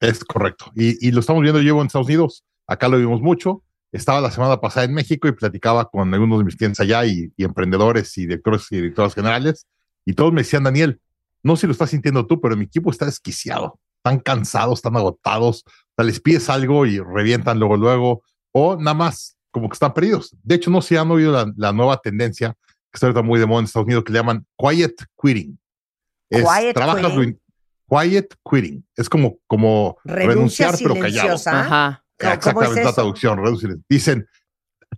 Es 0.00 0.24
correcto. 0.24 0.72
Y, 0.74 1.06
y 1.06 1.12
lo 1.12 1.20
estamos 1.20 1.42
viendo, 1.42 1.60
llevo 1.60 1.80
en 1.80 1.86
Estados 1.86 2.06
Unidos, 2.06 2.44
acá 2.66 2.88
lo 2.88 2.98
vimos 2.98 3.20
mucho. 3.20 3.62
Estaba 3.92 4.20
la 4.20 4.30
semana 4.30 4.60
pasada 4.60 4.84
en 4.84 4.94
México 4.94 5.26
y 5.28 5.32
platicaba 5.32 5.88
con 5.90 6.12
algunos 6.14 6.38
de 6.38 6.44
mis 6.44 6.56
clientes 6.56 6.80
allá 6.80 7.04
y, 7.06 7.32
y 7.36 7.44
emprendedores 7.44 8.16
y 8.18 8.22
directores 8.22 8.66
y 8.70 8.76
directoras 8.76 9.14
generales. 9.14 9.66
Y 10.04 10.14
todos 10.14 10.32
me 10.32 10.42
decían, 10.42 10.62
Daniel, 10.64 11.00
no 11.42 11.56
sé 11.56 11.62
si 11.62 11.66
lo 11.66 11.72
estás 11.72 11.90
sintiendo 11.90 12.26
tú, 12.26 12.40
pero 12.40 12.56
mi 12.56 12.64
equipo 12.66 12.90
está 12.90 13.06
desquiciado. 13.06 13.78
Están 13.96 14.20
cansados, 14.20 14.78
están 14.78 14.96
agotados. 14.96 15.64
O 15.66 15.70
sea, 15.96 16.04
les 16.04 16.20
pides 16.20 16.48
algo 16.48 16.86
y 16.86 17.00
revientan 17.00 17.58
luego, 17.58 17.76
luego. 17.76 18.22
O 18.52 18.76
nada 18.76 18.94
más 18.94 19.36
como 19.50 19.68
que 19.68 19.74
están 19.74 19.92
perdidos. 19.92 20.34
De 20.42 20.54
hecho, 20.54 20.70
no 20.70 20.80
si 20.82 20.96
han 20.96 21.10
oído 21.10 21.32
la, 21.32 21.52
la 21.56 21.72
nueva 21.72 21.96
tendencia 22.00 22.54
que 22.64 22.96
está 22.96 23.06
ahorita 23.06 23.22
muy 23.22 23.38
de 23.40 23.46
moda 23.46 23.60
en 23.60 23.64
Estados 23.66 23.86
Unidos 23.86 24.04
que 24.04 24.12
le 24.12 24.18
llaman 24.20 24.46
quiet 24.56 24.94
quitting. 25.20 25.58
Es, 26.30 26.44
Quiet 26.44 26.74
trabajas 26.74 27.12
quitting. 27.12 27.22
in- 27.30 27.40
quiet 27.88 28.34
quitting. 28.48 28.86
Es 28.96 29.08
como, 29.08 29.38
como 29.48 29.98
Renuncia 30.04 30.70
renunciar, 30.70 30.74
pero 30.78 30.94
callado. 31.00 31.28
Ajá. 31.60 32.04
¿Cómo- 32.20 32.32
cómo 32.32 32.34
Exactamente 32.34 32.80
es 32.80 32.86
la 32.86 32.92
traducción. 32.92 33.38
reducir. 33.42 33.78
Dicen, 33.88 34.26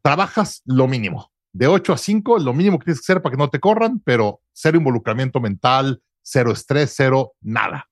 trabajas 0.03 0.63
lo 0.65 0.89
mínimo. 0.89 1.31
De 1.53 1.67
8 1.67 1.93
a 1.93 1.99
5, 1.99 2.39
lo 2.39 2.55
mínimo 2.55 2.79
que 2.79 2.87
tienes 2.87 3.01
que 3.01 3.13
hacer 3.13 3.23
para 3.23 3.33
que 3.33 3.37
no 3.39 3.51
te 3.51 3.61
corran, 3.61 4.01
pero 4.01 4.41
cero 4.53 4.79
involucramiento 4.79 5.39
mental, 5.41 6.03
cero 6.23 6.51
estrés, 6.53 6.95
cero 6.97 7.35
nada. 7.43 7.89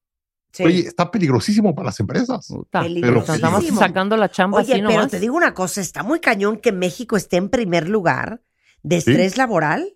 Sí. 0.53 0.65
Oye, 0.65 0.81
está 0.81 1.11
peligrosísimo 1.11 1.75
para 1.75 1.87
las 1.87 2.01
empresas. 2.01 2.47
Puta. 2.49 2.83
Peligrosísimo. 2.83 3.35
Estamos 3.35 3.67
sacando 3.79 4.17
la 4.17 4.31
chamba 4.31 4.59
Oye, 4.59 4.73
así 4.73 4.83
pero 4.83 4.95
nomás. 4.95 5.11
te 5.11 5.21
digo 5.21 5.37
una 5.37 5.55
cosa, 5.55 5.81
está 5.81 6.03
muy 6.03 6.21
cañón 6.21 6.57
que 6.59 6.73
México 6.73 7.17
esté 7.17 7.37
en 7.37 7.51
primer 7.51 7.89
lugar 7.89 8.41
de 8.83 8.97
estrés 8.97 9.37
laboral. 9.37 9.95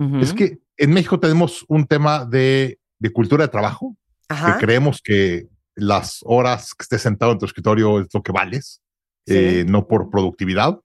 Ujú. 0.00 0.18
Es 0.20 0.32
que 0.32 0.58
en 0.78 0.92
México 0.92 1.20
tenemos 1.20 1.64
un 1.68 1.86
tema 1.86 2.24
de, 2.24 2.80
de 2.98 3.12
cultura 3.12 3.44
de 3.44 3.48
trabajo, 3.48 3.96
Ajá. 4.28 4.54
que 4.58 4.64
creemos 4.66 5.00
que 5.04 5.46
las 5.76 6.20
horas 6.24 6.74
que 6.74 6.82
estés 6.82 7.02
sentado 7.02 7.32
en 7.32 7.38
tu 7.38 7.46
escritorio 7.46 8.00
es 8.00 8.08
lo 8.12 8.22
que 8.22 8.32
vales, 8.32 8.80
Sí. 9.26 9.34
eh, 9.36 9.64
no 9.68 9.86
por 9.86 10.10
productividad. 10.10 10.80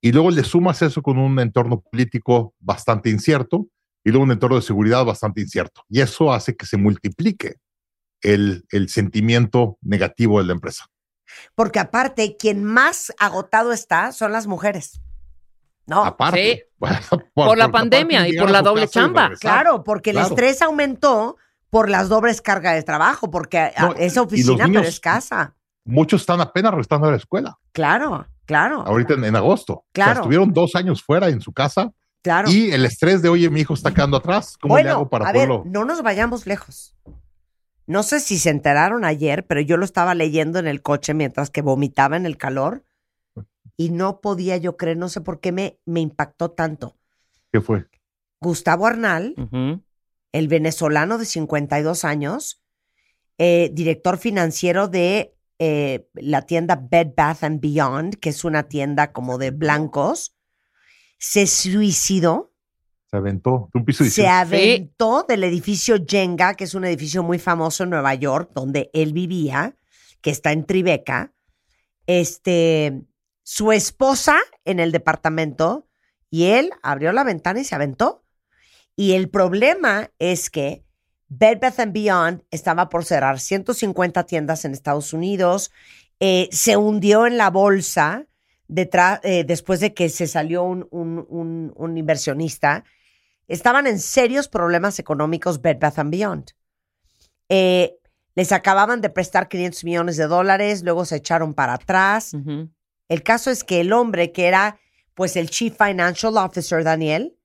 Y 0.00 0.12
luego 0.12 0.30
le 0.30 0.44
sumas 0.44 0.80
eso 0.82 1.02
con 1.02 1.18
un 1.18 1.38
entorno 1.40 1.80
político 1.80 2.54
bastante 2.60 3.10
incierto 3.10 3.66
y 4.04 4.10
luego 4.10 4.24
un 4.24 4.30
entorno 4.32 4.56
de 4.56 4.62
seguridad 4.62 5.04
bastante 5.04 5.40
incierto. 5.40 5.82
Y 5.88 6.00
eso 6.00 6.32
hace 6.32 6.54
que 6.56 6.66
se 6.66 6.76
multiplique 6.76 7.56
el, 8.22 8.64
el 8.70 8.88
sentimiento 8.88 9.78
negativo 9.82 10.38
de 10.40 10.46
la 10.46 10.52
empresa. 10.52 10.86
Porque 11.54 11.78
aparte, 11.80 12.36
quien 12.38 12.62
más 12.64 13.12
agotado 13.18 13.72
está 13.72 14.12
son 14.12 14.30
las 14.32 14.46
mujeres. 14.46 15.00
No, 15.86 16.04
Aparte, 16.04 16.66
Sí. 16.80 16.86
Por 17.34 17.56
la 17.56 17.70
pandemia 17.70 18.28
y 18.28 18.36
por 18.36 18.50
la 18.50 18.60
doble 18.60 18.86
chamba. 18.88 19.30
claro, 19.40 19.82
porque 19.82 20.10
el 20.10 20.18
estrés 20.18 20.60
aumentó 20.60 21.36
por 21.70 21.88
las 21.90 22.08
dobles 22.08 22.40
cargas 22.40 22.74
de 22.74 22.82
trabajo, 22.82 23.30
porque 23.30 23.72
No, 23.78 23.92
es 23.94 24.14
y- 24.14 24.18
y 24.18 24.22
oficina, 24.22 24.66
pero 24.66 24.80
es 24.80 25.00
casa. 25.00 25.54
Muchos 25.84 26.22
están 26.22 26.40
apenas 26.40 26.74
restando 26.74 27.06
a 27.08 27.10
la 27.12 27.16
escuela, 27.16 27.58
Claro, 27.72 28.26
claro, 28.44 28.82
ahorita 28.86 29.14
en, 29.14 29.24
en 29.24 29.36
agosto. 29.36 29.72
O 29.74 29.84
sea, 29.94 30.04
Claro. 30.04 30.20
estuvieron 30.20 30.52
dos 30.52 30.74
años 30.74 31.02
fuera 31.02 31.28
en 31.28 31.40
su 31.40 31.52
casa 31.52 31.92
claro. 32.22 32.50
y 32.50 32.70
el 32.72 32.84
estrés 32.84 33.22
de, 33.22 33.28
oye, 33.28 33.48
mi 33.50 33.60
hijo 33.60 33.74
está 33.74 33.92
quedando 33.94 34.16
atrás. 34.16 34.56
¿Cómo 34.60 34.76
le 34.76 34.82
bueno, 34.82 34.96
hago 34.96 35.08
para 35.08 35.28
a 35.28 35.32
ver, 35.32 35.48
poderlo? 35.48 35.62
no 35.70 35.84
nos 35.84 36.02
vayamos 36.02 36.46
lejos. 36.46 36.96
No 37.86 38.02
sé 38.02 38.18
si 38.18 38.38
se 38.40 38.50
enteraron 38.50 39.04
ayer, 39.04 39.46
pero 39.46 39.60
yo 39.60 39.76
lo 39.76 39.84
estaba 39.84 40.14
leyendo 40.16 40.58
en 40.58 40.66
el 40.66 40.82
coche 40.82 41.14
mientras 41.14 41.50
que 41.50 41.62
vomitaba 41.62 42.16
en 42.16 42.26
el 42.26 42.36
calor 42.36 42.82
y 43.76 43.90
no 43.90 44.20
podía 44.20 44.56
yo 44.56 44.76
creer, 44.76 44.96
no 44.96 45.08
sé 45.08 45.20
por 45.20 45.38
qué 45.38 45.52
me, 45.52 45.78
me 45.84 46.00
impactó 46.00 46.50
tanto. 46.50 46.96
¿Qué 47.52 47.60
fue? 47.60 47.86
Gustavo 48.40 48.86
Arnal. 48.88 49.34
El 50.36 50.48
venezolano 50.48 51.16
de 51.16 51.24
52 51.24 52.04
años, 52.04 52.62
eh, 53.38 53.70
director 53.72 54.18
financiero 54.18 54.86
de 54.86 55.34
eh, 55.58 56.08
la 56.12 56.42
tienda 56.42 56.76
Bed 56.76 57.08
Bath 57.16 57.42
and 57.42 57.60
Beyond, 57.60 58.16
que 58.16 58.28
es 58.28 58.44
una 58.44 58.64
tienda 58.64 59.12
como 59.12 59.38
de 59.38 59.50
blancos, 59.50 60.36
se 61.18 61.46
suicidó, 61.46 62.52
Se 63.10 63.16
aventó 63.16 63.70
de 63.72 63.78
un 63.78 63.84
piso 63.86 64.04
de 64.04 64.10
se 64.10 64.22
18. 64.22 64.38
aventó 64.38 65.24
del 65.26 65.44
edificio 65.44 65.96
Jenga, 66.06 66.54
que 66.54 66.64
es 66.64 66.74
un 66.74 66.84
edificio 66.84 67.22
muy 67.22 67.38
famoso 67.38 67.84
en 67.84 67.90
Nueva 67.90 68.14
York, 68.14 68.50
donde 68.54 68.90
él 68.92 69.14
vivía, 69.14 69.76
que 70.20 70.30
está 70.30 70.52
en 70.52 70.66
Tribeca. 70.66 71.32
Este, 72.06 73.00
su 73.42 73.72
esposa 73.72 74.36
en 74.66 74.80
el 74.80 74.92
departamento 74.92 75.88
y 76.28 76.46
él 76.46 76.72
abrió 76.82 77.12
la 77.12 77.24
ventana 77.24 77.60
y 77.60 77.64
se 77.64 77.74
aventó. 77.74 78.25
Y 78.96 79.12
el 79.12 79.28
problema 79.28 80.10
es 80.18 80.48
que 80.50 80.82
Bed 81.28 81.58
Bath 81.60 81.80
and 81.80 81.92
Beyond 81.92 82.42
estaba 82.50 82.88
por 82.88 83.04
cerrar 83.04 83.38
150 83.40 84.24
tiendas 84.24 84.64
en 84.64 84.72
Estados 84.72 85.12
Unidos, 85.12 85.70
eh, 86.20 86.48
se 86.50 86.76
hundió 86.76 87.26
en 87.26 87.36
la 87.36 87.50
bolsa 87.50 88.26
detrás, 88.68 89.20
eh, 89.22 89.44
después 89.44 89.80
de 89.80 89.92
que 89.92 90.08
se 90.08 90.26
salió 90.26 90.62
un, 90.64 90.88
un- 90.90 91.26
un- 91.28 91.72
un 91.76 91.98
inversionista. 91.98 92.84
estaban 93.48 93.86
en 93.86 94.00
serios 94.00 94.48
problemas 94.48 94.98
económicos 94.98 95.60
Bed 95.62 95.76
Bath 95.78 96.00
and 96.00 96.10
Beyond. 96.10 96.50
Eh, 97.48 97.94
les 98.34 98.50
acababan 98.50 99.00
de 99.00 99.08
prestar 99.08 99.48
500 99.48 99.84
millones 99.84 100.16
de 100.16 100.26
dólares, 100.26 100.82
luego 100.82 101.04
se 101.04 101.16
echaron 101.16 101.54
para 101.54 101.74
atrás. 101.74 102.32
El 103.08 103.22
caso 103.22 103.50
es 103.52 103.62
que 103.62 103.80
el 103.80 103.92
hombre 103.92 104.32
que 104.32 104.46
era 104.46 104.78
pues 105.14 105.36
el 105.36 105.48
Chief 105.48 105.76
Financial 105.78 106.36
Officer, 106.36 106.82
Daniel, 106.82 107.36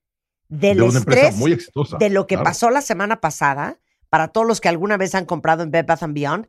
del 0.52 0.76
de 0.78 0.82
una 0.82 0.98
empresa 0.98 1.20
estrés 1.28 1.38
muy 1.40 1.52
exitosa. 1.52 1.96
de 1.98 2.10
lo 2.10 2.26
que 2.26 2.34
claro. 2.34 2.44
pasó 2.44 2.70
la 2.70 2.82
semana 2.82 3.20
pasada, 3.20 3.78
para 4.10 4.28
todos 4.28 4.46
los 4.46 4.60
que 4.60 4.68
alguna 4.68 4.96
vez 4.98 5.14
han 5.14 5.24
comprado 5.24 5.62
en 5.62 5.70
Bed 5.70 5.86
Bath 5.86 6.02
and 6.02 6.14
Beyond, 6.14 6.48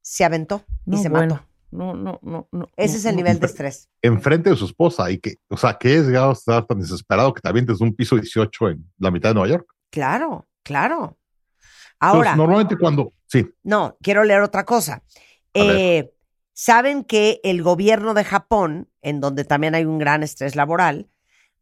se 0.00 0.24
aventó 0.24 0.64
y 0.86 0.92
No, 0.92 0.96
se 1.02 1.08
bueno. 1.10 1.34
mató. 1.34 1.46
No, 1.70 1.92
no, 1.94 2.20
no, 2.22 2.48
no. 2.52 2.70
Ese 2.76 2.92
no, 2.94 2.98
es 2.98 3.04
el 3.04 3.16
nivel 3.16 3.40
de 3.40 3.46
estrés. 3.46 3.88
Enfrente 4.00 4.48
de 4.48 4.56
su 4.56 4.64
esposa 4.64 5.10
y 5.10 5.18
que, 5.18 5.34
o 5.48 5.56
sea, 5.56 5.74
que 5.74 5.96
es 5.96 6.06
llegado 6.06 6.30
a 6.30 6.32
estar 6.32 6.64
tan 6.66 6.78
desesperado 6.78 7.34
que 7.34 7.40
también 7.40 7.66
desde 7.66 7.84
un 7.84 7.94
piso 7.94 8.14
18 8.16 8.68
en 8.70 8.90
la 8.98 9.10
mitad 9.10 9.30
de 9.30 9.34
Nueva 9.34 9.48
York. 9.48 9.66
Claro, 9.90 10.46
claro. 10.62 11.18
Entonces, 11.54 11.96
Ahora, 12.00 12.36
normalmente 12.36 12.76
cuando, 12.78 13.12
sí, 13.26 13.46
no, 13.64 13.96
quiero 14.02 14.24
leer 14.24 14.42
otra 14.42 14.64
cosa. 14.64 15.02
ver. 15.52 15.76
Eh, 15.76 16.10
Saben 16.56 17.02
que 17.02 17.40
el 17.42 17.62
gobierno 17.64 18.14
de 18.14 18.22
Japón, 18.22 18.88
en 19.02 19.20
donde 19.20 19.44
también 19.44 19.74
hay 19.74 19.84
un 19.84 19.98
gran 19.98 20.22
estrés 20.22 20.54
laboral, 20.54 21.08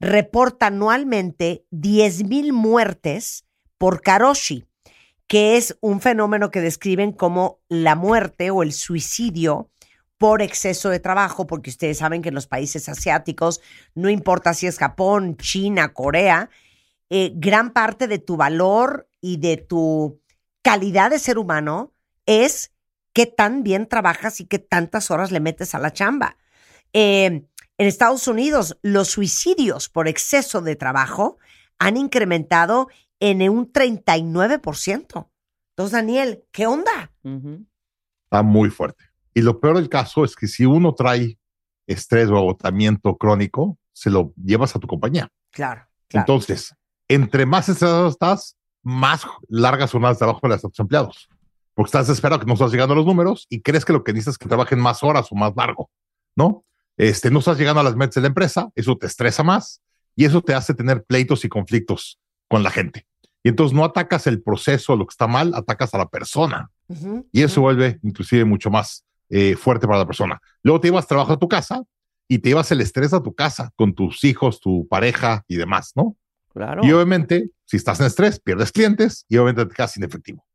reporta 0.02 0.66
anualmente 0.66 1.64
10.000 1.70 2.52
muertes 2.52 3.46
por 3.78 4.02
karoshi, 4.02 4.66
que 5.28 5.56
es 5.56 5.78
un 5.80 6.00
fenómeno 6.00 6.50
que 6.50 6.60
describen 6.60 7.12
como 7.12 7.60
la 7.68 7.94
muerte 7.94 8.50
o 8.50 8.64
el 8.64 8.72
suicidio 8.72 9.70
por 10.18 10.42
exceso 10.42 10.90
de 10.90 10.98
trabajo, 10.98 11.46
porque 11.46 11.70
ustedes 11.70 11.98
saben 11.98 12.20
que 12.20 12.30
en 12.30 12.34
los 12.34 12.48
países 12.48 12.88
asiáticos, 12.88 13.60
no 13.94 14.10
importa 14.10 14.54
si 14.54 14.66
es 14.66 14.76
Japón, 14.76 15.36
China, 15.36 15.92
Corea, 15.94 16.50
eh, 17.08 17.32
gran 17.36 17.72
parte 17.72 18.08
de 18.08 18.18
tu 18.18 18.36
valor 18.36 19.08
y 19.20 19.36
de 19.36 19.56
tu 19.56 20.20
calidad 20.62 21.10
de 21.10 21.20
ser 21.20 21.38
humano 21.38 21.92
es 22.26 22.72
qué 23.12 23.26
tan 23.26 23.62
bien 23.62 23.86
trabajas 23.86 24.40
y 24.40 24.46
qué 24.46 24.58
tantas 24.58 25.12
horas 25.12 25.30
le 25.30 25.38
metes 25.38 25.76
a 25.76 25.78
la 25.78 25.92
chamba. 25.92 26.36
Eh, 26.92 27.44
en 27.78 27.86
Estados 27.86 28.28
Unidos, 28.28 28.78
los 28.82 29.08
suicidios 29.08 29.88
por 29.88 30.08
exceso 30.08 30.60
de 30.60 30.76
trabajo 30.76 31.38
han 31.78 31.96
incrementado 31.96 32.88
en 33.18 33.48
un 33.48 33.72
39%. 33.72 35.28
Entonces, 35.70 35.92
Daniel, 35.92 36.44
¿qué 36.52 36.66
onda? 36.66 37.12
Está 38.24 38.42
muy 38.42 38.70
fuerte. 38.70 39.04
Y 39.34 39.40
lo 39.40 39.58
peor 39.60 39.76
del 39.76 39.88
caso 39.88 40.24
es 40.24 40.36
que 40.36 40.46
si 40.46 40.66
uno 40.66 40.94
trae 40.94 41.38
estrés 41.86 42.28
o 42.28 42.36
agotamiento 42.36 43.16
crónico, 43.16 43.78
se 43.92 44.10
lo 44.10 44.32
llevas 44.36 44.76
a 44.76 44.78
tu 44.78 44.86
compañía. 44.86 45.28
Claro, 45.50 45.86
claro. 46.08 46.22
Entonces, 46.22 46.74
entre 47.08 47.46
más 47.46 47.68
estresado 47.68 48.08
estás, 48.08 48.56
más 48.82 49.22
largas 49.48 49.92
jornadas 49.92 50.16
de 50.16 50.20
trabajo 50.20 50.40
para 50.40 50.58
tus 50.58 50.78
empleados. 50.78 51.28
Porque 51.74 51.88
estás 51.88 52.06
desesperado 52.06 52.40
que 52.40 52.46
no 52.46 52.54
estás 52.54 52.70
llegando 52.70 52.92
a 52.92 52.96
los 52.96 53.06
números 53.06 53.46
y 53.48 53.62
crees 53.62 53.84
que 53.84 53.92
lo 53.92 54.04
que 54.04 54.12
necesitas 54.12 54.34
es 54.34 54.38
que 54.38 54.48
trabajen 54.48 54.78
más 54.78 55.02
horas 55.02 55.30
o 55.30 55.34
más 55.34 55.54
largo, 55.56 55.90
¿no? 56.36 56.64
Este, 57.02 57.32
no 57.32 57.40
estás 57.40 57.58
llegando 57.58 57.80
a 57.80 57.82
las 57.82 57.96
metas 57.96 58.14
de 58.14 58.20
la 58.20 58.28
empresa, 58.28 58.70
eso 58.76 58.96
te 58.96 59.08
estresa 59.08 59.42
más 59.42 59.82
y 60.14 60.24
eso 60.24 60.40
te 60.40 60.54
hace 60.54 60.72
tener 60.72 61.02
pleitos 61.02 61.44
y 61.44 61.48
conflictos 61.48 62.20
con 62.46 62.62
la 62.62 62.70
gente. 62.70 63.08
Y 63.42 63.48
entonces 63.48 63.76
no 63.76 63.84
atacas 63.84 64.28
el 64.28 64.40
proceso, 64.40 64.94
lo 64.94 65.04
que 65.04 65.10
está 65.10 65.26
mal, 65.26 65.52
atacas 65.52 65.92
a 65.94 65.98
la 65.98 66.08
persona. 66.08 66.70
Y 67.32 67.42
eso 67.42 67.60
ujú. 67.60 67.62
vuelve 67.62 67.98
inclusive 68.04 68.44
mucho 68.44 68.70
más 68.70 69.04
eh, 69.30 69.56
fuerte 69.56 69.88
para 69.88 69.98
la 69.98 70.06
persona. 70.06 70.40
Luego 70.62 70.80
te 70.80 70.88
ibas 70.88 71.08
trabajo 71.08 71.32
a 71.32 71.38
tu 71.40 71.48
casa 71.48 71.82
y 72.28 72.38
te 72.38 72.50
ibas 72.50 72.70
el 72.70 72.80
estrés 72.80 73.12
a 73.12 73.20
tu 73.20 73.34
casa 73.34 73.72
con 73.74 73.96
tus 73.96 74.22
hijos, 74.22 74.60
tu 74.60 74.86
pareja 74.86 75.44
y 75.48 75.56
demás, 75.56 75.90
¿no? 75.96 76.16
Claro. 76.52 76.84
Y 76.84 76.92
obviamente, 76.92 77.50
si 77.64 77.78
estás 77.78 77.98
en 77.98 78.06
estrés, 78.06 78.38
pierdes 78.38 78.70
clientes 78.70 79.26
y 79.28 79.38
obviamente 79.38 79.66
te 79.66 79.74
quedas 79.74 79.90
sin 79.90 80.04
efectivo. 80.04 80.46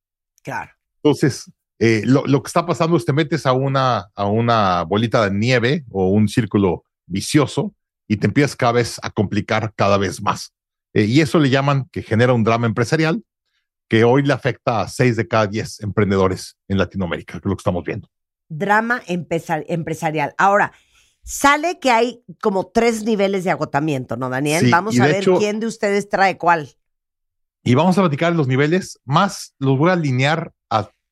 Claro. 0.44 0.72
Entonces, 1.04 1.52
eh, 1.80 2.02
lo, 2.06 2.26
lo 2.26 2.42
que 2.42 2.48
está 2.48 2.66
pasando 2.66 2.98
es 2.98 3.06
te 3.06 3.14
metes 3.14 3.46
a 3.46 3.54
una, 3.54 4.08
a 4.16 4.26
una 4.26 4.84
bolita 4.84 5.30
de 5.30 5.36
nieve 5.38 5.86
o 5.92 6.10
un 6.10 6.28
círculo 6.28 6.84
vicioso 7.06 7.74
y 8.08 8.18
te 8.18 8.28
empiezas 8.28 8.56
cada 8.56 8.72
vez 8.74 9.00
a 9.04 9.10
complicar 9.10 9.74
cada 9.76 9.98
vez 9.98 10.22
más. 10.22 10.54
Eh, 10.94 11.06
y 11.06 11.22
eso 11.22 11.40
le 11.40 11.50
llaman 11.50 11.88
que 11.92 12.02
genera 12.02 12.34
un 12.34 12.44
drama 12.44 12.66
empresarial 12.68 13.24
que 13.90 14.04
hoy 14.04 14.24
le 14.24 14.34
afecta 14.34 14.82
a 14.82 14.88
seis 14.88 15.16
de 15.16 15.28
cada 15.28 15.48
diez 15.48 15.80
emprendedores 15.82 16.58
en 16.68 16.78
Latinoamérica, 16.78 17.34
que 17.34 17.38
es 17.40 17.46
lo 17.46 17.56
que 17.56 17.62
estamos 17.62 17.84
viendo. 17.86 18.10
Drama 18.50 19.02
empresarial. 19.08 20.34
Ahora, 20.38 20.72
sale 21.24 21.80
que 21.80 21.92
hay 21.92 22.22
como 22.42 22.68
tres 22.68 23.04
niveles 23.04 23.44
de 23.44 23.52
agotamiento, 23.52 24.18
¿no, 24.18 24.30
Daniel? 24.30 24.66
Sí, 24.66 24.72
Vamos 24.72 25.00
a 25.00 25.06
ver 25.06 25.16
hecho- 25.18 25.38
quién 25.38 25.60
de 25.60 25.68
ustedes 25.68 26.10
trae 26.10 26.38
cuál. 26.38 26.70
Y 27.64 27.76
vamos 27.76 27.98
a 27.98 28.02
platicar 28.02 28.34
los 28.34 28.48
niveles 28.48 29.00
más, 29.04 29.54
los 29.60 29.78
voy 29.78 29.90
a 29.90 29.94
alinear 29.94 30.54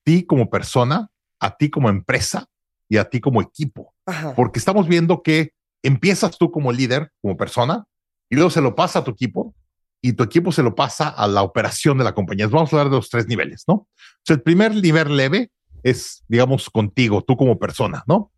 ti 0.06 0.24
como 0.26 0.50
persona, 0.50 1.10
a 1.42 1.58
ti 1.58 1.70
como 1.70 1.90
empresa 1.90 2.48
y 2.88 2.96
a 2.98 3.10
ti 3.10 3.20
como 3.20 3.42
equipo. 3.42 3.94
Ajá. 4.08 4.36
porque 4.36 4.60
estamos 4.60 4.88
viendo 4.88 5.24
que 5.24 5.54
empiezas 5.84 6.38
tú 6.38 6.52
como 6.52 6.72
líder, 6.72 7.12
como 7.24 7.36
persona, 7.36 7.86
y 8.30 8.36
luego 8.36 8.52
se 8.52 8.62
lo 8.62 8.76
pasa 8.76 9.00
a 9.00 9.04
tu 9.04 9.12
equipo, 9.12 9.56
y 10.02 10.14
tu 10.14 10.24
equipo 10.24 10.52
se 10.52 10.62
lo 10.62 10.76
pasa 10.76 11.10
a 11.10 11.28
la 11.28 11.42
operación 11.42 11.98
de 11.98 12.04
la 12.04 12.14
compañía. 12.14 12.48
Vamos 12.48 12.72
a 12.72 12.76
hablar 12.76 12.92
de 12.92 12.98
los 12.98 13.10
tres 13.10 13.28
niveles, 13.28 13.64
¿no? 13.68 13.74
O 13.74 13.88
sea, 14.24 14.36
el 14.36 14.44
primer 14.44 14.76
nivel 14.76 15.18
leve 15.18 15.50
es, 15.82 16.24
digamos, 16.28 16.70
contigo, 16.70 17.24
tú 17.24 17.36
como 17.36 17.58
persona, 17.58 18.04
¿no? 18.06 18.32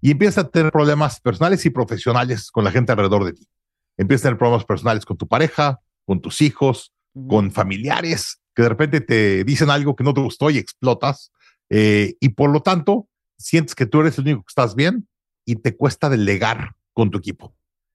Y 0.00 0.12
empiezas 0.12 0.44
a 0.44 0.48
tener 0.48 0.70
problemas 0.70 1.20
personales 1.20 1.66
y 1.66 1.70
profesionales 1.70 2.52
con 2.52 2.62
la 2.62 2.70
gente 2.70 2.92
alrededor 2.92 3.24
de 3.24 3.32
ti. 3.32 3.48
Empiezas 3.96 4.26
a 4.26 4.28
tener 4.28 4.38
problemas 4.38 4.64
personales 4.64 5.04
con 5.04 5.16
tu 5.16 5.26
pareja, 5.26 5.80
con 6.06 6.20
tus 6.20 6.40
hijos, 6.40 6.92
Ujú. 7.14 7.26
con 7.26 7.50
familiares 7.50 8.40
que 8.58 8.62
de 8.64 8.68
repente 8.70 9.00
te 9.00 9.44
dicen 9.44 9.70
algo 9.70 9.94
que 9.94 10.02
no 10.02 10.12
te 10.12 10.20
gustó 10.20 10.50
y 10.50 10.58
explotas. 10.58 11.30
eh, 11.70 12.16
y 12.18 12.30
por 12.30 12.50
lo 12.50 12.60
tanto, 12.60 13.08
sientes 13.38 13.76
que 13.76 13.86
tú 13.86 14.00
eres 14.00 14.18
el 14.18 14.24
único 14.24 14.40
que 14.42 14.48
estás 14.50 14.74
bien 14.74 15.06
y 15.44 15.54
te 15.56 15.76
cuesta 15.76 16.08
delegar 16.08 16.74
con 16.92 17.10
tu 17.12 17.18
equipo. 17.18 17.54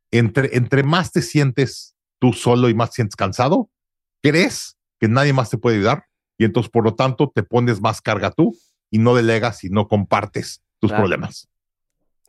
Entre, 0.09 0.55
entre 0.55 0.84
más 0.84 1.11
te 1.11 1.22
sientes 1.22 1.95
tú 2.18 2.32
solo 2.32 2.70
y 2.70 2.74
más 2.76 2.91
te 2.91 2.95
sientes 2.95 3.18
cansado, 3.18 3.70
crees 4.22 4.78
que 5.01 5.09
nadie 5.09 5.34
más 5.34 5.49
te 5.49 5.57
puede 5.57 5.76
ayudar 5.76 6.05
y 6.38 6.45
entonces 6.45 6.72
por 6.72 6.86
lo 6.86 6.95
tanto 6.95 7.30
te 7.36 7.43
pones 7.43 7.82
más 7.82 7.99
carga 7.99 8.32
tú 8.32 8.55
y 8.89 8.99
no 8.99 9.16
delegas 9.16 9.66
y 9.66 9.70
no 9.70 9.89
compartes 9.89 10.61
tus 10.80 10.91
Claro. 10.91 11.01
problemas. 11.03 11.49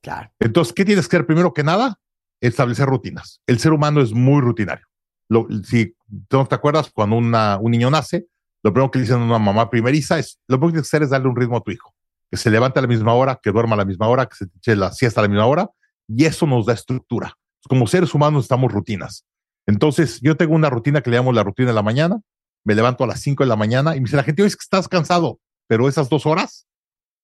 Claro. 0.03 0.33
Entonces, 0.41 0.73
¿qué 0.75 0.85
tienes 0.85 1.07
que 1.07 1.17
hacer 1.19 1.27
primero 1.27 1.53
que 1.55 1.63
nada? 1.63 2.01
Establecer 2.41 2.87
rutinas. 2.87 3.41
El 3.47 3.61
ser 3.61 3.73
humano 3.73 4.01
es 4.01 4.13
muy 4.13 4.41
rutinario. 4.41 4.87
Lo- 5.29 5.47
si 5.65 5.95
no 6.31 6.47
te 6.47 6.55
acuerdas, 6.55 6.91
cuando 6.93 7.17
una- 7.17 7.59
un 7.59 7.71
niño 7.71 7.91
nace, 7.91 8.27
lo 8.63 8.73
primero 8.73 8.91
que 8.91 8.99
le 8.99 9.05
dicen 9.05 9.21
a 9.21 9.25
una 9.25 9.39
mamá 9.39 9.71
primeriza 9.71 10.19
es, 10.19 10.39
lo 10.49 10.57
primero 10.57 10.69
que 10.69 10.73
tienes 10.77 10.91
que 10.91 10.97
hacer 10.97 11.03
es 11.05 11.11
darle 11.11 11.29
un 11.29 11.37
ritmo 11.37 11.57
a 11.57 11.61
tu 11.61 11.71
hijo. 11.71 11.95
Que 12.31 12.37
se 12.37 12.51
levante 12.51 12.79
a 12.79 12.83
la 12.83 12.89
misma 12.89 13.15
hora, 13.15 13.39
que 13.43 13.51
duerma 13.53 13.75
a 13.75 13.79
la 13.79 13.85
misma 13.85 14.09
hora, 14.09 14.27
que 14.27 14.37
se 14.37 14.45
eche 14.57 14.77
la 14.77 14.91
siesta 14.93 15.21
a 15.21 15.23
la 15.23 15.29
misma 15.29 15.47
hora, 15.47 15.71
y 16.09 16.25
eso 16.25 16.47
nos 16.47 16.67
da 16.67 16.73
estructura. 16.73 17.35
Como 17.69 17.87
seres 17.87 18.15
humanos 18.15 18.35
necesitamos 18.39 18.73
rutinas. 18.73 19.25
Entonces, 19.67 20.21
yo 20.21 20.37
tengo 20.37 20.55
una 20.55 20.69
rutina 20.71 21.01
que 21.01 21.11
le 21.11 21.17
llamo 21.17 21.33
la 21.33 21.43
rutina 21.43 21.69
de 21.69 21.75
la 21.75 21.83
mañana, 21.83 22.21
me 22.65 22.75
levanto 22.75 23.05
a 23.05 23.07
las 23.07 23.21
5 23.21 23.43
de 23.45 23.49
la 23.49 23.57
mañana 23.57 23.97
y 23.97 24.01
me 24.01 24.05
dice 24.05 24.17
la 24.17 24.23
gente, 24.23 24.45
es 24.45 24.57
que 24.57 24.63
estás 24.63 24.89
cansado, 24.89 25.39
pero 25.67 25.89
esas 25.89 26.09
dos 26.09 26.27
horas 26.27 26.67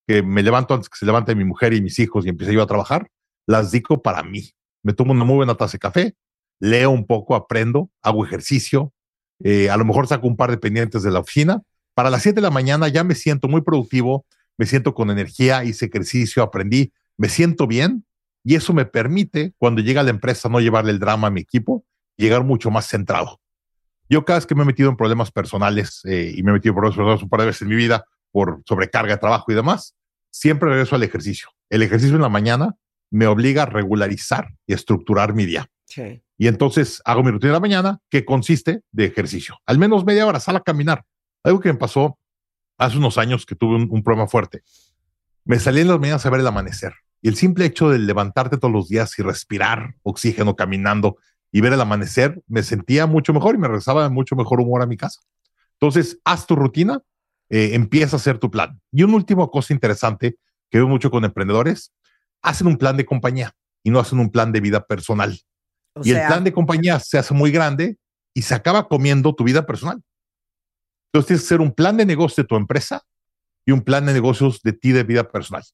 que 0.06 0.22
me 0.22 0.42
levanto 0.42 0.74
antes 0.74 0.88
que 0.88 0.98
se 0.98 1.06
levante 1.06 1.34
mi 1.34 1.44
mujer 1.44 1.72
y 1.72 1.80
mis 1.82 1.98
hijos 1.98 2.26
y 2.26 2.30
empiece 2.30 2.52
yo 2.54 2.62
a 2.62 2.66
trabajar, 2.66 3.10
las 3.46 3.70
digo 3.70 4.02
para 4.02 4.22
mí. 4.22 4.50
Me 4.82 4.92
tomo 4.92 5.12
una 5.12 5.24
muy 5.24 5.36
buena 5.36 5.54
taza 5.54 5.72
de 5.72 5.78
café, 5.78 6.14
leo 6.60 6.90
un 6.90 7.06
poco, 7.06 7.34
aprendo, 7.34 7.90
hago 8.02 8.24
ejercicio, 8.24 8.92
eh, 9.42 9.70
a 9.70 9.76
lo 9.76 9.84
mejor 9.84 10.06
saco 10.06 10.28
un 10.28 10.36
par 10.36 10.50
de 10.50 10.58
pendientes 10.58 11.02
de 11.02 11.10
la 11.10 11.20
oficina. 11.20 11.62
Para 11.94 12.10
las 12.10 12.22
7 12.22 12.36
de 12.36 12.42
la 12.42 12.50
mañana 12.50 12.88
ya 12.88 13.02
me 13.02 13.14
siento 13.14 13.48
muy 13.48 13.62
productivo, 13.62 14.26
me 14.56 14.66
siento 14.66 14.94
con 14.94 15.10
energía, 15.10 15.64
hice 15.64 15.86
ejercicio, 15.86 16.42
aprendí, 16.42 16.92
me 17.16 17.28
siento 17.28 17.66
bien 17.66 18.04
y 18.44 18.54
eso 18.54 18.72
me 18.72 18.84
permite, 18.84 19.54
cuando 19.58 19.82
llega 19.82 20.02
a 20.02 20.04
la 20.04 20.10
empresa, 20.10 20.48
no 20.48 20.60
llevarle 20.60 20.92
el 20.92 20.98
drama 20.98 21.28
a 21.28 21.30
mi 21.30 21.40
equipo, 21.40 21.84
llegar 22.16 22.44
mucho 22.44 22.70
más 22.70 22.86
centrado. 22.86 23.40
Yo 24.08 24.24
cada 24.24 24.38
vez 24.38 24.46
que 24.46 24.54
me 24.54 24.62
he 24.62 24.66
metido 24.66 24.90
en 24.90 24.96
problemas 24.96 25.30
personales 25.30 26.02
eh, 26.04 26.32
y 26.34 26.42
me 26.42 26.50
he 26.50 26.54
metido 26.54 26.72
en 26.72 26.76
problemas 26.76 26.96
personales 26.96 27.22
un 27.22 27.28
par 27.28 27.40
de 27.40 27.46
veces 27.46 27.62
en 27.62 27.68
mi 27.68 27.76
vida 27.76 28.04
por 28.32 28.62
sobrecarga 28.66 29.14
de 29.14 29.18
trabajo 29.18 29.50
y 29.50 29.54
demás, 29.54 29.94
siempre 30.30 30.68
regreso 30.68 30.96
al 30.96 31.02
ejercicio. 31.02 31.48
El 31.68 31.82
ejercicio 31.82 32.16
en 32.16 32.22
la 32.22 32.28
mañana 32.28 32.76
me 33.10 33.26
obliga 33.26 33.64
a 33.64 33.66
regularizar 33.66 34.48
y 34.66 34.72
estructurar 34.72 35.34
mi 35.34 35.46
día. 35.46 35.66
Sí. 35.86 36.22
Y 36.40 36.48
entonces 36.48 37.02
hago 37.04 37.22
mi 37.22 37.30
rutina 37.30 37.50
de 37.50 37.56
la 37.56 37.60
mañana 37.60 37.98
que 38.08 38.24
consiste 38.24 38.80
de 38.92 39.04
ejercicio. 39.04 39.58
Al 39.66 39.78
menos 39.78 40.06
media 40.06 40.26
hora, 40.26 40.40
sal 40.40 40.56
a 40.56 40.62
caminar. 40.62 41.04
Algo 41.44 41.60
que 41.60 41.70
me 41.70 41.78
pasó 41.78 42.18
hace 42.78 42.96
unos 42.96 43.18
años 43.18 43.44
que 43.44 43.54
tuve 43.54 43.76
un, 43.76 44.02
problema 44.02 44.26
fuerte. 44.26 44.62
Me 45.44 45.58
salí 45.58 45.82
en 45.82 45.88
las 45.88 46.00
mañanas 46.00 46.24
a 46.24 46.30
ver 46.30 46.40
el 46.40 46.46
amanecer. 46.46 46.94
Y 47.20 47.28
el 47.28 47.36
simple 47.36 47.66
hecho 47.66 47.90
de 47.90 47.98
levantarte 47.98 48.56
todos 48.56 48.72
los 48.72 48.88
días 48.88 49.18
y 49.18 49.22
respirar 49.22 49.96
oxígeno 50.02 50.56
caminando 50.56 51.18
y 51.52 51.60
ver 51.60 51.74
el 51.74 51.80
amanecer, 51.82 52.40
me 52.46 52.62
sentía 52.62 53.06
mucho 53.06 53.34
mejor 53.34 53.56
y 53.56 53.58
me 53.58 53.68
regresaba 53.68 54.08
mucho 54.08 54.34
mejor 54.34 54.62
humor 54.62 54.80
a 54.80 54.86
mi 54.86 54.96
casa. 54.96 55.20
Entonces, 55.74 56.20
haz 56.24 56.46
tu 56.46 56.56
rutina, 56.56 57.02
eh, 57.50 57.72
empieza 57.74 58.16
a 58.16 58.18
hacer 58.18 58.38
tu 58.38 58.50
plan. 58.50 58.80
Y 58.92 59.02
una 59.02 59.16
última 59.16 59.46
cosa 59.48 59.74
interesante 59.74 60.38
que 60.70 60.78
veo 60.78 60.88
mucho 60.88 61.10
con 61.10 61.22
emprendedores, 61.22 61.92
hacen 62.40 62.66
un 62.66 62.78
plan 62.78 62.96
de 62.96 63.04
compañía 63.04 63.54
y 63.82 63.90
no 63.90 64.00
hacen 64.00 64.20
un 64.20 64.30
plan 64.30 64.52
de 64.52 64.60
vida 64.62 64.86
personal. 64.86 65.38
O 65.94 66.00
y 66.00 66.10
sea, 66.10 66.22
el 66.22 66.28
plan 66.28 66.44
de 66.44 66.52
compañía 66.52 66.98
se 67.00 67.18
hace 67.18 67.34
muy 67.34 67.50
grande 67.50 67.98
y 68.34 68.42
se 68.42 68.54
acaba 68.54 68.88
comiendo 68.88 69.34
tu 69.34 69.44
vida 69.44 69.66
personal. 69.66 70.02
Entonces 71.12 71.26
tienes 71.26 71.42
que 71.42 71.46
hacer 71.46 71.60
un 71.60 71.72
plan 71.72 71.96
de 71.96 72.06
negocio 72.06 72.44
de 72.44 72.48
tu 72.48 72.56
empresa 72.56 73.02
y 73.66 73.72
un 73.72 73.82
plan 73.82 74.06
de 74.06 74.12
negocios 74.12 74.62
de 74.62 74.72
ti 74.72 74.92
de 74.92 75.02
vida 75.02 75.28
personal. 75.28 75.64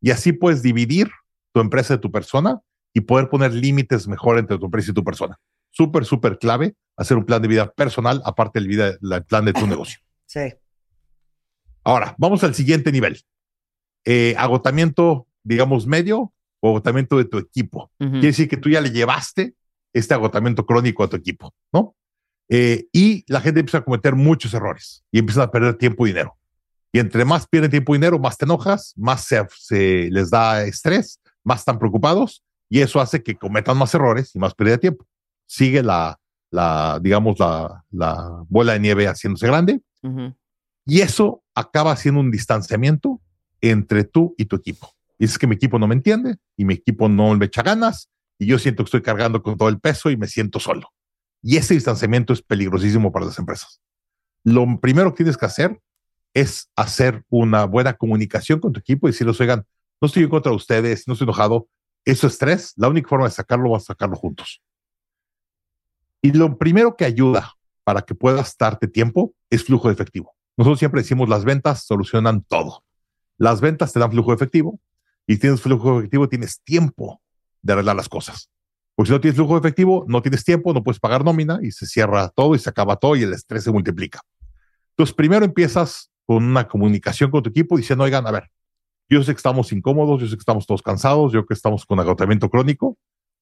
Y 0.00 0.10
así 0.10 0.32
puedes 0.32 0.62
dividir 0.62 1.10
tu 1.52 1.60
empresa 1.60 1.94
de 1.94 2.00
tu 2.00 2.10
persona 2.10 2.60
y 2.92 3.02
poder 3.02 3.28
poner 3.28 3.52
límites 3.52 4.08
mejor 4.08 4.38
entre 4.38 4.58
tu 4.58 4.64
empresa 4.66 4.90
y 4.90 4.94
tu 4.94 5.04
persona. 5.04 5.38
Súper, 5.70 6.04
súper 6.04 6.38
clave 6.38 6.74
hacer 6.96 7.16
un 7.16 7.24
plan 7.24 7.40
de 7.40 7.48
vida 7.48 7.70
personal 7.72 8.20
aparte 8.24 8.58
del 8.58 8.68
vida, 8.68 8.88
el 8.88 9.24
plan 9.24 9.44
de 9.44 9.52
tu 9.52 9.66
negocio. 9.66 10.00
Sí. 10.30 10.54
Ahora, 11.82 12.14
vamos 12.16 12.44
al 12.44 12.54
siguiente 12.54 12.92
nivel. 12.92 13.20
Eh, 14.04 14.36
agotamiento, 14.38 15.26
digamos, 15.42 15.88
medio 15.88 16.32
o 16.60 16.68
agotamiento 16.68 17.18
de 17.18 17.24
tu 17.24 17.38
equipo. 17.38 17.90
Quiere 17.98 18.28
decir 18.28 18.48
que 18.48 18.56
tú 18.56 18.68
ya 18.68 18.80
le 18.80 18.92
llevaste 18.92 19.56
este 19.92 20.14
agotamiento 20.14 20.64
crónico 20.66 21.04
a 21.04 21.08
tu 21.08 21.16
equipo, 21.16 21.54
¿no? 21.72 21.94
Eh, 22.48 22.88
y 22.92 23.24
la 23.28 23.40
gente 23.40 23.60
empieza 23.60 23.78
a 23.78 23.84
cometer 23.84 24.16
muchos 24.16 24.52
errores 24.54 25.04
y 25.12 25.20
empiezan 25.20 25.44
a 25.44 25.50
perder 25.50 25.74
tiempo 25.76 26.06
y 26.06 26.10
dinero. 26.10 26.36
Y 26.92 26.98
entre 26.98 27.24
más 27.24 27.46
pierden 27.46 27.70
tiempo 27.70 27.94
y 27.94 27.98
dinero, 27.98 28.18
más 28.18 28.36
te 28.36 28.44
enojas, 28.44 28.92
más 28.96 29.24
se, 29.24 29.40
se 29.56 30.08
les 30.10 30.30
da 30.30 30.64
estrés, 30.64 31.20
más 31.44 31.60
están 31.60 31.78
preocupados 31.78 32.42
y 32.68 32.80
eso 32.80 33.00
hace 33.00 33.22
que 33.22 33.36
cometan 33.36 33.78
más 33.78 33.94
errores 33.94 34.34
y 34.34 34.38
más 34.40 34.54
pérdida 34.54 34.74
de 34.74 34.80
tiempo. 34.80 35.06
Sigue 35.46 35.82
la, 35.82 36.18
la 36.50 36.98
digamos, 37.00 37.38
la, 37.38 37.84
la 37.92 38.44
bola 38.48 38.72
de 38.72 38.80
nieve 38.80 39.06
haciéndose 39.06 39.46
grande 39.46 39.80
y 40.86 41.00
eso 41.00 41.42
acaba 41.54 41.94
siendo 41.94 42.20
un 42.20 42.30
distanciamiento 42.30 43.20
entre 43.60 44.04
tú 44.04 44.34
y 44.36 44.46
tu 44.46 44.56
equipo. 44.56 44.90
Y 45.18 45.26
es 45.26 45.38
que 45.38 45.46
mi 45.46 45.54
equipo 45.54 45.78
no 45.78 45.86
me 45.86 45.94
entiende 45.94 46.36
y 46.56 46.64
mi 46.64 46.74
equipo 46.74 47.08
no 47.08 47.34
me 47.36 47.46
echa 47.46 47.62
ganas 47.62 48.08
y 48.40 48.46
yo 48.46 48.58
siento 48.58 48.82
que 48.82 48.86
estoy 48.86 49.02
cargando 49.02 49.42
con 49.42 49.58
todo 49.58 49.68
el 49.68 49.78
peso 49.78 50.10
y 50.10 50.16
me 50.16 50.26
siento 50.26 50.58
solo. 50.58 50.88
Y 51.42 51.58
ese 51.58 51.74
distanciamiento 51.74 52.32
es 52.32 52.40
peligrosísimo 52.40 53.12
para 53.12 53.26
las 53.26 53.38
empresas. 53.38 53.82
Lo 54.44 54.80
primero 54.80 55.10
que 55.10 55.18
tienes 55.18 55.36
que 55.36 55.44
hacer 55.44 55.78
es 56.32 56.70
hacer 56.74 57.22
una 57.28 57.66
buena 57.66 57.92
comunicación 57.92 58.58
con 58.58 58.72
tu 58.72 58.80
equipo 58.80 59.06
y 59.06 59.10
decirles, 59.10 59.38
oigan, 59.42 59.66
no 60.00 60.06
estoy 60.06 60.22
en 60.22 60.30
contra 60.30 60.50
de 60.50 60.56
ustedes, 60.56 61.06
no 61.06 61.12
estoy 61.12 61.26
enojado, 61.26 61.68
eso 62.06 62.26
es 62.26 62.32
estrés, 62.32 62.72
la 62.76 62.88
única 62.88 63.10
forma 63.10 63.26
de 63.26 63.32
sacarlo 63.32 63.72
va 63.72 63.76
a 63.76 63.80
sacarlo 63.80 64.16
juntos. 64.16 64.62
Y 66.22 66.32
lo 66.32 66.56
primero 66.56 66.96
que 66.96 67.04
ayuda 67.04 67.52
para 67.84 68.00
que 68.00 68.14
puedas 68.14 68.56
darte 68.56 68.88
tiempo 68.88 69.34
es 69.50 69.64
flujo 69.64 69.88
de 69.88 69.94
efectivo. 69.94 70.34
Nosotros 70.56 70.78
siempre 70.78 71.02
decimos 71.02 71.28
las 71.28 71.44
ventas 71.44 71.84
solucionan 71.84 72.42
todo. 72.44 72.84
Las 73.36 73.60
ventas 73.60 73.92
te 73.92 74.00
dan 74.00 74.10
flujo 74.10 74.30
de 74.30 74.36
efectivo 74.36 74.80
y 75.26 75.36
tienes 75.36 75.60
flujo 75.60 75.92
de 75.92 75.98
efectivo, 75.98 76.26
tienes 76.26 76.62
tiempo 76.62 77.20
de 77.62 77.72
arreglar 77.72 77.96
las 77.96 78.08
cosas. 78.08 78.50
Porque 78.94 79.08
si 79.08 79.12
no 79.12 79.20
tienes 79.20 79.36
flujo 79.36 79.54
de 79.54 79.60
efectivo, 79.60 80.04
no 80.08 80.22
tienes 80.22 80.44
tiempo, 80.44 80.72
no 80.72 80.82
puedes 80.82 81.00
pagar 81.00 81.24
nómina 81.24 81.58
y 81.62 81.70
se 81.72 81.86
cierra 81.86 82.28
todo 82.28 82.54
y 82.54 82.58
se 82.58 82.68
acaba 82.68 82.96
todo 82.96 83.16
y 83.16 83.22
el 83.22 83.32
estrés 83.32 83.64
se 83.64 83.70
multiplica. 83.70 84.20
Entonces, 84.90 85.14
primero 85.14 85.44
empiezas 85.44 86.10
con 86.26 86.44
una 86.44 86.68
comunicación 86.68 87.30
con 87.30 87.42
tu 87.42 87.50
equipo 87.50 87.76
diciendo, 87.76 88.04
oigan, 88.04 88.26
a 88.26 88.30
ver, 88.30 88.50
yo 89.08 89.22
sé 89.22 89.32
que 89.32 89.38
estamos 89.38 89.72
incómodos, 89.72 90.20
yo 90.20 90.26
sé 90.28 90.36
que 90.36 90.40
estamos 90.40 90.66
todos 90.66 90.82
cansados, 90.82 91.32
yo 91.32 91.44
que 91.46 91.54
estamos 91.54 91.84
con 91.84 91.98
agotamiento 91.98 92.48
crónico, 92.48 92.96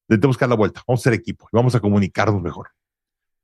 le 0.09 0.17
tenemos 0.17 0.39
que 0.39 0.45
dar 0.45 0.51
la 0.51 0.57
vuelta, 0.57 0.83
vamos 0.87 1.01
a 1.01 1.05
ser 1.05 1.13
equipo 1.13 1.49
y 1.53 1.57
vamos 1.57 1.75
a 1.75 1.81
comunicarnos 1.81 2.41
mejor. 2.41 2.71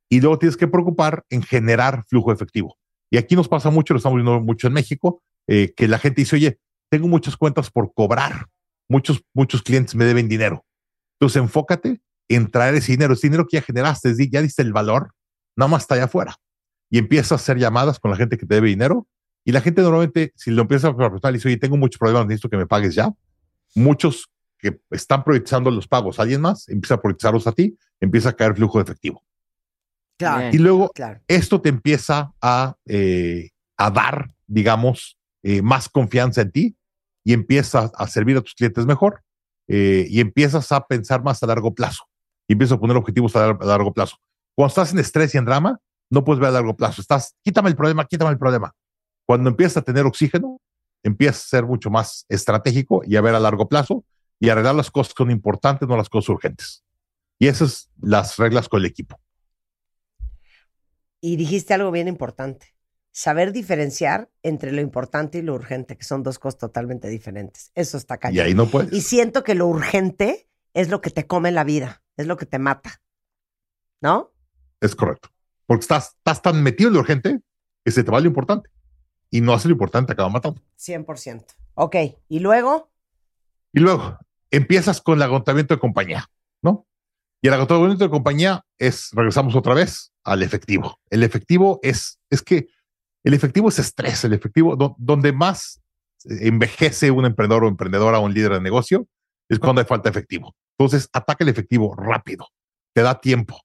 Y 0.09 0.21
luego 0.21 0.39
tienes 0.39 0.57
que 0.57 0.69
preocupar 0.69 1.25
en 1.29 1.43
generar 1.43 2.05
flujo 2.07 2.33
efectivo. 2.33 2.79
Y 3.11 3.19
aquí 3.19 3.37
nos 3.37 3.49
pasa 3.49 3.71
mucho, 3.71 3.93
lo 3.93 3.99
estamos 3.99 4.17
viendo 4.17 4.41
mucho 4.41 4.69
en 4.69 4.73
México, 4.73 5.23
eh, 5.47 5.75
que 5.77 5.89
la 5.89 5.99
gente 5.99 6.23
dice, 6.23 6.37
oye, 6.37 6.59
tengo 6.89 7.09
muchas 7.09 7.37
cuentas 7.37 7.71
por 7.71 7.93
cobrar, 7.93 8.47
muchos, 8.89 9.23
muchos 9.33 9.63
clientes 9.63 9.95
me 9.95 10.05
deben 10.05 10.29
dinero. 10.29 10.65
Entonces 11.15 11.43
enfócate 11.43 12.01
en 12.29 12.51
traer 12.51 12.75
ese 12.75 12.93
dinero, 12.93 13.15
ese 13.15 13.27
dinero 13.27 13.47
que 13.47 13.59
ya 13.59 13.63
generaste, 13.63 14.15
ya 14.31 14.43
diste 14.43 14.63
el 14.63 14.73
valor, 14.73 15.13
nada 15.57 15.69
más 15.69 15.83
está 15.83 15.95
allá 15.95 16.05
afuera. 16.05 16.37
Y 16.91 16.99
empiezas 16.99 17.33
a 17.33 17.35
hacer 17.37 17.59
llamadas 17.59 17.99
con 17.99 18.11
la 18.11 18.17
gente 18.17 18.37
que 18.37 18.47
te 18.47 18.55
debe 18.55 18.69
dinero. 18.69 19.07
Y 19.45 19.53
la 19.53 19.61
gente 19.61 19.83
normalmente, 19.83 20.33
si 20.37 20.51
lo 20.51 20.63
empieza 20.63 20.89
a 20.89 20.97
preguntar, 20.97 21.33
le 21.33 21.39
dice, 21.39 21.49
oye, 21.49 21.59
tengo 21.59 21.77
muchos 21.77 21.99
problemas, 21.99 22.27
necesito 22.27 22.49
que 22.49 22.57
me 22.57 22.67
pagues 22.67 22.95
ya. 22.95 23.13
Muchos 23.75 24.31
que 24.59 24.81
están 24.91 25.23
priorizando 25.25 25.71
los 25.71 25.87
pagos 25.87 26.19
a 26.19 26.23
alguien 26.23 26.41
más, 26.41 26.69
empieza 26.69 26.95
a 26.95 27.01
priorizarlos 27.03 27.47
a 27.47 27.53
ti, 27.53 27.77
empieza 28.01 28.31
a 28.31 28.33
caer 28.33 28.55
flujo 28.55 28.79
de 28.79 28.85
efectivo. 28.85 29.23
Claro. 30.17 30.49
Y 30.53 30.59
luego 30.59 30.91
Claro. 30.95 31.21
esto 31.29 31.61
te 31.61 31.69
empieza 31.69 32.33
a, 32.41 32.77
eh, 32.87 33.51
a 33.77 33.91
dar, 33.91 34.35
digamos, 34.47 35.19
eh, 35.43 35.61
más 35.61 35.89
confianza 35.89 36.43
en 36.43 36.53
ti 36.53 36.77
y 37.25 37.33
empiezas 37.33 37.91
a 37.95 38.07
servir 38.07 38.37
a 38.37 38.43
tus 38.43 38.55
clientes 38.55 38.87
mejor 38.87 39.23
eh, 39.67 40.07
y 40.09 40.21
empiezas 40.21 40.71
a 40.73 40.87
pensar 40.87 41.23
más 41.23 41.43
a 41.43 41.47
largo 41.47 41.75
plazo 41.75 42.05
y 42.47 42.53
empiezas 42.53 42.77
a 42.77 42.81
poner 42.81 42.97
objetivos 42.97 43.35
a, 43.35 43.49
lar- 43.49 43.63
a 43.63 43.67
largo 43.67 43.93
plazo. 43.93 44.19
Cuando 44.55 44.69
estás 44.69 44.93
en 44.93 44.99
estrés 44.99 45.35
y 45.35 45.39
en 45.39 45.47
drama, 45.47 45.81
no 46.11 46.23
puedes 46.23 46.39
ver 46.39 46.51
a 46.51 46.53
largo 46.53 46.77
plazo. 46.77 47.01
Estás, 47.01 47.35
quítame 47.43 47.71
el 47.71 47.77
problema, 47.77 48.05
quítame 48.05 48.31
el 48.31 48.39
problema. 48.39 48.75
Cuando 49.27 49.49
empiezas 49.49 49.79
a 49.79 49.83
tener 49.83 50.05
oxígeno, 50.05 50.61
empiezas 51.03 51.45
a 51.45 51.49
ser 51.49 51.65
mucho 51.65 51.91
más 51.91 52.27
estratégico 52.29 53.03
y 53.07 53.17
a 53.17 53.23
ver 53.23 53.35
a 53.35 53.41
largo 53.41 53.69
plazo 53.69 54.05
y 54.39 54.51
arreglar 54.51 54.75
las 54.75 54.91
cosas 54.91 55.15
que 55.15 55.23
son 55.25 55.31
importantes, 55.31 55.89
no 55.89 55.97
las 55.97 56.11
cosas 56.11 56.29
urgentes. 56.29 56.85
Y 57.39 57.47
esas 57.47 57.73
son 57.73 58.11
las 58.11 58.37
reglas 58.37 58.69
con 58.69 58.81
el 58.81 58.87
equipo. 58.87 59.19
Y 61.21 61.37
dijiste 61.37 61.73
algo 61.73 61.91
bien 61.91 62.07
importante. 62.07 62.74
Saber 63.17 63.53
diferenciar 63.53 64.29
entre 64.43 64.73
lo 64.73 64.81
importante 64.81 65.39
y 65.39 65.43
lo 65.43 65.55
urgente, 65.55 65.97
que 65.97 66.03
son 66.03 66.25
dos 66.25 66.41
cosas 66.41 66.59
totalmente 66.59 67.07
diferentes. 67.09 67.71
Eso 67.77 67.97
está 67.97 68.17
Y 68.17 68.19
cañón. 68.19 68.47
ahí 68.47 68.55
no 68.55 68.67
puedes. 68.67 68.93
Y 68.93 69.03
siento 69.03 69.45
que 69.45 69.55
lo 69.55 69.69
urgente 69.69 70.49
es 70.73 70.89
lo 70.89 71.01
que 71.01 71.11
te 71.11 71.25
come 71.25 71.53
la 71.53 71.63
vida, 71.63 72.03
es 72.17 72.27
lo 72.27 72.37
que 72.37 72.45
te 72.45 72.59
mata. 72.59 73.01
¿No? 74.01 74.33
Es 74.81 74.97
correcto. 74.97 75.29
Porque 75.67 75.83
estás, 75.83 76.15
estás 76.17 76.43
tan 76.43 76.61
metido 76.63 76.89
en 76.89 76.95
lo 76.95 77.01
urgente 77.01 77.41
que 77.85 77.93
se 77.93 78.03
te 78.03 78.11
va 78.11 78.19
lo 78.19 78.27
importante. 78.27 78.69
Y 79.31 79.41
no 79.41 79.53
hace 79.55 79.69
lo 79.69 79.73
importante, 79.75 80.13
acaba 80.13 80.29
matando. 80.29 80.61
100%. 80.79 81.45
Ok, 81.75 81.97
y 82.29 82.41
luego, 82.41 82.91
Y 83.73 83.79
luego 83.79 84.19
empiezas 84.51 85.01
con 85.01 85.19
el 85.19 85.23
agotamiento 85.23 85.75
de 85.75 85.81
compañía, 85.81 86.29
¿no? 86.63 86.87
Y 87.41 87.47
el 87.49 87.55
agotamiento 87.55 88.03
de 88.05 88.11
compañía 88.11 88.65
es, 88.79 89.11
regresamos 89.13 89.55
otra 89.55 89.75
vez 89.75 90.13
al 90.25 90.43
efectivo. 90.43 90.99
El 91.11 91.23
efectivo 91.23 91.79
es, 91.83 92.19
es 92.31 92.43
que 92.43 92.67
el 93.25 93.35
efectivo 93.35 93.69
es 93.69 93.79
estrés, 93.79 94.25
el 94.25 94.33
efectivo, 94.33 94.77
do- 94.77 94.95
donde 94.99 95.33
más 95.33 95.81
envejece 96.25 97.11
un 97.11 97.25
emprendedor 97.25 97.65
o 97.65 97.69
emprendedora 97.69 98.19
o 98.19 98.25
un 98.25 98.35
líder 98.35 98.53
de 98.53 98.61
negocio, 98.61 99.07
es 99.49 99.59
cuando 99.59 99.81
hay 99.81 99.87
falta 99.87 100.11
de 100.11 100.11
efectivo. 100.11 100.55
Entonces, 100.79 101.09
ataca 101.13 101.45
el 101.45 101.51
efectivo 101.51 101.95
rápido, 101.95 102.47
te 102.95 103.03
da 103.03 103.21
tiempo. 103.21 103.61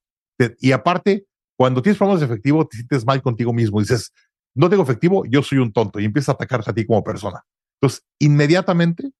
Y 0.59 0.71
aparte, 0.71 1.25
cuando 1.57 1.81
tienes 1.81 1.97
problemas 1.97 2.21
de 2.21 2.25
efectivo, 2.27 2.67
te 2.67 2.77
sientes 2.77 3.05
mal 3.05 3.21
contigo 3.21 3.53
mismo. 3.53 3.79
Dices, 3.79 4.13
no 4.55 4.69
tengo 4.69 4.83
efectivo, 4.83 5.23
yo 5.25 5.43
soy 5.43 5.57
un 5.57 5.71
tonto 5.71 5.99
y 5.99 6.05
empiezas 6.05 6.29
a 6.29 6.31
atacarte 6.33 6.71
a 6.71 6.73
ti 6.73 6.85
como 6.85 7.03
persona. 7.03 7.41
Entonces, 7.81 8.05
inmediatamente 8.19 9.11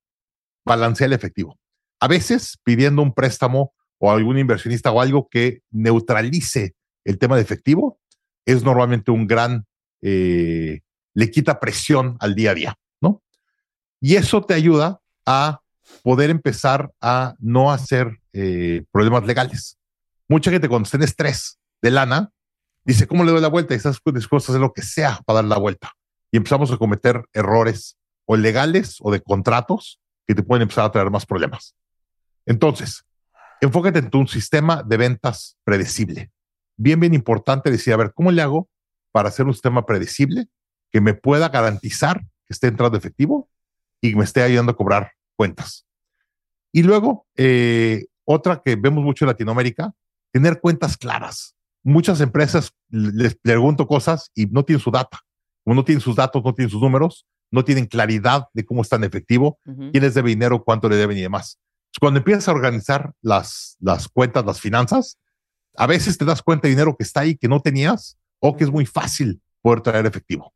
balancea 0.66 1.08
el 1.08 1.14
efectivo. 1.14 1.58
A 2.02 2.08
veces 2.08 2.60
pidiendo 2.64 3.02
un 3.02 3.14
préstamo 3.14 3.74
o 4.00 4.12
algún 4.12 4.38
inversionista 4.38 4.92
o 4.92 5.02
algo 5.02 5.28
que 5.30 5.62
neutralice 5.72 6.76
el 7.06 7.18
tema 7.18 7.36
de 7.36 7.42
efectivo 7.42 8.00
es 8.46 8.64
normalmente 8.64 9.12
un 9.12 9.28
gran, 9.28 9.66
eh, 10.02 10.82
le 11.14 11.32
quita 11.32 11.60
presión 11.60 12.18
al 12.20 12.36
día 12.36 12.52
a 12.52 12.54
día, 12.54 12.76
¿no? 13.02 13.22
Y 14.00 14.16
eso 14.16 14.44
te 14.44 14.54
ayuda 14.54 15.02
a 15.26 15.62
poder 16.04 16.30
empezar 16.30 16.92
a 17.02 17.36
no 17.40 17.72
hacer 17.72 18.20
eh, 18.34 18.84
problemas 18.92 19.26
legales. 19.26 19.78
Mucha 20.28 20.52
gente 20.52 20.70
cuando 20.70 20.86
está 20.86 20.98
en 20.98 21.04
estrés 21.04 21.60
de 21.82 21.92
lana 21.92 22.32
dice, 22.86 23.08
¿cómo 23.08 23.24
le 23.24 23.32
doy 23.32 23.42
la 23.42 23.48
vuelta? 23.48 23.74
Y 23.74 23.78
estás 23.78 24.00
dispuesto 24.14 24.52
a 24.52 24.54
hacer 24.54 24.62
lo 24.62 24.74
que 24.74 24.82
sea 24.82 25.20
para 25.26 25.38
dar 25.38 25.46
la 25.46 25.58
vuelta. 25.58 25.92
Y 26.32 26.38
empezamos 26.38 26.72
a 26.72 26.78
cometer 26.78 27.26
errores 27.34 27.98
o 28.26 28.38
legales 28.38 28.98
o 29.02 29.12
de 29.12 29.22
contratos 29.22 30.00
que 30.28 30.36
te 30.36 30.44
pueden 30.44 30.64
empezar 30.64 30.86
a 30.86 30.92
traer 30.92 31.10
más 31.10 31.26
problemas. 31.26 31.76
Entonces, 32.46 33.04
enfócate 33.62 34.00
en 34.00 34.10
tu 34.10 34.28
sistema 34.28 34.84
de 34.84 34.98
ventas 34.98 35.58
predecible. 35.64 36.32
Bien, 36.78 37.00
bien 37.00 37.14
importante 37.14 37.72
decir, 37.72 37.94
a 37.94 37.98
ver, 37.98 38.14
¿cómo 38.14 38.32
le 38.32 38.42
hago 38.42 38.70
para 39.12 39.30
hacer 39.30 39.46
un 39.46 39.54
sistema 39.54 39.86
predecible 39.86 40.48
que 40.92 41.02
me 41.02 41.14
pueda 41.14 41.50
garantizar 41.50 42.22
que 42.46 42.54
esté 42.54 42.68
entrando 42.68 42.98
efectivo 42.98 43.50
y 44.02 44.16
me 44.16 44.24
esté 44.24 44.42
ayudando 44.42 44.72
a 44.72 44.76
cobrar 44.76 45.14
cuentas? 45.36 45.86
Y 46.72 46.84
luego, 46.84 47.26
eh, 47.36 48.06
otra 48.26 48.62
que 48.64 48.76
vemos 48.76 49.04
mucho 49.04 49.26
en 49.26 49.30
Latinoamérica, 49.30 49.94
tener 50.32 50.60
cuentas 50.62 50.98
claras. 50.98 51.56
Muchas 51.84 52.22
empresas 52.22 52.74
les 52.90 53.36
pregunto 53.36 53.88
cosas 53.88 54.32
y 54.36 54.46
no 54.48 54.64
tienen 54.64 54.82
su 54.82 54.92
data. 54.92 55.20
Como 55.64 55.76
no 55.76 55.84
tienen 55.84 56.02
sus 56.02 56.16
datos, 56.16 56.44
no 56.44 56.54
tienen 56.54 56.70
sus 56.70 56.82
números, 56.82 57.26
no 57.52 57.66
tienen 57.66 57.86
claridad 57.86 58.48
de 58.54 58.66
cómo 58.66 58.82
está 58.82 58.98
en 58.98 59.06
efectivo, 59.06 59.60
Ujú. 59.66 59.92
quién 59.92 60.04
les 60.04 60.14
debe 60.14 60.30
dinero, 60.30 60.64
cuánto 60.64 60.88
le 60.90 60.96
deben 60.96 61.18
y 61.18 61.22
demás. 61.22 61.60
Cuando 62.00 62.20
empiezas 62.20 62.48
a 62.48 62.52
organizar 62.52 63.14
las, 63.22 63.76
las 63.80 64.08
cuentas, 64.08 64.46
las 64.46 64.62
finanzas, 64.62 65.18
a 65.76 65.88
veces 65.88 66.18
te 66.18 66.26
das 66.26 66.44
cuenta 66.44 66.68
de 66.68 66.72
dinero 66.72 66.96
que 66.96 67.04
está 67.04 67.22
ahí 67.22 67.36
que 67.36 67.48
no 67.48 67.62
tenías 67.62 68.18
o 68.40 68.56
que 68.56 68.64
es 68.64 68.72
muy 68.72 68.86
fácil 68.86 69.42
poder 69.62 69.82
traer 69.82 70.06
efectivo. 70.06 70.54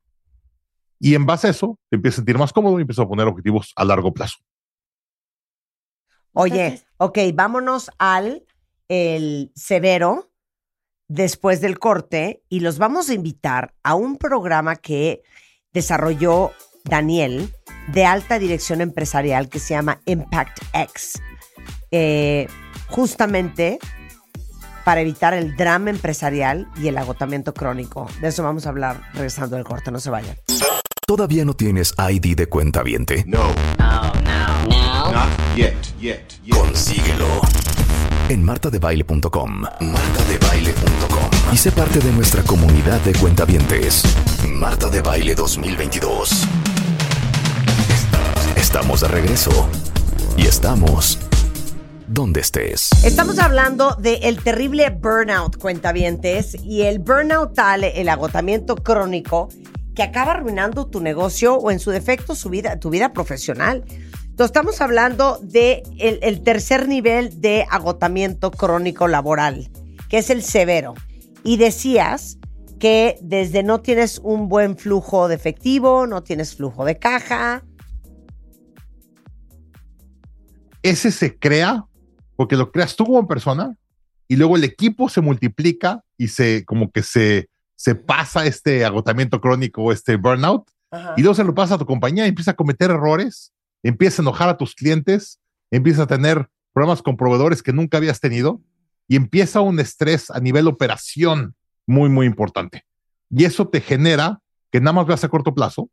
Y 0.99 1.15
en 1.15 1.25
base 1.25 1.47
a 1.47 1.49
eso, 1.49 1.77
te 1.89 1.97
empiezas 1.97 2.17
a 2.17 2.21
sentir 2.21 2.37
más 2.37 2.53
cómodo 2.53 2.79
y 2.79 2.81
empiezas 2.81 3.05
a 3.05 3.09
poner 3.09 3.27
objetivos 3.27 3.73
a 3.75 3.83
largo 3.83 4.13
plazo. 4.13 4.37
oye, 6.31 6.81
ok, 6.97 7.19
vámonos 7.33 7.91
al 7.99 8.45
el 8.87 9.51
severo, 9.55 10.33
después 11.07 11.61
del 11.61 11.79
corte 11.79 12.43
y 12.49 12.61
los 12.61 12.77
vamos 12.77 13.09
a 13.09 13.13
invitar 13.13 13.73
a 13.83 13.95
un 13.95 14.17
programa 14.17 14.75
que 14.75 15.21
desarrolló 15.71 16.51
Daniel 16.85 17.53
de 17.93 18.05
alta 18.05 18.39
dirección 18.39 18.81
empresarial 18.81 19.49
que 19.49 19.59
se 19.59 19.73
llama 19.73 20.01
Impact 20.05 20.59
X. 20.73 21.21
Eh, 21.91 22.47
justamente 22.89 23.79
para 24.83 25.01
evitar 25.01 25.33
el 25.33 25.55
drama 25.55 25.89
empresarial 25.89 26.67
y 26.77 26.87
el 26.87 26.97
agotamiento 26.97 27.53
crónico. 27.53 28.07
De 28.21 28.29
eso 28.29 28.43
vamos 28.43 28.65
a 28.65 28.69
hablar 28.69 29.01
regresando 29.13 29.55
del 29.55 29.65
corte, 29.65 29.91
no 29.91 29.99
se 29.99 30.09
vayan. 30.09 30.35
¿Todavía 31.05 31.43
no 31.45 31.53
tienes 31.53 31.93
ID 31.97 32.35
de 32.35 32.47
cuenta 32.47 32.81
viente? 32.81 33.23
No. 33.27 33.49
Not 33.77 35.29
yet, 35.55 35.75
yet, 35.99 36.23
yet. 36.43 36.57
Consíguelo. 36.57 37.27
En 38.29 38.43
martadebaile.com. 38.43 39.61
Martadebaile.com. 39.61 41.29
Y 41.51 41.57
sé 41.57 41.71
parte 41.71 41.99
de 41.99 42.11
nuestra 42.13 42.41
comunidad 42.43 42.99
de 43.01 43.13
cuentavientes. 43.13 44.03
Marta 44.47 44.89
de 44.89 45.01
Baile 45.01 45.35
2022. 45.35 46.47
Estamos 48.55 49.01
de 49.01 49.07
regreso. 49.09 49.69
Y 50.37 50.47
estamos 50.47 51.19
donde 52.07 52.41
estés. 52.41 52.89
Estamos 53.03 53.39
hablando 53.39 53.95
del 53.95 54.41
terrible 54.41 54.89
burnout, 54.89 55.57
cuentavientes, 55.57 56.55
y 56.63 56.83
el 56.83 56.99
burnout 56.99 57.53
tal, 57.53 57.83
el 57.83 58.09
agotamiento 58.09 58.75
crónico, 58.75 59.49
que 59.95 60.03
acaba 60.03 60.31
arruinando 60.31 60.87
tu 60.87 61.01
negocio 61.01 61.55
o 61.55 61.71
en 61.71 61.79
su 61.79 61.91
defecto 61.91 62.35
su 62.35 62.49
vida, 62.49 62.79
tu 62.79 62.89
vida 62.89 63.13
profesional. 63.13 63.83
Entonces, 63.87 64.45
estamos 64.47 64.81
hablando 64.81 65.39
de 65.43 65.83
el, 65.99 66.19
el 66.23 66.41
tercer 66.41 66.87
nivel 66.87 67.39
de 67.41 67.65
agotamiento 67.69 68.51
crónico 68.51 69.07
laboral, 69.07 69.69
que 70.09 70.17
es 70.17 70.29
el 70.29 70.41
severo. 70.41 70.95
Y 71.43 71.57
decías 71.57 72.39
que 72.79 73.17
desde 73.21 73.61
no 73.63 73.81
tienes 73.81 74.19
un 74.23 74.49
buen 74.49 74.77
flujo 74.77 75.27
de 75.27 75.35
efectivo, 75.35 76.07
no 76.07 76.23
tienes 76.23 76.55
flujo 76.55 76.85
de 76.85 76.97
caja. 76.97 77.63
ese 80.83 81.11
se 81.11 81.39
crea 81.39 81.85
porque 82.35 82.55
lo 82.55 82.71
creas 82.71 82.95
tú 82.95 83.05
como 83.05 83.27
persona 83.27 83.77
y 84.27 84.35
luego 84.35 84.55
el 84.55 84.63
equipo 84.63 85.09
se 85.09 85.21
multiplica 85.21 86.03
y 86.17 86.27
se 86.27 86.65
como 86.65 86.91
que 86.91 87.03
se, 87.03 87.49
se 87.75 87.95
pasa 87.95 88.45
este 88.45 88.85
agotamiento 88.85 89.41
crónico, 89.41 89.91
este 89.91 90.15
burnout, 90.15 90.69
y 91.17 91.21
luego 91.21 91.33
se 91.33 91.43
lo 91.43 91.55
pasa 91.55 91.75
a 91.75 91.77
tu 91.77 91.85
compañía 91.85 92.25
y 92.25 92.29
empieza 92.29 92.51
a 92.51 92.55
cometer 92.55 92.91
errores, 92.91 93.51
empieza 93.81 94.21
a 94.21 94.23
enojar 94.23 94.49
a 94.49 94.57
tus 94.57 94.75
clientes, 94.75 95.39
empieza 95.71 96.03
a 96.03 96.07
tener 96.07 96.47
problemas 96.71 97.01
con 97.01 97.17
proveedores 97.17 97.63
que 97.63 97.73
nunca 97.73 97.97
habías 97.97 98.19
tenido 98.19 98.61
y 99.07 99.15
empieza 99.15 99.61
un 99.61 99.79
estrés 99.79 100.29
a 100.29 100.39
nivel 100.39 100.67
operación 100.67 101.55
muy, 101.87 102.09
muy 102.09 102.25
importante. 102.25 102.85
Y 103.29 103.45
eso 103.45 103.67
te 103.67 103.81
genera 103.81 104.39
que 104.71 104.79
nada 104.79 104.93
más 104.93 105.07
veas 105.07 105.23
a 105.23 105.29
corto 105.29 105.53
plazo, 105.53 105.89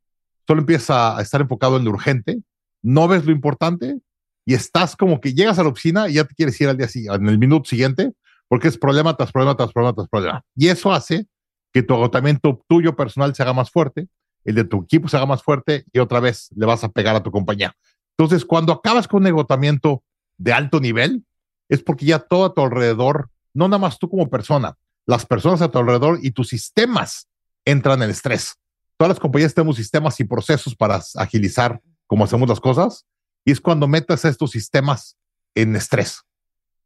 solo 0.47 0.61
empieza 0.61 1.17
a 1.17 1.23
estar 1.23 1.41
enfocado 1.41 1.77
en 1.77 1.85
lo 1.85 1.91
urgente, 1.91 2.43
no 2.83 3.09
ves 3.09 3.25
lo 3.25 3.33
importante 3.33 3.99
y 4.45 4.55
estás 4.55 4.97
como 4.97 5.21
que 5.21 5.35
llegas 5.35 5.59
a 5.59 5.63
la 5.63 5.69
oficina 5.69 6.09
y 6.09 6.15
ya 6.15 6.25
te 6.25 6.35
quieres 6.35 6.61
ir 6.61 6.69
al 6.69 6.77
día 6.77 6.89
siguiente, 6.89 7.23
en 7.23 7.29
el 7.29 7.39
minuto 7.39 7.69
siguiente, 7.69 8.13
porque 8.49 8.69
es 8.69 8.79
problema 8.79 9.17
tras 9.17 9.33
problema 9.33 9.57
tras 9.57 9.73
problema 9.73 9.95
tras 9.95 10.09
problema. 10.09 10.45
Y 10.57 10.69
eso 10.69 10.93
hace 10.93 11.27
que 11.73 11.83
tu 11.83 11.95
agotamiento 11.95 12.65
tuyo 12.69 12.97
personal 12.97 13.35
se 13.35 13.43
haga 13.43 13.53
más 13.53 13.71
fuerte, 13.71 14.09
el 14.45 14.55
de 14.55 14.65
tu 14.65 14.83
equipo 14.83 15.09
se 15.09 15.17
haga 15.17 15.27
más 15.27 15.43
fuerte 15.43 15.85
y 15.93 15.99
otra 15.99 16.21
vez 16.21 16.49
le 16.57 16.67
vas 16.67 16.83
a 16.83 16.89
pegar 16.89 17.15
a 17.15 17.23
tu 17.23 17.31
compañía. 17.31 17.75
Entonces, 18.17 18.45
cuando 18.45 18.73
acabas 18.73 19.07
con 19.07 19.23
un 19.23 19.29
agotamiento 19.29 20.03
de 20.37 20.53
alto 20.53 20.81
nivel, 20.81 21.25
es 21.69 21.83
porque 21.83 22.07
ya 22.07 22.19
todo 22.19 22.47
a 22.47 22.55
tu 22.55 22.63
alrededor, 22.63 23.31
no 23.55 23.69
nada 23.69 23.79
más 23.79 23.99
tú 23.99 24.09
como 24.09 24.29
persona, 24.29 24.77
las 25.07 25.27
personas 25.27 25.63
a 25.63 25.71
tu 25.71 25.79
alrededor 25.79 26.19
y 26.23 26.33
tus 26.33 26.49
sistemas 26.49 27.29
entran 27.65 28.03
en 28.03 28.11
estrés. 28.11 28.57
Todas 28.97 29.11
las 29.11 29.21
compañías 29.21 29.55
tenemos 29.55 29.77
sistemas 29.77 30.19
y 30.21 30.25
procesos 30.25 30.75
para 30.75 31.01
agilizar 31.17 31.81
cómo 32.07 32.25
hacemos 32.25 32.49
las 32.49 32.61
cosas 32.61 33.07
y 33.45 33.53
es 33.53 33.61
cuando 33.61 33.89
metas 33.89 34.25
estos 34.25 34.51
sistemas 34.51 35.17
en 35.55 35.77
estrés. 35.77 36.23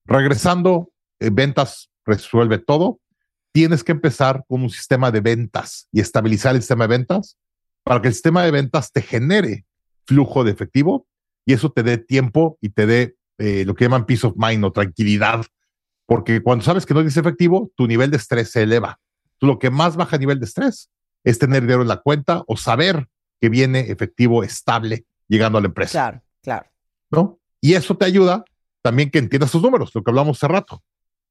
Regresando, 0.04 0.92
eh, 1.20 1.30
ventas 1.32 1.90
resuelve 2.04 2.58
todo. 2.58 3.00
Tienes 3.52 3.84
que 3.84 3.92
empezar 3.92 4.44
con 4.48 4.62
un 4.62 4.70
sistema 4.70 5.10
de 5.10 5.20
ventas 5.20 5.88
y 5.92 6.00
estabilizar 6.00 6.54
el 6.54 6.62
sistema 6.62 6.84
de 6.84 6.88
ventas 6.88 7.36
para 7.82 8.00
que 8.00 8.08
el 8.08 8.14
sistema 8.14 8.42
de 8.42 8.50
ventas 8.50 8.92
te 8.92 9.02
genere 9.02 9.64
flujo 10.06 10.44
de 10.44 10.50
efectivo 10.50 11.06
y 11.46 11.52
eso 11.52 11.70
te 11.70 11.82
dé 11.82 11.98
tiempo 11.98 12.58
y 12.60 12.70
te 12.70 12.86
dé 12.86 13.16
eh, 13.38 13.64
lo 13.64 13.74
que 13.74 13.84
llaman 13.84 14.06
peace 14.06 14.26
of 14.26 14.34
mind 14.36 14.64
o 14.64 14.72
tranquilidad. 14.72 15.44
Porque 16.06 16.42
cuando 16.42 16.64
sabes 16.64 16.84
que 16.84 16.94
no 16.94 17.00
tienes 17.00 17.16
efectivo, 17.16 17.70
tu 17.76 17.86
nivel 17.86 18.10
de 18.10 18.16
estrés 18.16 18.50
se 18.50 18.62
eleva. 18.62 18.98
Lo 19.40 19.58
que 19.58 19.70
más 19.70 19.96
baja 19.96 20.18
nivel 20.18 20.40
de 20.40 20.46
estrés 20.46 20.90
es 21.24 21.38
tener 21.38 21.62
dinero 21.62 21.82
en 21.82 21.88
la 21.88 22.00
cuenta 22.00 22.42
o 22.46 22.56
saber 22.56 23.08
que 23.40 23.48
viene 23.48 23.90
efectivo 23.90 24.42
estable 24.42 25.04
llegando 25.28 25.58
a 25.58 25.60
la 25.60 25.68
empresa. 25.68 25.92
Claro, 25.92 26.22
claro. 26.44 26.66
¿no? 27.10 27.38
Y 27.60 27.74
eso 27.74 27.96
te 27.96 28.04
ayuda 28.04 28.44
también 28.82 29.10
que 29.10 29.18
entiendas 29.18 29.50
tus 29.50 29.62
números, 29.62 29.90
lo 29.94 30.02
que 30.02 30.10
hablamos 30.10 30.36
hace 30.36 30.48
rato. 30.48 30.82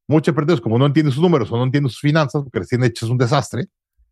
Muchos 0.07 0.30
emprendedores, 0.30 0.61
como 0.61 0.80
no 0.80 0.88
entienden 0.88 1.14
sus 1.14 1.22
números 1.22 1.51
o 1.51 1.57
no 1.57 1.64
entienden 1.64 1.89
sus 1.89 2.01
finanzas, 2.01 2.41
porque 2.43 2.59
recién 2.59 2.84
hechos 2.84 3.03
es 3.03 3.09
un 3.11 3.18
desastre, 3.18 3.68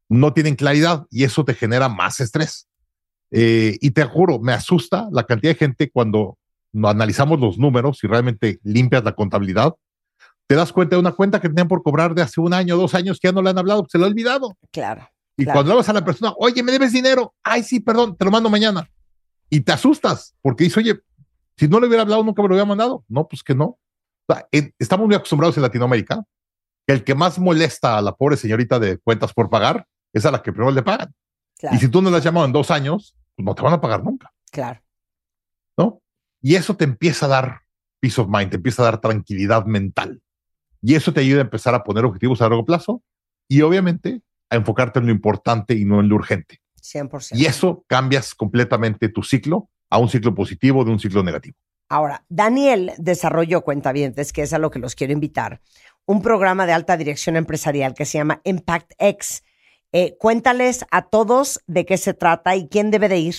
no 0.08 0.32
tienen 0.34 0.56
claridad 0.56 1.06
y 1.10 1.24
eso 1.24 1.44
te 1.44 1.54
genera 1.54 1.90
más 1.90 2.20
estrés. 2.20 2.68
Eh, 3.32 3.78
y 3.82 3.92
te 3.92 4.04
juro, 4.04 4.40
me 4.40 4.54
asusta 4.54 5.08
la 5.12 5.24
cantidad 5.26 5.54
de 5.54 5.58
gente 5.58 5.90
cuando 5.90 6.38
analizamos 6.84 7.40
los 7.40 7.58
números 7.58 8.04
y 8.04 8.08
realmente 8.08 8.60
limpias 8.64 9.04
la 9.04 9.14
contabilidad, 9.14 9.74
te 10.48 10.56
das 10.56 10.72
cuenta 10.72 10.96
de 10.96 11.00
una 11.00 11.14
cuenta 11.14 11.40
que 11.40 11.48
tenían 11.48 11.68
por 11.68 11.82
cobrar 11.82 12.14
de 12.14 12.22
hace 12.22 12.42
un 12.42 12.54
año, 12.54 12.78
dos 12.78 12.94
años, 12.94 13.20
que 13.20 13.30
ya 13.30 13.32
no 13.32 13.42
le 13.42 13.50
han 13.50 13.58
hablado, 13.58 13.86
se 13.90 13.98
lo 13.98 14.06
ha 14.06 14.08
olvidado. 14.08 14.58
Claro. 14.72 15.08
Y 15.38 15.46
claro. 15.46 15.58
cuando 15.58 15.72
hablas 15.72 15.90
a 15.90 15.94
la 15.94 16.04
persona, 16.04 16.34
oye, 16.38 16.62
me 16.62 16.74
debes 16.74 16.92
dinero, 16.92 17.34
ay, 17.42 17.64
sí, 17.64 17.80
perdón, 17.80 18.16
te 18.18 18.26
lo 18.26 18.32
mando 18.32 18.50
mañana. 18.50 18.88
Y 19.52 19.62
te 19.62 19.72
asustas 19.74 20.34
porque 20.42 20.64
dices, 20.64 20.78
oye, 20.78 21.00
si 21.58 21.68
no 21.68 21.80
le 21.80 21.86
hubiera 21.88 22.02
hablado, 22.02 22.24
nunca 22.24 22.42
me 22.42 22.48
lo 22.48 22.54
hubiera 22.56 22.66
mandado. 22.66 23.04
No, 23.08 23.28
pues 23.28 23.44
que 23.44 23.54
no. 23.54 23.66
O 24.28 24.34
sea, 24.34 24.48
en- 24.52 24.74
estamos 24.80 25.06
muy 25.06 25.16
acostumbrados 25.16 25.56
en 25.58 25.64
Latinoamérica 25.64 26.24
que 26.88 26.94
el 26.94 27.04
que 27.04 27.14
más 27.14 27.38
molesta 27.38 27.98
a 27.98 28.02
la 28.02 28.16
pobre 28.16 28.38
señorita 28.38 28.80
de 28.80 28.98
cuentas 28.98 29.34
por 29.34 29.50
pagar 29.50 29.86
es 30.14 30.26
a 30.26 30.32
la 30.32 30.42
que 30.42 30.52
primero 30.54 30.72
le 30.72 30.82
pagan. 30.82 31.14
Claro, 31.60 31.76
Y 31.76 31.80
si 31.80 31.90
tú 31.90 32.02
no 32.02 32.10
la 32.10 32.18
has 32.18 32.24
llamado 32.24 32.46
en 32.48 32.54
dos 32.54 32.72
años, 32.72 33.16
pues 33.36 33.46
no 33.46 33.54
te 33.54 33.62
van 33.62 33.74
a 33.74 33.82
pagar 33.82 34.04
nunca, 34.04 34.34
claro. 34.52 34.82
¿no? 35.78 36.02
Y 36.42 36.56
eso 36.56 36.76
te 36.76 36.86
empieza 36.86 37.26
a 37.28 37.30
dar 37.30 37.62
peace 38.00 38.20
of 38.20 38.28
mind, 38.30 38.50
te 38.50 38.56
empieza 38.56 38.82
a 38.82 38.86
dar 38.86 39.00
tranquilidad 39.00 39.66
mental. 39.66 40.22
Y 40.82 40.96
eso 40.96 41.14
te 41.14 41.20
ayuda 41.20 41.40
a 41.40 41.44
empezar 41.44 41.76
a 41.76 41.84
poner 41.84 42.04
objetivos 42.06 42.42
a 42.42 42.46
largo 42.46 42.66
plazo 42.66 43.04
y 43.48 43.62
obviamente 43.62 44.22
a 44.50 44.56
enfocarte 44.56 45.00
en 45.00 45.06
lo 45.06 45.12
importante 45.12 45.76
y 45.76 45.86
no 45.86 46.00
en 46.00 46.10
lo 46.10 46.16
urgente. 46.16 46.61
100%. 46.82 47.38
Y 47.38 47.46
eso 47.46 47.84
cambias 47.88 48.34
completamente 48.36 49.10
tu 49.10 49.24
ciclo 49.24 49.70
a 49.90 49.98
un 49.98 50.10
ciclo 50.10 50.34
positivo 50.36 50.84
de 50.84 50.92
un 50.92 51.00
ciclo 51.00 51.24
negativo. 51.24 51.56
Ahora, 51.90 52.24
Daniel 52.30 52.94
desarrolló 52.98 53.62
Cuentavientes, 53.62 54.32
que 54.32 54.44
es 54.44 54.54
a 54.54 54.58
lo 54.58 54.72
que 54.72 54.80
los 54.80 54.96
quiero 54.96 55.12
invitar, 55.14 55.62
un 56.06 56.22
programa 56.22 56.66
de 56.66 56.72
alta 56.74 56.96
dirección 56.98 57.36
empresarial 57.36 57.94
que 57.94 58.06
se 58.06 58.18
llama 58.18 58.42
Impact 58.46 58.94
X. 58.98 59.44
Eh, 59.94 60.16
cuéntales 60.18 60.86
a 60.90 61.02
todos 61.10 61.60
de 61.68 61.86
qué 61.86 61.98
se 61.98 62.14
trata 62.14 62.56
y 62.56 62.70
quién 62.70 62.92
debe 62.92 63.10
de 63.10 63.20
ir. 63.20 63.36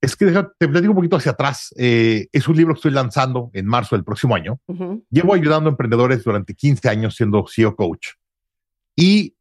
Es 0.00 0.16
que 0.16 0.24
deja- 0.24 0.50
te 0.58 0.66
platico 0.66 0.90
un 0.90 0.96
poquito 0.96 1.16
hacia 1.16 1.30
atrás. 1.32 1.72
Eh, 1.76 2.26
es 2.32 2.48
un 2.48 2.56
libro 2.56 2.74
que 2.74 2.78
estoy 2.78 2.90
lanzando 2.90 3.50
en 3.52 3.66
marzo 3.66 3.94
del 3.94 4.02
próximo 4.04 4.34
año. 4.34 4.58
Ujú. 4.66 5.04
Llevo 5.10 5.34
ayudando 5.34 5.68
a 5.68 5.72
emprendedores 5.72 6.24
durante 6.24 6.54
15 6.54 6.88
años 6.88 7.14
siendo 7.14 7.44
CEO 7.46 7.76
coach. 7.76 8.08
Y 8.96 9.36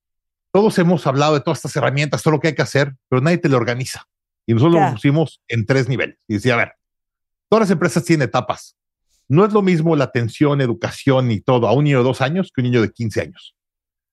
todos 0.52 0.78
hemos 0.80 1.06
hablado 1.06 1.36
de 1.36 1.42
todas 1.42 1.60
estas 1.60 1.76
herramientas, 1.76 2.24
todo 2.24 2.34
lo 2.34 2.40
que 2.40 2.50
hay 2.50 2.56
que 2.56 2.62
hacer, 2.62 2.96
pero 3.08 3.22
nadie 3.22 3.38
te 3.38 3.50
lo 3.50 3.58
organiza. 3.58 4.06
Y 4.46 4.54
nosotros 4.54 4.82
lo 4.82 4.92
pusimos 4.94 5.42
en 5.48 5.66
tres 5.66 5.88
niveles. 5.88 6.18
Y 6.28 6.36
decía, 6.36 6.56
a 6.56 6.58
ver, 6.58 6.74
todas 7.50 7.62
las 7.62 7.72
empresas 7.72 8.04
tienen 8.04 8.28
etapas. 8.28 8.76
No 9.28 9.46
es 9.46 9.54
lo 9.54 9.62
mismo 9.62 9.96
la 9.96 10.06
atención, 10.06 10.60
educación 10.60 11.30
y 11.30 11.40
todo 11.40 11.68
a 11.68 11.74
un 11.74 11.84
niño 11.84 12.00
de 12.00 12.04
dos 12.04 12.22
años 12.22 12.52
que 12.54 12.62
un 12.62 12.66
niño 12.66 12.82
de 12.82 12.92
15 12.92 13.22
años. 13.22 13.56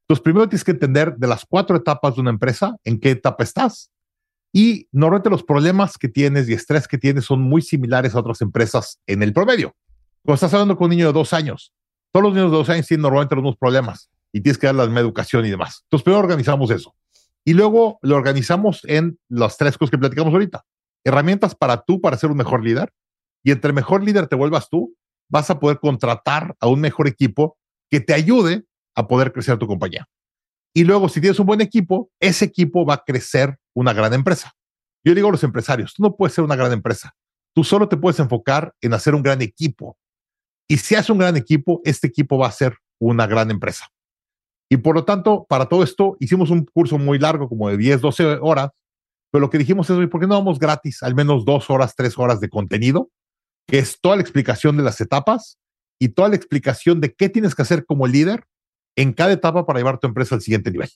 Entonces, 0.03 0.23
primero 0.23 0.47
tienes 0.47 0.63
que 0.63 0.73
entender 0.73 1.17
de 1.17 1.27
las 1.27 1.47
cuatro 1.47 1.75
etapas 1.75 2.15
de 2.15 2.21
una 2.21 2.31
empresa, 2.31 2.77
en 2.85 3.01
qué 3.01 3.13
etapa 3.13 3.43
estás. 3.43 3.91
Y 4.53 4.89
normalmente 4.93 5.31
los 5.31 5.43
problemas 5.43 5.97
que 5.97 6.09
tienes 6.09 6.49
y 6.49 6.53
estrés 6.53 6.87
que 6.87 6.99
tienes 6.99 7.25
son 7.25 7.41
muy 7.41 7.63
similares 7.63 8.15
a 8.15 8.21
otras 8.21 8.43
empresas 8.43 9.01
en 9.07 9.23
el 9.23 9.33
promedio. 9.33 9.75
Cuando 10.23 10.35
estás 10.35 10.53
hablando 10.53 10.77
con 10.77 10.87
un 10.87 10.91
niño 10.91 11.07
de 11.07 11.13
dos 11.15 11.33
años, 11.33 11.73
todos 12.13 12.25
los 12.25 12.35
niños 12.35 12.51
de 12.51 12.57
dos 12.59 12.69
años 12.69 12.87
tienen 12.87 13.03
normalmente 13.03 13.35
los 13.35 13.43
mismos 13.43 13.59
problemas 13.59 14.11
y 14.37 14.43
tienes 14.43 14.59
que 14.59 14.67
dar 14.67 14.75
la 14.75 15.01
educación 15.01 15.47
y 15.47 15.51
demás. 15.51 15.81
Entonces, 15.85 16.05
primero 16.05 16.21
organizamos 16.21 16.71
eso. 16.71 16.95
Y 17.43 17.55
luego 17.55 17.99
lo 18.03 18.17
organizamos 18.17 18.83
en 18.85 19.19
las 19.31 19.57
tres 19.57 19.79
cosas 19.79 19.93
que 19.93 19.97
platicamos 19.97 20.31
ahorita. 20.35 20.63
Herramientas 21.05 21.55
para 21.55 21.81
tú, 21.81 22.03
para 22.03 22.19
ser 22.19 22.31
un 22.31 22.37
mejor 22.37 22.63
líder. 22.63 22.93
Y 23.43 23.51
entre 23.51 23.73
mejor 23.73 24.05
líder 24.05 24.27
te 24.27 24.37
vuelvas 24.37 24.69
tú, 24.69 24.95
vas 25.31 25.49
a 25.49 25.59
poder 25.59 25.79
contratar 25.79 26.55
a 26.61 26.67
un 26.67 26.81
mejor 26.81 27.09
equipo 27.09 27.57
que 27.91 28.01
te 28.01 28.13
ayude 28.13 28.67
a 28.95 29.09
poder 29.09 29.33
crecer 29.33 29.57
tu 29.57 29.67
compañía. 29.67 30.07
Y 30.75 30.85
luego, 30.85 31.09
si 31.09 31.23
tienes 31.23 31.41
un 31.41 31.47
buen 31.47 31.63
equipo, 31.63 32.11
ese 32.21 32.45
equipo 32.45 32.85
va 32.85 32.95
a 32.95 33.05
crecer 33.07 33.57
una 33.75 33.95
gran 33.95 34.13
empresa. 34.13 34.53
Yo 35.03 35.15
digo 35.15 35.29
a 35.29 35.33
los 35.33 35.45
empresarios, 35.45 35.95
tú 35.95 36.03
no 36.03 36.15
puedes 36.15 36.35
ser 36.35 36.45
una 36.45 36.57
gran 36.57 36.73
empresa. 36.73 37.17
Tú 37.55 37.65
solo 37.65 37.89
te 37.89 37.97
puedes 37.97 38.21
enfocar 38.21 38.75
en 38.83 38.93
hacer 38.93 39.15
un 39.15 39.23
gran 39.23 39.41
equipo. 39.41 39.97
Y 40.69 40.77
si 40.77 40.95
haces 40.95 41.09
un 41.09 41.19
gran 41.19 41.39
equipo, 41.39 41.81
este 41.85 42.09
equipo 42.09 42.37
va 42.37 42.49
a 42.49 42.53
ser 42.53 42.77
una 42.99 43.27
gran 43.27 43.51
empresa. 43.51 43.87
Y 44.69 44.79
por 44.79 44.95
lo 44.97 45.05
tanto, 45.05 45.47
para 45.49 45.67
todo 45.67 45.83
esto, 45.85 46.17
hicimos 46.21 46.51
un 46.51 46.65
curso 46.65 46.99
muy 46.99 47.19
largo, 47.19 47.49
como 47.49 47.69
de 47.69 47.77
10, 47.77 48.01
12 48.01 48.25
horas, 48.41 48.71
pero 49.31 49.41
lo 49.43 49.51
que 49.51 49.59
dijimos 49.59 49.89
es, 49.91 49.97
"Oye, 49.97 50.09
¿por 50.09 50.21
qué 50.21 50.27
no 50.27 50.35
damos 50.35 50.59
gratis 50.59 51.03
al 51.03 51.15
menos 51.15 51.45
dos 51.45 51.71
horas, 51.71 51.95
tres 51.95 52.19
horas 52.19 52.41
de 52.41 52.49
contenido? 52.49 53.11
Que 53.69 53.79
es 53.79 54.01
toda 54.01 54.17
la 54.17 54.23
explicación 54.23 54.77
de 54.77 54.83
las 54.83 55.01
etapas 55.01 55.59
y 56.01 56.09
toda 56.11 56.29
la 56.29 56.37
explicación 56.37 57.01
de 57.01 57.15
qué 57.15 57.29
tienes 57.29 57.55
que 57.55 57.63
hacer 57.63 57.85
como 57.87 58.07
líder 58.07 58.45
en 58.97 59.13
cada 59.13 59.33
etapa 59.33 59.67
para 59.67 59.79
llevar 59.79 59.99
tu 59.99 60.07
empresa 60.09 60.35
al 60.35 60.41
siguiente 60.41 60.71
nivel. 60.71 60.91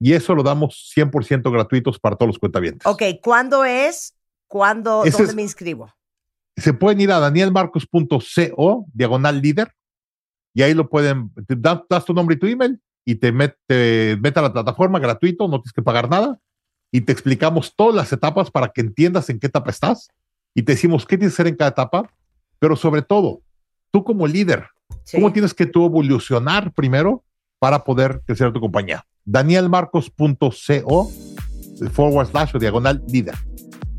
Y 0.00 0.14
eso 0.14 0.34
lo 0.34 0.42
damos 0.42 0.90
100% 0.94 1.50
gratuitos 1.52 1.98
para 1.98 2.16
todos 2.16 2.28
los 2.28 2.38
cuentavientes. 2.38 2.86
Ok, 2.86 3.02
¿cuándo 3.22 3.64
es? 3.64 4.16
¿Cuándo? 4.48 5.04
Ese 5.04 5.18
¿Dónde 5.18 5.30
es- 5.30 5.36
me 5.36 5.42
inscribo? 5.42 5.92
se 6.56 6.74
pueden 6.74 7.00
ir 7.00 7.10
a 7.12 7.18
danielmarcos.co, 7.18 8.84
diagonal 8.92 9.40
líder, 9.40 9.72
y 10.54 10.62
ahí 10.62 10.74
lo 10.74 10.88
pueden, 10.88 11.30
te 11.46 11.56
da- 11.56 11.84
das 11.88 12.04
tu 12.04 12.12
nombre 12.14 12.36
y 12.36 12.38
tu 12.38 12.46
email, 12.46 12.80
y 13.04 13.14
te 13.16 13.32
mete, 13.32 13.56
te 13.66 14.16
mete 14.20 14.38
a 14.38 14.42
la 14.42 14.52
plataforma 14.52 14.98
gratuito, 14.98 15.48
no 15.48 15.60
tienes 15.60 15.72
que 15.72 15.82
pagar 15.82 16.08
nada, 16.08 16.38
y 16.90 17.00
te 17.00 17.12
explicamos 17.12 17.74
todas 17.74 17.94
las 17.94 18.12
etapas 18.12 18.50
para 18.50 18.68
que 18.68 18.80
entiendas 18.82 19.28
en 19.30 19.38
qué 19.40 19.46
etapa 19.48 19.70
estás, 19.70 20.08
y 20.54 20.62
te 20.62 20.72
decimos 20.72 21.06
qué 21.06 21.16
tienes 21.16 21.32
que 21.34 21.42
hacer 21.42 21.46
en 21.48 21.56
cada 21.56 21.70
etapa, 21.70 22.10
pero 22.58 22.76
sobre 22.76 23.02
todo, 23.02 23.40
tú 23.90 24.04
como 24.04 24.26
líder, 24.26 24.66
Sí. 25.04 25.16
¿cómo 25.16 25.32
tienes 25.32 25.54
que 25.54 25.64
tú 25.66 25.86
evolucionar 25.86 26.72
primero 26.72 27.24
para 27.58 27.82
poder 27.82 28.20
crecer 28.26 28.52
tu 28.52 28.60
compañía? 28.60 29.04
danielmarcos.co 29.24 31.10
forward 31.92 32.28
slash 32.30 32.54
o 32.54 32.58
diagonal 32.58 33.02
líder. 33.08 33.34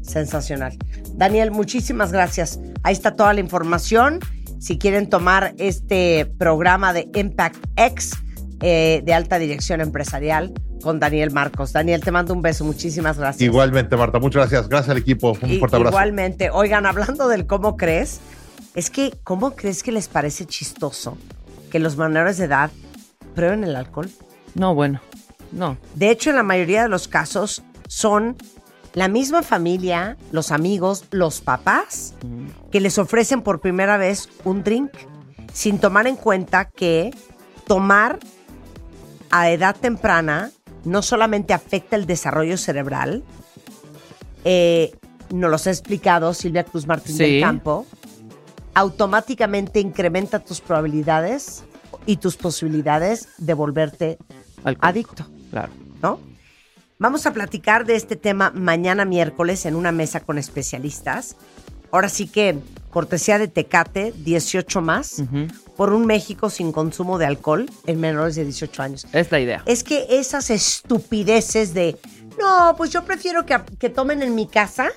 Sensacional. 0.01 0.77
Daniel, 1.15 1.51
muchísimas 1.51 2.11
gracias. 2.11 2.59
Ahí 2.83 2.93
está 2.93 3.15
toda 3.15 3.33
la 3.33 3.39
información. 3.39 4.19
Si 4.63 4.77
quieren 4.77 5.09
tomar 5.09 5.55
este 5.57 6.25
programa 6.37 6.93
de 6.93 7.09
Impact 7.15 7.57
X 7.75 8.13
eh, 8.61 9.01
de 9.03 9.13
alta 9.13 9.37
dirección 9.37 9.81
empresarial 9.81 10.53
con 10.81 11.01
Daniel 11.01 11.31
Marcos. 11.31 11.73
Daniel, 11.73 11.99
te 11.99 12.11
mando 12.11 12.33
un 12.33 12.41
beso. 12.41 12.63
Muchísimas 12.63 13.17
gracias. 13.17 13.41
Igualmente, 13.41 13.97
Marta, 13.97 14.19
muchas 14.19 14.43
gracias. 14.49 14.69
Gracias 14.69 14.89
al 14.89 14.99
equipo. 14.99 15.31
Un 15.31 15.59
fuerte 15.59 15.75
abrazo. 15.75 15.89
Igualmente. 15.89 16.49
Oigan, 16.49 16.85
hablando 16.85 17.27
del 17.27 17.45
cómo 17.45 17.75
crees, 17.75 18.21
es 18.73 18.89
que, 18.89 19.13
¿cómo 19.25 19.53
crees 19.57 19.83
que 19.83 19.91
les 19.91 20.07
parece 20.07 20.45
chistoso 20.45 21.17
que 21.69 21.79
los 21.79 21.97
menores 21.97 22.37
de 22.37 22.45
edad 22.45 22.71
prueben 23.35 23.65
el 23.65 23.75
alcohol? 23.75 24.09
No, 24.55 24.73
bueno, 24.73 25.01
no. 25.51 25.77
De 25.95 26.09
hecho, 26.09 26.29
en 26.29 26.37
la 26.37 26.43
mayoría 26.43 26.83
de 26.83 26.87
los 26.87 27.09
casos 27.09 27.63
son 27.89 28.37
la 28.93 29.07
misma 29.07 29.41
familia, 29.43 30.17
los 30.31 30.51
amigos, 30.51 31.05
los 31.11 31.41
papás 31.41 32.13
que 32.71 32.79
les 32.79 32.97
ofrecen 32.97 33.41
por 33.41 33.59
primera 33.59 33.97
vez 33.97 34.29
un 34.43 34.63
drink 34.63 34.91
sin 35.51 35.79
tomar 35.79 36.07
en 36.07 36.15
cuenta 36.15 36.65
que 36.65 37.11
tomar 37.67 38.19
a 39.31 39.49
edad 39.49 39.75
temprana 39.75 40.51
no 40.83 41.01
solamente 41.01 41.53
afecta 41.53 41.95
el 41.95 42.05
desarrollo 42.05 42.57
cerebral, 42.57 43.23
eh, 44.43 44.91
nos 45.31 45.49
los 45.49 45.65
ha 45.67 45.71
explicado 45.71 46.33
Silvia 46.33 46.63
Cruz 46.63 46.85
Martín 46.85 47.15
Sí. 47.15 47.23
del 47.23 47.41
Campo, 47.41 47.85
automáticamente 48.75 49.79
incrementa 49.79 50.39
tus 50.39 50.61
probabilidades 50.61 51.63
y 52.05 52.17
tus 52.17 52.35
posibilidades 52.35 53.29
de 53.37 53.53
volverte 53.53 54.17
adicto. 54.81 55.25
Claro. 55.51 55.71
¿no? 56.01 56.19
Vamos 57.03 57.25
a 57.25 57.33
platicar 57.33 57.85
de 57.85 57.97
este 57.97 58.15
tema 58.15 58.53
mañana 58.55 59.03
miércoles 59.03 59.65
en 59.65 59.75
una 59.75 59.91
mesa 59.91 60.21
con 60.21 60.37
especialistas. 60.37 61.35
Ahora 61.91 62.07
sí 62.07 62.27
que 62.27 62.59
cortesía 62.91 63.37
de 63.37 63.49
Tecate, 63.49 64.13
18 64.15 64.79
más, 64.79 65.21
por 65.75 65.91
un 65.91 66.05
México 66.05 66.49
sin 66.49 66.71
consumo 66.71 67.17
de 67.17 67.25
alcohol 67.25 67.69
en 67.87 67.99
menores 67.99 68.35
de 68.35 68.45
18 68.45 68.81
años. 68.81 69.05
Es 69.11 69.29
la 69.33 69.41
idea. 69.41 69.63
Es 69.65 69.83
que 69.83 70.05
esas 70.11 70.49
estupideces 70.49 71.73
de, 71.73 71.97
no, 72.39 72.73
pues 72.77 72.91
yo 72.91 73.03
prefiero 73.03 73.45
que, 73.45 73.59
que 73.77 73.89
tomen 73.89 74.21
en 74.23 74.33
mi 74.33 74.47
casa 74.47 74.87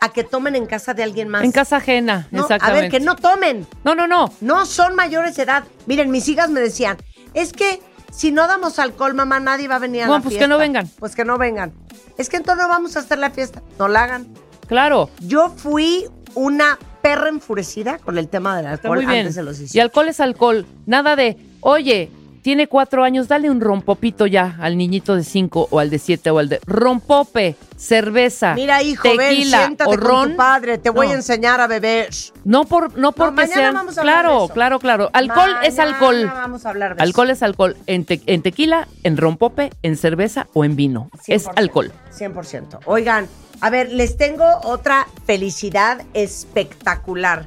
a 0.00 0.08
que 0.12 0.24
tomen 0.24 0.56
en 0.56 0.66
casa 0.66 0.94
de 0.94 1.04
alguien 1.04 1.28
más. 1.28 1.44
En 1.44 1.52
casa 1.52 1.76
ajena, 1.76 2.26
No, 2.32 2.40
a 2.40 2.42
exactamente. 2.42 2.80
ver, 2.80 2.90
que 2.90 2.98
no 2.98 3.14
tomen. 3.14 3.68
No, 3.84 3.94
no, 3.94 4.08
no. 4.08 4.34
No 4.40 4.66
son 4.66 4.96
mayores 4.96 5.36
de 5.36 5.44
edad. 5.44 5.62
Miren, 5.86 6.10
mis 6.10 6.26
hijas 6.26 6.50
me 6.50 6.58
decían, 6.58 6.96
es 7.34 7.52
que 7.52 7.80
si 8.12 8.30
no 8.30 8.46
damos 8.46 8.78
alcohol, 8.78 9.14
mamá, 9.14 9.40
nadie 9.40 9.66
va 9.66 9.76
a 9.76 9.78
venir 9.80 10.02
a 10.02 10.06
No, 10.06 10.12
la 10.14 10.20
pues 10.20 10.34
que 10.34 10.38
fiesta. 10.38 10.46
no 10.48 10.58
vengan. 10.58 10.88
Pues 10.98 11.16
que 11.16 11.24
no 11.24 11.38
vengan. 11.38 11.72
Es 12.18 12.28
que 12.28 12.36
entonces 12.36 12.62
no 12.62 12.68
vamos 12.68 12.96
a 12.96 13.00
hacer 13.00 13.18
la 13.18 13.30
fiesta. 13.30 13.62
No 13.78 13.88
la 13.88 14.04
hagan. 14.04 14.28
Claro. 14.68 15.10
Yo 15.20 15.50
fui 15.56 16.06
una 16.34 16.78
perra 17.02 17.28
enfurecida 17.30 17.98
con 17.98 18.16
el 18.18 18.28
tema 18.28 18.56
del 18.56 18.66
Está 18.66 18.74
alcohol 18.88 18.98
muy 18.98 19.06
bien. 19.06 19.20
antes 19.20 19.34
de 19.34 19.42
los 19.42 19.58
18. 19.58 19.76
Y 19.76 19.80
alcohol 19.80 20.08
es 20.08 20.20
alcohol. 20.20 20.66
Nada 20.86 21.16
de, 21.16 21.36
oye, 21.60 22.10
tiene 22.42 22.66
cuatro 22.66 23.04
años, 23.04 23.28
dale 23.28 23.50
un 23.50 23.60
rompopito 23.60 24.26
ya 24.26 24.56
al 24.60 24.76
niñito 24.76 25.14
de 25.16 25.22
cinco 25.24 25.68
o 25.70 25.78
al 25.78 25.90
de 25.90 25.98
siete 25.98 26.28
o 26.30 26.38
al 26.40 26.48
de... 26.48 26.60
Rompope, 26.66 27.56
cerveza, 27.76 28.54
Mira, 28.54 28.82
hijo, 28.82 29.08
ven, 29.16 29.18
tequila 29.30 29.58
siéntate 29.58 29.88
o 29.90 29.94
con 29.94 30.00
ron. 30.00 30.30
tu 30.32 30.36
padre. 30.36 30.78
Te 30.78 30.90
voy 30.90 31.06
No. 31.06 31.12
a 31.12 31.16
enseñar 31.16 31.60
a 31.60 31.66
beber. 31.68 32.08
No, 32.44 32.64
por, 32.64 32.98
no 32.98 33.12
porque 33.12 33.34
mañana 33.36 33.54
sean... 33.54 33.74
vamos 33.74 33.96
a 33.96 34.00
hablar 34.00 34.16
de 34.16 34.22
claro, 34.22 34.44
eso. 34.44 34.54
claro, 34.54 34.78
claro. 34.80 35.10
Alcohol 35.12 35.50
es 35.62 35.78
alcohol. 35.78 36.26
vamos 36.34 36.66
a 36.66 36.70
hablar 36.70 36.96
de 36.96 37.02
Alcohol 37.02 37.30
es 37.30 37.42
alcohol. 37.42 37.76
En, 37.86 38.04
te- 38.04 38.20
en 38.26 38.42
tequila, 38.42 38.88
en 39.04 39.16
rompope, 39.16 39.70
en 39.82 39.96
cerveza 39.96 40.48
o 40.52 40.64
en 40.64 40.74
vino. 40.76 41.10
Es 41.28 41.46
100%, 41.46 41.52
alcohol. 41.56 41.92
100%. 42.18 42.78
Oigan, 42.86 43.28
a 43.60 43.70
ver, 43.70 43.92
les 43.92 44.16
tengo 44.16 44.44
otra 44.64 45.06
felicidad 45.26 46.02
espectacular. 46.14 47.46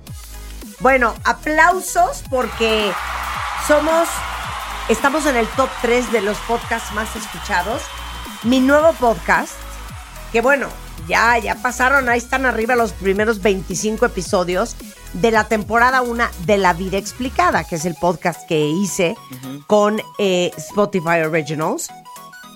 Bueno, 0.79 1.13
aplausos 1.25 2.23
porque 2.29 2.91
somos, 3.67 4.07
estamos 4.89 5.25
en 5.25 5.35
el 5.35 5.47
top 5.49 5.69
3 5.81 6.11
de 6.11 6.21
los 6.21 6.37
podcasts 6.39 6.93
más 6.93 7.15
escuchados. 7.15 7.81
Mi 8.43 8.59
nuevo 8.59 8.93
podcast, 8.93 9.53
que 10.31 10.41
bueno, 10.41 10.67
ya, 11.07 11.37
ya 11.37 11.55
pasaron, 11.55 12.09
ahí 12.09 12.19
están 12.19 12.45
arriba 12.45 12.75
los 12.75 12.93
primeros 12.93 13.41
25 13.41 14.05
episodios 14.05 14.75
de 15.13 15.31
la 15.31 15.45
temporada 15.47 16.01
1 16.01 16.25
de 16.45 16.57
La 16.57 16.73
Vida 16.73 16.97
Explicada, 16.97 17.63
que 17.63 17.75
es 17.75 17.85
el 17.85 17.95
podcast 17.95 18.47
que 18.47 18.67
hice 18.67 19.15
con 19.67 20.01
eh, 20.19 20.51
Spotify 20.57 21.21
Originals. 21.25 21.89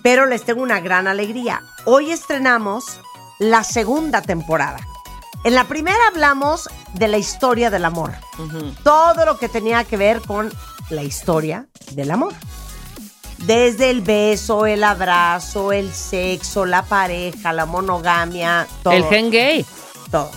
Pero 0.03 0.25
les 0.25 0.43
tengo 0.43 0.61
una 0.61 0.79
gran 0.79 1.07
alegría. 1.07 1.61
Hoy 1.85 2.11
estrenamos 2.11 3.01
la 3.39 3.63
segunda 3.63 4.21
temporada. 4.21 4.79
En 5.43 5.55
la 5.55 5.65
primera 5.65 5.97
hablamos 6.09 6.69
de 6.93 7.07
la 7.07 7.17
historia 7.17 7.69
del 7.69 7.85
amor. 7.85 8.13
Todo 8.83 9.25
lo 9.25 9.37
que 9.37 9.49
tenía 9.49 9.83
que 9.83 9.97
ver 9.97 10.21
con 10.21 10.51
la 10.89 11.03
historia 11.03 11.67
del 11.91 12.11
amor. 12.11 12.33
Desde 13.45 13.89
el 13.89 14.01
beso, 14.01 14.65
el 14.65 14.83
abrazo, 14.83 15.71
el 15.71 15.93
sexo, 15.93 16.65
la 16.65 16.83
pareja, 16.83 17.53
la 17.53 17.65
monogamia, 17.65 18.67
todo. 18.83 18.93
El 18.93 19.05
gen 19.05 19.31
gay. 19.31 19.65
todo. 20.11 20.31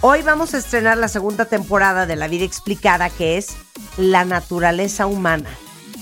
Hoy 0.00 0.22
vamos 0.22 0.54
a 0.54 0.58
estrenar 0.58 0.96
la 0.98 1.08
segunda 1.08 1.44
temporada 1.44 2.06
de 2.06 2.16
La 2.16 2.28
Vida 2.28 2.44
Explicada, 2.44 3.10
que 3.10 3.36
es 3.36 3.56
La 3.96 4.24
Naturaleza 4.24 5.06
Humana. 5.06 5.50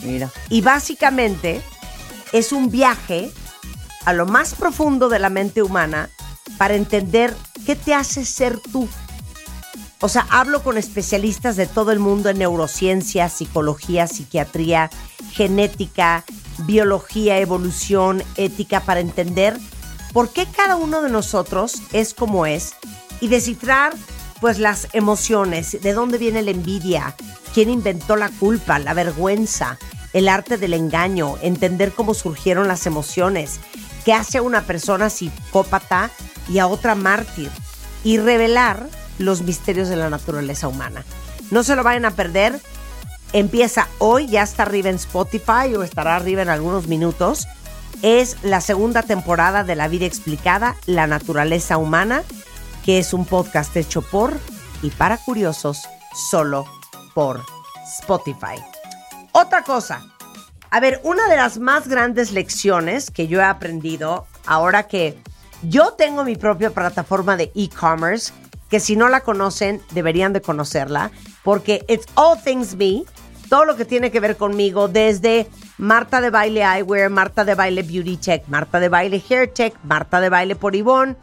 Mira. 0.03 0.31
Y 0.49 0.63
básicamente 0.63 1.61
es 2.33 2.53
un 2.53 2.71
viaje 2.71 3.31
a 4.05 4.13
lo 4.13 4.27
más 4.27 4.55
profundo 4.55 5.09
de 5.09 5.19
la 5.19 5.31
mente 5.31 5.63
humana 5.63 6.11
para 6.59 6.75
entender 6.75 7.35
qué 7.67 7.77
te 7.77 7.95
hace 7.95 8.25
ser 8.25 8.59
tú. 8.61 8.89
O 10.01 10.09
sea, 10.09 10.27
hablo 10.31 10.63
con 10.63 10.77
especialistas 10.77 11.57
de 11.57 11.67
todo 11.67 11.91
el 11.91 11.99
mundo 11.99 12.29
en 12.29 12.39
neurociencia, 12.39 13.29
psicología, 13.29 14.07
psiquiatría, 14.07 14.91
genética, 15.33 16.25
biología, 16.59 17.39
evolución, 17.39 18.23
ética, 18.37 18.81
para 18.81 19.01
entender 19.01 19.59
por 20.13 20.31
qué 20.31 20.47
cada 20.47 20.77
uno 20.77 21.01
de 21.01 21.11
nosotros 21.11 21.83
es 21.93 22.13
como 22.13 22.47
es 22.47 22.75
y 23.21 23.29
descifrar 23.29 23.95
pues 24.41 24.59
las 24.59 24.89
emociones, 24.93 25.81
de 25.81 25.93
dónde 25.95 26.19
viene 26.19 26.43
la 26.43 26.51
envidia, 26.51 27.17
quién 27.55 27.71
inventó 27.71 28.17
la 28.17 28.29
culpa, 28.29 28.79
la 28.79 28.93
vergüenza, 28.93 29.79
el 30.13 30.29
arte 30.29 30.59
del 30.59 30.75
engaño, 30.75 31.37
entender 31.41 31.93
cómo 31.93 32.13
surgieron 32.13 32.69
las 32.69 32.87
emociones, 32.87 33.61
qué 34.05 34.13
hace 34.13 34.39
a 34.39 34.43
una 34.43 34.63
persona 34.63 35.09
psicópata 35.09 36.11
y 36.51 36.59
a 36.59 36.67
otra 36.67 36.95
mártir 36.95 37.51
y 38.05 38.19
revelar 38.19 38.89
los 39.19 39.43
misterios 39.43 39.89
de 39.89 39.97
la 39.97 40.11
naturaleza 40.11 40.69
humana. 40.69 41.05
No 41.51 41.63
se 41.63 41.77
lo 41.77 41.83
vayan 41.83 42.05
a 42.05 42.11
perder. 42.13 42.61
Empieza 43.33 43.89
hoy, 43.99 44.29
ya 44.29 44.43
está 44.43 44.63
arriba 44.63 44.89
en 44.89 44.97
Spotify 44.97 45.75
o 45.77 45.83
estará 45.83 46.17
arriba 46.17 46.43
en 46.43 46.49
algunos 46.49 46.89
minutos. 46.89 47.47
Es 48.03 48.37
la 48.43 48.61
segunda 48.61 49.03
temporada 49.03 49.65
de 49.65 49.77
La 49.77 49.89
Vida 49.89 50.07
Explicada, 50.07 50.77
La 50.87 51.07
Naturaleza 51.07 51.77
Humana, 51.77 52.23
que 52.85 52.99
es 52.99 53.13
un 53.13 53.25
podcast 53.25 53.77
hecho 53.77 54.03
por 54.03 54.33
y 54.83 54.91
para 54.91 55.19
curiosos 55.19 55.83
solo 56.31 56.67
por 57.15 57.43
Spotify. 58.01 58.63
Otra 59.33 59.63
cosa, 59.63 60.03
a 60.71 60.81
ver, 60.81 61.01
una 61.05 61.29
de 61.29 61.37
las 61.37 61.59
más 61.59 61.89
grandes 61.89 62.33
lecciones 62.33 63.11
que 63.11 63.29
yo 63.29 63.41
he 63.41 63.45
aprendido 63.45 64.27
ahora 64.47 64.87
que 64.87 65.19
yo 65.63 65.93
tengo 65.93 66.25
mi 66.25 66.37
propia 66.37 66.71
plataforma 66.71 67.37
de 67.37 67.51
e-commerce, 67.55 68.33
que 68.69 68.81
si 68.81 68.97
no 68.97 69.09
la 69.09 69.21
conocen, 69.21 69.81
deberían 69.93 70.33
de 70.33 70.41
conocerla, 70.41 71.11
porque 71.43 71.85
it's 71.89 72.07
all 72.15 72.41
things 72.43 72.77
me. 72.77 73.05
todo 73.49 73.65
lo 73.65 73.77
que 73.77 73.85
tiene 73.85 74.11
que 74.11 74.19
ver 74.19 74.37
conmigo, 74.37 74.89
desde 74.89 75.47
Marta 75.79 76.21
de 76.21 76.31
Baile 76.31 76.63
Eyewear, 76.63 77.11
Marta 77.11 77.45
de 77.45 77.55
Baile 77.55 77.83
Beauty 77.83 78.17
Tech, 78.17 78.49
Marta 78.49 78.81
de 78.81 78.89
Baile 78.89 79.23
Hair 79.29 79.53
Tech, 79.53 79.75
Marta 79.85 80.21
de 80.21 80.29
Baile 80.29 80.57
por 80.57 80.75
Ivonne, 80.75 81.17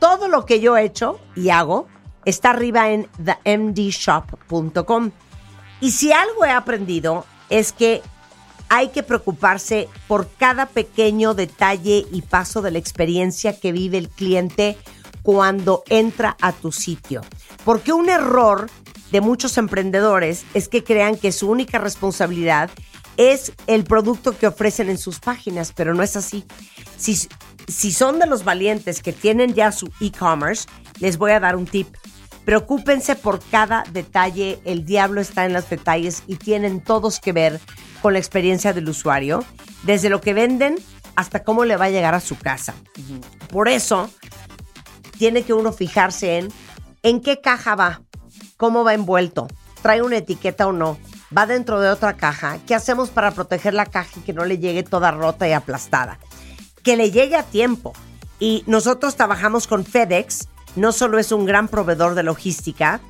todo 0.00 0.26
lo 0.26 0.46
que 0.46 0.58
yo 0.60 0.76
he 0.76 0.84
hecho 0.84 1.20
y 1.36 1.50
hago 1.50 1.86
está 2.24 2.50
arriba 2.50 2.90
en 2.90 3.08
themdshop.com. 3.44 5.10
Y 5.80 5.92
si 5.92 6.12
algo 6.12 6.44
he 6.44 6.50
aprendido 6.50 7.24
es 7.48 7.72
que 7.72 8.02
hay 8.68 8.88
que 8.88 9.02
preocuparse 9.02 9.88
por 10.06 10.28
cada 10.28 10.66
pequeño 10.66 11.34
detalle 11.34 12.06
y 12.10 12.22
paso 12.22 12.62
de 12.62 12.70
la 12.70 12.78
experiencia 12.78 13.58
que 13.58 13.72
vive 13.72 13.98
el 13.98 14.08
cliente 14.08 14.76
cuando 15.22 15.82
entra 15.88 16.36
a 16.40 16.52
tu 16.52 16.72
sitio. 16.72 17.22
Porque 17.64 17.92
un 17.92 18.08
error 18.08 18.68
de 19.10 19.20
muchos 19.20 19.58
emprendedores 19.58 20.44
es 20.54 20.68
que 20.68 20.84
crean 20.84 21.16
que 21.16 21.32
su 21.32 21.50
única 21.50 21.78
responsabilidad 21.78 22.70
es 23.16 23.52
el 23.66 23.84
producto 23.84 24.36
que 24.36 24.46
ofrecen 24.46 24.88
en 24.88 24.98
sus 24.98 25.20
páginas, 25.20 25.72
pero 25.74 25.94
no 25.94 26.02
es 26.02 26.16
así. 26.16 26.44
Si, 26.96 27.28
si 27.68 27.92
son 27.92 28.18
de 28.18 28.26
los 28.26 28.44
valientes 28.44 29.02
que 29.02 29.12
tienen 29.12 29.54
ya 29.54 29.72
su 29.72 29.90
e-commerce, 30.00 30.66
les 31.00 31.18
voy 31.18 31.32
a 31.32 31.40
dar 31.40 31.56
un 31.56 31.66
tip. 31.66 31.88
Preocúpense 32.44 33.16
por 33.16 33.40
cada 33.50 33.84
detalle, 33.92 34.60
el 34.64 34.84
diablo 34.84 35.20
está 35.20 35.44
en 35.44 35.52
los 35.52 35.68
detalles 35.68 36.22
y 36.26 36.36
tienen 36.36 36.80
todos 36.80 37.20
que 37.20 37.32
ver 37.32 37.60
con 38.00 38.14
la 38.14 38.18
experiencia 38.18 38.72
del 38.72 38.88
usuario, 38.88 39.44
desde 39.82 40.08
lo 40.08 40.20
que 40.20 40.32
venden 40.32 40.76
hasta 41.16 41.44
cómo 41.44 41.64
le 41.64 41.76
va 41.76 41.86
a 41.86 41.90
llegar 41.90 42.14
a 42.14 42.20
su 42.20 42.38
casa. 42.38 42.74
Por 43.50 43.68
eso, 43.68 44.08
tiene 45.20 45.42
que 45.42 45.52
uno 45.52 45.70
fijarse 45.70 46.38
en 46.38 46.48
en 47.02 47.20
qué 47.20 47.42
caja 47.42 47.74
va, 47.74 48.00
cómo 48.56 48.84
va 48.84 48.94
envuelto, 48.94 49.48
trae 49.82 50.00
una 50.00 50.16
etiqueta 50.16 50.66
o 50.66 50.72
no, 50.72 50.96
va 51.36 51.44
dentro 51.44 51.78
de 51.78 51.90
otra 51.90 52.16
caja, 52.16 52.58
qué 52.66 52.74
hacemos 52.74 53.10
para 53.10 53.32
proteger 53.32 53.74
la 53.74 53.84
caja 53.84 54.12
y 54.16 54.20
que 54.22 54.32
no 54.32 54.46
le 54.46 54.56
llegue 54.56 54.82
toda 54.82 55.10
rota 55.10 55.46
y 55.46 55.52
aplastada, 55.52 56.18
que 56.82 56.96
le 56.96 57.10
llegue 57.10 57.36
a 57.36 57.42
tiempo. 57.42 57.92
Y 58.38 58.64
nosotros 58.66 59.14
trabajamos 59.16 59.66
con 59.66 59.84
FedEx, 59.84 60.48
no 60.74 60.90
solo 60.90 61.18
es 61.18 61.32
un 61.32 61.44
gran 61.44 61.68
proveedor 61.68 62.14
de 62.14 62.22
logística, 62.22 63.02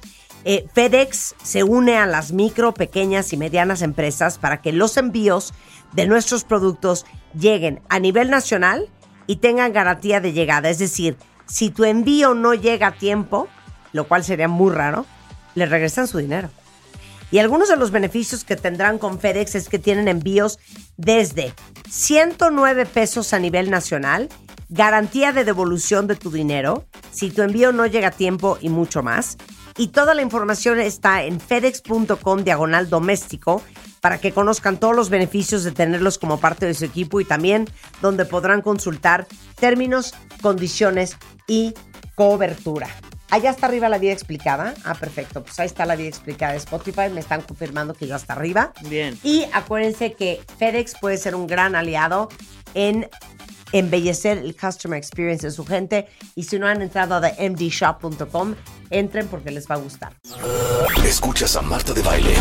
eh, 0.44 0.66
FedEx 0.74 1.36
se 1.40 1.62
une 1.62 1.96
a 1.96 2.06
las 2.06 2.32
micro, 2.32 2.74
pequeñas 2.74 3.32
y 3.32 3.36
medianas 3.36 3.82
empresas 3.82 4.36
para 4.36 4.60
que 4.60 4.72
los 4.72 4.96
envíos 4.96 5.54
de 5.92 6.08
nuestros 6.08 6.42
productos 6.42 7.06
lleguen 7.38 7.80
a 7.88 8.00
nivel 8.00 8.30
nacional 8.30 8.88
y 9.28 9.36
tengan 9.36 9.72
garantía 9.72 10.20
de 10.20 10.32
llegada. 10.32 10.70
Es 10.70 10.80
decir, 10.80 11.16
si 11.50 11.70
tu 11.70 11.84
envío 11.84 12.34
no 12.34 12.54
llega 12.54 12.86
a 12.88 12.92
tiempo, 12.92 13.48
lo 13.92 14.06
cual 14.06 14.22
sería 14.22 14.46
muy 14.46 14.72
raro, 14.72 15.04
le 15.56 15.66
regresan 15.66 16.06
su 16.06 16.18
dinero. 16.18 16.48
Y 17.32 17.38
algunos 17.38 17.68
de 17.68 17.76
los 17.76 17.90
beneficios 17.90 18.44
que 18.44 18.56
tendrán 18.56 18.98
con 18.98 19.18
FedEx 19.18 19.56
es 19.56 19.68
que 19.68 19.78
tienen 19.78 20.06
envíos 20.06 20.58
desde 20.96 21.52
109 21.88 22.86
pesos 22.86 23.32
a 23.32 23.40
nivel 23.40 23.68
nacional, 23.68 24.28
garantía 24.68 25.32
de 25.32 25.44
devolución 25.44 26.06
de 26.06 26.14
tu 26.14 26.30
dinero, 26.30 26.86
si 27.10 27.30
tu 27.30 27.42
envío 27.42 27.72
no 27.72 27.86
llega 27.86 28.08
a 28.08 28.12
tiempo 28.12 28.56
y 28.60 28.68
mucho 28.68 29.02
más. 29.02 29.36
Y 29.76 29.88
toda 29.88 30.14
la 30.14 30.22
información 30.22 30.78
está 30.78 31.24
en 31.24 31.40
fedex.com 31.40 32.44
diagonal 32.44 32.88
doméstico 32.88 33.62
para 34.00 34.18
que 34.18 34.32
conozcan 34.32 34.78
todos 34.78 34.96
los 34.96 35.10
beneficios 35.10 35.64
de 35.64 35.72
tenerlos 35.72 36.18
como 36.18 36.40
parte 36.40 36.66
de 36.66 36.74
su 36.74 36.84
equipo 36.84 37.20
y 37.20 37.24
también 37.24 37.68
donde 38.00 38.24
podrán 38.24 38.62
consultar 38.62 39.26
términos, 39.58 40.14
condiciones 40.42 41.16
y 41.46 41.74
cobertura. 42.14 42.88
Allá 43.30 43.50
está 43.50 43.66
arriba 43.66 43.88
la 43.88 43.98
vida 43.98 44.12
explicada. 44.12 44.74
Ah, 44.84 44.94
perfecto. 44.94 45.44
Pues 45.44 45.58
ahí 45.60 45.66
está 45.66 45.86
la 45.86 45.94
vida 45.94 46.08
explicada 46.08 46.52
de 46.52 46.58
Spotify. 46.58 47.08
Me 47.12 47.20
están 47.20 47.42
confirmando 47.42 47.94
que 47.94 48.08
ya 48.08 48.16
está 48.16 48.32
arriba. 48.32 48.72
Bien. 48.88 49.16
Y 49.22 49.44
acuérdense 49.52 50.14
que 50.14 50.40
FedEx 50.58 50.94
puede 51.00 51.16
ser 51.16 51.36
un 51.36 51.46
gran 51.46 51.76
aliado 51.76 52.28
en 52.74 53.08
embellecer 53.72 54.38
el 54.38 54.56
customer 54.56 54.98
experience 54.98 55.46
de 55.46 55.52
su 55.52 55.64
gente. 55.64 56.08
Y 56.34 56.42
si 56.44 56.58
no 56.58 56.66
han 56.66 56.82
entrado 56.82 57.14
a 57.14 57.20
themdshop.com, 57.20 58.56
entren 58.90 59.28
porque 59.28 59.52
les 59.52 59.68
va 59.68 59.76
a 59.76 59.78
gustar. 59.78 60.12
Escuchas 61.04 61.54
a 61.54 61.62
Marta 61.62 61.92
de 61.92 62.02
Baile 62.02 62.34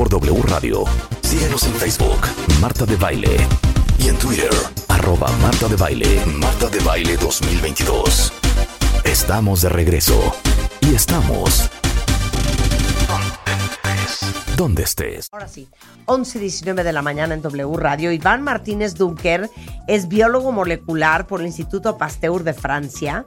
por 0.00 0.08
W 0.08 0.42
Radio. 0.44 0.84
Síguenos 1.20 1.62
en 1.64 1.74
Facebook, 1.74 2.20
Marta 2.58 2.86
de 2.86 2.96
Baile. 2.96 3.36
Y 3.98 4.08
en 4.08 4.16
Twitter, 4.16 4.48
arroba 4.88 5.30
Marta 5.42 5.68
de 5.68 5.76
Baile, 5.76 6.24
Marta 6.24 6.70
de 6.70 6.80
Baile 6.80 7.18
2022. 7.18 8.32
Estamos 9.04 9.60
de 9.60 9.68
regreso. 9.68 10.34
Y 10.80 10.94
estamos... 10.94 11.68
Donde 14.56 14.84
estés. 14.84 15.28
Ahora 15.32 15.48
sí, 15.48 15.68
11.19 16.06 16.82
de 16.82 16.92
la 16.94 17.02
mañana 17.02 17.34
en 17.34 17.42
W 17.42 17.76
Radio. 17.76 18.10
Iván 18.10 18.42
Martínez 18.42 18.94
Dunker 18.94 19.50
es 19.86 20.08
biólogo 20.08 20.50
molecular 20.50 21.26
por 21.26 21.40
el 21.40 21.46
Instituto 21.46 21.98
Pasteur 21.98 22.42
de 22.42 22.54
Francia. 22.54 23.26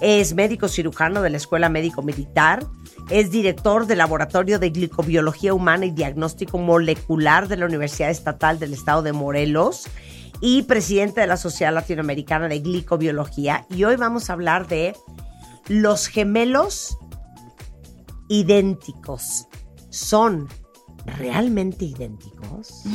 Es 0.00 0.34
médico 0.34 0.68
cirujano 0.68 1.22
de 1.22 1.30
la 1.30 1.36
Escuela 1.38 1.68
Médico 1.68 2.02
Militar. 2.02 2.66
Es 3.08 3.30
director 3.30 3.86
del 3.86 3.98
Laboratorio 3.98 4.58
de 4.58 4.70
Glicobiología 4.70 5.54
Humana 5.54 5.86
y 5.86 5.90
Diagnóstico 5.90 6.58
Molecular 6.58 7.48
de 7.48 7.56
la 7.56 7.66
Universidad 7.66 8.10
Estatal 8.10 8.58
del 8.58 8.74
Estado 8.74 9.02
de 9.02 9.12
Morelos. 9.12 9.88
Y 10.40 10.62
presidente 10.64 11.22
de 11.22 11.26
la 11.26 11.38
Sociedad 11.38 11.72
Latinoamericana 11.72 12.46
de 12.48 12.58
Glicobiología. 12.60 13.64
Y 13.70 13.84
hoy 13.84 13.96
vamos 13.96 14.28
a 14.28 14.34
hablar 14.34 14.66
de 14.68 14.94
los 15.68 16.08
gemelos 16.08 16.98
idénticos. 18.28 19.46
¿Son 19.88 20.46
realmente 21.06 21.86
idénticos? 21.86 22.82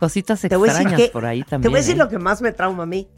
Cositas 0.00 0.42
extrañas 0.44 0.94
que- 0.94 1.08
por 1.08 1.26
ahí 1.26 1.42
también. 1.42 1.62
Te 1.62 1.68
voy 1.68 1.78
a 1.78 1.80
decir 1.80 1.96
¿eh? 1.96 1.98
lo 1.98 2.08
que 2.08 2.18
más 2.18 2.40
me 2.40 2.52
trauma 2.52 2.84
a 2.84 2.86
mí. 2.86 3.08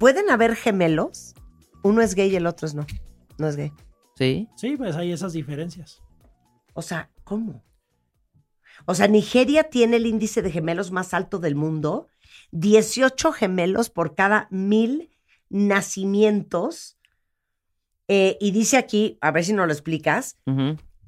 ¿Pueden 0.00 0.30
haber 0.30 0.56
gemelos? 0.56 1.34
Uno 1.82 2.00
es 2.00 2.14
gay 2.14 2.30
y 2.32 2.36
el 2.36 2.46
otro 2.46 2.66
es 2.66 2.74
no. 2.74 2.86
No 3.36 3.46
es 3.46 3.56
gay. 3.56 3.70
Sí. 4.16 4.48
Sí, 4.56 4.74
pues 4.78 4.96
hay 4.96 5.12
esas 5.12 5.34
diferencias. 5.34 6.02
O 6.72 6.80
sea, 6.80 7.10
¿cómo? 7.22 7.62
O 8.86 8.94
sea, 8.94 9.08
Nigeria 9.08 9.64
tiene 9.64 9.96
el 9.96 10.06
índice 10.06 10.40
de 10.40 10.50
gemelos 10.50 10.90
más 10.90 11.12
alto 11.12 11.38
del 11.38 11.54
mundo. 11.54 12.08
18 12.52 13.30
gemelos 13.32 13.90
por 13.90 14.14
cada 14.14 14.48
mil 14.50 15.10
nacimientos. 15.50 16.98
Eh, 18.08 18.38
y 18.40 18.52
dice 18.52 18.78
aquí, 18.78 19.18
a 19.20 19.32
ver 19.32 19.44
si 19.44 19.52
nos 19.52 19.66
lo 19.66 19.72
explicas, 19.74 20.38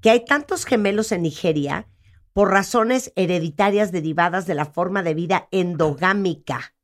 que 0.03 0.11
hay 0.11 0.22
tantos 0.26 0.66
gemelos 0.66 1.12
en 1.12 1.22
Nigeria 1.22 1.88
por 2.34 2.51
razones 2.51 3.11
hereditarias 3.16 3.90
derivadas 3.90 4.47
de 4.47 4.55
la 4.55 4.66
forma 4.66 5.03
de 5.03 5.14
vida 5.14 5.49
endogámica. 5.51 6.74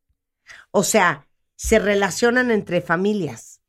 O 0.70 0.82
sea, 0.82 1.27
se 1.59 1.80
relacionan 1.80 2.52
entre 2.52 2.80
familias. 2.80 3.61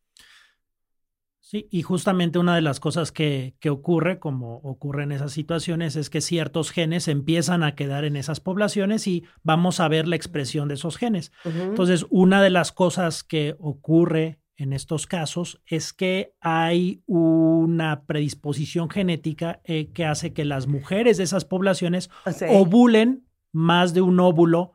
Sí, 1.40 1.68
y 1.72 1.82
justamente 1.82 2.38
una 2.38 2.54
de 2.54 2.62
las 2.62 2.80
cosas 2.80 3.12
que, 3.12 3.56
que 3.60 3.72
ocurre, 3.72 4.20
como 4.20 4.58
ocurre 4.58 5.02
en 5.02 5.12
esas 5.12 5.32
situaciones, 5.32 5.96
es 5.96 6.12
que 6.12 6.22
ciertos 6.22 6.70
genes 6.70 7.08
empiezan 7.08 7.64
a 7.64 7.74
quedar 7.74 8.06
en 8.06 8.16
esas 8.16 8.40
poblaciones 8.40 9.08
y 9.08 9.24
vamos 9.42 9.80
a 9.80 9.88
ver 9.88 10.08
la 10.08 10.16
expresión 10.16 10.68
de 10.68 10.76
esos 10.76 10.98
genes. 10.98 11.32
Entonces, 11.44 12.06
una 12.12 12.44
de 12.44 12.52
las 12.52 12.72
cosas 12.72 13.24
que 13.24 13.56
ocurre 13.58 14.40
en 14.56 14.72
estos 14.74 15.08
casos 15.08 15.60
es 15.66 15.92
que 15.92 16.36
hay 16.40 17.02
una 17.08 18.04
predisposición 18.06 18.92
genética 18.92 19.62
eh, 19.64 19.92
que 19.92 20.06
hace 20.06 20.34
que 20.34 20.46
las 20.46 20.68
mujeres 20.68 21.18
de 21.18 21.24
esas 21.24 21.46
poblaciones 21.46 22.12
O 22.28 22.32
sea, 22.32 22.52
ovulen 22.52 23.26
más 23.52 23.96
de 23.96 24.02
un 24.02 24.20
óvulo 24.20 24.74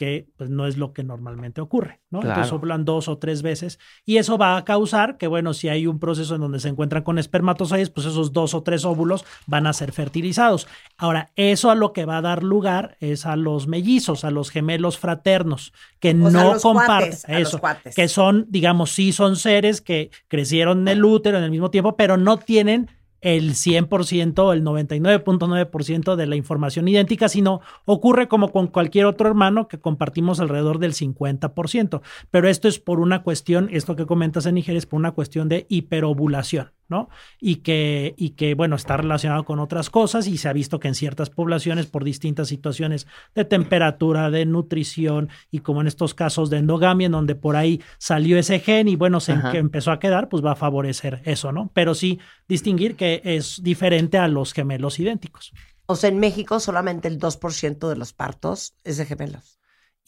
que 0.00 0.30
pues, 0.38 0.48
no 0.48 0.66
es 0.66 0.78
lo 0.78 0.94
que 0.94 1.04
normalmente 1.04 1.60
ocurre, 1.60 2.00
¿no? 2.08 2.20
Claro. 2.20 2.36
Entonces 2.36 2.54
ovulan 2.54 2.86
dos 2.86 3.06
o 3.06 3.18
tres 3.18 3.42
veces 3.42 3.78
y 4.06 4.16
eso 4.16 4.38
va 4.38 4.56
a 4.56 4.64
causar 4.64 5.18
que, 5.18 5.26
bueno, 5.26 5.52
si 5.52 5.68
hay 5.68 5.86
un 5.86 5.98
proceso 5.98 6.36
en 6.36 6.40
donde 6.40 6.58
se 6.58 6.70
encuentran 6.70 7.02
con 7.02 7.18
espermatozoides, 7.18 7.90
pues 7.90 8.06
esos 8.06 8.32
dos 8.32 8.54
o 8.54 8.62
tres 8.62 8.86
óvulos 8.86 9.26
van 9.46 9.66
a 9.66 9.74
ser 9.74 9.92
fertilizados. 9.92 10.66
Ahora, 10.96 11.32
eso 11.36 11.70
a 11.70 11.74
lo 11.74 11.92
que 11.92 12.06
va 12.06 12.16
a 12.16 12.22
dar 12.22 12.42
lugar 12.42 12.96
es 13.00 13.26
a 13.26 13.36
los 13.36 13.66
mellizos, 13.66 14.24
a 14.24 14.30
los 14.30 14.48
gemelos 14.48 14.96
fraternos, 14.96 15.74
que 15.98 16.12
O 16.18 16.30
sea, 16.30 16.44
no 16.44 16.54
los 16.54 16.62
comparten 16.62 17.10
cuates, 17.10 17.24
a 17.26 17.38
los 17.38 17.48
eso, 17.48 17.58
cuates. 17.58 17.94
que 17.94 18.08
son, 18.08 18.46
digamos, 18.48 18.92
sí 18.92 19.12
son 19.12 19.36
seres 19.36 19.82
que 19.82 20.10
crecieron 20.28 20.80
en 20.80 20.88
el 20.88 21.04
útero 21.04 21.36
en 21.36 21.44
el 21.44 21.50
mismo 21.50 21.70
tiempo, 21.70 21.94
pero 21.94 22.16
no 22.16 22.38
tienen 22.38 22.88
el 23.20 23.52
100%, 23.54 24.52
el 24.52 24.64
99.9% 24.64 26.16
de 26.16 26.26
la 26.26 26.36
información 26.36 26.88
idéntica, 26.88 27.28
sino 27.28 27.60
ocurre 27.84 28.28
como 28.28 28.50
con 28.50 28.66
cualquier 28.66 29.06
otro 29.06 29.28
hermano 29.28 29.68
que 29.68 29.78
compartimos 29.78 30.40
alrededor 30.40 30.78
del 30.78 30.94
50%. 30.94 32.00
Pero 32.30 32.48
esto 32.48 32.68
es 32.68 32.78
por 32.78 33.00
una 33.00 33.22
cuestión, 33.22 33.68
esto 33.72 33.96
que 33.96 34.06
comentas 34.06 34.46
en 34.46 34.54
Nigeria 34.54 34.78
es 34.78 34.86
por 34.86 34.98
una 34.98 35.12
cuestión 35.12 35.48
de 35.48 35.66
hiperovulación. 35.68 36.72
¿No? 36.90 37.08
Y 37.40 37.56
que, 37.56 38.14
y 38.16 38.30
que, 38.30 38.54
bueno, 38.54 38.76
está 38.76 38.96
relacionado 38.96 39.44
con 39.44 39.58
otras 39.58 39.90
cosas 39.90 40.26
y 40.26 40.36
se 40.36 40.48
ha 40.48 40.52
visto 40.52 40.80
que 40.80 40.88
en 40.88 40.94
ciertas 40.94 41.30
poblaciones, 41.30 41.86
por 41.86 42.04
distintas 42.04 42.48
situaciones 42.48 43.06
de 43.34 43.44
temperatura, 43.44 44.30
de 44.30 44.44
nutrición 44.46 45.30
y 45.50 45.60
como 45.60 45.80
en 45.80 45.86
estos 45.86 46.14
casos 46.14 46.50
de 46.50 46.58
endogamia, 46.58 47.06
en 47.06 47.12
donde 47.12 47.34
por 47.34 47.56
ahí 47.56 47.80
salió 47.98 48.38
ese 48.38 48.58
gen 48.60 48.88
y 48.88 48.96
bueno, 48.96 49.20
se 49.20 49.40
que 49.52 49.58
empezó 49.58 49.92
a 49.92 49.98
quedar, 49.98 50.28
pues 50.28 50.44
va 50.44 50.52
a 50.52 50.56
favorecer 50.56 51.22
eso, 51.24 51.52
¿no? 51.52 51.70
Pero 51.72 51.94
sí 51.94 52.18
distinguir 52.48 52.96
que 52.96 53.22
es 53.24 53.62
diferente 53.62 54.18
a 54.18 54.28
los 54.28 54.52
gemelos 54.52 54.98
idénticos. 54.98 55.52
O 55.86 55.96
sea, 55.96 56.10
en 56.10 56.18
México 56.18 56.60
solamente 56.60 57.08
el 57.08 57.18
2% 57.18 57.88
de 57.88 57.96
los 57.96 58.12
partos 58.12 58.74
es 58.84 58.96
de 58.96 59.06
gemelos. 59.06 59.59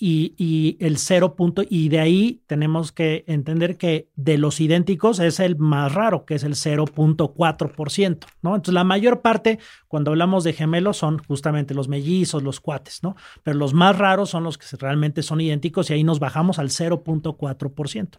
Y, 0.05 0.35
y 0.37 0.77
el 0.85 0.99
cero 0.99 1.37
punto, 1.37 1.63
y 1.69 1.89
de 1.89 2.01
ahí 2.01 2.43
tenemos 2.49 2.91
que 2.91 3.23
entender 3.29 3.77
que 3.77 4.09
de 4.17 4.37
los 4.37 4.61
idénticos 4.61 5.21
es 5.21 5.39
el 5.39 5.57
más 5.57 5.95
raro, 5.95 6.25
que 6.25 6.35
es 6.35 6.43
el 6.43 6.55
0.4%, 6.57 8.27
¿no? 8.43 8.55
Entonces 8.57 8.75
la 8.75 8.83
mayor 8.83 9.21
parte, 9.21 9.61
cuando 9.87 10.11
hablamos 10.11 10.43
de 10.43 10.55
gemelos, 10.55 10.97
son 10.97 11.19
justamente 11.19 11.73
los 11.73 11.87
mellizos, 11.87 12.43
los 12.43 12.59
cuates, 12.59 13.05
¿no? 13.05 13.15
Pero 13.45 13.57
los 13.59 13.75
más 13.75 13.97
raros 13.97 14.31
son 14.31 14.43
los 14.43 14.59
que 14.59 14.67
realmente 14.77 15.23
son 15.23 15.41
idénticos 15.41 15.89
y 15.91 15.95
ahí 15.95 16.03
nos 16.05 16.19
bajamos 16.19 16.59
al 16.59 16.71
0.4%. 16.71 18.19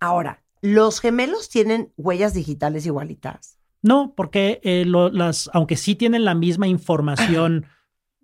Ahora, 0.00 0.42
¿los 0.60 1.00
gemelos 1.00 1.48
tienen 1.48 1.92
huellas 1.96 2.34
digitales 2.34 2.84
igualitas? 2.86 3.58
No, 3.82 4.14
porque 4.16 4.60
eh, 4.62 4.84
lo- 4.86 5.10
las, 5.10 5.50
aunque 5.52 5.76
sí 5.76 5.94
tienen 5.94 6.24
la 6.24 6.34
misma 6.34 6.66
información, 6.68 7.66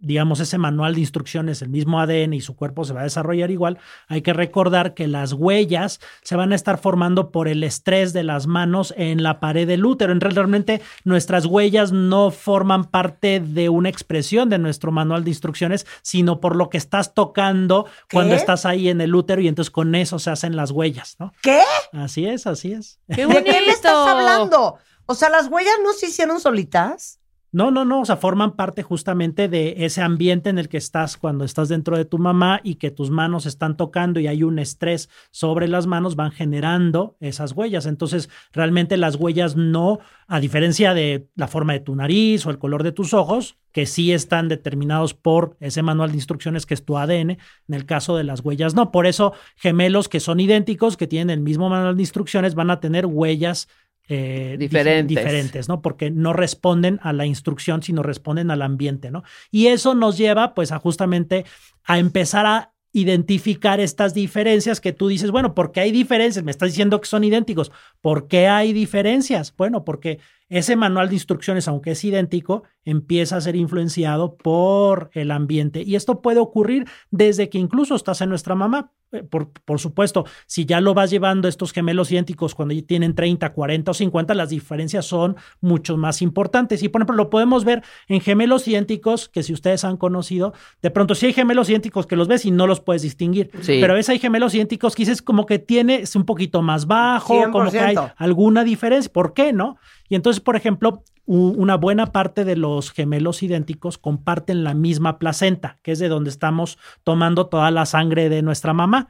digamos, 0.01 0.40
ese 0.40 0.59
manual 0.59 0.94
de 0.94 1.01
instrucciones, 1.01 1.62
el 1.62 1.68
mismo 1.68 2.01
ADN 2.01 2.32
y 2.32 2.40
su 2.40 2.57
cuerpo 2.57 2.84
se 2.84 2.92
va 2.94 3.01
a 3.01 3.05
desarrollar 3.05 3.51
igual, 3.51 3.78
hay 4.09 4.22
que 4.22 4.32
recordar 4.32 4.94
que 4.94 5.07
las 5.07 5.32
huellas 5.34 6.01
se 6.22 6.36
van 6.36 6.53
a 6.53 6.55
estar 6.55 6.78
formando 6.78 7.30
por 7.30 7.48
el 7.48 7.62
estrés 7.62 8.12
de 8.12 8.22
las 8.22 8.46
manos 8.46 8.94
en 8.96 9.22
la 9.22 9.40
pared 9.40 9.68
del 9.68 9.84
útero. 9.84 10.12
En 10.12 10.20
real- 10.20 10.34
realmente 10.34 10.80
nuestras 11.05 11.44
huellas 11.46 11.92
no 11.92 12.30
forman 12.30 12.84
parte 12.84 13.40
de 13.40 13.68
una 13.68 13.88
expresión 13.90 14.48
de 14.48 14.59
nuestro 14.59 14.90
manual 14.90 15.22
de 15.22 15.30
instrucciones, 15.30 15.86
sino 16.03 16.40
por 16.40 16.57
lo 16.57 16.70
que 16.70 16.78
estás 16.78 17.12
tocando 17.14 17.86
cuando 18.11 18.34
estás 18.34 18.64
ahí 18.66 18.88
en 18.88 19.01
el 19.01 19.14
útero 19.14 19.42
y 19.42 19.48
entonces 19.48 19.70
con 19.70 19.94
eso 19.94 20.18
se 20.18 20.30
hacen 20.30 20.57
las 20.57 20.70
huellas, 20.70 21.16
¿no? 21.18 21.32
¿Qué? 21.42 21.61
Así 21.92 22.26
es, 22.26 22.46
así 22.46 22.72
es. 22.72 22.98
¡Qué 23.14 23.26
¿De 23.26 23.44
qué 23.44 23.53
me 23.53 23.68
estás 23.68 23.92
bonito! 23.92 24.11
hablando? 24.11 24.78
O 25.07 25.14
sea, 25.14 25.28
¿las 25.28 25.48
huellas 25.48 25.74
no 25.84 25.92
se 25.92 26.07
hicieron 26.07 26.40
solitas? 26.40 27.19
No, 27.53 27.72
no, 27.72 27.84
no, 27.84 28.03
o 28.03 28.05
sea, 28.05 28.16
forman 28.16 28.55
parte 28.55 28.84
justamente 28.84 29.48
de 29.48 29.74
ese 29.78 30.03
ambiente 30.03 30.51
en 30.51 30.59
el 30.59 30.68
que 30.68 30.76
estás 30.76 31.16
cuando 31.16 31.44
estás 31.44 31.68
dentro 31.68 31.96
de 31.96 32.05
tu 32.05 32.18
mamá 32.18 32.61
y 32.62 32.76
que 32.76 32.92
tus 32.92 33.11
manos 33.11 33.44
están 33.44 33.76
tocando 33.76 34.20
y 34.20 34.28
hay 34.28 34.44
un 34.44 34.61
estrés 34.61 35.09
sobre 35.32 35.66
las 35.66 35.88
manos, 35.88 36.14
van 36.14 36.30
generando 36.30 37.16
esas 37.18 37.51
huellas. 37.51 37.86
Entonces, 37.86 38.30
realmente 38.53 38.96
las 38.96 39.16
huellas 39.16 39.57
no, 39.57 39.98
a 40.28 40.38
diferencia 40.38 40.94
de 40.94 41.28
la 41.34 41.48
forma 41.48 41.72
de 41.72 41.80
tu 41.80 41.96
nariz 41.96 42.46
o 42.46 42.51
el 42.51 42.59
color 42.59 42.84
de 42.84 42.92
tus 42.92 43.14
ojos, 43.14 43.57
que 43.72 43.86
sí 43.86 44.12
están 44.12 44.46
determinados 44.46 45.14
por 45.14 45.57
ese 45.59 45.82
manual 45.82 46.11
de 46.11 46.18
instrucciones 46.18 46.66
que 46.66 46.74
es 46.74 46.84
tu 46.84 46.98
ADN, 46.98 47.30
en 47.30 47.38
el 47.68 47.84
caso 47.84 48.16
de 48.16 48.22
las 48.22 48.40
huellas 48.44 48.74
no. 48.74 48.92
Por 48.92 49.07
eso, 49.07 49.32
gemelos 49.57 50.09
que 50.09 50.20
son 50.20 50.38
idénticos, 50.38 50.96
que 50.96 51.09
tienen 51.09 51.30
el 51.30 51.40
mismo 51.40 51.68
manual 51.68 51.96
de 51.96 52.03
instrucciones, 52.03 52.55
van 52.55 52.70
a 52.70 52.78
tener 52.78 53.07
huellas 53.07 53.66
eh, 54.12 54.56
dif- 54.58 54.68
Diferentes. 54.68 55.08
diferentes, 55.08 55.68
¿no? 55.68 55.80
Porque 55.80 56.11
no 56.11 56.32
responden 56.32 56.98
a 57.02 57.12
la 57.12 57.24
instrucción, 57.26 57.82
sino 57.82 58.02
responden 58.02 58.50
al 58.50 58.61
ambiente, 58.62 59.11
¿no? 59.11 59.22
Y 59.50 59.68
eso 59.68 59.94
nos 59.94 60.18
lleva, 60.18 60.52
pues, 60.54 60.72
a 60.72 60.78
justamente 60.80 61.44
a 61.84 61.98
empezar 61.98 62.44
a 62.44 62.72
identificar 62.92 63.78
estas 63.78 64.12
diferencias 64.14 64.80
que 64.80 64.92
tú 64.92 65.06
dices, 65.06 65.30
bueno, 65.30 65.54
¿por 65.54 65.70
qué 65.70 65.80
hay 65.80 65.92
diferencias? 65.92 66.44
Me 66.44 66.50
estás 66.50 66.70
diciendo 66.70 67.00
que 67.00 67.06
son 67.06 67.22
idénticos. 67.22 67.70
¿Por 68.00 68.26
qué 68.26 68.48
hay 68.48 68.72
diferencias? 68.72 69.54
Bueno, 69.56 69.84
porque 69.84 70.18
ese 70.51 70.76
manual 70.76 71.09
de 71.09 71.14
instrucciones, 71.14 71.66
aunque 71.68 71.92
es 71.92 72.05
idéntico, 72.05 72.64
empieza 72.84 73.36
a 73.36 73.40
ser 73.40 73.57
influenciado 73.57 74.36
por 74.36 75.11
el 75.14 75.30
ambiente. 75.30 75.82
Y 75.82 75.94
esto 75.94 76.20
puede 76.20 76.40
ocurrir 76.40 76.86
desde 77.11 77.48
que 77.48 77.59
incluso 77.59 77.94
estás 77.94 78.20
en 78.20 78.28
nuestra 78.30 78.55
mamá. 78.55 78.90
Eh, 79.12 79.22
Por, 79.22 79.51
por 79.51 79.78
supuesto, 79.80 80.24
si 80.46 80.66
ya 80.66 80.80
lo 80.80 80.94
vas 80.94 81.11
llevando 81.11 81.46
estos 81.48 81.72
gemelos 81.72 82.11
idénticos 82.12 82.55
cuando 82.55 82.74
ya 82.74 82.82
tienen 82.82 83.14
30, 83.14 83.53
40 83.53 83.90
o 83.90 83.94
50, 83.94 84.34
las 84.34 84.51
diferencias 84.51 85.05
son 85.07 85.36
mucho 85.61 85.96
más 85.96 86.20
importantes. 86.22 86.82
Y 86.82 86.88
por 86.88 87.01
ejemplo, 87.01 87.16
lo 87.16 87.30
podemos 87.30 87.64
ver 87.64 87.82
en 88.09 88.20
gemelos 88.20 88.66
idénticos 88.66 89.28
que 89.28 89.42
si 89.42 89.53
ustedes 89.53 89.84
han 89.84 89.96
conocido, 89.96 90.53
de 90.82 90.90
pronto 90.90 91.14
sí 91.14 91.26
hay 91.26 91.32
gemelos 91.32 91.68
idénticos 91.70 92.07
que 92.07 92.16
los 92.16 92.26
ves 92.28 92.44
y 92.44 92.51
no 92.51 92.66
los 92.66 92.80
puedes 92.80 93.03
distinguir. 93.03 93.51
Sí. 93.61 93.78
Pero 93.80 93.92
a 93.92 93.96
veces 93.96 94.11
hay 94.11 94.18
gemelos 94.18 94.55
idénticos 94.55 94.94
que 94.96 95.03
dices 95.03 95.22
como 95.22 95.46
que 95.46 95.59
tiene, 95.61 95.96
es 95.96 96.16
un 96.16 96.24
poquito 96.24 96.62
más 96.62 96.86
bajo, 96.86 97.51
como 97.53 97.70
que 97.70 97.78
hay 97.80 97.96
100%. 97.96 98.14
alguna 98.16 98.64
diferencia. 98.64 99.12
¿Por 99.12 99.34
qué 99.34 99.53
no? 99.53 99.76
Y 100.11 100.16
entonces, 100.16 100.40
por 100.40 100.56
ejemplo, 100.56 101.04
una 101.24 101.76
buena 101.76 102.06
parte 102.06 102.44
de 102.44 102.56
los 102.56 102.90
gemelos 102.90 103.42
idénticos 103.42 103.96
comparten 103.96 104.64
la 104.64 104.74
misma 104.74 105.20
placenta, 105.20 105.78
que 105.82 105.92
es 105.92 106.00
de 106.00 106.08
donde 106.08 106.30
estamos 106.30 106.78
tomando 107.04 107.46
toda 107.46 107.70
la 107.70 107.86
sangre 107.86 108.28
de 108.28 108.42
nuestra 108.42 108.72
mamá. 108.72 109.08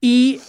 Y 0.00 0.40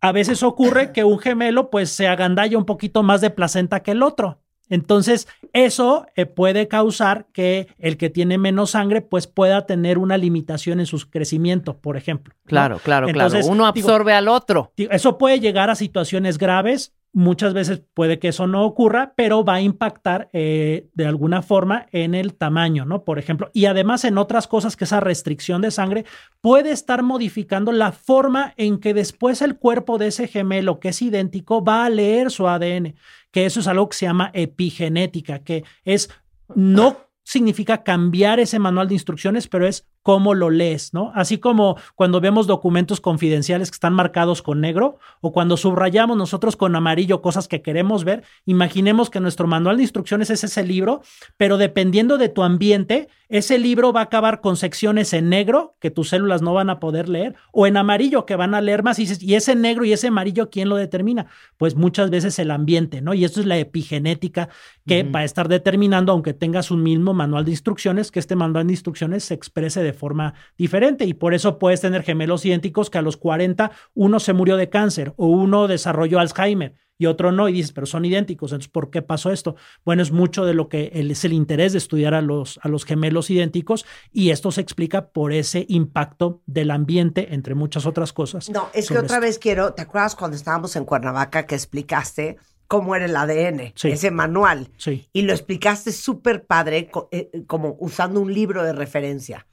a 0.00 0.10
veces 0.10 0.42
ocurre 0.42 0.92
que 0.92 1.04
un 1.04 1.20
gemelo 1.20 1.70
pues 1.70 1.90
se 1.90 2.08
agandalla 2.08 2.58
un 2.58 2.64
poquito 2.64 3.04
más 3.04 3.20
de 3.20 3.30
placenta 3.30 3.80
que 3.80 3.92
el 3.92 4.02
otro. 4.02 4.40
Entonces, 4.68 5.28
eso 5.52 6.06
eh, 6.16 6.26
puede 6.26 6.66
causar 6.66 7.26
que 7.32 7.68
el 7.78 7.96
que 7.96 8.10
tiene 8.10 8.36
menos 8.38 8.70
sangre 8.70 9.02
pues 9.02 9.28
pueda 9.28 9.66
tener 9.66 9.98
una 9.98 10.16
limitación 10.16 10.80
en 10.80 10.86
su 10.86 10.98
crecimiento, 11.10 11.78
por 11.78 11.96
ejemplo. 11.96 12.34
¿no? 12.34 12.48
Claro, 12.48 12.80
claro, 12.82 13.08
Entonces, 13.08 13.46
claro. 13.46 13.52
Uno 13.52 13.72
digo, 13.72 13.86
absorbe 13.86 14.14
al 14.14 14.26
otro. 14.26 14.72
Eso 14.76 15.16
puede 15.16 15.38
llegar 15.38 15.70
a 15.70 15.76
situaciones 15.76 16.38
graves. 16.38 16.92
Muchas 17.16 17.54
veces 17.54 17.80
puede 17.94 18.18
que 18.18 18.26
eso 18.26 18.48
no 18.48 18.64
ocurra, 18.64 19.14
pero 19.16 19.44
va 19.44 19.54
a 19.54 19.60
impactar 19.60 20.30
eh, 20.32 20.88
de 20.94 21.06
alguna 21.06 21.42
forma 21.42 21.86
en 21.92 22.12
el 22.12 22.34
tamaño, 22.34 22.84
¿no? 22.84 23.04
Por 23.04 23.20
ejemplo, 23.20 23.52
y 23.54 23.66
además 23.66 24.04
en 24.04 24.18
otras 24.18 24.48
cosas 24.48 24.74
que 24.74 24.82
esa 24.82 24.98
restricción 24.98 25.62
de 25.62 25.70
sangre 25.70 26.06
puede 26.40 26.72
estar 26.72 27.04
modificando 27.04 27.70
la 27.70 27.92
forma 27.92 28.52
en 28.56 28.78
que 28.78 28.94
después 28.94 29.42
el 29.42 29.56
cuerpo 29.56 29.96
de 29.96 30.08
ese 30.08 30.26
gemelo 30.26 30.80
que 30.80 30.88
es 30.88 31.00
idéntico 31.02 31.64
va 31.64 31.84
a 31.84 31.90
leer 31.90 32.32
su 32.32 32.48
ADN, 32.48 32.96
que 33.30 33.46
eso 33.46 33.60
es 33.60 33.68
algo 33.68 33.88
que 33.88 33.96
se 33.96 34.06
llama 34.06 34.32
epigenética, 34.34 35.38
que 35.38 35.62
es 35.84 36.10
no 36.52 36.96
significa 37.22 37.84
cambiar 37.84 38.40
ese 38.40 38.58
manual 38.58 38.88
de 38.88 38.94
instrucciones, 38.94 39.46
pero 39.46 39.68
es 39.68 39.86
cómo 40.04 40.34
lo 40.34 40.50
lees, 40.50 40.92
¿no? 40.92 41.12
Así 41.14 41.38
como 41.38 41.78
cuando 41.94 42.20
vemos 42.20 42.46
documentos 42.46 43.00
confidenciales 43.00 43.70
que 43.70 43.76
están 43.76 43.94
marcados 43.94 44.42
con 44.42 44.60
negro 44.60 44.98
o 45.22 45.32
cuando 45.32 45.56
subrayamos 45.56 46.18
nosotros 46.18 46.56
con 46.56 46.76
amarillo 46.76 47.22
cosas 47.22 47.48
que 47.48 47.62
queremos 47.62 48.04
ver, 48.04 48.22
imaginemos 48.44 49.08
que 49.08 49.18
nuestro 49.18 49.46
manual 49.46 49.78
de 49.78 49.84
instrucciones 49.84 50.28
es 50.28 50.44
ese 50.44 50.62
libro, 50.62 51.00
pero 51.38 51.56
dependiendo 51.56 52.18
de 52.18 52.28
tu 52.28 52.42
ambiente, 52.42 53.08
ese 53.30 53.58
libro 53.58 53.94
va 53.94 54.00
a 54.00 54.04
acabar 54.04 54.42
con 54.42 54.58
secciones 54.58 55.14
en 55.14 55.30
negro 55.30 55.74
que 55.80 55.90
tus 55.90 56.10
células 56.10 56.42
no 56.42 56.52
van 56.52 56.68
a 56.68 56.80
poder 56.80 57.08
leer 57.08 57.34
o 57.50 57.66
en 57.66 57.78
amarillo 57.78 58.26
que 58.26 58.36
van 58.36 58.54
a 58.54 58.60
leer 58.60 58.82
más 58.82 58.98
y 58.98 59.02
dices, 59.02 59.22
¿y 59.22 59.36
ese 59.36 59.56
negro 59.56 59.86
y 59.86 59.94
ese 59.94 60.08
amarillo 60.08 60.50
quién 60.50 60.68
lo 60.68 60.76
determina? 60.76 61.28
Pues 61.56 61.76
muchas 61.76 62.10
veces 62.10 62.38
el 62.38 62.50
ambiente, 62.50 63.00
¿no? 63.00 63.14
Y 63.14 63.24
esto 63.24 63.40
es 63.40 63.46
la 63.46 63.56
epigenética 63.56 64.50
que 64.86 65.02
va 65.02 65.20
a 65.20 65.24
estar 65.24 65.48
determinando, 65.48 66.12
aunque 66.12 66.34
tengas 66.34 66.70
un 66.70 66.82
mismo 66.82 67.14
manual 67.14 67.46
de 67.46 67.52
instrucciones, 67.52 68.10
que 68.10 68.18
este 68.18 68.36
manual 68.36 68.66
de 68.66 68.74
instrucciones 68.74 69.24
se 69.24 69.32
exprese 69.32 69.82
de 69.82 69.93
forma 69.94 70.34
diferente. 70.58 71.04
Y 71.06 71.14
por 71.14 71.32
eso 71.34 71.58
puedes 71.58 71.80
tener 71.80 72.02
gemelos 72.02 72.44
idénticos 72.44 72.90
que 72.90 72.98
a 72.98 73.02
los 73.02 73.16
40 73.16 73.70
uno 73.94 74.20
se 74.20 74.32
murió 74.34 74.56
de 74.56 74.68
cáncer 74.68 75.14
o 75.16 75.26
uno 75.28 75.66
desarrolló 75.68 76.18
Alzheimer 76.20 76.74
y 76.96 77.06
otro 77.06 77.32
no, 77.32 77.48
y 77.48 77.52
dices, 77.54 77.72
pero 77.72 77.86
son 77.88 78.04
idénticos, 78.04 78.52
entonces, 78.52 78.70
¿por 78.70 78.88
qué 78.90 79.02
pasó 79.02 79.32
esto? 79.32 79.56
Bueno, 79.84 80.00
es 80.00 80.12
mucho 80.12 80.44
de 80.44 80.54
lo 80.54 80.68
que 80.68 80.92
es 80.94 81.24
el 81.24 81.32
interés 81.32 81.72
de 81.72 81.78
estudiar 81.78 82.14
a 82.14 82.20
los, 82.22 82.60
a 82.62 82.68
los 82.68 82.84
gemelos 82.84 83.30
idénticos 83.30 83.84
y 84.12 84.30
esto 84.30 84.52
se 84.52 84.60
explica 84.60 85.08
por 85.08 85.32
ese 85.32 85.66
impacto 85.68 86.40
del 86.46 86.70
ambiente, 86.70 87.34
entre 87.34 87.56
muchas 87.56 87.84
otras 87.86 88.12
cosas. 88.12 88.48
No, 88.48 88.68
es 88.74 88.88
que 88.88 88.94
otra 88.98 89.16
esto. 89.16 89.20
vez 89.22 89.38
quiero, 89.40 89.74
¿te 89.74 89.82
acuerdas 89.82 90.14
cuando 90.14 90.36
estábamos 90.36 90.76
en 90.76 90.84
Cuernavaca 90.84 91.46
que 91.46 91.56
explicaste 91.56 92.36
cómo 92.68 92.94
era 92.94 93.06
el 93.06 93.16
ADN, 93.16 93.72
Sí. 93.74 93.88
ese 93.88 94.12
manual? 94.12 94.68
Sí. 94.76 95.08
Y 95.12 95.22
lo 95.22 95.32
explicaste 95.32 95.90
súper 95.90 96.46
padre, 96.46 96.90
eh, 97.10 97.42
como 97.48 97.76
usando 97.80 98.20
un 98.20 98.32
libro 98.32 98.62
de 98.62 98.72
referencia. 98.72 99.48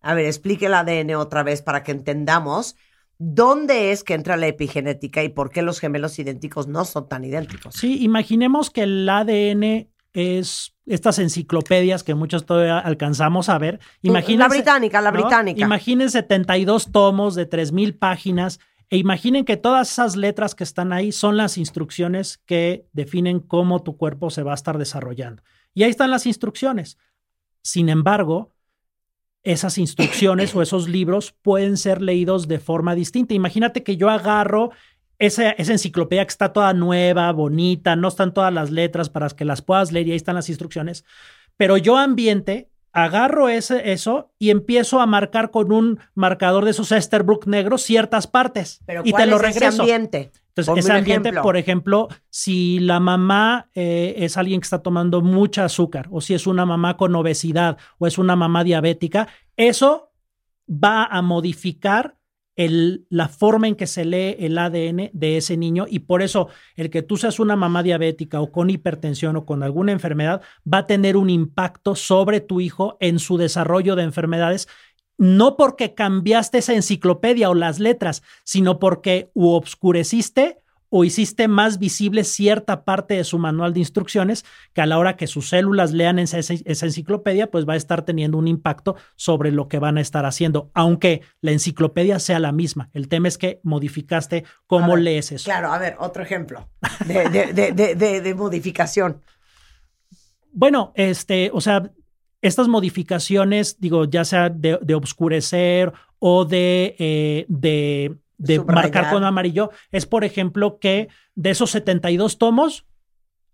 A 0.00 0.14
ver, 0.14 0.26
explique 0.26 0.66
el 0.66 0.74
ADN 0.74 1.14
otra 1.14 1.42
vez 1.42 1.62
para 1.62 1.82
que 1.82 1.92
entendamos 1.92 2.76
dónde 3.18 3.92
es 3.92 4.02
que 4.02 4.14
entra 4.14 4.36
la 4.36 4.46
epigenética 4.46 5.22
y 5.22 5.28
por 5.28 5.50
qué 5.50 5.60
los 5.62 5.78
gemelos 5.78 6.18
idénticos 6.18 6.66
no 6.68 6.84
son 6.84 7.08
tan 7.08 7.24
idénticos. 7.24 7.74
Sí, 7.74 8.02
imaginemos 8.02 8.70
que 8.70 8.84
el 8.84 9.08
ADN 9.08 9.88
es 10.12 10.74
estas 10.86 11.18
enciclopedias 11.18 12.02
que 12.02 12.14
muchos 12.14 12.46
todavía 12.46 12.78
alcanzamos 12.78 13.48
a 13.48 13.58
ver. 13.58 13.78
Imagínense, 14.02 14.38
la 14.38 14.48
británica, 14.48 15.00
la 15.00 15.12
¿no? 15.12 15.20
británica. 15.20 15.60
Imaginen 15.60 16.10
72 16.10 16.90
tomos 16.90 17.34
de 17.34 17.46
3000 17.46 17.96
páginas 17.96 18.58
e 18.88 18.96
imaginen 18.96 19.44
que 19.44 19.56
todas 19.56 19.92
esas 19.92 20.16
letras 20.16 20.54
que 20.54 20.64
están 20.64 20.92
ahí 20.92 21.12
son 21.12 21.36
las 21.36 21.58
instrucciones 21.58 22.38
que 22.44 22.86
definen 22.92 23.38
cómo 23.38 23.82
tu 23.82 23.96
cuerpo 23.96 24.30
se 24.30 24.42
va 24.42 24.52
a 24.52 24.56
estar 24.56 24.78
desarrollando. 24.78 25.42
Y 25.74 25.84
ahí 25.84 25.90
están 25.90 26.10
las 26.10 26.26
instrucciones. 26.26 26.98
Sin 27.62 27.88
embargo, 27.88 28.52
esas 29.42 29.78
instrucciones 29.78 30.54
o 30.54 30.62
esos 30.62 30.88
libros 30.88 31.34
pueden 31.42 31.76
ser 31.76 32.02
leídos 32.02 32.48
de 32.48 32.58
forma 32.58 32.94
distinta. 32.94 33.34
Imagínate 33.34 33.82
que 33.82 33.96
yo 33.96 34.10
agarro 34.10 34.70
esa, 35.18 35.50
esa 35.50 35.72
enciclopedia 35.72 36.24
que 36.24 36.30
está 36.30 36.52
toda 36.52 36.72
nueva, 36.72 37.30
bonita, 37.32 37.96
no 37.96 38.08
están 38.08 38.34
todas 38.34 38.52
las 38.52 38.70
letras 38.70 39.08
para 39.08 39.28
que 39.30 39.44
las 39.44 39.62
puedas 39.62 39.92
leer 39.92 40.08
y 40.08 40.10
ahí 40.12 40.16
están 40.16 40.34
las 40.34 40.48
instrucciones. 40.48 41.04
Pero 41.56 41.76
yo 41.76 41.96
ambiente, 41.96 42.70
agarro 42.92 43.48
ese, 43.48 43.92
eso 43.92 44.32
y 44.38 44.50
empiezo 44.50 45.00
a 45.00 45.06
marcar 45.06 45.50
con 45.50 45.72
un 45.72 46.00
marcador 46.14 46.64
de 46.64 46.72
esos 46.72 46.92
Esterbrook 46.92 47.46
negros 47.46 47.82
ciertas 47.82 48.26
partes 48.26 48.80
Pero 48.86 49.02
y 49.04 49.10
¿cuál 49.10 49.24
te 49.24 49.30
lo 49.30 49.36
es 49.36 49.42
ese 49.42 49.60
regreso. 49.60 49.82
ambiente? 49.82 50.30
Entonces, 50.50 50.66
Ponme 50.66 50.80
ese 50.80 50.92
ambiente, 50.92 51.28
ejemplo. 51.30 51.42
por 51.42 51.56
ejemplo, 51.56 52.08
si 52.28 52.78
la 52.80 53.00
mamá 53.00 53.68
eh, 53.74 54.14
es 54.18 54.36
alguien 54.36 54.60
que 54.60 54.64
está 54.66 54.82
tomando 54.82 55.22
mucha 55.22 55.64
azúcar, 55.64 56.08
o 56.10 56.20
si 56.20 56.34
es 56.34 56.46
una 56.46 56.66
mamá 56.66 56.96
con 56.96 57.14
obesidad, 57.14 57.78
o 57.98 58.06
es 58.06 58.18
una 58.18 58.36
mamá 58.36 58.62
diabética, 58.64 59.28
eso 59.56 60.12
va 60.68 61.04
a 61.04 61.22
modificar 61.22 62.16
el- 62.56 63.06
la 63.08 63.28
forma 63.28 63.68
en 63.68 63.74
que 63.74 63.86
se 63.86 64.04
lee 64.04 64.36
el 64.38 64.58
ADN 64.58 65.10
de 65.14 65.36
ese 65.38 65.56
niño 65.56 65.86
y 65.88 66.00
por 66.00 66.20
eso 66.20 66.48
el 66.76 66.90
que 66.90 67.00
tú 67.02 67.16
seas 67.16 67.40
una 67.40 67.56
mamá 67.56 67.82
diabética 67.82 68.40
o 68.40 68.52
con 68.52 68.68
hipertensión 68.68 69.36
o 69.36 69.46
con 69.46 69.62
alguna 69.62 69.92
enfermedad 69.92 70.42
va 70.70 70.78
a 70.78 70.86
tener 70.86 71.16
un 71.16 71.30
impacto 71.30 71.94
sobre 71.94 72.40
tu 72.40 72.60
hijo 72.60 72.98
en 73.00 73.18
su 73.18 73.38
desarrollo 73.38 73.96
de 73.96 74.02
enfermedades 74.02 74.68
no 75.20 75.58
porque 75.58 75.92
cambiaste 75.92 76.56
esa 76.58 76.72
enciclopedia 76.72 77.50
o 77.50 77.54
las 77.54 77.78
letras, 77.78 78.22
sino 78.42 78.78
porque 78.78 79.30
u 79.34 79.50
obscureciste 79.50 80.56
o 80.88 81.04
hiciste 81.04 81.46
más 81.46 81.78
visible 81.78 82.24
cierta 82.24 82.84
parte 82.84 83.14
de 83.14 83.24
su 83.24 83.38
manual 83.38 83.74
de 83.74 83.80
instrucciones 83.80 84.46
que 84.72 84.80
a 84.80 84.86
la 84.86 84.98
hora 84.98 85.16
que 85.16 85.26
sus 85.26 85.50
células 85.50 85.92
lean 85.92 86.18
esa, 86.18 86.38
esa 86.38 86.86
enciclopedia, 86.86 87.50
pues 87.50 87.68
va 87.68 87.74
a 87.74 87.76
estar 87.76 88.02
teniendo 88.02 88.38
un 88.38 88.48
impacto 88.48 88.96
sobre 89.14 89.52
lo 89.52 89.68
que 89.68 89.78
van 89.78 89.98
a 89.98 90.00
estar 90.00 90.24
haciendo, 90.24 90.70
aunque 90.74 91.20
la 91.42 91.52
enciclopedia 91.52 92.18
sea 92.18 92.38
la 92.40 92.50
misma. 92.50 92.88
El 92.94 93.06
tema 93.08 93.28
es 93.28 93.36
que 93.36 93.60
modificaste 93.62 94.44
cómo 94.66 94.94
ver, 94.94 95.02
lees 95.04 95.32
eso. 95.32 95.44
Claro, 95.44 95.70
a 95.70 95.78
ver, 95.78 95.96
otro 96.00 96.22
ejemplo 96.22 96.68
de, 97.06 97.28
de- 97.28 97.52
de- 97.52 97.72
de- 97.72 97.94
de- 97.94 98.20
de 98.22 98.34
modificación. 98.34 99.20
Bueno, 100.52 100.92
este, 100.96 101.50
o 101.52 101.60
sea, 101.60 101.92
estas 102.42 102.68
modificaciones, 102.68 103.78
digo, 103.80 104.04
ya 104.04 104.24
sea 104.24 104.48
de, 104.48 104.78
de 104.82 104.94
obscurecer 104.94 105.92
o 106.18 106.44
de, 106.44 106.96
eh, 106.98 107.46
de, 107.48 108.16
de 108.38 108.60
marcar 108.60 109.10
con 109.10 109.24
amarillo, 109.24 109.70
es 109.90 110.06
por 110.06 110.24
ejemplo 110.24 110.78
que 110.78 111.08
de 111.34 111.50
esos 111.50 111.70
72 111.70 112.38
tomos, 112.38 112.86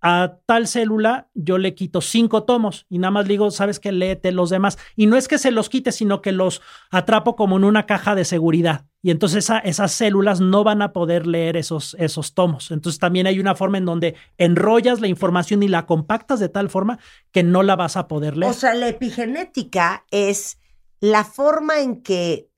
a 0.09 0.39
tal 0.47 0.69
célula 0.69 1.29
yo 1.35 1.59
le 1.59 1.75
quito 1.75 2.01
cinco 2.01 2.45
tomos 2.45 2.87
y 2.89 2.99
nada 2.99 3.11
más 3.11 3.25
le 3.27 3.33
digo, 3.35 3.51
sabes 3.51 3.81
que 3.81 3.91
léete 3.91 4.31
los 4.31 4.51
demás. 4.51 4.79
Y 4.95 5.07
no 5.07 5.17
es 5.17 5.27
que 5.27 5.37
se 5.39 5.51
los 5.51 5.69
quite, 5.69 5.91
sino 5.91 6.23
que 6.23 6.31
los 6.31 6.63
atrapo 6.93 7.35
como 7.35 7.57
en 7.57 7.65
una 7.65 7.87
caja 7.87 8.15
de 8.15 8.25
seguridad. 8.25 8.87
Y 9.03 9.11
entonces 9.11 9.39
esa- 9.39 9.59
esas 9.59 9.91
células 9.91 10.41
no 10.41 10.63
van 10.63 10.81
a 10.83 10.93
poder 10.93 11.27
leer 11.27 11.57
esos, 11.57 11.97
esos 11.99 12.35
tomos. 12.35 12.71
Entonces 12.71 13.01
también 13.01 13.27
hay 13.27 13.41
una 13.41 13.57
forma 13.57 13.79
en 13.79 13.85
donde 13.85 14.15
enrollas 14.39 15.01
la 15.01 15.09
información 15.09 15.65
y 15.65 15.69
la 15.69 15.87
compactas 15.87 16.39
de 16.39 16.51
tal 16.51 16.71
forma 16.71 17.01
que 17.33 17.43
no 17.43 17.65
la 17.65 17.75
vas 17.75 17.97
a 17.97 18.07
poder 18.07 18.37
leer. 18.37 18.53
O 18.53 18.55
sea, 18.55 18.75
la 18.75 18.87
epigenética 18.89 20.05
es 20.13 20.59
la 21.01 21.25
forma 21.25 21.81
en 21.81 22.03
que 22.03 22.49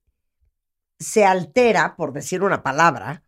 se 0.98 1.24
altera, 1.24 1.96
por 1.96 2.12
decir 2.12 2.42
una 2.42 2.62
palabra, 2.62 3.22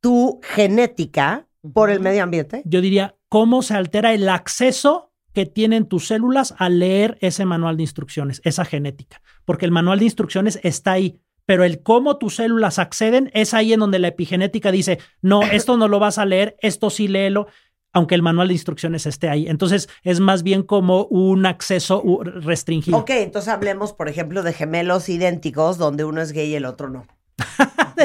tu 0.00 0.40
genética 0.42 1.46
por 1.74 1.90
el 1.90 1.98
medio 2.00 2.22
ambiente. 2.22 2.62
Yo 2.64 2.80
diría, 2.80 3.15
¿cómo 3.28 3.62
se 3.62 3.74
altera 3.74 4.14
el 4.14 4.28
acceso 4.28 5.12
que 5.32 5.46
tienen 5.46 5.86
tus 5.86 6.06
células 6.08 6.54
a 6.58 6.68
leer 6.68 7.18
ese 7.20 7.44
manual 7.44 7.76
de 7.76 7.82
instrucciones, 7.82 8.40
esa 8.44 8.64
genética? 8.64 9.20
Porque 9.44 9.64
el 9.64 9.72
manual 9.72 9.98
de 9.98 10.06
instrucciones 10.06 10.58
está 10.62 10.92
ahí, 10.92 11.20
pero 11.44 11.64
el 11.64 11.82
cómo 11.82 12.18
tus 12.18 12.36
células 12.36 12.78
acceden 12.78 13.30
es 13.34 13.54
ahí 13.54 13.72
en 13.72 13.80
donde 13.80 13.98
la 13.98 14.08
epigenética 14.08 14.72
dice, 14.72 14.98
no, 15.22 15.42
esto 15.42 15.76
no 15.76 15.88
lo 15.88 15.98
vas 15.98 16.18
a 16.18 16.24
leer, 16.24 16.56
esto 16.60 16.90
sí 16.90 17.08
léelo, 17.08 17.46
aunque 17.92 18.14
el 18.14 18.22
manual 18.22 18.48
de 18.48 18.54
instrucciones 18.54 19.06
esté 19.06 19.30
ahí. 19.30 19.48
Entonces 19.48 19.88
es 20.02 20.20
más 20.20 20.42
bien 20.42 20.62
como 20.62 21.04
un 21.06 21.46
acceso 21.46 22.02
restringido. 22.24 22.98
Ok, 22.98 23.10
entonces 23.10 23.50
hablemos, 23.50 23.92
por 23.92 24.08
ejemplo, 24.08 24.42
de 24.42 24.52
gemelos 24.52 25.08
idénticos 25.08 25.78
donde 25.78 26.04
uno 26.04 26.20
es 26.20 26.32
gay 26.32 26.50
y 26.50 26.56
el 26.56 26.66
otro 26.66 26.90
no. 26.90 27.06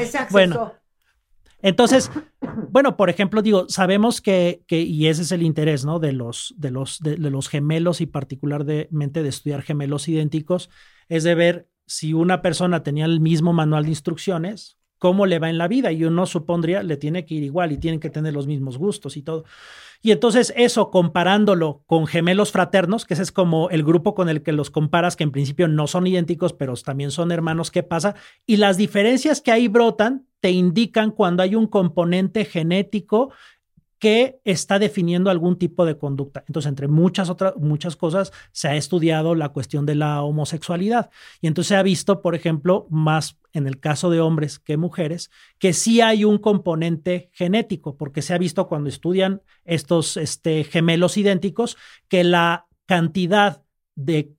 Ese 0.00 0.18
acceso. 0.18 0.26
Bueno, 0.30 0.72
entonces, 1.62 2.10
bueno, 2.70 2.96
por 2.96 3.10
ejemplo, 3.10 3.42
digo, 3.42 3.68
sabemos 3.68 4.20
que, 4.20 4.62
que 4.66 4.80
y 4.80 5.06
ese 5.06 5.22
es 5.22 5.32
el 5.32 5.42
interés, 5.42 5.84
¿no? 5.84 5.98
De 5.98 6.12
los, 6.12 6.54
de 6.58 6.70
los, 6.70 7.00
de, 7.00 7.16
los 7.16 7.48
gemelos 7.48 8.00
y 8.00 8.06
particularmente 8.06 9.22
de 9.22 9.28
estudiar 9.28 9.62
gemelos 9.62 10.08
idénticos, 10.08 10.70
es 11.08 11.24
de 11.24 11.34
ver 11.34 11.68
si 11.86 12.12
una 12.12 12.42
persona 12.42 12.82
tenía 12.82 13.04
el 13.04 13.20
mismo 13.20 13.52
manual 13.52 13.84
de 13.84 13.90
instrucciones, 13.90 14.78
cómo 14.98 15.26
le 15.26 15.38
va 15.38 15.50
en 15.50 15.58
la 15.58 15.68
vida. 15.68 15.92
Y 15.92 16.04
uno 16.04 16.26
supondría 16.26 16.82
le 16.82 16.96
tiene 16.96 17.24
que 17.24 17.34
ir 17.34 17.42
igual 17.42 17.72
y 17.72 17.78
tienen 17.78 18.00
que 18.00 18.10
tener 18.10 18.34
los 18.34 18.46
mismos 18.46 18.76
gustos 18.76 19.16
y 19.16 19.22
todo. 19.22 19.44
Y 20.02 20.10
entonces 20.10 20.52
eso 20.56 20.90
comparándolo 20.90 21.82
con 21.86 22.06
gemelos 22.06 22.52
fraternos, 22.52 23.04
que 23.04 23.14
ese 23.14 23.22
es 23.22 23.32
como 23.32 23.70
el 23.70 23.82
grupo 23.82 24.14
con 24.14 24.28
el 24.28 24.42
que 24.42 24.52
los 24.52 24.70
comparas, 24.70 25.16
que 25.16 25.24
en 25.24 25.32
principio 25.32 25.68
no 25.68 25.86
son 25.86 26.06
idénticos, 26.06 26.52
pero 26.52 26.74
también 26.74 27.10
son 27.10 27.32
hermanos, 27.32 27.70
¿qué 27.70 27.82
pasa? 27.82 28.14
Y 28.44 28.56
las 28.58 28.76
diferencias 28.76 29.40
que 29.40 29.52
ahí 29.52 29.68
brotan 29.68 30.25
te 30.40 30.50
indican 30.50 31.10
cuando 31.10 31.42
hay 31.42 31.54
un 31.54 31.66
componente 31.66 32.44
genético 32.44 33.32
que 33.98 34.40
está 34.44 34.78
definiendo 34.78 35.30
algún 35.30 35.56
tipo 35.56 35.86
de 35.86 35.96
conducta. 35.96 36.44
Entonces, 36.46 36.68
entre 36.68 36.86
muchas 36.86 37.30
otras 37.30 37.54
muchas 37.56 37.96
cosas, 37.96 38.32
se 38.52 38.68
ha 38.68 38.76
estudiado 38.76 39.34
la 39.34 39.48
cuestión 39.50 39.86
de 39.86 39.94
la 39.94 40.22
homosexualidad. 40.22 41.10
Y 41.40 41.46
entonces 41.46 41.68
se 41.68 41.76
ha 41.76 41.82
visto, 41.82 42.20
por 42.20 42.34
ejemplo, 42.34 42.86
más 42.90 43.38
en 43.52 43.66
el 43.66 43.80
caso 43.80 44.10
de 44.10 44.20
hombres 44.20 44.58
que 44.58 44.76
mujeres, 44.76 45.30
que 45.58 45.72
sí 45.72 46.02
hay 46.02 46.24
un 46.24 46.38
componente 46.38 47.30
genético, 47.32 47.96
porque 47.96 48.20
se 48.20 48.34
ha 48.34 48.38
visto 48.38 48.68
cuando 48.68 48.90
estudian 48.90 49.40
estos 49.64 50.18
este, 50.18 50.64
gemelos 50.64 51.16
idénticos 51.16 51.78
que 52.08 52.22
la 52.22 52.66
cantidad 52.84 53.62
de, 53.94 54.34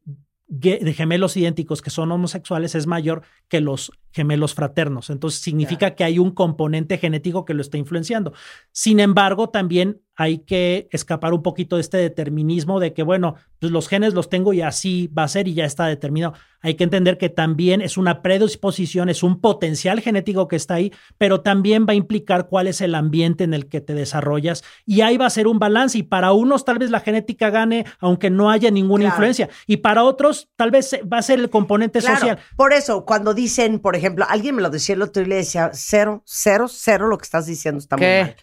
de 0.47 0.93
gemelos 0.93 1.35
idénticos 1.35 1.81
que 1.81 1.89
son 1.89 2.11
homosexuales 2.11 2.75
es 2.75 2.85
mayor 2.85 3.23
que 3.47 3.59
los 3.59 3.91
gemelos 4.11 4.53
fraternos. 4.53 5.09
Entonces 5.09 5.41
significa 5.41 5.95
que 5.95 6.03
hay 6.03 6.17
un 6.19 6.31
componente 6.31 6.97
genético 6.97 7.45
que 7.45 7.53
lo 7.53 7.61
está 7.61 7.77
influenciando. 7.77 8.33
Sin 8.71 8.99
embargo, 8.99 9.49
también 9.49 10.01
hay 10.19 10.39
que 10.39 10.87
escapar 10.91 11.31
un 11.33 11.43
poquito 11.43 11.75
de 11.75 11.81
este 11.81 11.97
determinismo 11.97 12.79
de 12.79 12.91
que, 12.93 13.03
bueno, 13.03 13.35
pues 13.59 13.71
los 13.71 13.87
genes 13.87 14.15
los 14.15 14.29
tengo 14.29 14.51
y 14.51 14.61
así 14.61 15.07
va 15.15 15.23
a 15.23 15.27
ser 15.27 15.47
y 15.47 15.53
ya 15.53 15.65
está 15.65 15.85
determinado. 15.85 16.33
Hay 16.61 16.73
que 16.73 16.83
entender 16.83 17.19
que 17.19 17.29
también 17.29 17.81
es 17.81 17.97
una 17.97 18.23
predisposición, 18.23 19.09
es 19.09 19.21
un 19.21 19.39
potencial 19.41 19.99
genético 20.01 20.47
que 20.47 20.55
está 20.55 20.75
ahí, 20.75 20.91
pero 21.19 21.41
también 21.41 21.85
va 21.87 21.91
a 21.91 21.95
implicar 21.95 22.47
cuál 22.47 22.65
es 22.65 22.81
el 22.81 22.95
ambiente 22.95 23.43
en 23.43 23.53
el 23.53 23.67
que 23.67 23.79
te 23.79 23.93
desarrollas 23.93 24.63
y 24.87 25.01
ahí 25.01 25.17
va 25.17 25.27
a 25.27 25.29
ser 25.29 25.45
un 25.47 25.59
balance 25.59 25.99
y 25.99 26.03
para 26.03 26.31
unos 26.33 26.65
tal 26.65 26.79
vez 26.79 26.89
la 26.89 26.99
genética 26.99 27.51
gane 27.51 27.85
aunque 27.99 28.31
no 28.31 28.49
haya 28.49 28.71
ninguna 28.71 29.01
Claro. 29.03 29.15
influencia 29.15 29.49
y 29.67 29.77
para 29.77 30.03
otros 30.03 30.49
tal 30.55 30.71
vez 30.71 30.99
va 31.11 31.19
a 31.19 31.21
ser 31.21 31.39
el 31.39 31.51
componente 31.51 31.99
Claro, 31.99 32.15
social. 32.17 32.39
Por 32.55 32.73
eso, 32.73 33.05
cuando 33.05 33.35
dicen, 33.35 33.79
por 33.79 33.95
ejemplo, 33.97 34.25
alguien 34.29 34.55
me 34.55 34.61
lo 34.61 34.69
decía 34.69 34.95
el 34.95 35.01
otro 35.01 35.21
día 35.21 35.27
y 35.27 35.29
le 35.29 35.35
decía, 35.37 35.71
cero, 35.73 36.21
cero, 36.25 36.67
cero, 36.69 37.07
lo 37.07 37.17
que 37.17 37.23
estás 37.23 37.45
diciendo 37.45 37.79
está 37.79 37.95
¿Qué? 37.97 38.05
muy 38.05 38.27
mal. 38.29 38.35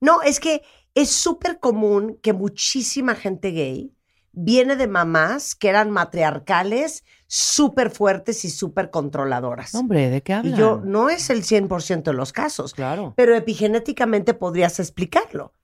No, 0.00 0.22
es 0.22 0.40
que 0.40 0.62
es 0.94 1.10
súper 1.10 1.58
común 1.60 2.18
que 2.22 2.32
muchísima 2.32 3.14
gente 3.14 3.50
gay 3.52 3.94
viene 4.32 4.76
de 4.76 4.86
mamás 4.88 5.54
que 5.54 5.68
eran 5.68 5.90
matriarcales, 5.90 7.04
súper 7.26 7.90
fuertes 7.90 8.44
y 8.44 8.50
súper 8.50 8.90
controladoras. 8.90 9.74
Hombre, 9.74 10.10
¿de 10.10 10.22
qué 10.22 10.32
y 10.32 10.34
hablan? 10.36 10.56
yo, 10.58 10.80
no 10.84 11.08
es 11.10 11.30
el 11.30 11.42
100% 11.44 12.02
de 12.04 12.12
los 12.16 12.32
casos, 12.32 12.72
Claro. 12.74 13.14
pero 13.16 13.34
epigenéticamente 13.36 14.34
podrías 14.34 14.80
explicarlo. 14.80 15.54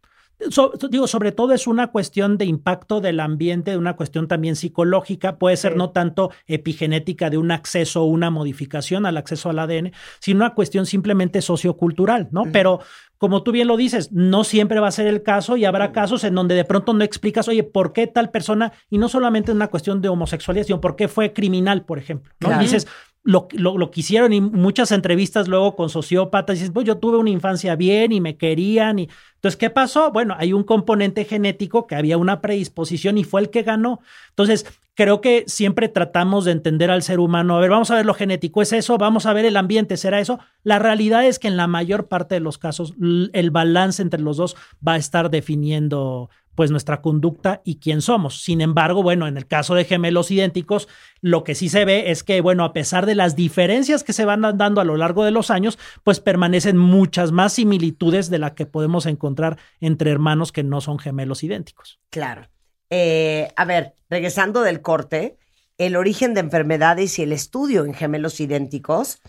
So- 0.51 0.73
digo, 0.91 1.07
sobre 1.07 1.33
todo 1.33 1.53
es 1.53 1.67
una 1.67 1.89
cuestión 1.89 2.39
de 2.39 2.45
impacto 2.45 3.01
del 3.01 3.21
ambiente, 3.21 3.73
de 3.73 3.77
una 3.77 3.97
cuestión 3.97 4.29
también 4.29 4.57
psicológica, 4.57 5.37
puede 5.37 5.57
ser 5.57 5.77
no 5.77 5.91
tanto 5.91 6.31
epigenética 6.47 7.29
de 7.29 7.39
un 7.39 7.51
acceso 7.51 8.03
o 8.03 8.07
una 8.07 8.31
modificación 8.31 9.05
al 9.05 9.17
acceso 9.17 9.51
al 9.51 9.59
ADN, 9.59 9.93
sino 10.21 10.39
una 10.39 10.55
cuestión 10.55 10.87
simplemente 10.87 11.43
sociocultural, 11.43 12.29
¿no? 12.31 12.45
Pero 12.53 12.81
como 13.19 13.43
tú 13.43 13.51
bien 13.51 13.67
lo 13.67 13.77
dices, 13.77 14.13
no 14.13 14.45
siempre 14.45 14.79
va 14.79 14.87
a 14.89 14.93
ser 14.93 15.09
el 15.09 15.25
caso 15.25 15.57
y 15.57 15.65
habrá 15.65 15.91
casos 15.91 16.23
en 16.23 16.37
donde 16.37 16.55
de 16.55 16.65
pronto 16.65 16.95
no 16.95 17.03
explicas, 17.03 17.49
oye, 17.49 17.65
¿por 17.65 17.93
qué 17.93 18.07
tal 18.07 18.31
persona? 18.31 18.73
Y 18.91 18.99
no 18.99 19.09
solamente 19.09 19.51
una 19.51 19.67
cuestión 19.67 20.01
de 20.01 20.09
homosexualidad, 20.09 20.67
sino 20.67 20.81
por 20.81 20.95
qué 20.95 21.09
fue 21.09 21.33
criminal, 21.33 21.85
por 21.85 21.99
ejemplo, 21.99 22.33
¿no? 22.39 22.49
Claro. 22.49 22.63
Y 22.63 22.67
dices, 22.67 22.87
lo, 23.29 23.47
lo, 23.53 23.91
que 23.91 24.01
hicieron 24.01 24.33
y 24.33 24.41
muchas 24.41 24.91
entrevistas 24.91 25.49
luego 25.49 25.77
con 25.77 25.91
sociópatas, 25.91 26.57
dices, 26.57 26.71
pues 26.73 26.87
yo 26.87 26.97
tuve 26.97 27.19
una 27.19 27.29
infancia 27.29 27.77
bien 27.77 28.11
y 28.11 28.23
me 28.23 28.39
querían 28.39 29.01
y 29.01 29.11
entonces, 29.35 29.59
¿qué 29.59 29.69
pasó? 29.69 30.11
Bueno, 30.13 30.35
hay 30.39 30.55
un 30.55 30.65
componente 30.65 31.27
genético 31.27 31.87
que 31.87 31.95
había 31.95 32.17
una 32.17 32.41
predisposición 32.41 33.19
y 33.19 33.25
fue 33.25 33.43
el 33.43 33.51
que 33.51 33.63
ganó. 33.63 34.01
Entonces, 34.31 34.67
creo 34.95 35.21
que 35.21 35.45
siempre 35.47 35.91
tratamos 35.91 36.47
de 36.47 36.53
entender 36.53 36.91
al 36.91 37.03
ser 37.03 37.21
humano. 37.21 37.57
A 37.57 37.61
ver, 37.61 37.69
vamos 37.69 37.91
a 37.91 37.97
ver 37.97 38.07
lo 38.07 38.15
genético, 38.15 38.63
¿es 38.63 38.73
eso? 38.73 38.97
Vamos 38.97 39.27
a 39.27 39.35
ver 39.35 39.45
el 39.45 39.59
ambiente, 39.59 39.99
¿será 39.99 40.21
eso? 40.21 40.41
La 40.65 40.79
realidad 40.79 41.27
es 41.27 41.39
que 41.39 41.49
en 41.49 41.59
la 41.59 41.67
mayor 41.67 42.09
parte 42.09 42.35
de 42.35 42.41
los 42.41 42.57
casos 42.57 42.95
el 43.33 43.51
balance 43.51 44.01
entre 44.01 44.23
los 44.23 44.39
dos 44.39 44.57
va 44.87 44.95
a 44.95 44.97
estar 44.97 45.31
definiendo 45.31 46.31
pues 46.59 46.73
nuestra 46.73 47.01
conducta 47.03 47.63
y 47.63 47.79
quién 47.79 48.03
somos. 48.03 48.43
Sin 48.43 48.61
embargo, 48.61 49.01
bueno, 49.01 49.29
en 49.29 49.37
el 49.37 49.47
caso 49.47 49.77
de 49.77 49.85
gemelos 49.85 50.33
idénticos, 50.33 50.89
lo 51.21 51.45
que 51.45 51.55
sí 51.55 51.69
se 51.69 51.85
ve 51.85 52.11
es 52.11 52.25
que, 52.25 52.41
bueno, 52.41 52.65
a 52.65 52.73
pesar 52.73 53.07
de 53.07 53.15
las 53.15 53.37
diferencias 53.37 54.03
que 54.03 54.13
se 54.13 54.25
van 54.25 54.41
dando 54.59 54.81
a 54.81 54.85
lo 54.85 54.97
largo 54.97 55.25
de 55.25 55.31
los 55.31 55.53
años, 55.53 55.79
pues 56.03 56.19
permanecen 56.19 56.77
muchas 56.77 57.31
más 57.31 57.53
similitudes 57.53 58.29
de 58.29 58.41
las 58.41 58.55
que 58.55 58.67
podemos 58.67 59.07
encontrar 59.07 59.57
entre 59.81 60.11
hermanos 60.11 60.51
que 60.51 60.65
no 60.65 60.81
son 60.81 60.99
gemelos 60.99 61.45
idénticos. 61.45 62.01
Claro. 62.11 62.49
Eh, 62.91 63.53
a 63.55 63.65
ver, 63.65 63.95
regresando 64.11 64.63
del 64.63 64.83
corte, 64.83 65.39
el 65.77 65.95
origen 65.95 66.35
de 66.35 66.41
enfermedades 66.41 67.21
y 67.21 67.23
el 67.23 67.31
estudio 67.31 67.85
en 67.85 67.95
gemelos 67.95 68.41
idénticos. 68.41 69.21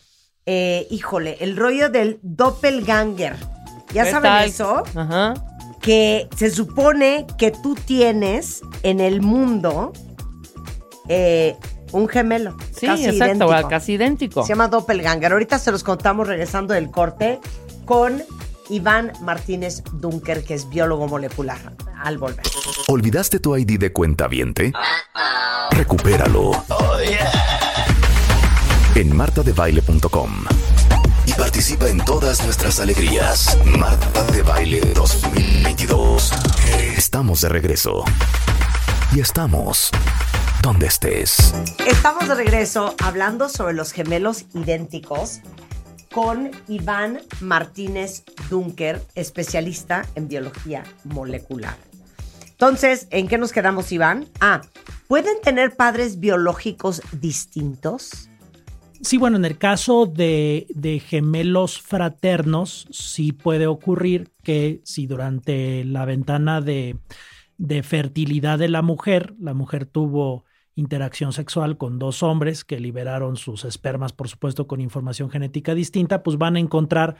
Eh, 0.47 0.88
híjole, 0.89 1.38
el 1.41 1.57
rollo 1.57 1.89
del 1.89 2.18
doppelganger. 2.23 3.35
¿Ya 3.93 4.06
¿Qué 4.06 4.10
saben 4.10 4.31
tal? 4.31 4.49
eso? 4.49 4.84
Ajá. 4.95 5.59
Que 5.81 6.27
se 6.35 6.51
supone 6.51 7.26
que 7.38 7.51
tú 7.51 7.76
tienes 7.76 8.61
en 8.84 8.99
el 8.99 9.22
mundo 9.22 9.93
eh, 11.07 11.56
un 11.91 12.07
gemelo. 12.07 12.56
Sí, 12.77 12.85
casi 12.85 13.06
exacto, 13.06 13.45
idéntico. 13.45 13.69
casi 13.69 13.93
idéntico. 13.93 14.43
Se 14.43 14.49
llama 14.49 14.68
doppelganger. 14.68 15.31
Ahorita 15.31 15.60
se 15.60 15.72
los 15.72 15.84
contamos 15.84 16.27
regresando 16.27 16.73
del 16.73 16.91
corte 16.91 17.39
con 17.85 18.22
Iván 18.69 19.14
Martínez 19.22 19.84
Dunker, 19.93 20.43
que 20.43 20.53
es 20.53 20.69
biólogo 20.69 21.07
molecular. 21.07 21.57
Al 22.01 22.18
volver. 22.18 22.45
¿Olvidaste 22.88 23.39
tu 23.39 23.57
ID 23.57 23.80
de 23.80 23.91
cuenta 23.91 24.27
viente? 24.27 24.72
Recupéralo. 25.72 26.51
En 28.95 29.15
martadebaile.com. 29.15 30.45
Participa 31.40 31.88
en 31.88 32.03
todas 32.03 32.44
nuestras 32.44 32.82
alegrías. 32.82 33.57
Marta 33.66 34.24
de 34.26 34.41
Baile 34.41 34.82
2022. 34.94 36.34
Estamos 36.98 37.40
de 37.40 37.48
regreso. 37.48 38.03
Y 39.16 39.22
estamos 39.22 39.90
donde 40.61 40.88
estés. 40.88 41.56
Estamos 41.88 42.28
de 42.28 42.36
regreso 42.36 42.94
hablando 43.02 43.48
sobre 43.48 43.74
los 43.74 43.94
gemelos 43.94 44.48
idénticos 44.53 45.40
con 46.14 46.52
Iván 46.68 47.22
Martínez 47.40 48.26
Dunker, 48.49 49.02
especialista 49.16 50.06
en 50.16 50.28
biología 50.28 50.84
molecular. 51.06 51.78
Entonces, 52.49 53.07
¿en 53.11 53.30
qué 53.30 53.38
nos 53.38 53.53
quedamos, 53.53 53.94
Iván? 53.94 54.28
Ah, 54.41 54.61
¿pueden 55.07 55.40
tener 55.41 55.74
padres 55.78 56.20
biológicos 56.20 57.02
distintos? 57.14 58.28
Sí, 59.02 59.18
bueno, 59.18 59.38
en 59.38 59.46
el 59.46 59.58
caso 59.58 60.06
de, 60.06 61.02
gemelos 61.06 61.82
fraternos, 61.82 62.88
sí 62.92 63.32
puede 63.32 63.68
ocurrir 63.68 64.32
que 64.44 64.82
si 64.84 65.08
durante 65.08 65.86
la 65.86 66.06
ventana 66.06 66.62
de 66.62 66.98
fertilidad 67.84 68.60
de 68.60 68.70
la 68.70 68.82
mujer, 68.82 69.36
la 69.40 69.54
mujer 69.54 69.86
tuvo 69.86 70.44
interacción 70.80 71.34
sexual 71.34 71.78
con 71.78 72.00
dos 72.00 72.24
hombres 72.24 72.64
que 72.64 72.80
liberaron 72.80 73.36
sus 73.36 73.66
espermas, 73.66 74.14
por 74.14 74.28
supuesto, 74.30 74.68
con 74.68 74.82
información 74.82 75.30
genética 75.30 75.76
distinta, 75.76 76.24
pues 76.24 76.38
van 76.38 76.56
a 76.56 76.60
encontrar 76.60 77.18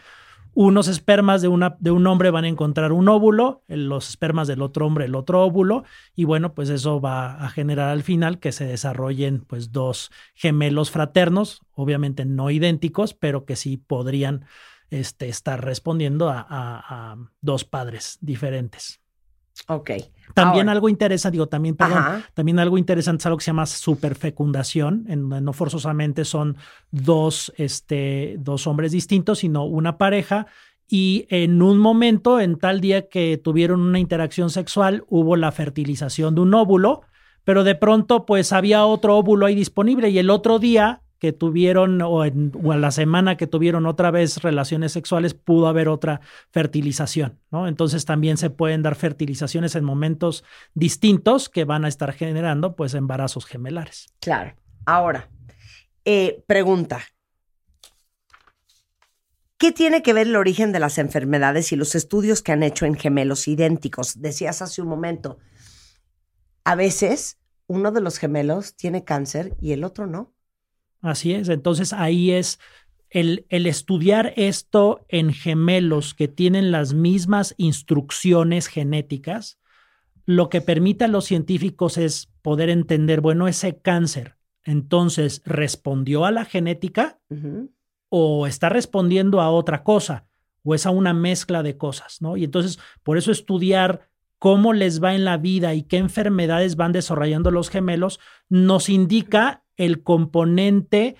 unos 0.54 0.88
espermas 0.88 1.42
de, 1.42 1.48
una, 1.48 1.78
de 1.80 1.92
un 1.92 2.06
hombre 2.08 2.32
van 2.32 2.44
a 2.46 2.48
encontrar 2.50 2.92
un 2.92 3.08
óvulo, 3.08 3.64
los 3.68 4.10
espermas 4.10 4.48
del 4.48 4.62
otro 4.62 4.86
hombre 4.86 5.06
el 5.06 5.16
otro 5.16 5.44
óvulo, 5.44 5.84
y 6.16 6.26
bueno, 6.26 6.54
pues 6.54 6.70
eso 6.70 7.00
va 7.00 7.36
a 7.36 7.50
generar 7.50 7.90
al 7.90 8.04
final 8.04 8.40
que 8.40 8.52
se 8.52 8.66
desarrollen 8.66 9.46
pues 9.46 9.72
dos 9.72 10.12
gemelos 10.34 10.92
fraternos, 10.92 11.62
obviamente 11.74 12.26
no 12.26 12.50
idénticos, 12.52 13.14
pero 13.14 13.46
que 13.46 13.56
sí 13.56 13.78
podrían 13.78 14.46
este, 14.90 15.30
estar 15.30 15.64
respondiendo 15.64 16.30
a- 16.30 16.46
a 16.50 17.16
dos 17.42 17.64
padres 17.64 18.18
diferentes. 18.22 19.00
Ok. 19.68 19.92
También 20.34 20.68
Ahora- 20.68 20.74
algo 20.74 20.90
interesante, 20.90 21.34
digo, 21.36 21.48
también, 21.48 21.76
perdón, 21.76 22.24
también 22.34 22.60
algo 22.60 22.78
interesante 22.78 23.22
es 23.22 23.26
algo 23.26 23.38
que 23.38 23.44
se 23.44 23.50
llama 23.50 23.66
superfecundación, 23.66 25.06
en 25.10 25.22
donde 25.22 25.42
no 25.42 25.54
forzosamente 25.54 26.26
son 26.26 26.58
dos, 26.92 27.52
este, 27.58 28.36
dos 28.40 28.68
hombres 28.68 28.92
distintos, 28.92 29.40
sino 29.40 29.66
una 29.66 29.98
pareja. 29.98 30.46
Y 30.88 31.26
en 31.30 31.62
un 31.62 31.78
momento, 31.78 32.40
en 32.40 32.58
tal 32.58 32.82
día 32.82 33.10
que 33.10 33.38
tuvieron 33.38 33.82
una 33.82 34.00
interacción 34.00 34.50
sexual, 34.50 35.04
hubo 35.08 35.36
la 35.36 35.52
fertilización 35.52 36.36
de 36.36 36.42
un 36.42 36.54
óvulo, 36.54 37.02
pero 37.44 37.64
de 37.64 37.76
pronto, 37.76 38.26
pues 38.26 38.54
había 38.54 38.86
otro 38.86 39.18
óvulo 39.18 39.46
ahí 39.46 39.56
disponible. 39.56 40.10
Y 40.10 40.20
el 40.20 40.30
otro 40.30 40.60
día 40.60 41.02
que 41.20 41.34
tuvieron, 41.34 42.02
o, 42.02 42.26
en, 42.26 42.52
o 42.64 42.72
a 42.72 42.78
la 42.78 42.92
semana 42.92 43.38
que 43.38 43.48
tuvieron 43.48 43.86
otra 43.86 44.10
vez 44.12 44.42
relaciones 44.42 44.94
sexuales, 44.94 45.34
pudo 45.34 45.68
haber 45.68 45.90
otra 45.90 46.22
fertilización, 46.52 47.40
¿no? 47.52 47.68
Entonces 47.68 48.06
también 48.06 48.38
se 48.38 48.50
pueden 48.50 48.82
dar 48.82 48.96
fertilizaciones 48.96 49.76
en 49.76 49.84
momentos 49.84 50.44
distintos 50.74 51.50
que 51.50 51.66
van 51.66 51.86
a 51.86 51.88
estar 51.88 52.14
generando, 52.14 52.76
pues, 52.76 52.94
embarazos 52.94 53.46
gemelares. 53.46 54.14
Claro. 54.20 54.56
Ahora, 54.86 55.30
eh, 56.06 56.44
pregunta. 56.48 57.02
¿Qué 59.58 59.74
tiene 59.74 60.02
que 60.02 60.14
ver 60.14 60.28
el 60.28 60.38
origen 60.38 60.72
de 60.72 60.80
las 60.80 60.98
enfermedades 60.98 61.74
y 61.74 61.76
los 61.76 61.94
estudios 61.94 62.42
que 62.42 62.54
han 62.54 62.64
hecho 62.64 62.86
en 62.86 62.96
gemelos 62.96 63.46
idénticos? 63.50 64.22
Decías 64.22 64.62
hace 64.62 64.82
un 64.82 64.88
momento, 64.88 65.38
a 66.64 66.76
veces 66.76 67.40
uno 67.68 67.92
de 67.92 68.00
los 68.00 68.18
gemelos 68.20 68.76
tiene 68.76 69.04
cáncer 69.04 69.56
y 69.60 69.74
el 69.74 69.84
otro 69.84 70.08
no. 70.08 70.34
Así 71.02 71.34
es. 71.34 71.50
Entonces 71.50 71.94
ahí 71.94 72.32
es 72.32 72.60
el, 73.10 73.46
el 73.50 73.66
estudiar 73.66 74.34
esto 74.36 75.06
en 75.08 75.34
gemelos 75.34 76.14
que 76.14 76.28
tienen 76.28 76.72
las 76.72 76.94
mismas 76.94 77.56
instrucciones 77.58 78.68
genéticas, 78.68 79.60
lo 80.26 80.50
que 80.50 80.62
permite 80.62 81.06
a 81.06 81.08
los 81.08 81.26
científicos 81.26 81.98
es 81.98 82.30
poder 82.42 82.70
entender, 82.70 83.20
bueno, 83.20 83.48
ese 83.48 83.78
cáncer, 83.78 84.36
entonces, 84.70 85.42
¿respondió 85.46 86.26
a 86.26 86.32
la 86.32 86.46
genética 86.46 87.20
o 88.10 88.46
está 88.46 88.70
respondiendo 88.70 89.42
a 89.42 89.50
otra 89.50 89.84
cosa? 89.84 90.28
¿O 90.64 90.76
es 90.76 90.86
a 90.86 90.92
una 90.92 91.14
mezcla 91.14 91.64
de 91.64 91.76
cosas? 91.78 92.22
¿no? 92.22 92.38
Y 92.38 92.44
entonces, 92.44 92.78
por 93.02 93.18
eso 93.18 93.32
estudiar 93.32 94.10
cómo 94.38 94.74
les 94.74 95.04
va 95.04 95.16
en 95.16 95.26
la 95.26 95.38
vida 95.38 95.74
y 95.74 95.84
qué 95.84 95.98
enfermedades 95.98 96.76
van 96.76 96.92
desarrollando 96.92 97.50
los 97.50 97.70
gemelos 97.70 98.20
nos 98.48 98.90
indica 98.90 99.64
el 99.80 100.04
componente 100.04 101.16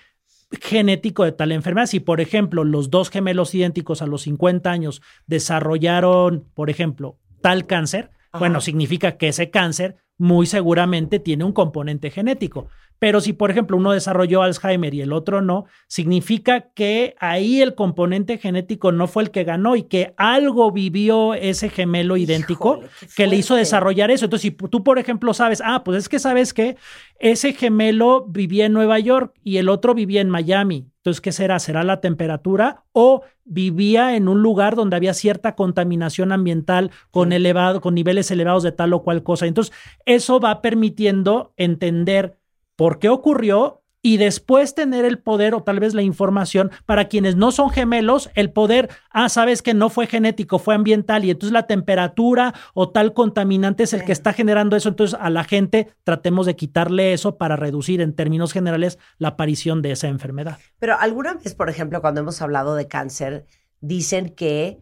genético 0.60 1.24
de 1.24 1.32
tal 1.32 1.50
enfermedad. 1.50 1.86
Si, 1.86 1.98
por 1.98 2.20
ejemplo, 2.20 2.62
los 2.62 2.90
dos 2.90 3.10
gemelos 3.10 3.54
idénticos 3.54 4.02
a 4.02 4.06
los 4.06 4.22
50 4.22 4.70
años 4.70 5.02
desarrollaron, 5.26 6.46
por 6.54 6.70
ejemplo, 6.70 7.18
tal 7.40 7.66
cáncer, 7.66 8.10
bueno, 8.38 8.60
significa 8.60 9.16
que 9.16 9.28
ese 9.28 9.50
cáncer 9.50 9.96
muy 10.18 10.46
seguramente 10.46 11.18
tiene 11.18 11.44
un 11.44 11.52
componente 11.52 12.10
genético. 12.10 12.68
Pero 13.00 13.22
si, 13.22 13.32
por 13.32 13.50
ejemplo, 13.50 13.78
uno 13.78 13.92
desarrolló 13.92 14.42
Alzheimer 14.42 14.92
y 14.92 15.00
el 15.00 15.14
otro 15.14 15.40
no, 15.40 15.64
significa 15.88 16.68
que 16.74 17.16
ahí 17.18 17.62
el 17.62 17.74
componente 17.74 18.36
genético 18.36 18.92
no 18.92 19.08
fue 19.08 19.22
el 19.22 19.30
que 19.30 19.42
ganó 19.42 19.74
y 19.74 19.84
que 19.84 20.12
algo 20.18 20.70
vivió 20.70 21.32
ese 21.32 21.70
gemelo 21.70 22.18
idéntico 22.18 22.76
Híjole, 22.76 22.88
que 23.16 23.26
le 23.26 23.36
hizo 23.36 23.54
desarrollar 23.56 24.10
eso. 24.10 24.26
Entonces, 24.26 24.42
si 24.42 24.68
tú, 24.68 24.84
por 24.84 24.98
ejemplo, 24.98 25.32
sabes, 25.32 25.62
ah, 25.64 25.82
pues 25.82 25.96
es 25.96 26.08
que 26.10 26.18
sabes 26.18 26.52
que 26.52 26.76
ese 27.18 27.54
gemelo 27.54 28.26
vivía 28.28 28.66
en 28.66 28.74
Nueva 28.74 28.98
York 28.98 29.34
y 29.42 29.56
el 29.56 29.70
otro 29.70 29.94
vivía 29.94 30.20
en 30.20 30.28
Miami. 30.28 30.90
Entonces, 30.96 31.22
¿qué 31.22 31.32
será? 31.32 31.58
¿Será 31.58 31.82
la 31.84 32.02
temperatura 32.02 32.84
o 32.92 33.22
vivía 33.44 34.14
en 34.14 34.28
un 34.28 34.42
lugar 34.42 34.76
donde 34.76 34.96
había 34.96 35.14
cierta 35.14 35.54
contaminación 35.54 36.32
ambiental 36.32 36.90
con 37.10 37.32
elevado, 37.32 37.80
con 37.80 37.94
niveles 37.94 38.30
elevados 38.30 38.62
de 38.62 38.72
tal 38.72 38.92
o 38.92 39.02
cual 39.02 39.22
cosa? 39.22 39.46
Entonces, 39.46 39.74
eso 40.04 40.38
va 40.38 40.60
permitiendo 40.60 41.54
entender 41.56 42.39
por 42.80 42.98
qué 42.98 43.10
ocurrió 43.10 43.82
y 44.00 44.16
después 44.16 44.74
tener 44.74 45.04
el 45.04 45.18
poder 45.18 45.54
o 45.54 45.62
tal 45.62 45.80
vez 45.80 45.92
la 45.92 46.00
información 46.00 46.70
para 46.86 47.08
quienes 47.08 47.36
no 47.36 47.52
son 47.52 47.68
gemelos, 47.68 48.30
el 48.34 48.50
poder, 48.52 48.88
ah, 49.10 49.28
sabes 49.28 49.60
que 49.60 49.74
no 49.74 49.90
fue 49.90 50.06
genético, 50.06 50.58
fue 50.58 50.74
ambiental 50.74 51.26
y 51.26 51.30
entonces 51.30 51.52
la 51.52 51.66
temperatura 51.66 52.54
o 52.72 52.88
tal 52.88 53.12
contaminante 53.12 53.82
es 53.82 53.92
el 53.92 54.02
que 54.06 54.12
está 54.12 54.32
generando 54.32 54.76
eso, 54.76 54.88
entonces 54.88 55.18
a 55.20 55.28
la 55.28 55.44
gente 55.44 55.92
tratemos 56.04 56.46
de 56.46 56.56
quitarle 56.56 57.12
eso 57.12 57.36
para 57.36 57.54
reducir 57.54 58.00
en 58.00 58.14
términos 58.14 58.54
generales 58.54 58.98
la 59.18 59.28
aparición 59.28 59.82
de 59.82 59.90
esa 59.92 60.08
enfermedad. 60.08 60.56
Pero 60.78 60.98
alguna 60.98 61.34
vez, 61.34 61.54
por 61.54 61.68
ejemplo, 61.68 62.00
cuando 62.00 62.22
hemos 62.22 62.40
hablado 62.40 62.76
de 62.76 62.88
cáncer, 62.88 63.44
dicen 63.82 64.30
que 64.30 64.80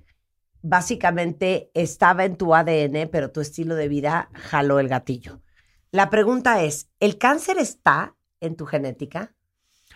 básicamente 0.62 1.72
estaba 1.74 2.24
en 2.24 2.36
tu 2.36 2.54
ADN, 2.54 3.08
pero 3.10 3.32
tu 3.32 3.40
estilo 3.40 3.74
de 3.74 3.88
vida 3.88 4.30
jaló 4.34 4.78
el 4.78 4.86
gatillo. 4.86 5.40
La 5.90 6.10
pregunta 6.10 6.62
es, 6.62 6.90
¿el 7.00 7.18
cáncer 7.18 7.58
está 7.58 8.16
en 8.40 8.56
tu 8.56 8.66
genética? 8.66 9.34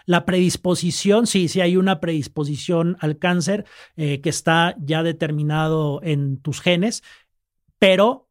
La 0.06 0.24
predisposición, 0.24 1.26
sí, 1.26 1.48
sí 1.48 1.60
hay 1.60 1.76
una 1.76 2.00
predisposición 2.00 2.96
al 3.00 3.18
cáncer 3.18 3.64
eh, 3.96 4.20
que 4.20 4.30
está 4.30 4.74
ya 4.78 5.02
determinado 5.02 6.00
en 6.02 6.40
tus 6.40 6.60
genes, 6.60 7.02
pero 7.78 8.28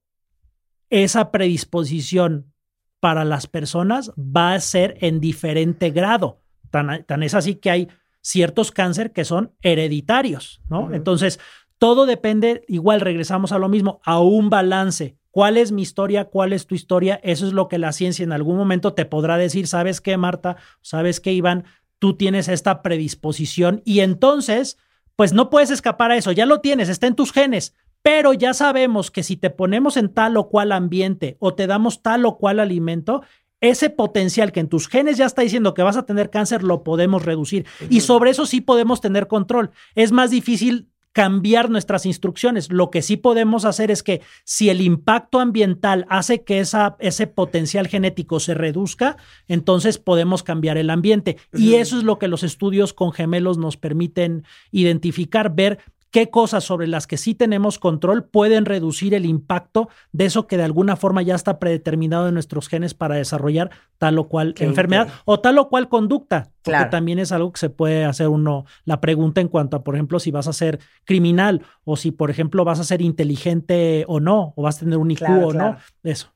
esa 0.89 1.31
predisposición 1.31 2.53
para 2.99 3.25
las 3.25 3.47
personas 3.47 4.11
va 4.17 4.53
a 4.53 4.59
ser 4.59 4.97
en 5.01 5.19
diferente 5.19 5.91
grado. 5.91 6.41
Tan, 6.69 7.05
tan 7.05 7.23
es 7.23 7.33
así 7.33 7.55
que 7.55 7.71
hay 7.71 7.88
ciertos 8.21 8.71
cáncer 8.71 9.11
que 9.11 9.25
son 9.25 9.55
hereditarios, 9.61 10.61
¿no? 10.69 10.93
Entonces, 10.93 11.39
todo 11.77 12.05
depende, 12.05 12.63
igual 12.67 13.01
regresamos 13.01 13.51
a 13.51 13.57
lo 13.57 13.67
mismo, 13.67 13.99
a 14.03 14.19
un 14.19 14.49
balance. 14.49 15.17
¿Cuál 15.31 15.57
es 15.57 15.71
mi 15.71 15.81
historia? 15.81 16.25
¿Cuál 16.25 16.53
es 16.53 16.67
tu 16.67 16.75
historia? 16.75 17.19
Eso 17.23 17.47
es 17.47 17.53
lo 17.53 17.67
que 17.67 17.77
la 17.77 17.93
ciencia 17.93 18.23
en 18.23 18.33
algún 18.33 18.57
momento 18.57 18.93
te 18.93 19.05
podrá 19.05 19.37
decir, 19.37 19.65
¿sabes 19.67 20.01
qué, 20.01 20.17
Marta? 20.17 20.57
¿Sabes 20.81 21.19
qué, 21.19 21.31
Iván? 21.33 21.63
Tú 21.99 22.17
tienes 22.17 22.47
esta 22.47 22.81
predisposición 22.81 23.81
y 23.85 24.01
entonces, 24.01 24.77
pues 25.15 25.33
no 25.33 25.49
puedes 25.49 25.71
escapar 25.71 26.11
a 26.11 26.17
eso, 26.17 26.31
ya 26.31 26.45
lo 26.45 26.59
tienes, 26.59 26.89
está 26.89 27.07
en 27.07 27.15
tus 27.15 27.31
genes, 27.31 27.73
pero 28.01 28.33
ya 28.33 28.53
sabemos 28.53 29.11
que 29.11 29.23
si 29.23 29.37
te 29.37 29.49
ponemos 29.49 29.95
en 29.95 30.09
tal 30.09 30.35
o 30.37 30.49
cual 30.49 30.71
ambiente 30.71 31.37
o 31.39 31.53
te 31.53 31.67
damos 31.67 32.01
tal 32.01 32.25
o 32.25 32.37
cual 32.37 32.59
alimento, 32.59 33.21
ese 33.61 33.91
potencial 33.91 34.51
que 34.51 34.59
en 34.59 34.69
tus 34.69 34.87
genes 34.87 35.17
ya 35.17 35.27
está 35.27 35.43
diciendo 35.43 35.75
que 35.75 35.83
vas 35.83 35.95
a 35.95 36.05
tener 36.05 36.31
cáncer, 36.31 36.63
lo 36.63 36.83
podemos 36.83 37.23
reducir. 37.23 37.67
Y 37.89 38.01
sobre 38.01 38.31
eso 38.31 38.47
sí 38.47 38.59
podemos 38.59 39.01
tener 39.01 39.27
control. 39.27 39.69
Es 39.93 40.11
más 40.11 40.31
difícil 40.31 40.90
cambiar 41.13 41.69
nuestras 41.69 42.05
instrucciones. 42.05 42.71
Lo 42.71 42.89
que 42.89 43.01
sí 43.01 43.17
podemos 43.17 43.65
hacer 43.65 43.91
es 43.91 44.03
que 44.03 44.21
si 44.43 44.69
el 44.69 44.81
impacto 44.81 45.39
ambiental 45.39 46.05
hace 46.09 46.43
que 46.43 46.59
esa, 46.59 46.95
ese 46.99 47.27
potencial 47.27 47.88
genético 47.88 48.39
se 48.39 48.53
reduzca, 48.53 49.17
entonces 49.47 49.97
podemos 49.97 50.43
cambiar 50.43 50.77
el 50.77 50.89
ambiente. 50.89 51.38
Y 51.53 51.75
eso 51.75 51.97
es 51.97 52.03
lo 52.03 52.17
que 52.17 52.27
los 52.27 52.43
estudios 52.43 52.93
con 52.93 53.11
gemelos 53.11 53.57
nos 53.57 53.77
permiten 53.77 54.43
identificar, 54.71 55.53
ver 55.53 55.79
qué 56.11 56.29
cosas 56.29 56.63
sobre 56.63 56.88
las 56.88 57.07
que 57.07 57.17
sí 57.17 57.33
tenemos 57.35 57.79
control 57.79 58.25
pueden 58.25 58.65
reducir 58.65 59.13
el 59.13 59.25
impacto 59.25 59.89
de 60.11 60.25
eso 60.25 60.45
que 60.45 60.57
de 60.57 60.63
alguna 60.63 60.95
forma 60.97 61.21
ya 61.21 61.35
está 61.35 61.57
predeterminado 61.57 62.27
en 62.27 62.33
nuestros 62.33 62.67
genes 62.67 62.93
para 62.93 63.15
desarrollar 63.15 63.71
tal 63.97 64.19
o 64.19 64.27
cual 64.27 64.53
enfermedad 64.59 65.07
o 65.25 65.39
tal 65.39 65.57
o 65.57 65.69
cual 65.69 65.88
conducta. 65.89 66.51
Porque 66.63 66.77
Claro. 66.77 66.89
también 66.91 67.17
es 67.17 67.31
algo 67.31 67.51
que 67.53 67.59
se 67.59 67.69
puede 67.69 68.05
hacer 68.05 68.27
uno 68.27 68.65
la 68.85 69.01
pregunta 69.01 69.41
en 69.41 69.47
cuanto 69.47 69.77
a, 69.77 69.83
por 69.83 69.95
ejemplo, 69.95 70.19
si 70.19 70.29
vas 70.31 70.47
a 70.47 70.53
ser 70.53 70.79
criminal 71.05 71.63
o 71.85 71.95
si, 71.97 72.11
por 72.11 72.29
ejemplo, 72.29 72.63
vas 72.65 72.79
a 72.79 72.83
ser 72.83 73.01
inteligente 73.01 74.03
o 74.07 74.19
no, 74.19 74.53
o 74.55 74.61
vas 74.63 74.77
a 74.77 74.79
tener 74.81 74.97
un 74.97 75.09
IQ 75.11 75.19
Claro, 75.19 75.47
o 75.47 75.51
claro. 75.51 75.71
no. 76.03 76.09
Eso. 76.11 76.27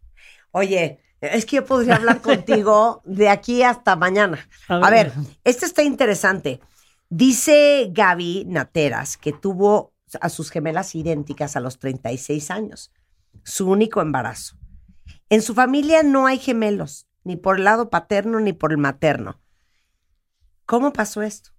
Oye, 0.52 1.00
es 1.22 1.46
que 1.46 1.58
yo 1.58 1.66
podría 1.66 1.96
hablar 1.98 2.22
contigo 2.22 3.02
de 3.06 3.30
aquí 3.30 3.62
hasta 3.62 3.96
mañana. 3.96 4.48
A 4.70 4.78
A 4.78 4.90
ver, 4.90 5.12
ver. 5.12 5.26
este 5.44 5.66
está 5.66 5.84
interesante. 5.84 6.60
Dice 7.10 7.90
Gaby 7.92 8.46
Nateras 8.48 9.18
que 9.18 9.32
tuvo 9.32 9.94
a 10.22 10.30
sus 10.30 10.50
gemelas 10.50 10.96
idénticas 10.96 11.56
a 11.56 11.60
los 11.60 11.80
36 11.80 12.52
años, 12.52 12.92
su 13.44 13.70
único 13.70 14.02
embarazo. 14.02 14.58
En 15.30 15.42
su 15.42 15.54
familia 15.54 16.04
no 16.04 16.26
hay 16.28 16.38
gemelos, 16.38 17.08
ni 17.24 17.36
por 17.36 17.58
el 17.58 17.66
lado 17.66 17.90
paterno 17.90 18.40
ni 18.40 18.54
por 18.54 18.72
el 18.72 18.78
materno. 18.78 19.40
¿Cómo 20.66 20.94
pasó 20.94 21.22
esto? 21.22 21.52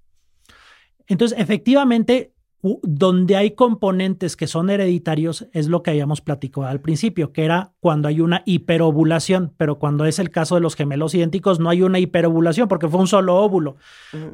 Entonces, 1.06 1.38
efectivamente, 1.38 2.34
donde 2.82 3.36
hay 3.36 3.52
componentes 3.52 4.36
que 4.36 4.46
son 4.46 4.70
hereditarios 4.70 5.46
es 5.52 5.68
lo 5.68 5.82
que 5.82 5.90
habíamos 5.90 6.20
platicado 6.20 6.66
al 6.66 6.80
principio, 6.80 7.32
que 7.32 7.44
era 7.44 7.72
cuando 7.80 8.08
hay 8.08 8.20
una 8.20 8.42
hiperovulación, 8.46 9.52
pero 9.56 9.78
cuando 9.78 10.04
es 10.04 10.18
el 10.18 10.30
caso 10.30 10.54
de 10.54 10.60
los 10.60 10.76
gemelos 10.76 11.14
idénticos 11.14 11.60
no 11.60 11.70
hay 11.70 11.82
una 11.82 11.98
hiperovulación 11.98 12.68
porque 12.68 12.88
fue 12.88 13.00
un 13.00 13.08
solo 13.08 13.36
óvulo. 13.36 13.76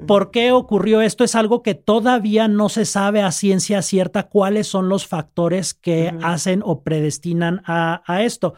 ¿Por 0.06 0.30
qué 0.30 0.52
ocurrió 0.52 1.00
esto? 1.00 1.24
Es 1.24 1.34
algo 1.34 1.62
que 1.62 1.74
todavía 1.74 2.48
no 2.48 2.68
se 2.68 2.84
sabe 2.84 3.22
a 3.22 3.32
ciencia 3.32 3.82
cierta 3.82 4.28
cuáles 4.28 4.66
son 4.66 4.88
los 4.88 5.06
factores 5.06 5.74
que 5.74 6.14
hacen 6.22 6.62
o 6.64 6.82
predestinan 6.82 7.62
a, 7.66 8.02
a 8.06 8.22
esto. 8.22 8.54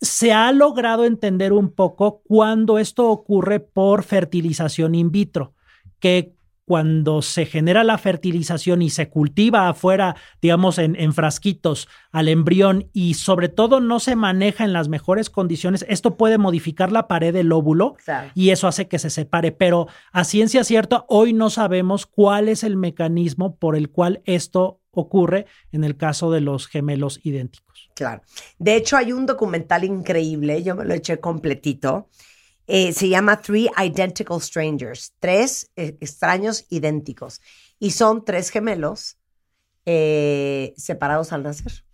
Se 0.00 0.32
ha 0.32 0.52
logrado 0.52 1.04
entender 1.04 1.52
un 1.52 1.70
poco 1.70 2.20
cuando 2.26 2.78
esto 2.78 3.08
ocurre 3.08 3.60
por 3.60 4.02
fertilización 4.02 4.94
in 4.94 5.10
vitro, 5.10 5.54
que 5.98 6.34
cuando 6.64 7.22
se 7.22 7.46
genera 7.46 7.84
la 7.84 7.98
fertilización 7.98 8.82
y 8.82 8.90
se 8.90 9.08
cultiva 9.08 9.68
afuera, 9.68 10.16
digamos, 10.40 10.78
en, 10.78 10.96
en 10.96 11.12
frasquitos 11.12 11.88
al 12.10 12.28
embrión 12.28 12.88
y 12.92 13.14
sobre 13.14 13.48
todo 13.48 13.80
no 13.80 14.00
se 14.00 14.16
maneja 14.16 14.64
en 14.64 14.72
las 14.72 14.88
mejores 14.88 15.30
condiciones, 15.30 15.84
esto 15.88 16.16
puede 16.16 16.38
modificar 16.38 16.92
la 16.92 17.08
pared 17.08 17.32
del 17.32 17.52
óvulo 17.52 17.96
y 18.34 18.50
eso 18.50 18.66
hace 18.66 18.88
que 18.88 18.98
se 18.98 19.10
separe. 19.10 19.52
Pero 19.52 19.88
a 20.12 20.24
ciencia 20.24 20.64
cierta, 20.64 21.04
hoy 21.08 21.32
no 21.32 21.50
sabemos 21.50 22.06
cuál 22.06 22.48
es 22.48 22.64
el 22.64 22.76
mecanismo 22.76 23.56
por 23.56 23.76
el 23.76 23.90
cual 23.90 24.22
esto 24.24 24.80
ocurre 24.90 25.46
en 25.72 25.84
el 25.84 25.96
caso 25.96 26.30
de 26.30 26.40
los 26.40 26.68
gemelos 26.68 27.20
idénticos. 27.24 27.90
Claro. 27.94 28.22
De 28.58 28.76
hecho, 28.76 28.96
hay 28.96 29.12
un 29.12 29.26
documental 29.26 29.84
increíble, 29.84 30.62
yo 30.62 30.74
me 30.74 30.84
lo 30.84 30.94
eché 30.94 31.18
completito. 31.18 32.08
Eh, 32.66 32.92
se 32.92 33.08
llama 33.08 33.40
Three 33.40 33.68
Identical 33.76 34.40
Strangers, 34.40 35.14
tres 35.20 35.70
eh, 35.76 35.96
extraños 36.00 36.66
idénticos. 36.70 37.40
Y 37.78 37.90
son 37.90 38.24
tres 38.24 38.50
gemelos 38.50 39.18
eh, 39.84 40.72
separados 40.76 41.32
al 41.32 41.42
nacer. 41.42 41.84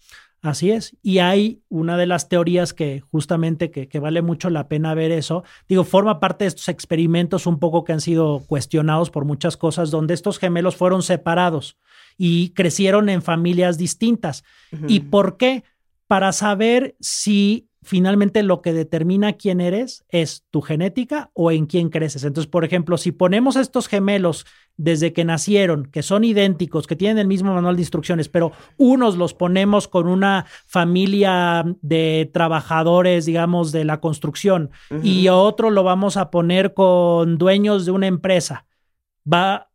Así 0.43 0.71
es. 0.71 0.97
Y 1.03 1.19
hay 1.19 1.63
una 1.69 1.99
de 1.99 2.07
las 2.07 2.29
teorías 2.29 2.73
que 2.73 3.01
justamente 3.01 3.71
que, 3.71 3.89
que 3.89 3.99
vale 3.99 4.23
mucho 4.23 4.49
la 4.49 4.69
pena 4.69 4.95
ver 4.95 5.11
eso. 5.11 5.45
Digo, 5.69 5.85
forma 5.85 6.19
parte 6.19 6.45
de 6.45 6.49
estos 6.49 6.69
experimentos 6.69 7.47
un 7.47 7.59
poco 7.59 7.85
que 7.85 7.93
han 7.93 8.01
sido 8.01 8.43
cuestionados 8.47 9.11
por 9.11 9.27
muchas 9.27 9.59
cosas, 9.59 9.91
donde 9.91 10.15
estos 10.15 10.39
gemelos 10.39 10.77
fueron 10.77 11.03
separados 11.03 11.77
y 12.17 12.51
crecieron 12.51 13.11
en 13.11 13.23
familias 13.23 13.77
distintas. 13.77 14.45
¿Y 14.89 15.01
por 15.01 15.37
qué? 15.37 15.65
Para 16.07 16.33
saber 16.33 16.97
si 17.01 17.70
finalmente 17.83 18.43
lo 18.43 18.61
que 18.61 18.73
determina 18.73 19.35
quién 19.35 19.61
eres 19.61 20.05
es 20.09 20.45
tu 20.51 20.61
genética 20.61 21.31
o 21.35 21.51
en 21.51 21.67
quién 21.67 21.89
creces. 21.89 22.25
Entonces, 22.25 22.51
por 22.51 22.65
ejemplo, 22.65 22.99
si 22.99 23.13
ponemos 23.13 23.57
estos 23.57 23.89
gemelos 23.89 24.47
desde 24.77 25.13
que 25.13 25.25
nacieron, 25.25 25.87
que 25.87 26.03
son 26.03 26.25
idénticos, 26.25 26.87
que 26.87 26.97
tienen 26.97 27.19
el 27.19 27.27
mismo 27.27 27.55
manual 27.55 27.77
de 27.77 27.83
instrucciones, 27.83 28.29
pero 28.29 28.53
unos 28.77 29.17
los 29.17 29.35
ponemos 29.35 29.89
con 29.89 30.09
una 30.09 30.47
familia 30.67 31.65
de 31.83 32.31
trabajadores, 32.33 33.27
digamos, 33.27 33.73
de 33.73 33.85
la 33.85 34.01
construcción, 34.01 34.71
y 35.03 35.29
otro 35.29 35.71
lo 35.71 35.83
vamos 35.83 36.17
a 36.17 36.31
poner 36.31 36.75
con 36.75 37.39
dueños 37.39 37.85
de 37.85 37.93
una 37.93 38.07
empresa, 38.07 38.67
va 39.31 39.71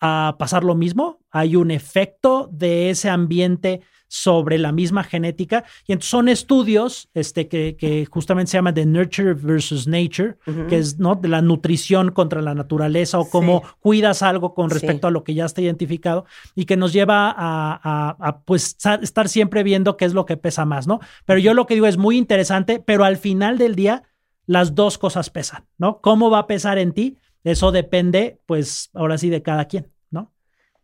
a 0.00 0.36
pasar 0.38 0.64
lo 0.64 0.74
mismo. 0.74 1.20
Hay 1.30 1.56
un 1.56 1.70
efecto 1.70 2.48
de 2.52 2.90
ese 2.90 3.08
ambiente 3.08 3.80
sobre 4.08 4.58
la 4.58 4.70
misma 4.72 5.02
genética. 5.04 5.64
Y 5.86 5.92
entonces 5.92 6.10
son 6.10 6.28
estudios 6.28 7.08
este, 7.14 7.48
que, 7.48 7.76
que 7.76 8.06
justamente 8.06 8.50
se 8.52 8.58
llama 8.58 8.72
de 8.72 8.86
Nurture 8.86 9.34
versus 9.34 9.86
Nature, 9.88 10.36
que 10.68 10.78
es 10.78 10.98
¿no? 10.98 11.14
de 11.16 11.28
la 11.28 11.42
nutrición 11.42 12.12
contra 12.12 12.40
la 12.42 12.54
naturaleza 12.54 13.18
o 13.18 13.28
cómo 13.28 13.62
Sí. 13.64 13.72
cuidas 13.80 14.22
algo 14.22 14.54
con 14.54 14.70
respecto 14.70 15.06
Sí. 15.06 15.08
a 15.08 15.10
lo 15.10 15.24
que 15.24 15.34
ya 15.34 15.44
está 15.46 15.60
identificado 15.62 16.26
y 16.54 16.64
que 16.66 16.76
nos 16.76 16.92
lleva 16.92 17.30
a, 17.30 17.34
a- 17.82 18.16
a, 18.20 18.40
pues 18.42 18.76
estar 19.02 19.28
siempre 19.28 19.62
viendo 19.62 19.96
qué 19.96 20.04
es 20.04 20.14
lo 20.14 20.26
que 20.26 20.36
pesa 20.36 20.64
más, 20.64 20.86
¿no? 20.86 21.00
Pero 21.24 21.38
yo 21.40 21.54
lo 21.54 21.66
que 21.66 21.74
digo 21.74 21.86
es 21.86 21.96
muy 21.96 22.16
interesante, 22.16 22.78
pero 22.80 23.04
al 23.04 23.16
final 23.16 23.58
del 23.58 23.74
día 23.74 24.04
las 24.46 24.74
dos 24.74 24.98
cosas 24.98 25.30
pesan, 25.30 25.64
¿no? 25.78 26.00
¿Cómo 26.00 26.30
va 26.30 26.40
a 26.40 26.46
pesar 26.46 26.78
en 26.78 26.92
ti? 26.92 27.16
Eso 27.42 27.72
depende, 27.72 28.38
pues 28.46 28.90
ahora 28.94 29.18
sí, 29.18 29.28
de 29.30 29.42
cada 29.42 29.64
quien, 29.66 29.90
¿no? 30.10 30.32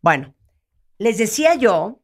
Bueno, 0.02 0.34
les 0.98 1.16
decía 1.18 1.54
yo 1.54 1.99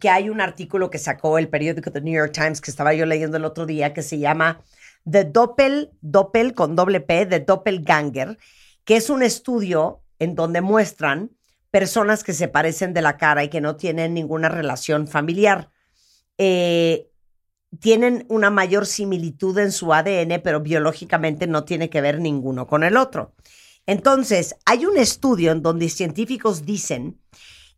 que 0.00 0.08
hay 0.08 0.28
un 0.28 0.40
artículo 0.40 0.90
que 0.90 0.98
sacó 0.98 1.38
el 1.38 1.48
periódico 1.48 1.92
The 1.92 2.00
New 2.00 2.14
York 2.14 2.32
Times 2.32 2.60
que 2.60 2.70
estaba 2.70 2.94
yo 2.94 3.06
leyendo 3.06 3.36
el 3.36 3.44
otro 3.44 3.66
día 3.66 3.92
que 3.92 4.02
se 4.02 4.18
llama 4.18 4.62
The 5.08 5.24
Doppel, 5.24 5.90
Doppel 6.00 6.54
con 6.54 6.74
doble 6.74 7.00
P, 7.00 7.26
The 7.26 7.40
Doppelganger, 7.40 8.38
que 8.84 8.96
es 8.96 9.10
un 9.10 9.22
estudio 9.22 10.00
en 10.18 10.34
donde 10.34 10.60
muestran 10.60 11.30
personas 11.70 12.24
que 12.24 12.32
se 12.32 12.48
parecen 12.48 12.94
de 12.94 13.02
la 13.02 13.16
cara 13.16 13.44
y 13.44 13.48
que 13.48 13.60
no 13.60 13.76
tienen 13.76 14.14
ninguna 14.14 14.48
relación 14.48 15.08
familiar. 15.08 15.70
Eh, 16.38 17.10
tienen 17.80 18.24
una 18.28 18.50
mayor 18.50 18.86
similitud 18.86 19.58
en 19.58 19.72
su 19.72 19.92
ADN, 19.92 20.40
pero 20.42 20.60
biológicamente 20.60 21.46
no 21.46 21.64
tiene 21.64 21.90
que 21.90 22.00
ver 22.00 22.20
ninguno 22.20 22.66
con 22.66 22.84
el 22.84 22.96
otro. 22.96 23.34
Entonces, 23.86 24.54
hay 24.64 24.86
un 24.86 24.96
estudio 24.96 25.52
en 25.52 25.62
donde 25.62 25.88
científicos 25.88 26.64
dicen 26.64 27.20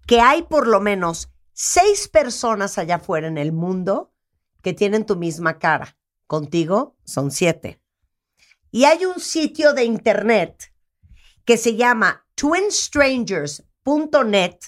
que 0.07 0.21
hay 0.21 0.43
por 0.43 0.69
lo 0.69 0.81
menos 0.81 1.31
seis 1.59 2.07
personas 2.07 2.77
allá 2.77 2.97
afuera 2.97 3.29
en 3.29 3.39
el 3.39 3.51
mundo 3.51 4.13
que 4.63 4.75
tienen 4.75 5.07
tu 5.07 5.17
misma 5.17 5.59
cara. 5.59 5.97
Contigo 6.27 6.99
son 7.05 7.31
siete. 7.31 7.81
Y 8.71 8.85
hay 8.85 9.07
un 9.07 9.21
sitio 9.21 9.73
de 9.73 9.85
internet 9.85 10.71
que 11.47 11.57
se 11.57 11.75
llama 11.75 12.27
twinstrangers.net 12.35 14.59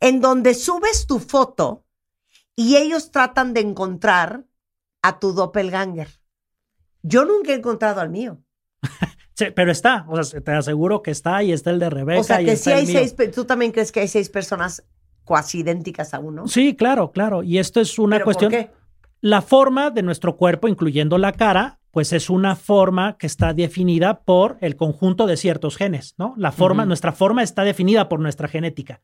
en 0.00 0.20
donde 0.20 0.54
subes 0.54 1.06
tu 1.06 1.20
foto 1.20 1.86
y 2.56 2.74
ellos 2.76 3.12
tratan 3.12 3.54
de 3.54 3.60
encontrar 3.60 4.44
a 5.02 5.20
tu 5.20 5.32
doppelganger. 5.32 6.08
Yo 7.02 7.24
nunca 7.24 7.52
he 7.52 7.56
encontrado 7.56 8.00
al 8.00 8.10
mío. 8.10 8.42
Sí, 9.36 9.46
pero 9.56 9.70
está, 9.72 10.04
o 10.06 10.22
sea, 10.22 10.40
te 10.42 10.52
aseguro 10.52 11.02
que 11.02 11.12
está 11.12 11.42
y 11.42 11.52
está 11.52 11.70
el 11.70 11.78
de 11.78 11.88
Rebeca. 11.88 12.20
O 12.20 12.24
sea 12.24 12.42
y 12.42 12.44
que 12.44 12.58
sí 12.58 12.70
el 12.72 12.80
hay 12.80 12.86
seis, 12.86 13.16
¿tú 13.34 13.46
también 13.46 13.72
crees 13.72 13.90
que 13.90 14.00
hay 14.00 14.08
seis 14.08 14.28
personas 14.28 14.84
cuasi 15.30 15.60
idénticas 15.60 16.12
a 16.12 16.18
uno? 16.18 16.48
Sí, 16.48 16.74
claro, 16.74 17.12
claro. 17.12 17.44
Y 17.44 17.58
esto 17.58 17.80
es 17.80 18.00
una 18.00 18.16
¿Pero 18.16 18.24
cuestión. 18.24 18.50
por 18.50 18.60
qué? 18.60 18.70
La 19.20 19.42
forma 19.42 19.90
de 19.90 20.02
nuestro 20.02 20.36
cuerpo, 20.36 20.66
incluyendo 20.66 21.18
la 21.18 21.30
cara, 21.30 21.78
pues 21.92 22.12
es 22.12 22.30
una 22.30 22.56
forma 22.56 23.16
que 23.16 23.28
está 23.28 23.54
definida 23.54 24.22
por 24.22 24.58
el 24.60 24.74
conjunto 24.74 25.28
de 25.28 25.36
ciertos 25.36 25.76
genes, 25.76 26.16
¿no? 26.18 26.34
La 26.36 26.50
forma, 26.50 26.84
nuestra 26.84 27.12
forma 27.12 27.44
está 27.44 27.62
definida 27.62 28.08
por 28.08 28.18
nuestra 28.18 28.48
genética. 28.48 29.02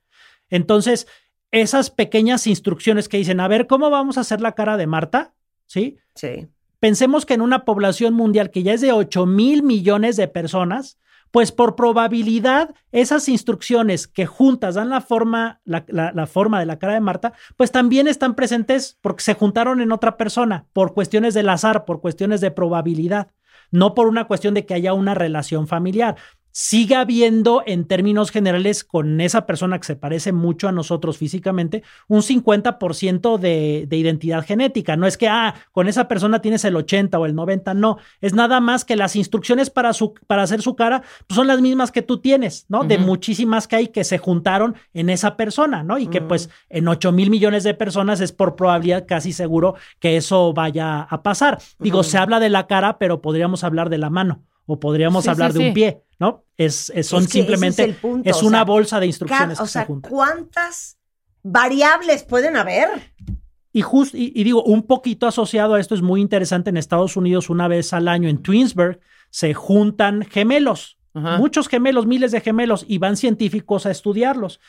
Entonces, 0.51 1.07
esas 1.53 1.91
pequeñas 1.91 2.49
instrucciones 2.49 3.09
que 3.09 3.19
dicen, 3.19 3.39
a 3.39 3.47
ver, 3.47 3.69
¿cómo 3.69 3.89
vamos 3.89 4.19
a 4.19 4.23
hacer 4.23 4.41
la 4.41 4.57
cara 4.57 4.77
de 4.77 4.89
Marta? 4.89 5.33
¿Sí? 5.67 5.97
Sí. 6.17 6.49
Pensemos 6.81 7.25
que 7.25 7.35
en 7.35 7.41
una 7.41 7.65
población 7.65 8.15
mundial 8.15 8.51
que 8.51 8.65
ya 8.65 8.73
es 8.73 8.81
de 8.81 8.91
8 8.91 9.27
mil 9.27 9.63
millones 9.63 10.17
de 10.17 10.27
personas, 10.27 10.99
pues 11.37 11.53
por 11.53 11.77
probabilidad 11.77 12.75
esas 12.93 13.29
instrucciones 13.29 14.09
que 14.09 14.25
juntas 14.25 14.75
dan 14.75 14.89
la 14.89 15.03
forma, 15.03 15.61
la, 15.67 15.85
la- 15.87 16.27
forma 16.27 16.59
de 16.59 16.65
la 16.65 16.79
cara 16.79 16.95
de 16.95 17.01
Marta, 17.01 17.35
pues 17.59 17.71
también 17.71 18.09
están 18.09 18.35
presentes 18.35 18.97
porque 19.03 19.23
se 19.23 19.35
juntaron 19.35 19.83
en 19.83 19.93
otra 19.93 20.17
persona, 20.17 20.65
por 20.73 20.95
cuestiones 20.95 21.35
del 21.35 21.51
azar, 21.51 21.85
por 21.85 22.01
cuestiones 22.01 22.41
de 22.41 22.53
probabilidad, 22.53 23.33
no 23.71 23.93
por 23.93 24.07
una 24.09 24.25
cuestión 24.25 24.55
de 24.55 24.65
que 24.65 24.73
haya 24.73 24.95
una 24.95 25.13
relación 25.13 25.67
familiar. 25.69 26.17
Sigue 26.59 26.95
habiendo, 26.95 27.63
en 27.67 27.85
términos 27.85 28.31
generales, 28.31 28.83
con 28.83 29.21
esa 29.21 29.45
persona 29.45 29.79
que 29.79 29.85
se 29.85 29.95
parece 29.95 30.33
mucho 30.33 30.69
a 30.69 30.73
nosotros 30.73 31.19
físicamente, 31.19 31.83
un 32.09 32.23
50% 32.23 33.37
de, 33.37 33.85
de 33.87 33.97
identidad 33.99 34.43
genética. 34.43 34.97
No 34.97 35.07
es 35.07 35.19
que, 35.19 35.29
ah, 35.29 35.55
con 35.73 35.87
esa 35.87 36.09
persona 36.09 36.41
tienes 36.41 36.65
el 36.65 36.75
80 36.75 37.19
o 37.19 37.27
el 37.27 37.35
90, 37.35 37.75
no. 37.75 37.99
Es 38.23 38.33
nada 38.33 38.61
más 38.61 38.87
que 38.87 38.97
las 38.97 39.17
instrucciones 39.17 39.69
para, 39.69 39.93
su, 39.93 40.15
para 40.27 40.45
hacer 40.45 40.63
su 40.63 40.77
cara 40.77 41.03
pues, 41.27 41.37
son 41.37 41.47
las 41.47 41.61
mismas 41.61 41.93
que 41.93 42.01
tú 42.01 42.23
tienes, 42.23 42.65
¿no? 42.71 42.85
De 42.85 42.97
muchísimas 42.97 43.69
que 43.69 43.77
hay 43.77 43.89
que 43.89 44.03
se 44.05 44.17
juntaron 44.17 44.77
en 44.95 45.11
esa 45.11 45.37
persona, 45.37 45.83
¿no? 45.83 45.99
Y 45.99 46.07
que 46.07 46.23
pues 46.23 46.49
en 46.71 46.89
8 46.89 47.13
mil 47.13 47.29
millones 47.29 47.65
de 47.65 47.75
personas 47.75 48.23
es 48.23 48.33
por 48.33 48.57
probabilidad 48.57 49.05
casi 49.07 49.35
seguro 49.35 49.75
que 50.01 50.17
eso 50.17 50.55
vaya 50.55 51.03
a 51.03 51.23
pasar. 51.23 51.59
Digo, 51.79 52.03
se 52.03 52.17
habla 52.17 52.41
de 52.41 52.49
la 52.49 52.67
cara, 52.67 52.97
pero 52.97 53.21
podríamos 53.21 53.63
hablar 53.63 53.91
de 53.91 53.99
la 53.99 54.09
mano 54.09 54.41
o 54.67 54.79
podríamos 54.81 55.25
Sí, 55.25 55.31
hablar 55.31 55.53
sí, 55.53 55.59
de 55.59 55.65
sí. 55.65 55.69
un 55.69 55.75
pie, 55.75 56.03
¿no? 56.19 56.45
Es, 56.57 56.91
es- 56.95 57.07
son 57.07 57.23
Es 57.25 57.29
que 57.33 57.39
ese 57.41 57.49
simplemente, 57.49 57.83
es 57.91 57.97
punto, 57.97 58.39
una 58.47 58.59
sea, 58.59 58.65
bolsa 58.65 59.01
de 59.01 59.07
instrucciones 59.07 59.59
o 59.61 59.65
que 59.65 59.69
sea, 59.69 59.83
se 59.83 59.87
juntan. 59.87 60.11
¿cuántas 60.11 60.99
variables 61.43 62.25
pueden 62.25 62.57
haber? 62.57 62.89
Y, 63.73 63.83
just, 63.83 64.15
y, 64.15 64.33
y 64.35 64.45
digo, 64.45 64.63
un 64.65 64.83
poquito 64.85 65.27
asociado 65.27 65.75
a 65.75 65.81
esto 65.81 65.95
es 65.95 66.03
muy 66.03 66.21
interesante 66.21 66.71
en 66.71 66.77
Estados 66.79 67.17
Unidos, 67.17 67.51
una 67.51 67.69
vez 67.69 67.93
al 67.93 68.09
año 68.09 68.29
en 68.29 68.39
Twinsburg 68.43 69.01
se 69.31 69.53
juntan 69.55 70.23
gemelos, 70.25 70.99
Ajá. 71.15 71.37
muchos 71.39 71.69
gemelos, 71.69 72.07
miles 72.07 72.33
de 72.33 72.41
gemelos, 72.41 72.85
y 72.89 72.99
van 72.99 73.17
científicos 73.17 73.85
a 73.87 73.91
estudiarlos. 73.91 74.61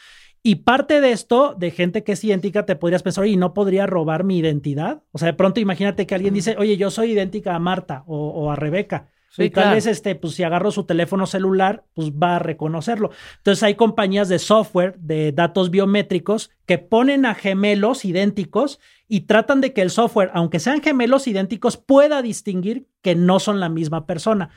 Y 0.44 0.56
parte 0.56 1.02
de 1.02 1.12
esto, 1.12 1.56
de 1.58 1.72
gente 1.72 2.04
que 2.04 2.12
es 2.14 2.24
idéntica, 2.24 2.66
te 2.66 2.76
podrías 2.76 3.02
pensar, 3.04 3.24
oye, 3.24 3.38
¿no 3.38 3.54
podría 3.54 3.86
robar 3.86 4.24
mi 4.24 4.38
identidad? 4.38 5.02
O 5.12 5.18
sea, 5.18 5.28
de 5.28 5.34
pronto 5.34 5.60
imagínate 5.60 6.06
que 6.06 6.16
alguien 6.16 6.34
dice, 6.34 6.56
oye, 6.60 6.78
yo 6.78 6.92
soy 6.92 7.12
idéntica 7.12 7.56
a 7.56 7.60
Marta 7.60 8.04
o, 8.08 8.28
o 8.30 8.52
a 8.52 8.56
Rebeca. 8.56 9.08
Sí, 9.30 9.44
y 9.44 9.50
tal 9.50 9.76
vez, 9.76 9.86
este, 9.86 10.16
pues 10.16 10.34
si 10.34 10.44
agarro 10.44 10.72
su 10.72 10.86
teléfono 10.86 11.26
celular, 11.26 11.84
pues 11.94 12.12
va 12.12 12.38
a 12.38 12.40
reconocerlo. 12.40 13.12
Entonces 13.38 13.62
hay 13.64 13.76
compañías 13.76 14.30
de 14.30 14.40
software, 14.40 14.96
de 15.00 15.32
datos 15.32 15.70
biométricos, 15.70 16.50
que 16.66 16.78
ponen 16.78 17.26
a 17.26 17.36
gemelos 17.36 18.06
idénticos 18.06 18.80
y 19.10 19.22
tratan 19.22 19.62
de 19.62 19.72
que 19.72 19.82
el 19.82 19.90
software, 19.90 20.32
aunque 20.34 20.60
sean 20.60 20.82
gemelos 20.82 21.28
idénticos, 21.28 21.78
pueda 21.78 22.22
distinguir 22.22 22.88
que 23.02 23.16
no 23.16 23.40
son 23.40 23.62
la 23.62 23.70
misma 23.70 24.06
persona, 24.06 24.50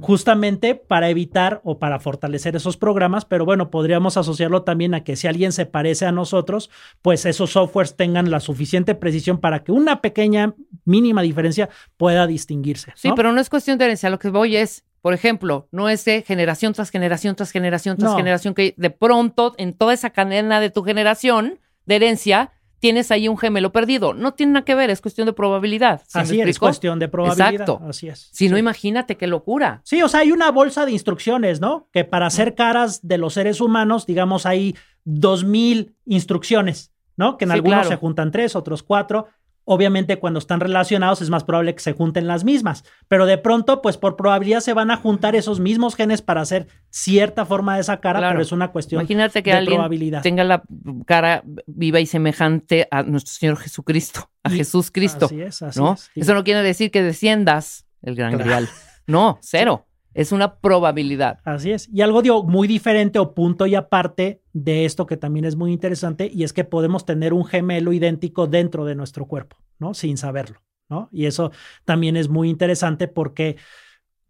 justamente 0.00 0.74
para 0.74 1.08
evitar 1.08 1.62
o 1.64 1.78
para 1.78 1.98
fortalecer 2.00 2.54
esos 2.54 2.76
programas, 2.76 3.24
pero 3.24 3.46
bueno, 3.46 3.70
podríamos 3.70 4.18
asociarlo 4.18 4.62
también 4.62 4.94
a 4.94 5.04
que 5.04 5.16
si 5.16 5.26
alguien 5.26 5.52
se 5.52 5.64
parece 5.64 6.04
a 6.04 6.12
nosotros, 6.12 6.70
pues 7.00 7.24
esos 7.24 7.52
softwares 7.52 7.96
tengan 7.96 8.30
la 8.30 8.40
suficiente 8.40 8.94
precisión 8.94 9.38
para 9.38 9.64
que 9.64 9.72
una 9.72 10.02
pequeña, 10.02 10.54
mínima 10.84 11.22
diferencia 11.22 11.70
pueda 11.96 12.26
distinguirse. 12.26 12.92
Sí, 12.96 13.10
pero 13.16 13.32
no 13.32 13.40
es 13.40 13.48
cuestión 13.48 13.78
de 13.78 13.86
herencia. 13.86 14.10
Lo 14.10 14.18
que 14.18 14.28
voy 14.28 14.56
es, 14.56 14.84
por 15.00 15.14
ejemplo, 15.14 15.66
no 15.70 15.88
es 15.88 16.04
de 16.04 16.20
generación 16.22 16.74
tras 16.74 16.90
generación 16.90 17.36
tras 17.36 17.52
generación 17.52 17.96
tras 17.96 18.12
No. 18.12 18.16
generación 18.18 18.52
que 18.52 18.74
de 18.76 18.90
pronto 18.90 19.54
en 19.56 19.72
toda 19.72 19.94
esa 19.94 20.10
cadena 20.10 20.60
de 20.60 20.68
tu 20.68 20.82
generación 20.82 21.58
de 21.86 21.96
herencia 21.96 22.52
tienes 22.84 23.10
ahí 23.10 23.28
un 23.28 23.38
gemelo 23.38 23.72
perdido. 23.72 24.12
No 24.12 24.34
tiene 24.34 24.52
nada 24.52 24.66
que 24.66 24.74
ver, 24.74 24.90
es 24.90 25.00
cuestión 25.00 25.24
de 25.24 25.32
probabilidad. 25.32 26.02
¿Sí 26.06 26.18
me 26.18 26.22
Así 26.22 26.40
es, 26.42 26.58
cuestión 26.58 26.98
de 26.98 27.08
probabilidad. 27.08 27.52
Exacto. 27.52 27.80
Así 27.88 28.08
es. 28.08 28.28
Si 28.30 28.50
no, 28.50 28.58
imagínate 28.58 29.16
qué 29.16 29.26
locura. 29.26 29.80
Sí, 29.84 30.02
o 30.02 30.08
sea, 30.08 30.20
hay 30.20 30.32
una 30.32 30.50
bolsa 30.50 30.84
de 30.84 30.92
instrucciones, 30.92 31.62
¿no? 31.62 31.88
Que 31.94 32.04
para 32.04 32.26
hacer 32.26 32.54
caras 32.54 33.00
de 33.08 33.16
los 33.16 33.32
seres 33.32 33.62
humanos, 33.62 34.04
digamos, 34.04 34.44
hay 34.44 34.76
dos 35.02 35.44
mil 35.44 35.94
instrucciones, 36.04 36.92
¿no? 37.16 37.38
Que 37.38 37.46
en 37.46 37.52
Sí, 37.52 37.54
algunos 37.54 37.76
claro. 37.76 37.88
se 37.88 37.96
juntan 37.96 38.30
tres, 38.30 38.54
otros 38.54 38.82
cuatro. 38.82 39.28
Obviamente, 39.66 40.18
cuando 40.18 40.38
están 40.38 40.60
relacionados 40.60 41.22
es 41.22 41.30
más 41.30 41.42
probable 41.44 41.74
que 41.74 41.80
se 41.80 41.92
junten 41.94 42.26
las 42.26 42.44
mismas, 42.44 42.84
pero 43.08 43.24
de 43.24 43.38
pronto, 43.38 43.80
pues 43.80 43.96
por 43.96 44.14
probabilidad 44.16 44.60
se 44.60 44.74
van 44.74 44.90
a 44.90 44.96
juntar 44.98 45.34
esos 45.36 45.58
mismos 45.58 45.94
genes 45.96 46.20
para 46.20 46.42
hacer 46.42 46.66
cierta 46.90 47.46
forma 47.46 47.74
de 47.76 47.80
esa 47.80 47.98
cara, 48.00 48.18
Claro. 48.18 48.34
pero 48.34 48.42
es 48.42 48.52
una 48.52 48.68
cuestión 48.72 49.00
Imagínate 49.00 49.42
que 49.42 49.50
de 49.52 49.56
alguien 49.56 49.76
probabilidad. 49.76 50.22
tenga 50.22 50.44
la 50.44 50.62
cara 51.06 51.42
viva 51.66 51.98
y 52.00 52.06
semejante 52.06 52.88
a 52.90 53.02
nuestro 53.04 53.32
Señor 53.32 53.56
Jesucristo, 53.56 54.28
a 54.42 54.52
Y- 54.52 54.56
Jesús 54.58 54.90
Cristo. 54.90 55.26
Así 55.26 55.40
es, 55.40 55.62
así 55.62 55.80
¿no? 55.80 55.94
es. 55.94 56.10
Eso 56.14 56.34
no 56.34 56.44
quiere 56.44 56.62
decir 56.62 56.90
que 56.90 57.02
desciendas 57.02 57.86
el 58.02 58.16
gran 58.16 58.32
Claro. 58.34 58.44
grial. 58.44 58.68
No, 59.06 59.38
cero. 59.40 59.86
Es 60.14 60.32
una 60.32 60.56
probabilidad. 60.60 61.40
Así 61.44 61.72
es. 61.72 61.88
Y 61.92 62.00
algo 62.02 62.22
digo, 62.22 62.44
muy 62.44 62.66
diferente 62.68 63.18
o 63.18 63.34
punto 63.34 63.66
y 63.66 63.74
aparte 63.74 64.40
de 64.52 64.84
esto 64.84 65.06
que 65.06 65.16
también 65.16 65.44
es 65.44 65.56
muy 65.56 65.72
interesante 65.72 66.30
y 66.32 66.44
es 66.44 66.52
que 66.52 66.64
podemos 66.64 67.04
tener 67.04 67.32
un 67.32 67.44
gemelo 67.44 67.92
idéntico 67.92 68.46
dentro 68.46 68.84
de 68.84 68.94
nuestro 68.94 69.26
cuerpo, 69.26 69.56
¿no? 69.78 69.92
Sin 69.92 70.16
saberlo, 70.16 70.62
¿no? 70.88 71.08
Y 71.12 71.26
eso 71.26 71.50
también 71.84 72.16
es 72.16 72.28
muy 72.28 72.48
interesante 72.48 73.08
porque 73.08 73.56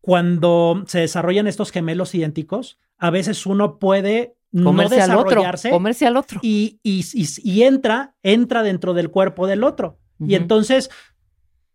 cuando 0.01 0.85
se 0.87 1.01
desarrollan 1.01 1.47
estos 1.47 1.71
gemelos 1.71 2.15
idénticos, 2.15 2.79
a 2.99 3.11
veces 3.11 3.47
uno 3.47 3.79
puede 3.79 4.37
no 4.53 4.67
Comerse 4.67 5.01
al 5.01 5.11
otro. 5.11 5.25
desarrollarse 5.25 5.71
Comerse 5.71 6.07
al 6.07 6.17
otro. 6.17 6.41
y, 6.43 6.79
y, 6.83 7.05
y, 7.13 7.27
y 7.43 7.63
entra, 7.65 8.15
entra 8.23 8.63
dentro 8.63 8.95
del 8.95 9.11
cuerpo 9.11 9.47
del 9.47 9.65
otro. 9.65 9.99
Y 10.21 10.37
entonces, 10.37 10.91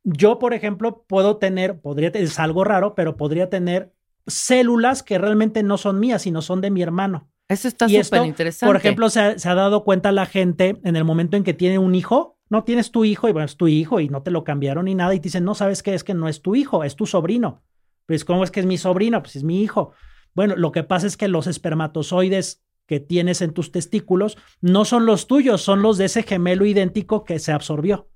yo, 0.03 0.39
por 0.39 0.53
ejemplo, 0.53 1.03
puedo 1.07 1.37
tener, 1.37 1.81
podría, 1.81 2.07
es 2.09 2.39
algo 2.39 2.63
raro, 2.63 2.95
pero 2.95 3.17
podría 3.17 3.49
tener 3.49 3.93
células 4.27 5.03
que 5.03 5.17
realmente 5.17 5.63
no 5.63 5.77
son 5.77 5.99
mías, 5.99 6.23
sino 6.23 6.41
son 6.41 6.61
de 6.61 6.71
mi 6.71 6.81
hermano. 6.81 7.29
Eso 7.47 7.67
está 7.67 7.89
súper 7.89 8.25
interesante. 8.25 8.69
Por 8.69 8.75
ejemplo, 8.75 9.09
se 9.09 9.19
ha, 9.19 9.39
se 9.39 9.49
ha 9.49 9.55
dado 9.55 9.83
cuenta 9.83 10.11
la 10.11 10.27
gente 10.27 10.79
en 10.83 10.95
el 10.95 11.03
momento 11.03 11.35
en 11.35 11.43
que 11.43 11.53
tiene 11.53 11.79
un 11.79 11.95
hijo, 11.95 12.37
no 12.49 12.63
tienes 12.63 12.91
tu 12.91 13.05
hijo 13.05 13.27
y 13.27 13.31
bueno, 13.31 13.45
es 13.45 13.57
tu 13.57 13.67
hijo 13.67 13.99
y 13.99 14.09
no 14.09 14.21
te 14.21 14.31
lo 14.31 14.43
cambiaron 14.43 14.85
ni 14.85 14.95
nada 14.95 15.15
y 15.15 15.19
te 15.19 15.23
dicen, 15.23 15.45
no, 15.45 15.55
¿sabes 15.55 15.81
qué? 15.81 15.93
Es 15.93 16.03
que 16.03 16.13
no 16.13 16.27
es 16.27 16.41
tu 16.41 16.55
hijo, 16.55 16.83
es 16.83 16.95
tu 16.95 17.05
sobrino. 17.05 17.63
Pues, 18.05 18.25
¿cómo 18.25 18.43
es 18.43 18.51
que 18.51 18.59
es 18.59 18.65
mi 18.65 18.77
sobrino? 18.77 19.21
Pues 19.21 19.35
es 19.35 19.43
mi 19.43 19.61
hijo. 19.61 19.93
Bueno, 20.33 20.55
lo 20.55 20.71
que 20.71 20.83
pasa 20.83 21.05
es 21.05 21.17
que 21.17 21.27
los 21.27 21.47
espermatozoides 21.47 22.63
que 22.87 22.99
tienes 22.99 23.41
en 23.41 23.53
tus 23.53 23.71
testículos 23.71 24.35
no 24.61 24.83
son 24.83 25.05
los 25.05 25.27
tuyos, 25.27 25.61
son 25.61 25.83
los 25.83 25.99
de 25.99 26.05
ese 26.05 26.23
gemelo 26.23 26.65
idéntico 26.65 27.23
que 27.23 27.37
se 27.37 27.51
absorbió, 27.51 28.09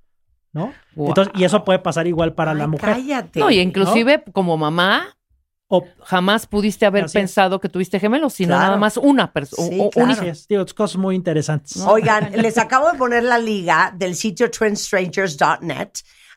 ¿no? 0.52 0.74
Entonces, 0.96 1.32
y 1.38 1.44
eso 1.44 1.64
puede 1.64 1.78
pasar 1.78 2.08
igual 2.08 2.34
para 2.34 2.56
la 2.56 2.68
mujer. 2.68 2.96
Cállate. 2.96 3.40
no, 3.40 3.52
y 3.52 3.60
inclusive 3.60 4.24
como 4.34 4.58
mamá, 4.58 5.16
O, 5.76 5.84
jamás 6.04 6.45
pudiste 6.45 6.86
haber 6.86 7.06
Así 7.06 7.18
es. 7.18 7.22
pensado 7.22 7.60
que 7.60 7.68
tuviste 7.68 8.00
gemelos, 8.00 8.34
sino 8.34 8.50
Claro. 8.50 8.64
nada 8.64 8.78
más 8.78 8.95
una 8.98 9.34
persona. 9.34 9.70
Sí, 9.70 9.90
claro. 9.91 10.34
digo, 10.48 10.66
cosas 10.76 10.98
muy 10.98 11.16
interesantes. 11.16 11.78
Oigan, 11.78 12.32
les 12.34 12.60
acabo 12.60 12.91
de 12.91 12.98
poner 12.98 13.24
la 13.24 13.40
liga 13.40 13.91
del 13.98 14.16
sitio 14.16 14.52
trendstrangers.net. 14.52 15.90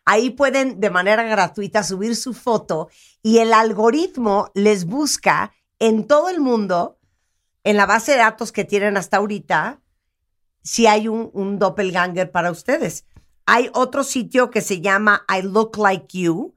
Ahí 0.04 0.30
pueden 0.30 0.80
de 0.80 0.88
manera 0.90 1.22
gratuita 1.24 1.82
subir 1.82 2.16
su 2.16 2.32
foto 2.32 2.88
y 3.22 3.38
el 3.38 3.52
algoritmo 3.52 4.50
les 4.54 4.86
busca 4.86 5.52
en 5.78 6.06
todo 6.06 6.28
el 6.30 6.40
mundo, 6.40 6.98
en 7.64 7.76
la 7.76 7.86
base 7.86 8.12
de 8.12 8.18
datos 8.18 8.52
que 8.52 8.64
tienen 8.64 8.96
hasta 8.96 9.18
ahorita, 9.18 9.80
si 10.62 10.86
hay 10.86 11.08
un, 11.08 11.30
un 11.34 11.58
doppelganger 11.58 12.30
para 12.30 12.50
ustedes. 12.50 13.04
Hay 13.46 13.68
otro 13.74 14.02
sitio 14.02 14.50
que 14.50 14.60
se 14.62 14.80
llama 14.80 15.24
I 15.28 15.42
Look 15.42 15.76
Like 15.76 16.18
You, 16.18 16.54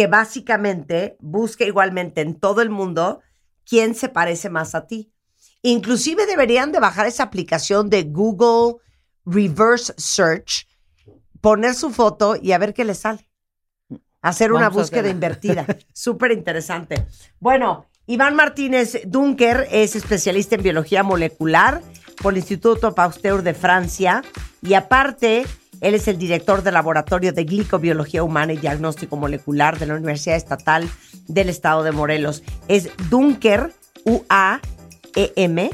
que 0.00 0.06
básicamente 0.06 1.18
busca 1.20 1.64
igualmente 1.64 2.22
en 2.22 2.34
todo 2.34 2.62
el 2.62 2.70
mundo 2.70 3.20
quién 3.66 3.94
se 3.94 4.08
parece 4.08 4.48
más 4.48 4.74
a 4.74 4.86
ti. 4.86 5.12
Inclusive 5.60 6.24
deberían 6.24 6.72
de 6.72 6.80
bajar 6.80 7.06
esa 7.06 7.24
aplicación 7.24 7.90
de 7.90 8.04
Google 8.04 8.80
Reverse 9.26 9.92
Search, 9.98 10.66
poner 11.42 11.74
su 11.74 11.90
foto 11.90 12.34
y 12.40 12.52
a 12.52 12.58
ver 12.58 12.72
qué 12.72 12.86
le 12.86 12.94
sale. 12.94 13.28
Hacer 14.22 14.52
una 14.52 14.70
Vamos 14.70 14.84
búsqueda 14.84 15.10
invertida. 15.10 15.66
Súper 15.92 16.32
interesante. 16.32 17.06
Bueno, 17.38 17.84
Iván 18.06 18.34
Martínez 18.34 19.02
Dunker 19.04 19.68
es 19.70 19.96
especialista 19.96 20.54
en 20.54 20.62
biología 20.62 21.02
molecular 21.02 21.82
por 22.22 22.32
el 22.32 22.38
Instituto 22.38 22.94
Pasteur 22.94 23.42
de 23.42 23.52
Francia 23.52 24.24
y 24.62 24.72
aparte 24.72 25.44
él 25.80 25.94
es 25.94 26.08
el 26.08 26.18
director 26.18 26.62
del 26.62 26.74
Laboratorio 26.74 27.32
de 27.32 27.44
Glicobiología 27.44 28.22
Humana 28.22 28.52
y 28.52 28.58
Diagnóstico 28.58 29.16
Molecular 29.16 29.78
de 29.78 29.86
la 29.86 29.94
Universidad 29.94 30.36
Estatal 30.36 30.88
del 31.26 31.48
Estado 31.48 31.82
de 31.82 31.92
Morelos. 31.92 32.42
Es 32.68 32.90
Dunker, 33.08 33.72
U-A-E-M, 34.04 35.70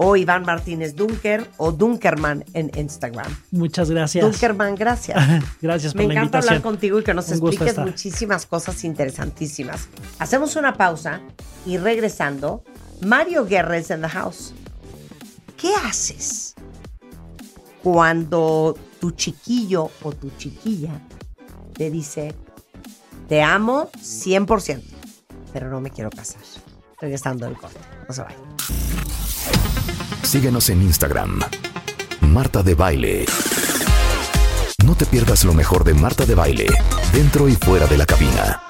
o 0.00 0.14
Iván 0.16 0.44
Martínez 0.44 0.94
Dunker 0.94 1.44
o 1.56 1.72
Dunkerman 1.72 2.44
en 2.54 2.70
Instagram. 2.76 3.26
Muchas 3.50 3.90
gracias. 3.90 4.24
Dunkerman, 4.24 4.76
gracias. 4.76 5.18
gracias 5.60 5.92
por 5.92 6.02
Me 6.02 6.08
la 6.08 6.14
encanta 6.14 6.38
invitación. 6.38 6.54
hablar 6.54 6.62
contigo 6.62 7.00
y 7.00 7.02
que 7.02 7.14
nos 7.14 7.28
Un 7.28 7.32
expliques 7.32 7.78
muchísimas 7.78 8.46
cosas 8.46 8.84
interesantísimas. 8.84 9.88
Hacemos 10.20 10.54
una 10.54 10.74
pausa 10.74 11.20
y 11.66 11.78
regresando, 11.78 12.62
Mario 13.02 13.44
Guerres 13.44 13.90
en 13.90 14.02
the 14.02 14.08
house. 14.08 14.54
¿Qué 15.56 15.74
haces 15.84 16.54
cuando 17.82 18.76
tu 19.00 19.12
chiquillo 19.12 19.90
o 20.02 20.12
tu 20.12 20.30
chiquilla 20.36 21.00
te 21.74 21.90
dice, 21.90 22.34
te 23.28 23.42
amo 23.42 23.90
100%, 23.92 24.82
pero 25.52 25.70
no 25.70 25.80
me 25.80 25.90
quiero 25.90 26.10
casar? 26.10 26.42
Regresando 27.00 27.46
del 27.46 27.56
corte. 27.56 27.78
No 28.08 28.14
se 28.14 28.22
vayan. 28.22 28.40
Síguenos 30.22 30.68
en 30.68 30.82
Instagram. 30.82 31.40
Marta 32.22 32.62
de 32.62 32.74
Baile. 32.74 33.24
No 34.84 34.94
te 34.96 35.06
pierdas 35.06 35.44
lo 35.44 35.54
mejor 35.54 35.84
de 35.84 35.94
Marta 35.94 36.26
de 36.26 36.34
Baile, 36.34 36.66
dentro 37.12 37.48
y 37.48 37.54
fuera 37.54 37.86
de 37.86 37.98
la 37.98 38.06
cabina. 38.06 38.60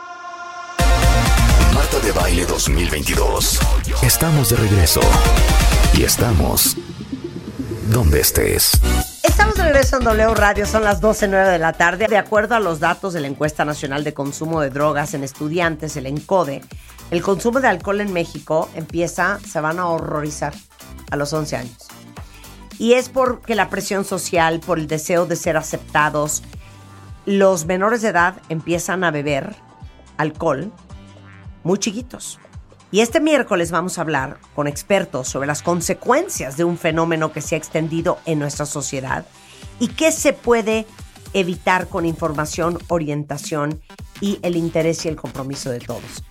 Marta 1.75 1.99
de 2.01 2.13
Baile 2.13 2.45
2022. 2.45 3.61
Estamos 4.03 4.51
de 4.51 4.57
regreso. 4.57 5.01
Y 5.95 6.03
estamos 6.03 6.77
donde 7.91 8.21
estés. 8.21 8.73
Estamos 9.29 9.57
de 9.57 9.63
regreso 9.63 9.99
en 9.99 10.05
W 10.05 10.35
Radio, 10.35 10.67
son 10.67 10.83
las 10.83 11.01
12.09 11.01 11.53
de 11.53 11.59
la 11.59 11.75
tarde. 11.75 12.09
De 12.09 12.17
acuerdo 12.17 12.55
a 12.55 12.61
los 12.61 12.81
datos 12.81 13.13
de 13.13 13.21
la 13.21 13.29
encuesta 13.29 13.65
nacional 13.65 14.03
de 14.03 14.15
consumo 14.15 14.61
de 14.61 14.71
drogas 14.71 15.15
en 15.15 15.23
estudiantes, 15.23 15.97
el 15.97 16.07
ENCODE, 16.07 16.63
el 17.11 17.23
consumo 17.23 17.61
de 17.61 17.69
alcohol 17.69 18.01
en 18.01 18.13
México 18.13 18.69
empieza, 18.75 19.39
se 19.47 19.61
van 19.61 19.79
a 19.79 19.87
horrorizar 19.87 20.55
a 21.11 21.17
los 21.17 21.33
11 21.33 21.57
años. 21.57 21.89
Y 22.79 22.95
es 22.95 23.11
porque 23.11 23.55
la 23.55 23.69
presión 23.71 24.05
social, 24.05 24.61
por 24.61 24.79
el 24.79 24.87
deseo 24.87 25.27
de 25.27 25.37
ser 25.37 25.57
aceptados, 25.57 26.43
los 27.27 27.67
menores 27.67 28.03
de 28.03 28.09
edad 28.09 28.37
empiezan 28.49 29.05
a 29.05 29.11
beber 29.11 29.55
alcohol 30.17 30.73
muy 31.63 31.79
chiquitos. 31.79 32.41
Y 32.91 33.01
este 33.01 33.21
miércoles 33.21 33.71
vamos 33.71 33.99
a 33.99 34.01
hablar 34.01 34.39
con 34.55 34.67
expertos 34.67 35.29
sobre 35.29 35.47
las 35.47 35.63
consecuencias 35.63 36.57
de 36.57 36.65
un 36.65 36.79
fenómeno 36.79 37.33
que 37.33 37.43
se 37.43 37.55
ha 37.55 37.59
extendido 37.59 38.19
en 38.25 38.39
nuestra 38.39 38.65
sociedad 38.65 39.27
y 39.79 39.89
qué 39.89 40.11
se 40.11 40.33
puede 40.33 40.87
evitar 41.35 41.89
con 41.89 42.07
información, 42.07 42.79
orientación 42.89 43.83
y 44.21 44.39
el 44.43 44.57
interés 44.57 45.05
y 45.05 45.09
el 45.09 45.17
compromiso 45.17 45.71
de 45.71 45.81
todos. 45.81 46.25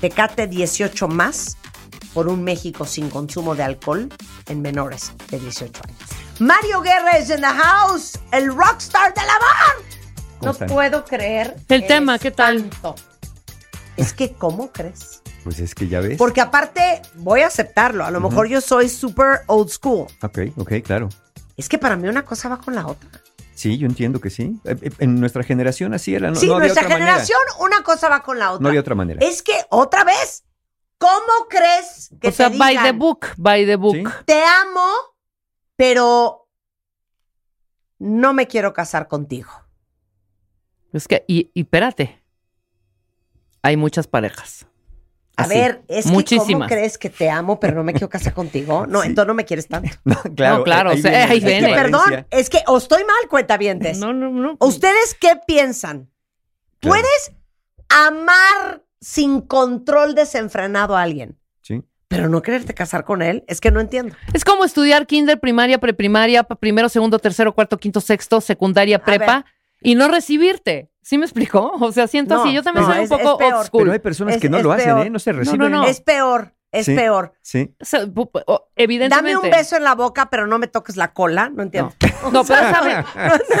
Tecate 0.00 0.46
18 0.46 1.06
más 1.08 1.58
por 2.14 2.28
un 2.28 2.42
México 2.42 2.86
sin 2.86 3.10
consumo 3.10 3.54
de 3.54 3.62
alcohol 3.62 4.08
en 4.48 4.62
menores 4.62 5.12
de 5.30 5.38
18 5.38 5.82
años. 5.86 5.98
Mario 6.38 6.80
Guerres 6.80 7.28
in 7.28 7.42
the 7.42 7.46
house, 7.46 8.18
el 8.32 8.46
rockstar 8.46 9.12
del 9.12 9.24
amor. 9.28 9.84
No 10.40 10.66
puedo 10.66 11.04
creer 11.04 11.56
El 11.68 11.86
tema, 11.86 12.18
¿qué 12.18 12.30
tal? 12.30 12.62
tanto. 12.70 13.09
Es 14.00 14.12
que, 14.12 14.32
¿cómo 14.32 14.72
crees? 14.72 15.22
Pues 15.44 15.60
es 15.60 15.74
que 15.74 15.88
ya 15.88 16.00
ves. 16.00 16.16
Porque 16.18 16.40
aparte, 16.40 17.02
voy 17.16 17.42
a 17.42 17.46
aceptarlo. 17.48 18.04
A 18.04 18.10
lo 18.10 18.20
mejor 18.20 18.48
yo 18.48 18.60
soy 18.60 18.88
super 18.88 19.40
old 19.46 19.68
school. 19.68 20.06
Ok, 20.22 20.38
ok, 20.56 20.72
claro. 20.82 21.08
Es 21.56 21.68
que 21.68 21.78
para 21.78 21.96
mí 21.96 22.08
una 22.08 22.24
cosa 22.24 22.48
va 22.48 22.58
con 22.58 22.74
la 22.74 22.86
otra. 22.86 23.08
Sí, 23.54 23.76
yo 23.76 23.86
entiendo 23.86 24.20
que 24.20 24.30
sí. 24.30 24.58
Eh, 24.64 24.76
eh, 24.80 24.90
En 25.00 25.20
nuestra 25.20 25.42
generación 25.42 25.92
así 25.92 26.14
era. 26.14 26.30
No, 26.30 26.36
sí, 26.36 26.46
no 26.46 26.54
había 26.54 26.68
nuestra 26.68 26.86
otra 26.86 26.96
generación, 26.96 27.38
una 27.58 27.82
cosa 27.82 28.08
va 28.08 28.22
con 28.22 28.38
la 28.38 28.52
otra. 28.52 28.62
No 28.62 28.68
había 28.68 28.80
otra 28.80 28.94
manera. 28.94 29.20
Es 29.26 29.42
que, 29.42 29.52
otra 29.68 30.04
vez, 30.04 30.44
¿cómo 30.96 31.46
crees 31.50 32.08
que 32.20 32.28
O 32.28 32.32
sea, 32.32 32.50
te 32.50 32.56
by 32.56 32.70
digan, 32.70 32.84
the 32.86 32.92
book, 32.92 33.26
by 33.36 33.66
the 33.66 33.76
book. 33.76 33.96
Sí. 33.96 34.04
te 34.24 34.42
amo, 34.42 34.90
pero 35.76 36.48
no 37.98 38.32
me 38.32 38.46
quiero 38.46 38.72
casar 38.72 39.08
contigo? 39.08 39.50
Es 40.94 41.06
que, 41.06 41.24
y, 41.28 41.50
y 41.52 41.60
espérate. 41.62 42.19
Hay 43.62 43.76
muchas 43.76 44.06
parejas. 44.06 44.66
A 45.36 45.44
Así, 45.44 45.54
ver, 45.54 45.82
es 45.88 45.98
que 45.98 46.02
¿cómo 46.04 46.14
muchísimas. 46.16 46.68
crees 46.70 46.98
que 46.98 47.08
te 47.08 47.30
amo, 47.30 47.58
pero 47.58 47.74
no 47.74 47.82
me 47.82 47.92
quiero 47.92 48.10
casar 48.10 48.34
contigo? 48.34 48.86
No, 48.86 49.00
Sí. 49.00 49.08
entonces 49.08 49.26
no 49.28 49.34
me 49.34 49.44
quieres 49.46 49.68
tanto. 49.68 49.88
No, 50.04 50.16
claro, 50.34 50.58
No, 50.58 50.64
claro, 50.64 50.90
ahí 50.90 50.98
o 50.98 51.02
sea, 51.02 51.10
viene 51.10 51.32
ahí 51.32 51.40
viene. 51.40 51.58
Es 51.70 51.74
que, 51.76 51.82
perdón, 51.82 52.26
es 52.30 52.50
que 52.50 52.58
o 52.66 52.76
estoy 52.76 53.04
mal, 53.04 53.28
cuentavientes. 53.30 53.98
No, 53.98 54.12
no, 54.12 54.28
no. 54.30 54.56
¿Ustedes 54.60 55.14
qué 55.18 55.38
piensan? 55.46 56.10
Claro. 56.80 56.96
¿Puedes 57.00 57.32
amar 57.88 58.84
sin 59.00 59.40
control 59.40 60.14
desenfrenado 60.14 60.96
a 60.96 61.02
alguien, 61.02 61.38
Sí. 61.62 61.82
pero 62.08 62.28
no 62.28 62.42
quererte 62.42 62.74
casar 62.74 63.04
con 63.04 63.22
él? 63.22 63.44
Es 63.48 63.60
que 63.60 63.70
no 63.70 63.80
entiendo. 63.80 64.14
Es 64.34 64.44
como 64.44 64.64
estudiar 64.64 65.06
kinder, 65.06 65.40
primaria, 65.40 65.78
preprimaria, 65.78 66.42
primero, 66.44 66.88
segundo, 66.88 67.18
tercero, 67.18 67.54
cuarto, 67.54 67.78
quinto, 67.78 68.00
sexto, 68.00 68.40
secundaria, 68.40 69.02
prepa, 69.02 69.44
y 69.82 69.94
no 69.94 70.08
recibirte. 70.08 70.90
¿Sí 71.10 71.18
me 71.18 71.24
explicó? 71.26 71.72
O 71.80 71.90
sea, 71.90 72.06
siento 72.06 72.36
No, 72.36 72.42
así. 72.44 72.52
Yo 72.52 72.62
también 72.62 72.86
no, 72.86 72.92
soy 72.94 73.02
un 73.02 73.08
poco 73.08 73.34
old 73.44 73.66
school. 73.66 73.82
Pero 73.82 73.92
hay 73.94 73.98
personas 73.98 74.36
Es- 74.36 74.40
que 74.40 74.48
no 74.48 74.62
lo 74.62 74.70
hacen, 74.70 74.86
peor. 74.94 75.06
¿eh? 75.06 75.10
No 75.10 75.18
se 75.18 75.32
no, 75.32 75.38
reciben. 75.40 75.72
no. 75.72 75.84
Es 75.84 76.00
peor, 76.00 76.54
es 76.70 76.86
Sí. 76.86 76.94
peor. 76.94 77.32
Sí. 77.42 77.74
O 77.80 77.84
sea, 77.84 78.02
evidentemente. 78.76 79.32
Dame 79.32 79.36
un 79.36 79.50
beso 79.50 79.76
en 79.76 79.82
la 79.82 79.96
boca, 79.96 80.30
pero 80.30 80.46
no 80.46 80.60
me 80.60 80.68
toques 80.68 80.96
la 80.96 81.12
cola. 81.12 81.50
No 81.52 81.64
entiendo. 81.64 81.92
No, 82.32 82.44
pero 82.44 82.60
¿sabes, 82.70 83.04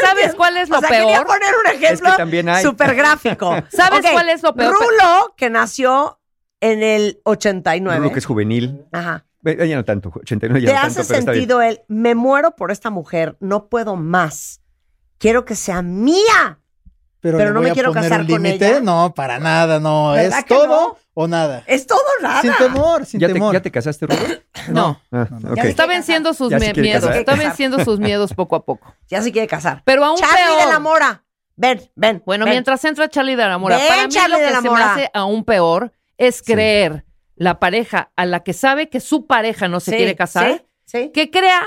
¿sabes 0.00 0.34
cuál 0.36 0.58
es 0.58 0.68
lo 0.68 0.78
o 0.78 0.80
sea, 0.80 0.90
quería 0.90 1.24
peor? 1.24 1.26
poner 1.26 1.52
un 1.58 1.66
ejemplo 1.66 2.06
Es 2.08 2.12
que 2.14 2.18
también 2.18 2.48
hay. 2.48 2.62
súper 2.62 2.94
gráfico. 2.94 3.52
¿Sabes 3.72 4.06
cuál 4.12 4.28
es 4.28 4.44
lo 4.44 4.54
peor? 4.54 4.72
Rulo, 4.74 5.34
que 5.36 5.50
nació 5.50 6.20
en 6.60 6.84
el 6.84 7.20
89. 7.24 7.98
Rulo 7.98 8.12
que 8.12 8.20
es 8.20 8.26
juvenil. 8.26 8.86
Ajá. 8.92 9.26
Ya 9.42 9.74
no 9.74 9.84
tanto, 9.84 10.12
89 10.14 10.60
ya 10.60 10.66
¿Te 10.68 10.72
no 10.74 10.80
hace 10.86 10.94
tanto, 10.98 11.08
pero 11.08 11.20
bien. 11.24 11.34
sentido 11.34 11.62
el 11.62 11.80
me 11.88 12.14
muero 12.14 12.54
por 12.54 12.70
esta 12.70 12.90
mujer, 12.90 13.36
no 13.40 13.66
puedo 13.68 13.96
más? 13.96 14.60
Quiero 15.18 15.44
que 15.44 15.56
sea 15.56 15.82
mía. 15.82 16.59
Pero, 17.20 17.52
no 17.52 17.60
me 17.60 17.72
quiero 17.72 17.90
poner 17.92 18.08
casar 18.10 18.20
un 18.22 18.26
con 18.28 18.42
límite. 18.42 18.66
ella. 18.68 18.80
No, 18.80 19.12
para 19.14 19.38
nada, 19.38 19.78
no. 19.78 20.12
¿Verdad 20.12 20.38
Es 20.38 20.44
que 20.44 20.54
todo 20.54 20.66
no? 20.66 20.96
o 21.14 21.28
nada. 21.28 21.62
Es 21.66 21.86
todo 21.86 21.98
o 22.18 22.22
nada. 22.22 22.40
Sin 22.40 22.52
temor, 22.54 23.04
sin 23.06 23.20
¿Ya 23.20 23.26
te, 23.26 23.34
temor. 23.34 23.52
ya 23.52 23.60
te 23.60 23.70
casaste, 23.70 24.06
Rulo? 24.06 24.20
No. 24.68 25.00
Ah, 25.12 25.26
No. 25.40 25.54
Ya 25.54 25.62
Está 25.64 25.86
venciendo 25.86 26.32
sus 26.34 26.50
miedos. 26.52 27.00
casar. 27.04 27.16
Está 27.18 27.34
venciendo 27.34 27.84
sus 27.84 27.98
miedos 28.00 28.32
poco 28.34 28.56
a 28.56 28.64
poco. 28.64 28.94
Ya 29.08 29.20
se 29.22 29.30
quiere 29.32 29.46
casar. 29.46 29.82
Pero 29.84 30.04
aún 30.04 30.16
Charlie 30.18 30.36
peor. 30.56 30.64
de 30.66 30.72
la 30.72 30.78
Mora. 30.80 31.24
Ven, 31.56 31.82
ven. 31.94 32.22
Bueno, 32.24 32.46
ven. 32.46 32.54
mientras 32.54 32.82
entra 32.86 33.08
Charlie 33.10 33.36
de 33.36 33.46
la 33.46 33.58
Mora, 33.58 33.76
Ven, 33.76 33.88
para 33.88 34.02
mí 34.06 34.08
Charlie 34.08 34.32
lo 34.32 34.38
de 34.38 34.46
que 34.46 34.60
se 34.62 34.70
me 34.70 34.82
hace 34.82 35.10
aún 35.12 35.44
peor 35.44 35.92
es 36.16 36.40
creer 36.42 37.04
la 37.36 37.58
pareja 37.60 38.12
a 38.16 38.24
la 38.24 38.40
que 38.42 38.54
sabe 38.54 38.88
que 38.88 39.00
su 39.00 39.26
pareja 39.26 39.68
no 39.68 39.80
se 39.80 39.90
Sí, 39.90 39.96
quiere 39.98 40.16
casar, 40.16 40.64
Sí, 40.86 40.98
sí. 41.02 41.10
que 41.12 41.30
crea 41.30 41.62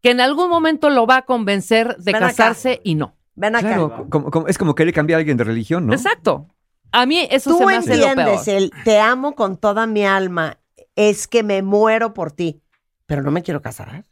que 0.00 0.10
en 0.10 0.20
algún 0.20 0.48
momento 0.48 0.90
lo 0.90 1.06
va 1.06 1.16
a 1.18 1.22
convencer 1.22 1.96
de 1.96 2.12
Ven 2.12 2.16
acá. 2.22 2.26
casarse 2.28 2.80
y 2.84 2.94
no. 2.94 3.16
Ven 3.34 3.56
acá. 3.56 3.66
Claro, 3.68 4.06
como- 4.10 4.30
como- 4.30 4.48
es 4.48 4.58
como 4.58 4.74
querer 4.74 4.92
cambiar 4.94 5.16
a 5.16 5.20
alguien 5.20 5.36
de 5.36 5.44
religión, 5.44 5.86
¿no? 5.86 5.92
Exacto. 5.94 6.48
A 6.92 7.06
mí 7.06 7.26
eso 7.30 7.52
se 7.52 7.58
Tú 7.58 7.66
me 7.66 7.76
hace 7.76 7.96
lo 7.96 8.02
peor. 8.04 8.18
entiendes 8.18 8.48
el 8.48 8.70
te 8.84 9.00
amo 9.00 9.34
con 9.34 9.56
toda 9.56 9.86
mi 9.86 10.04
alma. 10.04 10.58
Es 10.94 11.26
que 11.26 11.42
me 11.42 11.62
muero 11.62 12.12
por 12.12 12.32
ti. 12.32 12.60
Pero 13.06 13.22
no 13.22 13.30
me 13.30 13.42
quiero 13.42 13.62
casar. 13.62 14.04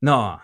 No. 0.00 0.38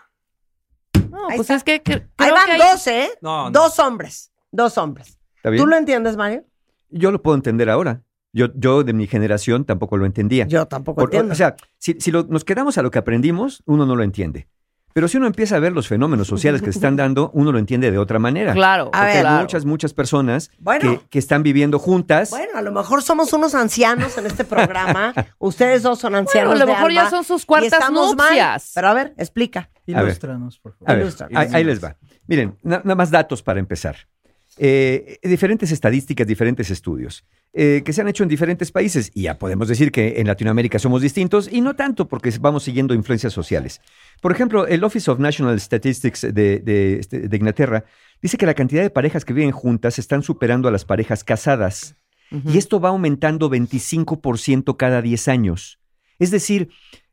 No, 1.10 1.28
Ahí 1.28 1.36
pues 1.36 1.50
está. 1.50 1.54
es 1.56 1.64
que, 1.64 1.82
que- 1.82 2.06
Ahí 2.16 2.30
van 2.30 2.46
que 2.46 2.52
hay- 2.52 2.58
dos, 2.58 2.86
¿eh? 2.86 3.10
No, 3.20 3.44
no. 3.44 3.50
Dos 3.50 3.78
hombres. 3.78 4.32
Dos 4.50 4.78
hombres. 4.78 5.18
¿Está 5.36 5.50
bien? 5.50 5.62
¿Tú 5.62 5.66
lo 5.68 5.76
entiendes, 5.76 6.16
Mario? 6.16 6.44
Yo 6.88 7.10
lo 7.10 7.20
puedo 7.22 7.34
entender 7.36 7.68
ahora. 7.68 8.02
Yo, 8.32 8.46
yo 8.54 8.84
de 8.84 8.92
mi 8.92 9.06
generación 9.06 9.64
tampoco 9.64 9.96
lo 9.96 10.06
entendía. 10.06 10.46
Yo 10.46 10.66
tampoco 10.66 11.00
Por- 11.00 11.08
entiendo. 11.08 11.32
o 11.32 11.36
sea, 11.36 11.56
si, 11.78 11.94
si 12.00 12.10
lo- 12.10 12.24
nos 12.24 12.44
quedamos 12.44 12.78
a 12.78 12.82
lo 12.82 12.90
que 12.90 12.98
aprendimos, 12.98 13.62
uno 13.66 13.86
no 13.86 13.96
lo 13.96 14.02
entiende. 14.04 14.48
Pero 14.92 15.06
si 15.08 15.16
uno 15.18 15.26
empieza 15.26 15.56
a 15.56 15.58
ver 15.60 15.72
los 15.72 15.86
fenómenos 15.88 16.26
sociales 16.26 16.60
que 16.62 16.72
se 16.72 16.78
están 16.78 16.96
dando, 16.96 17.30
uno 17.32 17.52
lo 17.52 17.58
entiende 17.58 17.90
de 17.90 17.98
otra 17.98 18.18
manera. 18.18 18.52
Claro, 18.52 18.90
A 18.92 18.98
Porque 19.00 19.14
ver. 19.18 19.26
hay 19.26 19.40
muchas, 19.40 19.64
muchas 19.64 19.92
personas 19.94 20.50
Bueno. 20.58 20.98
que, 21.00 21.08
que 21.08 21.18
están 21.18 21.42
viviendo 21.42 21.78
juntas. 21.78 22.30
Bueno, 22.30 22.52
a 22.56 22.62
lo 22.62 22.72
mejor 22.72 23.02
somos 23.02 23.32
unos 23.32 23.54
ancianos 23.54 24.18
en 24.18 24.26
este 24.26 24.44
programa. 24.44 25.14
Ustedes 25.38 25.82
dos 25.82 25.98
son 26.00 26.14
ancianos. 26.14 26.50
Bueno, 26.50 26.62
a 26.62 26.66
lo 26.66 26.66
de 26.66 26.76
mejor 26.76 26.90
alma 26.90 27.04
ya 27.04 27.10
son 27.10 27.24
sus 27.24 27.46
cuartas 27.46 27.90
nupcias. 27.90 28.72
Pero 28.74 28.88
a 28.88 28.94
ver, 28.94 29.14
explica. 29.16 29.70
Ilústranos, 29.86 30.58
por 30.58 30.72
favor. 30.74 30.90
A 30.90 30.94
ver, 30.94 31.12
ahí, 31.34 31.48
ahí 31.52 31.64
les 31.64 31.82
va. 31.82 31.96
Miren, 32.26 32.56
na- 32.62 32.78
nada 32.84 32.94
más 32.94 33.10
datos 33.10 33.42
para 33.42 33.58
empezar. 33.60 33.96
Eh, 34.62 35.18
diferentes 35.22 35.72
estadísticas, 35.72 36.26
diferentes 36.26 36.70
estudios 36.70 37.24
eh, 37.54 37.80
que 37.82 37.94
se 37.94 38.02
han 38.02 38.08
hecho 38.08 38.24
en 38.24 38.28
diferentes 38.28 38.70
países 38.70 39.10
y 39.14 39.22
ya 39.22 39.38
podemos 39.38 39.68
decir 39.68 39.90
que 39.90 40.20
en 40.20 40.26
Latinoamérica 40.26 40.78
somos 40.78 41.00
distintos 41.00 41.48
y 41.50 41.62
no 41.62 41.76
tanto 41.76 42.08
porque 42.08 42.30
vamos 42.38 42.64
siguiendo 42.64 42.92
influencias 42.92 43.32
sociales. 43.32 43.80
Por 44.20 44.32
ejemplo, 44.32 44.66
el 44.66 44.84
Office 44.84 45.10
of 45.10 45.18
National 45.18 45.58
Statistics 45.58 46.20
de, 46.20 46.58
de, 46.58 46.98
este, 46.98 47.26
de 47.26 47.36
Inglaterra 47.38 47.86
dice 48.20 48.36
que 48.36 48.44
la 48.44 48.52
cantidad 48.52 48.82
de 48.82 48.90
parejas 48.90 49.24
que 49.24 49.32
viven 49.32 49.50
juntas 49.50 49.98
están 49.98 50.22
superando 50.22 50.68
a 50.68 50.70
las 50.70 50.84
parejas 50.84 51.24
casadas 51.24 51.96
y 52.30 52.58
esto 52.58 52.80
va 52.80 52.90
aumentando 52.90 53.50
25% 53.50 54.76
cada 54.76 55.00
10 55.00 55.28
años. 55.28 55.80
Es 56.18 56.30
decir, 56.30 56.68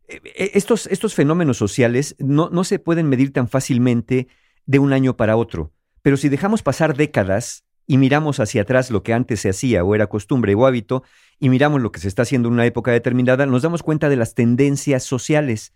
eh, 0.10 0.52
estos, 0.53 0.86
estos 0.88 1.14
fenómenos 1.15 1.56
sociales 1.56 2.18
no, 2.19 2.49
no 2.49 2.65
se 2.65 2.78
pueden 2.78 3.07
medir 3.07 3.32
tan 3.32 3.48
fácilmente 3.48 4.28
de 4.65 4.80
un 4.80 4.91
año 4.91 5.15
para 5.15 5.38
otro. 5.38 5.72
Pero 6.08 6.16
si 6.16 6.30
dejamos 6.30 6.64
pasar 6.64 6.96
décadas 6.96 7.66
y 7.86 7.98
miramos 7.98 8.40
hacia 8.40 8.62
atrás 8.62 8.92
lo 8.92 9.04
que 9.04 9.12
antes 9.12 9.42
se 9.42 9.50
hacía 9.50 9.84
o 9.84 9.94
era 9.94 10.08
costumbre 10.08 10.56
o 10.56 10.66
hábito, 10.66 11.04
y 11.38 11.50
miramos 11.50 11.82
lo 11.82 11.92
que 11.92 12.00
se 12.00 12.08
está 12.08 12.22
haciendo 12.22 12.48
en 12.48 12.54
una 12.54 12.66
época 12.66 12.94
determinada, 12.94 13.46
nos 13.46 13.62
damos 13.62 13.84
cuenta 13.84 14.08
de 14.08 14.16
las 14.16 14.34
tendencias 14.34 15.04
sociales. 15.04 15.74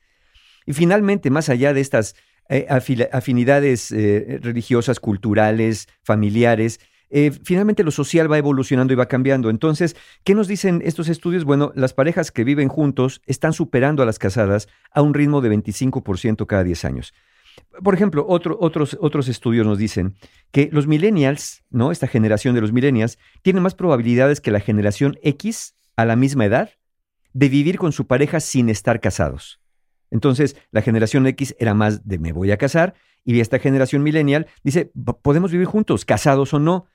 Y 0.65 0.71
finalmente, 0.71 1.29
más 1.31 1.49
allá 1.49 1.73
de 1.73 1.81
estas 1.81 2.15
eh, 2.47 2.65
afinidades 3.11 3.91
eh, 3.91 4.39
religiosas, 4.41 5.01
culturales, 5.01 5.89
familiares, 6.01 6.79
eh, 7.09 7.31
finalmente 7.43 7.83
lo 7.83 7.91
social 7.91 8.31
va 8.31 8.37
evolucionando 8.37 8.93
y 8.93 8.95
va 8.95 9.07
cambiando. 9.07 9.49
Entonces, 9.49 9.97
¿qué 10.23 10.33
nos 10.33 10.47
dicen 10.47 10.81
estos 10.85 11.09
estudios? 11.09 11.43
Bueno, 11.43 11.73
las 11.75 11.91
parejas 11.93 12.31
que 12.31 12.45
viven 12.45 12.69
juntos 12.69 13.21
están 13.25 13.51
superando 13.51 14.01
a 14.01 14.05
las 14.05 14.17
casadas 14.17 14.69
a 14.93 15.01
un 15.01 15.13
ritmo 15.13 15.41
de 15.41 15.51
25% 15.51 16.45
cada 16.45 16.63
10 16.63 16.85
años. 16.85 17.13
Por 17.83 17.93
ejemplo, 17.93 18.25
otro- 18.27 18.57
otros, 18.59 18.97
otros 18.99 19.27
estudios 19.27 19.65
nos 19.65 19.77
dicen 19.77 20.15
que 20.51 20.69
los 20.71 20.87
millennials, 20.87 21.63
¿no? 21.69 21.91
Esta 21.91 22.07
generación 22.07 22.53
de 22.55 22.61
los 22.61 22.71
millennials, 22.71 23.17
tienen 23.41 23.63
más 23.63 23.75
probabilidades 23.75 24.41
que 24.41 24.51
la 24.51 24.59
generación 24.59 25.17
X 25.23 25.75
a 25.95 26.05
la 26.05 26.15
misma 26.15 26.45
edad 26.45 26.69
de 27.33 27.49
vivir 27.49 27.77
con 27.77 27.91
su 27.93 28.07
pareja 28.07 28.39
sin 28.39 28.69
estar 28.69 28.99
casados. 28.99 29.61
Entonces, 30.09 30.57
la 30.71 30.81
generación 30.81 31.25
X 31.27 31.55
era 31.59 31.73
más 31.73 32.05
de 32.07 32.19
me 32.19 32.33
voy 32.33 32.51
a 32.51 32.57
casar 32.57 32.93
y 33.23 33.39
esta 33.39 33.59
generación 33.59 34.03
millennial 34.03 34.47
dice, 34.63 34.91
"Po- 35.05 35.19
podemos 35.21 35.51
vivir 35.51 35.67
juntos, 35.67 36.03
casados 36.05 36.53
o 36.53 36.59
no. 36.59 36.87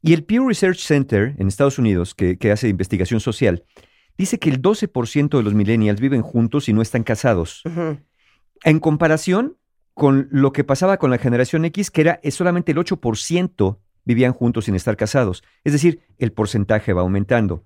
Y 0.00 0.12
el 0.14 0.24
Pew 0.24 0.48
Research 0.48 0.78
Center 0.78 1.34
en 1.38 1.48
Estados 1.48 1.78
Unidos, 1.78 2.14
que, 2.14 2.38
que 2.38 2.52
hace 2.52 2.68
investigación 2.68 3.20
social, 3.20 3.64
dice 4.16 4.38
que 4.38 4.48
el 4.50 4.62
12% 4.62 5.36
de 5.38 5.42
los 5.44 5.52
millennials 5.54 6.00
viven 6.00 6.22
juntos 6.22 6.68
y 6.68 6.72
no 6.72 6.80
están 6.80 7.02
casados. 7.02 7.62
En 8.64 8.78
comparación 8.80 9.56
con 9.94 10.28
lo 10.30 10.52
que 10.52 10.64
pasaba 10.64 10.98
con 10.98 11.10
la 11.10 11.18
generación 11.18 11.64
X, 11.64 11.90
que 11.90 12.00
era 12.02 12.20
eh, 12.22 12.30
solamente 12.30 12.72
el 12.72 12.78
8% 12.78 13.78
vivían 14.04 14.32
juntos 14.32 14.66
sin 14.66 14.74
estar 14.74 14.96
casados. 14.96 15.42
Es 15.62 15.72
decir, 15.72 16.00
el 16.18 16.32
porcentaje 16.32 16.92
va 16.92 17.02
aumentando. 17.02 17.64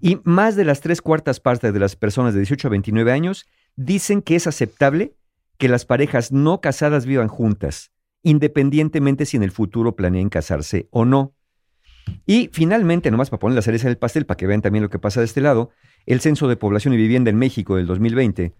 Y 0.00 0.18
más 0.24 0.56
de 0.56 0.64
las 0.64 0.80
tres 0.80 1.00
cuartas 1.00 1.40
partes 1.40 1.72
de 1.72 1.80
las 1.80 1.96
personas 1.96 2.34
de 2.34 2.40
18 2.40 2.68
a 2.68 2.70
29 2.70 3.12
años 3.12 3.46
dicen 3.76 4.22
que 4.22 4.36
es 4.36 4.46
aceptable 4.46 5.14
que 5.58 5.68
las 5.68 5.84
parejas 5.84 6.32
no 6.32 6.60
casadas 6.60 7.06
vivan 7.06 7.28
juntas, 7.28 7.92
independientemente 8.22 9.26
si 9.26 9.36
en 9.36 9.42
el 9.42 9.50
futuro 9.50 9.94
planeen 9.94 10.28
casarse 10.28 10.88
o 10.90 11.04
no. 11.04 11.34
Y 12.26 12.48
finalmente, 12.52 13.10
nomás 13.10 13.30
para 13.30 13.40
poner 13.40 13.56
la 13.56 13.62
cereza 13.62 13.86
en 13.86 13.90
el 13.90 13.98
pastel, 13.98 14.26
para 14.26 14.38
que 14.38 14.46
vean 14.46 14.62
también 14.62 14.82
lo 14.82 14.90
que 14.90 14.98
pasa 14.98 15.20
de 15.20 15.26
este 15.26 15.42
lado, 15.42 15.70
el 16.06 16.20
Censo 16.20 16.48
de 16.48 16.56
Población 16.56 16.94
y 16.94 16.96
Vivienda 16.96 17.30
en 17.30 17.36
México 17.36 17.76
del 17.76 17.86
2020 17.86 18.54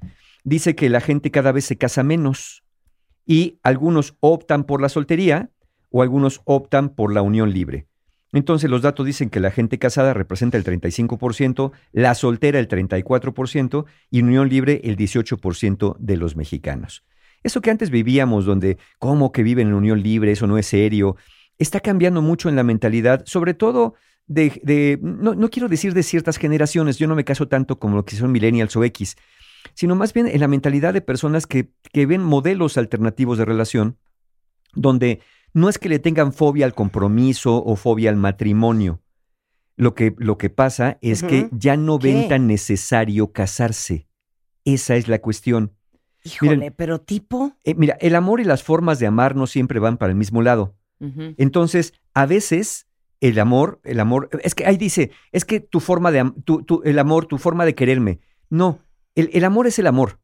dice 0.45 0.74
que 0.74 0.89
la 0.89 1.01
gente 1.01 1.31
cada 1.31 1.53
vez 1.53 1.65
se 1.65 1.77
casa 1.77 2.03
menos 2.03 2.62
y 3.31 3.61
algunos 3.62 4.16
optan 4.19 4.65
por 4.65 4.82
la 4.82 4.89
soltería 4.89 5.51
o 5.89 6.02
algunos 6.02 6.40
optan 6.47 6.89
por 6.89 7.15
la 7.15 7.23
unión 7.23 7.52
libre. 7.52 7.86
Entonces 8.32 8.69
los 8.69 8.82
datos 8.82 9.07
dicen 9.07 9.31
que 9.31 9.39
la 9.39 9.52
gente 9.52 9.78
casada 9.78 10.15
representa 10.15 10.59
el 10.59 10.65
35%, 10.65 11.70
la 11.93 12.16
soltera 12.16 12.59
el 12.59 12.66
34% 12.66 13.85
y 14.11 14.23
unión 14.23 14.48
libre 14.48 14.81
el 14.82 14.97
18% 14.97 15.97
de 16.01 16.16
los 16.16 16.35
mexicanos. 16.35 17.05
Eso 17.44 17.61
que 17.61 17.70
antes 17.70 17.90
vivíamos 17.90 18.47
donde, 18.47 18.78
¿cómo 18.98 19.31
que 19.31 19.44
viven 19.44 19.69
en 19.69 19.74
unión 19.74 20.02
libre? 20.02 20.32
Eso 20.32 20.48
no 20.48 20.59
es 20.59 20.66
serio. 20.66 21.15
Está 21.57 21.78
cambiando 21.78 22.23
mucho 22.23 22.48
en 22.48 22.57
la 22.57 22.65
mentalidad, 22.65 23.23
sobre 23.27 23.55
todo 23.55 23.94
de, 24.27 24.98
no, 25.02 25.36
no 25.36 25.51
quiero 25.51 25.69
decir 25.69 25.94
de 25.94 26.02
ciertas 26.02 26.36
generaciones, 26.36 26.98
yo 26.98 27.07
no 27.07 27.15
me 27.15 27.24
caso 27.24 27.47
tanto 27.47 27.78
como 27.78 27.94
lo 27.94 28.05
que 28.05 28.16
son 28.16 28.32
millennials 28.32 28.74
o 28.74 28.82
X, 28.82 29.16
sino 29.74 29.95
más 29.97 30.12
bien 30.12 30.27
en 30.27 30.41
la 30.41 30.49
mentalidad 30.49 30.93
de 30.95 31.01
personas 31.01 31.47
que, 31.47 31.70
que 31.93 32.07
ven 32.07 32.23
modelos 32.23 32.77
alternativos 32.78 33.39
de 33.39 33.45
relación, 33.45 33.97
donde 34.74 35.20
no 35.53 35.69
es 35.69 35.78
que 35.78 35.89
le 35.89 35.99
tengan 35.99 36.32
fobia 36.32 36.65
al 36.66 36.74
compromiso 36.74 37.62
o 37.65 37.77
fobia 37.77 38.11
al 38.11 38.16
matrimonio. 38.16 39.01
Lo 39.77 39.95
que, 39.95 40.15
lo 40.19 40.37
que 40.37 40.51
pasa 40.51 40.99
es 41.01 41.23
que 41.23 41.49
ya 41.53 41.77
no 41.77 41.99
ven 41.99 42.23
¿Qué? 42.23 42.28
tan 42.28 42.47
necesario 42.47 43.32
casarse. 43.32 44.07
Esa 44.65 44.97
es 44.97 45.09
la 45.09 45.20
cuestión. 45.20 45.73
Híjole, 46.23 46.57
Miren, 46.57 46.74
pero 46.77 47.01
tipo. 47.01 47.53
eh, 47.65 47.74
mira, 47.74 47.97
el 48.01 48.15
amor 48.15 48.41
y 48.41 48.45
las 48.45 48.62
formas 48.62 48.99
de 48.99 49.07
amar 49.07 49.37
no 49.37 49.47
siempre 49.47 49.78
van 49.81 49.97
para 49.97 50.11
el 50.12 50.19
mismo 50.19 50.43
lado. 50.43 50.77
Entonces, 51.39 51.95
a 52.12 52.27
veces 52.27 52.87
el 53.23 53.39
amor, 53.39 53.81
el 53.85 54.01
amor, 54.01 54.28
es 54.43 54.55
que 54.55 54.66
ahí 54.66 54.77
dice, 54.77 55.12
es 55.32 55.47
que 55.47 55.61
tu 55.61 55.81
forma 55.81 56.11
de, 56.11 56.31
tu, 56.45 56.62
tu- 56.62 56.82
el 56.85 56.99
amor, 56.99 57.24
tu 57.24 57.39
forma 57.39 57.65
de 57.65 57.74
quererme. 57.74 58.20
No, 58.51 58.81
el, 59.15 59.31
el 59.32 59.45
amor 59.45 59.66
es 59.66 59.78
el 59.78 59.87
amor. 59.87 60.20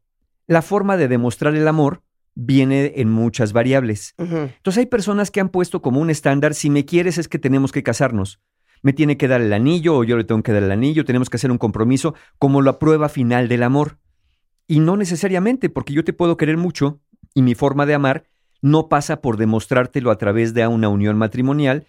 La 0.47 0.61
forma 0.61 0.97
de 0.97 1.07
demostrar 1.07 1.55
el 1.55 1.67
amor 1.67 2.03
viene 2.39 2.93
en 2.97 3.09
muchas 3.09 3.51
variables. 3.51 4.13
Entonces 4.17 4.77
hay 4.77 4.85
personas 4.85 5.31
que 5.31 5.39
han 5.39 5.49
puesto 5.49 5.81
como 5.81 5.99
un 5.99 6.11
estándar, 6.11 6.53
si 6.53 6.69
me 6.69 6.85
quieres 6.85 7.17
es 7.17 7.27
que 7.27 7.39
tenemos 7.39 7.71
que 7.71 7.81
casarnos. 7.81 8.39
Me 8.83 8.93
tiene 8.93 9.17
que 9.17 9.27
dar 9.27 9.41
el 9.41 9.51
anillo 9.53 9.97
o 9.97 10.03
yo 10.03 10.17
le 10.17 10.23
tengo 10.23 10.43
que 10.43 10.53
dar 10.53 10.61
el 10.61 10.71
anillo, 10.71 11.03
tenemos 11.03 11.31
que 11.31 11.37
hacer 11.37 11.49
un 11.49 11.57
compromiso 11.57 12.13
como 12.37 12.61
la 12.61 12.77
prueba 12.77 13.09
final 13.09 13.47
del 13.47 13.63
amor. 13.63 13.97
Y 14.67 14.81
no 14.81 14.97
necesariamente, 14.97 15.69
porque 15.69 15.93
yo 15.93 16.03
te 16.03 16.13
puedo 16.13 16.37
querer 16.37 16.57
mucho 16.57 17.01
y 17.33 17.41
mi 17.41 17.55
forma 17.55 17.87
de 17.87 17.95
amar 17.95 18.25
no 18.61 18.87
pasa 18.87 19.19
por 19.19 19.37
demostrártelo 19.37 20.11
a 20.11 20.17
través 20.19 20.53
de 20.53 20.67
una 20.67 20.89
unión 20.89 21.17
matrimonial, 21.17 21.87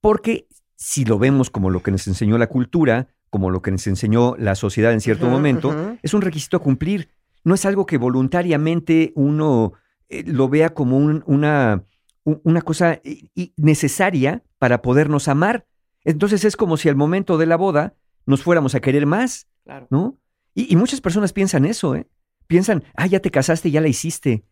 porque 0.00 0.46
si 0.76 1.04
lo 1.04 1.18
vemos 1.18 1.50
como 1.50 1.68
lo 1.68 1.82
que 1.82 1.90
nos 1.90 2.06
enseñó 2.06 2.38
la 2.38 2.46
cultura, 2.46 3.08
como 3.30 3.50
lo 3.50 3.62
que 3.62 3.70
nos 3.70 3.86
enseñó 3.86 4.34
la 4.36 4.54
sociedad 4.54 4.92
en 4.92 5.00
cierto 5.00 5.28
momento, 5.28 5.96
es 6.02 6.14
un 6.14 6.20
requisito 6.22 6.56
a 6.56 6.60
cumplir. 6.62 7.10
No 7.44 7.54
es 7.54 7.64
algo 7.64 7.86
que 7.86 7.96
voluntariamente 7.96 9.12
uno 9.14 9.72
eh, 10.08 10.24
lo 10.26 10.48
vea 10.48 10.70
como 10.74 10.96
un- 10.98 11.22
una, 11.26 11.84
una 12.24 12.62
cosa 12.62 13.00
i- 13.04 13.52
necesaria 13.56 14.42
para 14.58 14.82
podernos 14.82 15.28
amar. 15.28 15.66
Entonces 16.04 16.44
es 16.44 16.56
como 16.56 16.76
si 16.76 16.88
al 16.88 16.96
momento 16.96 17.38
de 17.38 17.46
la 17.46 17.56
boda 17.56 17.94
nos 18.26 18.42
fuéramos 18.42 18.74
a 18.74 18.80
querer 18.80 19.06
más, 19.06 19.46
Claro. 19.64 19.86
¿no? 19.90 20.18
Y, 20.54 20.72
y 20.72 20.76
muchas 20.76 21.00
personas 21.00 21.32
piensan 21.32 21.64
eso, 21.64 21.94
¿eh? 21.94 22.08
Piensan, 22.48 22.82
ah, 22.96 23.06
ya 23.06 23.20
te 23.20 23.30
casaste, 23.30 23.70
ya 23.70 23.80
la 23.80 23.86
hiciste. 23.88 24.44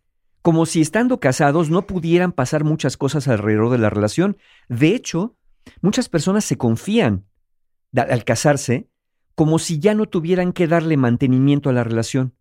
Como 0.43 0.65
si 0.67 0.81
estando 0.81 1.19
casados 1.19 1.69
no 1.71 1.83
pudieran 1.87 2.31
pasar 2.31 2.63
muchas 2.63 2.97
cosas 2.97 3.27
alrededor 3.27 3.71
de 3.71 3.79
la 3.79 3.91
relación. 3.91 4.37
De 4.69 4.95
hecho, 4.95 5.35
muchas 5.83 6.09
personas 6.09 6.45
se 6.45 6.57
confían 6.57 7.25
al 7.94 8.24
casarse 8.24 8.89
como 9.35 9.60
si 9.60 9.78
ya 9.78 9.94
no 9.94 10.06
tuvieran 10.06 10.52
que 10.52 10.66
darle 10.66 10.97
mantenimiento 10.97 11.70
a 11.70 11.73
la 11.73 11.85
relación. 11.85 12.35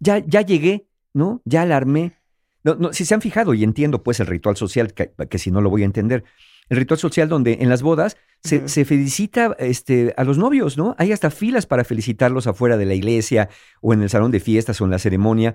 Ya, 0.00 0.18
ya 0.18 0.40
llegué, 0.40 0.88
¿no? 1.14 1.42
Ya 1.44 1.64
la 1.64 1.76
armé. 1.76 2.16
No, 2.64 2.74
no, 2.74 2.92
si 2.92 3.04
se 3.04 3.14
han 3.14 3.20
fijado, 3.20 3.54
y 3.54 3.62
entiendo 3.62 4.02
pues 4.02 4.18
el 4.18 4.26
ritual 4.26 4.56
social, 4.56 4.92
que, 4.92 5.12
que 5.30 5.38
si 5.38 5.52
no 5.52 5.60
lo 5.60 5.70
voy 5.70 5.82
a 5.82 5.84
entender, 5.84 6.24
el 6.68 6.76
ritual 6.76 6.98
social 6.98 7.28
donde 7.28 7.58
en 7.60 7.68
las 7.68 7.82
bodas 7.82 8.16
se 8.42 8.84
felicita 8.84 9.54
este, 9.58 10.12
a 10.16 10.24
los 10.24 10.38
novios, 10.38 10.76
¿no? 10.76 10.96
Hay 10.98 11.12
hasta 11.12 11.30
filas 11.30 11.66
para 11.66 11.84
felicitarlos 11.84 12.46
afuera 12.46 12.76
de 12.76 12.86
la 12.86 12.94
iglesia 12.94 13.48
o 13.80 13.92
en 13.94 14.02
el 14.02 14.08
salón 14.08 14.30
de 14.30 14.40
fiestas 14.40 14.80
o 14.80 14.84
en 14.84 14.90
la 14.90 14.98
ceremonia. 14.98 15.54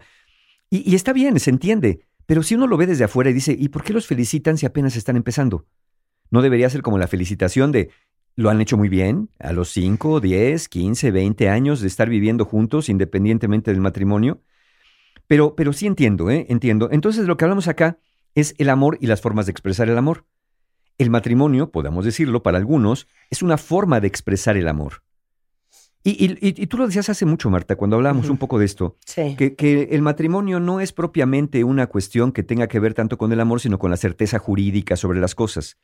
Y, 0.69 0.89
y 0.89 0.95
está 0.95 1.11
bien, 1.11 1.39
se 1.39 1.49
entiende. 1.49 2.05
Pero 2.25 2.41
si 2.41 2.55
uno 2.55 2.67
lo 2.67 2.77
ve 2.77 2.87
desde 2.87 3.03
afuera 3.03 3.29
y 3.29 3.33
dice, 3.33 3.55
¿y 3.57 3.69
por 3.69 3.83
qué 3.83 3.91
los 3.91 4.07
felicitan 4.07 4.57
si 4.57 4.65
apenas 4.65 4.95
están 4.95 5.15
empezando? 5.15 5.65
No 6.31 6.41
debería 6.41 6.69
ser 6.69 6.81
como 6.81 6.97
la 6.97 7.07
felicitación 7.07 7.71
de, 7.71 7.89
lo 8.35 8.49
han 8.49 8.59
hecho 8.61 8.77
muy 8.77 8.89
bien, 8.89 9.29
a 9.39 9.53
los 9.53 9.69
5, 9.69 10.19
10, 10.19 10.67
15, 10.67 11.11
20 11.11 11.49
años 11.49 11.81
de 11.81 11.87
estar 11.87 12.09
viviendo 12.09 12.45
juntos 12.45 12.89
independientemente 12.89 13.71
del 13.71 13.81
matrimonio. 13.81 14.41
Pero, 15.27 15.55
pero 15.55 15.73
sí 15.73 15.87
entiendo, 15.87 16.29
¿eh? 16.29 16.45
Entiendo. 16.49 16.89
Entonces 16.91 17.25
lo 17.27 17.37
que 17.37 17.45
hablamos 17.45 17.67
acá 17.67 17.97
es 18.35 18.53
el 18.57 18.69
amor 18.69 18.97
y 19.01 19.07
las 19.07 19.21
formas 19.21 19.45
de 19.45 19.51
expresar 19.51 19.89
el 19.89 19.97
amor. 19.97 20.25
El 20.97 21.09
matrimonio, 21.09 21.71
podamos 21.71 22.05
decirlo, 22.05 22.43
para 22.43 22.57
algunos, 22.57 23.07
es 23.29 23.41
una 23.41 23.57
forma 23.57 23.99
de 23.99 24.07
expresar 24.07 24.55
el 24.57 24.67
amor. 24.67 25.01
Y, 26.03 26.11
y- 26.23 26.37
y- 26.61 26.67
tú 26.67 26.77
lo 26.77 26.85
decías 26.85 27.09
hace 27.09 27.25
mucho, 27.25 27.49
Marta, 27.49 27.75
cuando 27.75 27.95
hablábamos 27.95 28.29
un 28.29 28.37
poco 28.37 28.59
de 28.59 28.65
esto, 28.65 28.95
Sí. 29.07 29.35
que, 29.35 29.55
que 29.55 29.89
el 29.91 30.03
matrimonio 30.03 30.59
no 30.59 30.79
es 30.79 30.93
propiamente 30.93 31.63
una 31.63 31.87
cuestión 31.87 32.31
que 32.31 32.43
tenga 32.43 32.67
que 32.67 32.79
ver 32.79 32.93
tanto 32.93 33.17
con 33.17 33.31
el 33.33 33.39
amor, 33.39 33.59
sino 33.59 33.79
con 33.79 33.89
la 33.89 33.97
certeza 33.97 34.37
jurídica 34.37 34.95
sobre 34.97 35.19
las 35.19 35.33
cosas. 35.33 35.77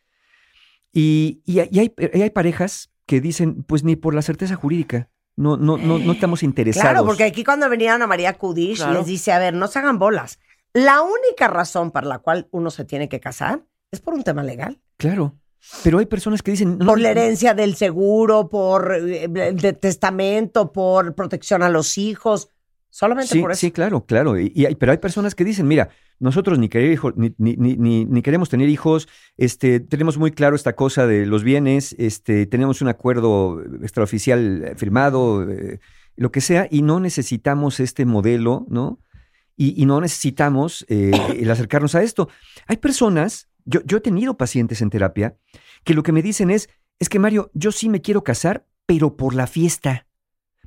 Y, 0.94 1.42
y 1.46 1.60
hay, 1.60 1.70
y 1.72 1.80
hay- 1.80 1.94
y 2.14 2.22
hay 2.22 2.30
parejas 2.30 2.90
que 3.06 3.22
dicen, 3.22 3.64
pues 3.64 3.84
ni 3.84 3.96
por 3.96 4.14
la 4.14 4.22
certeza 4.22 4.56
jurídica, 4.56 5.10
no, 5.36 5.58
no, 5.58 5.78
no, 5.78 5.98
no 6.00 6.12
estamos 6.12 6.44
interesados. 6.44 6.92
Claro, 6.92 7.06
porque 7.06 7.24
aquí 7.24 7.44
cuando 7.44 7.70
venía 7.70 7.96
Ana 7.96 8.08
María 8.08 8.38
Kudish 8.38 8.78
Claro. 8.78 8.94
les 8.94 9.06
dice, 9.06 9.32
a 9.32 9.40
ver, 9.40 9.54
no 9.54 9.68
se 9.68 9.80
hagan 9.80 9.98
bolas. 10.00 10.40
La 10.74 11.02
única 11.02 11.48
razón 11.48 11.92
para 11.92 12.08
la 12.08 12.20
cual 12.20 12.48
uno 12.52 12.70
se 12.70 12.86
tiene 12.86 13.10
que 13.10 13.20
casar 13.20 13.64
es 13.92 14.00
por 14.02 14.14
un 14.14 14.24
tema 14.24 14.44
legal. 14.44 14.80
Claro. 14.98 15.36
Pero 15.84 16.00
hay 16.00 16.06
personas 16.06 16.42
que 16.42 16.52
dicen... 16.52 16.78
no, 16.78 16.86
por 16.88 17.00
la 17.00 17.12
herencia 17.12 17.54
del 17.54 17.76
seguro, 17.76 18.50
por 18.50 18.96
eh, 18.96 19.28
de 19.28 19.74
testamento, 19.74 20.72
por 20.72 21.14
protección 21.14 21.62
a 21.64 21.70
los 21.70 21.98
hijos. 21.98 22.50
Solamente 22.90 23.34
Sí, 23.34 23.42
por 23.42 23.52
eso. 23.52 23.60
sí, 23.60 23.72
claro, 23.72 24.06
claro. 24.06 24.40
Y, 24.40 24.52
y 24.56 24.66
hay, 24.66 24.76
pero 24.76 24.92
hay 24.92 24.98
personas 24.98 25.36
que 25.36 25.44
dicen, 25.44 25.68
mira, 25.68 25.90
nosotros 26.22 26.58
ni, 26.60 26.70
querer 26.70 26.92
hijo- 26.94 27.14
ni, 27.18 28.22
queremos 28.22 28.48
tener 28.50 28.70
hijos, 28.70 29.08
este, 29.38 29.80
tenemos 29.80 30.18
muy 30.18 30.32
claro 30.32 30.56
esta 30.56 30.74
cosa 30.76 31.06
de 31.08 31.26
los 31.26 31.44
bienes, 31.44 31.94
este, 31.98 32.46
tenemos 32.46 32.82
un 32.82 32.88
acuerdo 32.88 33.62
extraoficial 33.82 34.64
eh, 34.64 34.76
firmado, 34.76 35.50
eh, 35.50 35.80
lo 36.16 36.32
que 36.32 36.40
sea, 36.42 36.68
y 36.72 36.82
no 36.84 37.00
necesitamos 37.00 37.80
este 37.80 38.06
modelo, 38.06 38.66
¿no? 38.70 39.00
Y, 39.58 39.82
y 39.82 39.86
no 39.86 40.00
necesitamos 40.00 40.86
eh, 40.88 41.12
el 41.38 41.50
acercarnos 41.52 41.96
a 41.96 42.04
esto. 42.04 42.30
Hay 42.68 42.78
personas, 42.78 43.50
yo, 43.66 43.82
yo 43.84 43.98
he 43.98 44.02
tenido 44.02 44.38
pacientes 44.38 44.82
en 44.82 44.90
terapia, 44.90 45.36
que 45.84 45.94
lo 45.94 46.04
que 46.04 46.12
me 46.12 46.22
dicen 46.22 46.50
es, 46.50 46.70
es 47.00 47.10
que 47.10 47.20
Mario, 47.20 47.52
yo 47.54 47.72
sí 47.72 47.90
me 47.90 48.02
quiero 48.02 48.24
casar, 48.24 48.66
pero 48.86 49.18
por 49.18 49.34
la 49.34 49.48
fiesta. 49.48 50.08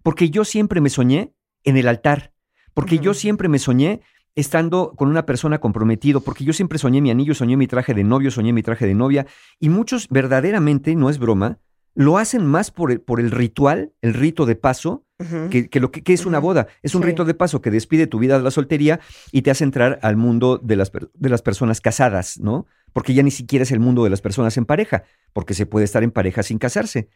Porque 0.03 0.29
yo 0.31 0.45
siempre 0.45 0.81
me 0.81 0.91
soñé 0.91 1.33
en 1.63 1.77
el 1.77 1.89
altar, 1.89 2.33
porque 2.75 2.99
yo 2.99 3.15
siempre 3.15 3.49
me 3.49 3.59
soñé 3.59 4.01
estando 4.35 4.95
con 4.97 5.09
una 5.09 5.27
persona 5.27 5.59
comprometido, 5.61 6.21
porque 6.21 6.45
yo 6.45 6.53
siempre 6.53 6.79
soñé 6.79 7.01
mi 7.01 7.11
anillo, 7.11 7.35
soñé 7.35 7.57
mi 7.57 7.67
traje 7.67 7.95
de 7.95 8.05
novio, 8.05 8.31
soñé 8.31 8.53
mi 8.53 8.63
traje 8.63 8.87
de 8.87 8.95
novia, 8.95 9.27
y 9.61 9.69
muchos 9.69 10.09
verdaderamente, 10.09 10.95
no 10.97 11.09
es 11.11 11.19
broma, 11.19 11.59
lo 11.95 12.19
hacen 12.19 12.45
más 12.45 12.73
por 12.73 12.91
el, 12.91 13.01
por 13.01 13.21
el 13.21 13.31
ritual, 13.31 13.93
el 14.03 14.15
rito 14.15 14.47
de 14.47 14.57
paso, 14.57 15.05
que, 15.51 15.71
que 15.71 15.81
lo 15.81 15.91
que, 15.91 16.03
que 16.03 16.13
es 16.13 16.27
una 16.27 16.39
boda. 16.41 16.67
Es 16.83 16.95
un 16.95 17.01
Sí. 17.03 17.07
rito 17.09 17.25
de 17.25 17.33
paso 17.35 17.63
que 17.63 17.71
despide 17.71 18.07
tu 18.09 18.19
vida 18.19 18.37
de 18.37 18.43
la 18.45 18.51
soltería 18.51 19.01
y 19.33 19.41
te 19.43 19.51
hace 19.51 19.63
entrar 19.65 19.99
al 20.03 20.17
mundo 20.17 20.59
de 20.63 20.77
las, 20.77 20.91
de 20.93 21.29
las 21.31 21.41
personas 21.41 21.81
casadas, 21.81 22.39
¿no? 22.41 22.67
Porque 22.93 23.15
ya 23.15 23.23
ni 23.23 23.31
siquiera 23.31 23.63
es 23.63 23.71
el 23.71 23.79
mundo 23.81 24.05
de 24.05 24.11
las 24.11 24.21
personas 24.21 24.57
en 24.59 24.67
pareja, 24.67 25.05
porque 25.33 25.55
se 25.55 25.65
puede 25.67 25.85
estar 25.85 26.03
en 26.03 26.11
pareja 26.11 26.43
sin 26.43 26.59
casarse. 26.59 27.09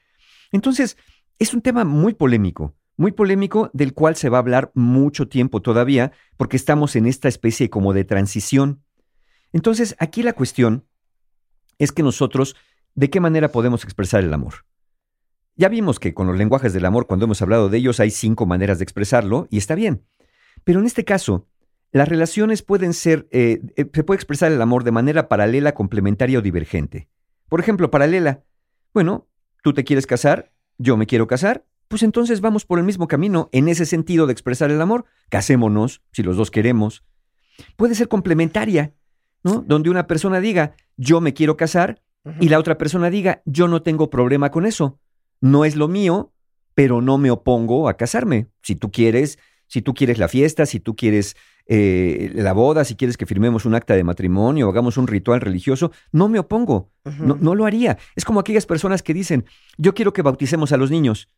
Entonces, 0.52 0.96
es 1.38 1.52
un 1.52 1.60
tema 1.60 1.84
muy 1.84 2.14
polémico, 2.14 2.74
muy 2.98 3.12
polémico 3.12 3.70
del 3.72 3.94
cual 3.94 4.16
se 4.16 4.28
va 4.28 4.36
a 4.36 4.40
hablar 4.40 4.72
mucho 4.74 5.28
tiempo 5.28 5.62
todavía, 5.62 6.12
porque 6.36 6.56
estamos 6.56 6.96
en 6.96 7.06
esta 7.06 7.28
especie 7.28 7.70
como 7.70 7.94
de 7.94 8.04
transición. 8.04 8.82
Entonces, 9.52 9.96
aquí 10.00 10.22
la 10.22 10.34
cuestión 10.34 10.84
es 11.78 11.92
que 11.92 12.02
nosotros, 12.02 12.56
¿de 12.96 13.08
qué 13.08 13.20
manera 13.20 13.52
podemos 13.52 13.84
expresar 13.84 14.22
el 14.24 14.34
amor? 14.34 14.66
Ya 15.54 15.68
vimos 15.68 16.00
que 16.00 16.12
con 16.12 16.26
los 16.26 16.36
lenguajes 16.36 16.72
del 16.72 16.84
amor, 16.84 17.06
cuando 17.06 17.24
hemos 17.24 17.40
hablado 17.40 17.68
de 17.68 17.78
ellos, 17.78 18.00
hay 18.00 18.10
cinco 18.10 18.46
maneras 18.46 18.78
de 18.78 18.84
expresarlo 18.84 19.46
y 19.48 19.58
está 19.58 19.76
bien. 19.76 20.04
Pero 20.64 20.80
en 20.80 20.86
este 20.86 21.04
caso, 21.04 21.46
las 21.92 22.08
relaciones 22.08 22.62
pueden 22.62 22.94
ser, 22.94 23.28
eh, 23.30 23.60
eh, 23.76 23.88
se 23.92 24.04
puede 24.04 24.16
expresar 24.16 24.50
el 24.50 24.60
amor 24.60 24.82
de 24.82 24.90
manera 24.90 25.28
paralela, 25.28 25.72
complementaria 25.72 26.40
o 26.40 26.42
divergente. 26.42 27.08
Por 27.48 27.60
ejemplo, 27.60 27.92
paralela. 27.92 28.42
Bueno, 28.92 29.28
tú 29.62 29.72
te 29.72 29.84
quieres 29.84 30.06
casar, 30.06 30.52
yo 30.78 30.96
me 30.96 31.06
quiero 31.06 31.28
casar, 31.28 31.64
pues 31.88 32.02
entonces 32.02 32.40
vamos 32.40 32.64
por 32.64 32.78
el 32.78 32.84
mismo 32.84 33.08
camino 33.08 33.48
en 33.52 33.68
ese 33.68 33.86
sentido 33.86 34.26
de 34.26 34.32
expresar 34.32 34.70
el 34.70 34.80
amor. 34.80 35.06
Casémonos, 35.30 36.02
si 36.12 36.22
los 36.22 36.36
dos 36.36 36.50
queremos. 36.50 37.02
Puede 37.76 37.94
ser 37.94 38.08
complementaria, 38.08 38.94
¿no? 39.42 39.64
Donde 39.66 39.90
una 39.90 40.06
persona 40.06 40.40
diga, 40.40 40.74
yo 40.96 41.20
me 41.20 41.34
quiero 41.34 41.56
casar, 41.56 42.02
y 42.40 42.48
la 42.48 42.58
otra 42.58 42.78
persona 42.78 43.10
diga, 43.10 43.42
yo 43.44 43.68
no 43.68 43.82
tengo 43.82 44.10
problema 44.10 44.50
con 44.50 44.66
eso. 44.66 44.98
No 45.40 45.64
es 45.64 45.76
lo 45.76 45.88
mío, 45.88 46.32
pero 46.74 47.00
no 47.00 47.18
me 47.18 47.30
opongo 47.30 47.88
a 47.88 47.96
casarme. 47.96 48.48
Si 48.62 48.74
tú 48.74 48.90
quieres, 48.90 49.38
si 49.66 49.82
tú 49.82 49.94
quieres 49.94 50.18
la 50.18 50.28
fiesta, 50.28 50.66
si 50.66 50.80
tú 50.80 50.94
quieres 50.96 51.36
eh, 51.66 52.32
la 52.34 52.52
boda, 52.52 52.84
si 52.84 52.96
quieres 52.96 53.16
que 53.16 53.26
firmemos 53.26 53.64
un 53.64 53.74
acta 53.74 53.94
de 53.94 54.04
matrimonio 54.04 54.68
hagamos 54.68 54.96
un 54.96 55.06
ritual 55.06 55.40
religioso, 55.40 55.92
no 56.12 56.28
me 56.28 56.38
opongo. 56.38 56.90
no, 57.04 57.36
no 57.40 57.54
lo 57.54 57.64
haría. 57.64 57.98
Es 58.16 58.24
como 58.24 58.40
aquellas 58.40 58.66
personas 58.66 59.02
que 59.02 59.14
dicen, 59.14 59.44
yo 59.76 59.94
quiero 59.94 60.12
que 60.12 60.22
bauticemos 60.22 60.72
a 60.72 60.76
los 60.76 60.90
niños. 60.90 61.28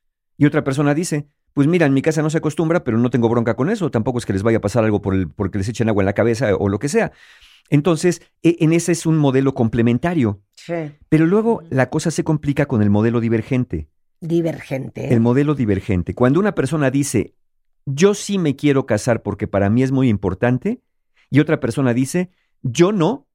Y 0.41 0.47
otra 0.47 0.65
persona 0.65 0.95
dice, 0.95 1.27
pues 1.53 1.69
mira, 1.69 1.85
en 1.85 1.93
mi 1.93 2.01
casa 2.01 2.23
no 2.23 2.31
se 2.31 2.39
acostumbra, 2.39 2.83
pero 2.83 2.97
no 2.97 3.11
tengo 3.11 3.29
bronca 3.29 3.57
con 3.57 3.69
eso. 3.69 3.91
Tampoco 3.91 4.17
es 4.19 4.25
que 4.25 4.33
les 4.33 4.43
vaya 4.43 4.57
a 4.57 4.63
pasar 4.63 4.85
algo 4.85 5.03
por 5.03 5.13
el, 5.13 5.29
porque 5.29 5.59
les 5.59 5.69
echen 5.69 5.91
agua 5.91 6.01
en 6.01 6.07
la 6.07 6.15
cabeza 6.15 6.57
o 6.57 6.71
lo 6.71 6.79
que 6.79 6.89
sea. 6.89 7.13
Entonces, 7.69 8.23
e- 8.43 8.57
en 8.61 8.73
ese 8.73 8.93
es 8.93 9.05
un 9.05 9.19
modelo 9.19 9.53
complementario. 9.53 10.41
Sí. 10.55 10.93
Pero 11.11 11.27
luego 11.27 11.63
la 11.69 11.91
cosa 11.91 12.11
se 12.11 12.25
complica 12.25 12.65
con 12.65 12.81
el 12.81 12.89
modelo 12.89 13.21
divergente. 13.21 13.91
Divergente. 14.23 15.13
El 15.13 15.21
modelo 15.21 15.55
divergente. 15.55 16.15
Cuando 16.15 16.41
una 16.41 16.55
persona 16.55 16.91
dice, 16.91 17.35
yo 17.85 18.15
sí 18.15 18.39
me 18.39 18.57
quiero 18.57 18.87
casar 18.87 19.21
porque 19.21 19.47
para 19.47 19.69
mí 19.69 19.83
es 19.83 19.93
muy 19.93 20.09
importante, 20.09 20.81
y 21.29 21.41
otra 21.41 21.61
persona 21.61 21.93
dice, 21.93 22.31
yo 22.63 22.93
no, 22.93 23.27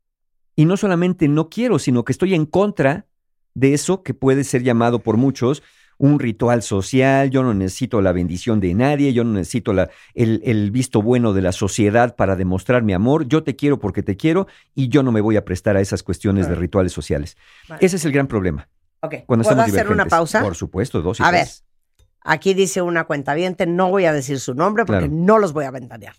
y 0.56 0.66
no 0.66 0.76
solamente 0.76 1.28
no 1.28 1.50
quiero, 1.50 1.78
sino 1.78 2.04
que 2.04 2.14
estoy 2.14 2.34
en 2.34 2.48
contra 2.48 3.06
de 3.54 3.76
eso 3.76 4.02
que 4.02 4.16
puede 4.16 4.44
ser 4.44 4.64
llamado 4.64 4.98
por 4.98 5.18
muchos 5.18 5.62
un 5.98 6.20
ritual 6.20 6.62
social, 6.62 7.30
yo 7.30 7.42
no 7.44 7.54
necesito 7.54 8.02
la 8.02 8.12
bendición 8.12 8.60
de 8.60 8.74
nadie, 8.74 9.14
yo 9.14 9.24
no 9.24 9.32
necesito 9.34 9.72
la, 9.74 9.90
el, 10.14 10.42
el 10.44 10.72
visto 10.72 11.02
bueno 11.02 11.34
de 11.34 11.42
la 11.42 11.52
sociedad 11.52 12.16
para 12.16 12.36
demostrar 12.36 12.84
mi 12.84 12.94
amor, 12.94 13.28
yo 13.28 13.44
te 13.44 13.56
quiero 13.56 13.80
porque 13.80 14.04
te 14.04 14.18
quiero 14.18 14.48
y 14.74 14.90
yo 14.90 15.04
no 15.04 15.12
me 15.12 15.22
voy 15.22 15.38
a 15.38 15.46
prestar 15.46 15.78
a 15.78 15.82
esas 15.82 16.04
cuestiones 16.04 16.50
de 16.50 16.56
rituales 16.56 16.92
sociales. 16.92 17.38
Vale. 17.70 17.86
Ese 17.86 17.96
es 17.96 18.06
el 18.06 18.12
gran 18.12 18.28
problema. 18.28 18.68
Ok, 19.02 19.16
Cuando 19.26 19.48
¿Puedo 19.48 19.62
hacer 19.62 19.90
una 19.90 20.06
pausa? 20.06 20.42
Por 20.42 20.56
supuesto, 20.56 21.02
dos 21.02 21.20
y 21.20 21.24
A 21.24 21.32
ver, 21.32 21.48
aquí 22.22 22.54
dice 22.54 22.82
una 22.82 23.06
cuentaviente, 23.06 23.66
no 23.66 23.90
voy 23.90 24.06
a 24.06 24.14
decir 24.14 24.40
su 24.40 24.54
nombre 24.54 24.84
porque 24.86 25.08
Claro. 25.08 25.14
no 25.16 25.38
los 25.38 25.54
voy 25.54 25.66
a 25.66 25.72
ventanear. 25.72 26.16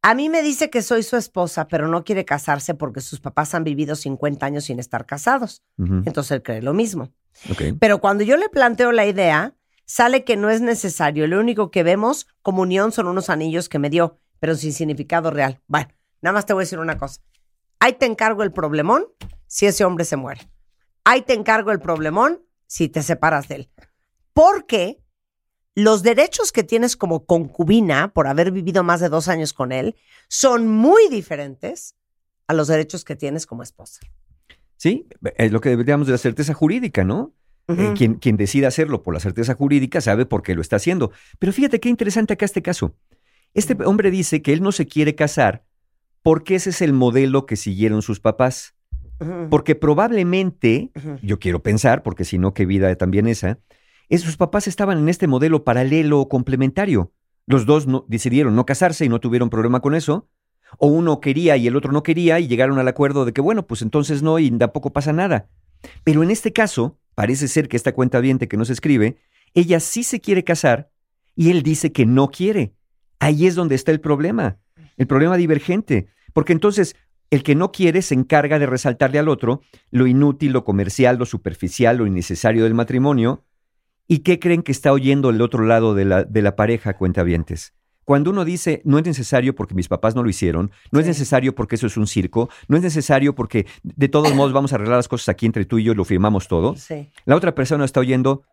A 0.00 0.14
mí 0.14 0.28
me 0.28 0.42
dice 0.42 0.70
que 0.70 0.80
soy 0.80 1.02
su 1.02 1.16
esposa, 1.16 1.66
pero 1.68 1.88
no 1.88 2.04
quiere 2.04 2.24
casarse 2.24 2.74
porque 2.74 3.00
sus 3.00 3.20
papás 3.20 3.54
han 3.54 3.64
vivido 3.64 3.94
50 3.96 4.46
años 4.46 4.64
sin 4.64 4.78
estar 4.78 5.06
casados. 5.06 5.62
Entonces 5.76 6.30
él 6.32 6.42
cree 6.42 6.62
lo 6.62 6.72
mismo. 6.72 7.12
Pero 7.78 8.00
cuando 8.00 8.24
yo 8.24 8.36
le 8.36 8.48
planteo 8.48 8.92
la 8.92 9.06
idea, 9.06 9.54
sale 9.84 10.24
que 10.24 10.36
no 10.36 10.50
es 10.50 10.60
necesario. 10.60 11.26
Lo 11.26 11.40
único 11.40 11.70
que 11.70 11.82
vemos 11.82 12.26
como 12.42 12.62
unión 12.62 12.92
son 12.92 13.08
unos 13.08 13.30
anillos 13.30 13.68
que 13.68 13.78
me 13.78 13.90
dio, 13.90 14.18
pero 14.38 14.54
sin 14.54 14.72
significado 14.72 15.30
real. 15.30 15.60
Bueno, 15.66 15.88
nada 16.20 16.34
más 16.34 16.46
te 16.46 16.52
voy 16.52 16.62
a 16.62 16.64
decir 16.64 16.78
una 16.78 16.98
cosa. 16.98 17.20
Ahí 17.80 17.94
te 17.94 18.06
encargo 18.06 18.42
el 18.42 18.52
problemón 18.52 19.06
si 19.46 19.66
ese 19.66 19.84
hombre 19.84 20.04
se 20.04 20.16
muere. 20.16 20.48
Ahí 21.04 21.22
te 21.22 21.32
encargo 21.32 21.70
el 21.70 21.80
problemón 21.80 22.42
si 22.66 22.88
te 22.88 23.02
separas 23.02 23.48
de 23.48 23.54
él. 23.54 23.70
Porque 24.32 25.02
los 25.74 26.02
derechos 26.02 26.52
que 26.52 26.64
tienes 26.64 26.96
como 26.96 27.24
concubina 27.24 28.12
por 28.12 28.26
haber 28.26 28.50
vivido 28.50 28.82
más 28.82 29.00
de 29.00 29.08
dos 29.08 29.28
años 29.28 29.52
con 29.52 29.72
él 29.72 29.96
son 30.28 30.68
muy 30.68 31.08
diferentes 31.08 31.94
a 32.46 32.52
los 32.52 32.68
derechos 32.68 33.04
que 33.04 33.16
tienes 33.16 33.46
como 33.46 33.62
esposa. 33.62 34.00
Sí, 34.78 35.06
es 35.36 35.52
lo 35.52 35.60
que 35.60 35.68
deberíamos 35.68 36.06
de 36.06 36.12
la 36.12 36.18
certeza 36.18 36.54
jurídica, 36.54 37.04
¿no? 37.04 37.34
Eh, 37.68 37.92
quien, 37.94 38.14
quien 38.14 38.38
decida 38.38 38.68
hacerlo 38.68 39.02
por 39.02 39.12
la 39.12 39.20
certeza 39.20 39.54
jurídica 39.54 40.00
sabe 40.00 40.24
por 40.24 40.42
qué 40.42 40.54
lo 40.54 40.62
está 40.62 40.76
haciendo. 40.76 41.12
Pero 41.38 41.52
fíjate 41.52 41.80
qué 41.80 41.90
interesante 41.90 42.32
acá 42.32 42.46
este 42.46 42.62
caso. 42.62 42.94
Este 43.52 43.76
hombre 43.84 44.10
dice 44.10 44.40
que 44.40 44.54
él 44.54 44.62
no 44.62 44.72
se 44.72 44.86
quiere 44.86 45.14
casar 45.14 45.64
porque 46.22 46.54
ese 46.54 46.70
es 46.70 46.80
el 46.80 46.92
modelo 46.92 47.44
que 47.44 47.56
siguieron 47.56 48.00
sus 48.00 48.20
papás. 48.20 48.74
Porque 49.50 49.74
probablemente, 49.74 50.92
yo 51.22 51.40
quiero 51.40 51.60
pensar, 51.60 52.04
porque 52.04 52.24
si 52.24 52.38
no, 52.38 52.54
qué 52.54 52.66
vida 52.66 52.94
también 52.94 53.26
esa, 53.26 53.58
es 54.08 54.20
sus 54.20 54.36
papás 54.36 54.68
estaban 54.68 54.98
en 54.98 55.08
este 55.08 55.26
modelo 55.26 55.64
paralelo 55.64 56.20
o 56.20 56.28
complementario. 56.28 57.12
Los 57.46 57.66
dos 57.66 57.88
no, 57.88 58.04
decidieron 58.08 58.54
no 58.54 58.64
casarse 58.64 59.04
y 59.04 59.08
no 59.08 59.18
tuvieron 59.18 59.50
problema 59.50 59.80
con 59.80 59.96
eso. 59.96 60.28
O 60.76 60.88
uno 60.88 61.20
quería 61.20 61.56
y 61.56 61.66
el 61.66 61.76
otro 61.76 61.92
no 61.92 62.02
quería 62.02 62.38
y 62.40 62.48
llegaron 62.48 62.78
al 62.78 62.88
acuerdo 62.88 63.24
de 63.24 63.32
que, 63.32 63.40
bueno, 63.40 63.66
pues 63.66 63.82
entonces 63.82 64.22
no 64.22 64.38
y 64.38 64.50
tampoco 64.50 64.92
pasa 64.92 65.12
nada. 65.12 65.48
Pero 66.04 66.22
en 66.22 66.30
este 66.30 66.52
caso, 66.52 66.98
parece 67.14 67.48
ser 67.48 67.68
que 67.68 67.76
esta 67.76 67.92
cuenta 67.92 68.20
viente 68.20 68.48
que 68.48 68.56
nos 68.56 68.70
escribe, 68.70 69.16
ella 69.54 69.80
sí 69.80 70.02
se 70.02 70.20
quiere 70.20 70.44
casar 70.44 70.90
y 71.34 71.50
él 71.50 71.62
dice 71.62 71.92
que 71.92 72.04
no 72.04 72.28
quiere. 72.28 72.74
Ahí 73.20 73.46
es 73.46 73.54
donde 73.54 73.74
está 73.74 73.92
el 73.92 74.00
problema, 74.00 74.58
el 74.96 75.06
problema 75.06 75.36
divergente. 75.36 76.08
Porque 76.32 76.52
entonces 76.52 76.96
el 77.30 77.42
que 77.42 77.54
no 77.54 77.72
quiere 77.72 78.02
se 78.02 78.14
encarga 78.14 78.58
de 78.58 78.66
resaltarle 78.66 79.18
al 79.18 79.28
otro 79.28 79.62
lo 79.90 80.06
inútil, 80.06 80.52
lo 80.52 80.64
comercial, 80.64 81.18
lo 81.18 81.26
superficial, 81.26 81.98
lo 81.98 82.06
innecesario 82.06 82.64
del 82.64 82.74
matrimonio. 82.74 83.44
¿Y 84.06 84.20
qué 84.20 84.38
creen 84.38 84.62
que 84.62 84.72
está 84.72 84.92
oyendo 84.92 85.30
el 85.30 85.42
otro 85.42 85.64
lado 85.64 85.94
de 85.94 86.04
la, 86.06 86.24
de 86.24 86.42
la 86.42 86.56
pareja? 86.56 86.94
Cuando 88.08 88.30
uno 88.30 88.46
dice, 88.46 88.80
no 88.86 88.96
es 88.98 89.04
necesario 89.04 89.54
porque 89.54 89.74
mis 89.74 89.86
papás 89.86 90.14
no 90.14 90.22
lo 90.22 90.30
hicieron, 90.30 90.70
no 90.92 90.98
es 90.98 91.04
necesario 91.06 91.54
porque 91.54 91.74
eso 91.74 91.86
es 91.88 91.98
un 91.98 92.06
circo, 92.06 92.48
no 92.66 92.78
es 92.78 92.82
necesario 92.82 93.34
porque 93.34 93.66
de 93.82 94.08
todos 94.08 94.34
modos 94.34 94.54
vamos 94.54 94.72
a 94.72 94.76
arreglar 94.76 94.96
las 94.96 95.08
cosas 95.08 95.28
aquí 95.28 95.44
entre 95.44 95.66
tú 95.66 95.76
y 95.78 95.84
yo 95.84 95.92
y 95.92 95.94
lo 95.94 96.06
firmamos 96.06 96.48
todo, 96.48 96.74
Sí. 96.74 97.10
la 97.26 97.36
otra 97.36 97.54
persona 97.54 97.84
está 97.84 98.00
oyendo, 98.00 98.44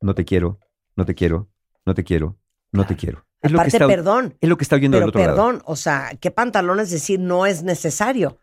no 0.00 0.14
te 0.14 0.24
quiero, 0.24 0.60
no 0.96 1.04
te 1.04 1.14
quiero, 1.14 1.50
no 1.84 1.92
te 1.92 2.04
quiero, 2.04 2.38
no 2.72 2.86
te 2.86 2.96
quiero. 2.96 3.26
Es 3.42 3.50
lo, 3.52 3.58
que 3.58 3.60
Aparte, 3.60 3.76
está, 3.76 3.86
perdón, 3.86 4.34
es 4.40 4.48
lo 4.48 4.56
que 4.56 4.64
está 4.64 4.76
oyendo 4.76 4.96
pero 4.96 5.04
del 5.04 5.08
otro 5.10 5.20
lado. 5.20 5.36
perdón, 5.36 5.62
o 5.66 5.76
sea, 5.76 6.12
¿qué 6.18 6.30
pantalones 6.30 6.90
decir 6.90 7.20
no 7.20 7.44
es 7.44 7.62
necesario? 7.62 8.38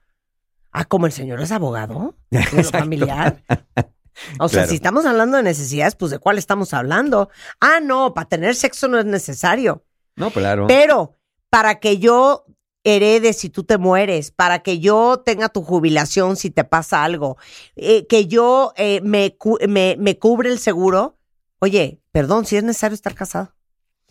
Ah, 0.72 0.86
como 0.86 1.08
el 1.08 1.12
señor 1.14 1.42
es 1.42 1.52
abogado 1.52 2.16
de 2.30 2.46
lo 2.54 2.64
familiar. 2.64 3.44
O 4.38 4.50
sea, 4.50 4.68
si 4.68 4.76
estamos 4.76 5.06
hablando 5.06 5.38
de 5.38 5.44
necesidades, 5.44 5.96
pues 5.96 6.12
¿de 6.12 6.20
cuál 6.20 6.38
estamos 6.38 6.74
hablando? 6.74 7.30
Ah, 7.62 7.80
no, 7.82 8.14
para 8.14 8.28
tener 8.28 8.54
sexo 8.54 8.90
no 8.90 9.00
es 9.00 9.06
necesario. 9.06 9.86
No, 10.20 10.30
claro. 10.32 10.68
Pero 10.68 11.18
para 11.50 11.80
que 11.80 11.98
yo 11.98 12.46
herede 12.84 13.34
si 13.34 13.50
tú 13.50 13.64
te 13.64 13.78
mueres, 13.78 14.32
para 14.32 14.60
que 14.60 14.80
yo 14.80 15.22
tenga 15.26 15.50
tu 15.50 15.64
jubilación 15.64 16.36
si 16.36 16.50
te 16.52 16.64
pasa 16.64 17.04
algo, 17.04 17.38
eh, 17.76 18.06
que 18.08 18.28
yo 18.28 18.74
eh, 18.78 19.02
me, 19.04 19.36
me, 19.68 19.96
me 20.00 20.18
cubre 20.20 20.50
el 20.50 20.60
seguro, 20.60 21.18
oye, 21.60 22.02
perdón, 22.12 22.46
si 22.46 22.56
es 22.58 22.64
necesario 22.64 22.96
estar 22.96 23.16
casado. 23.16 23.54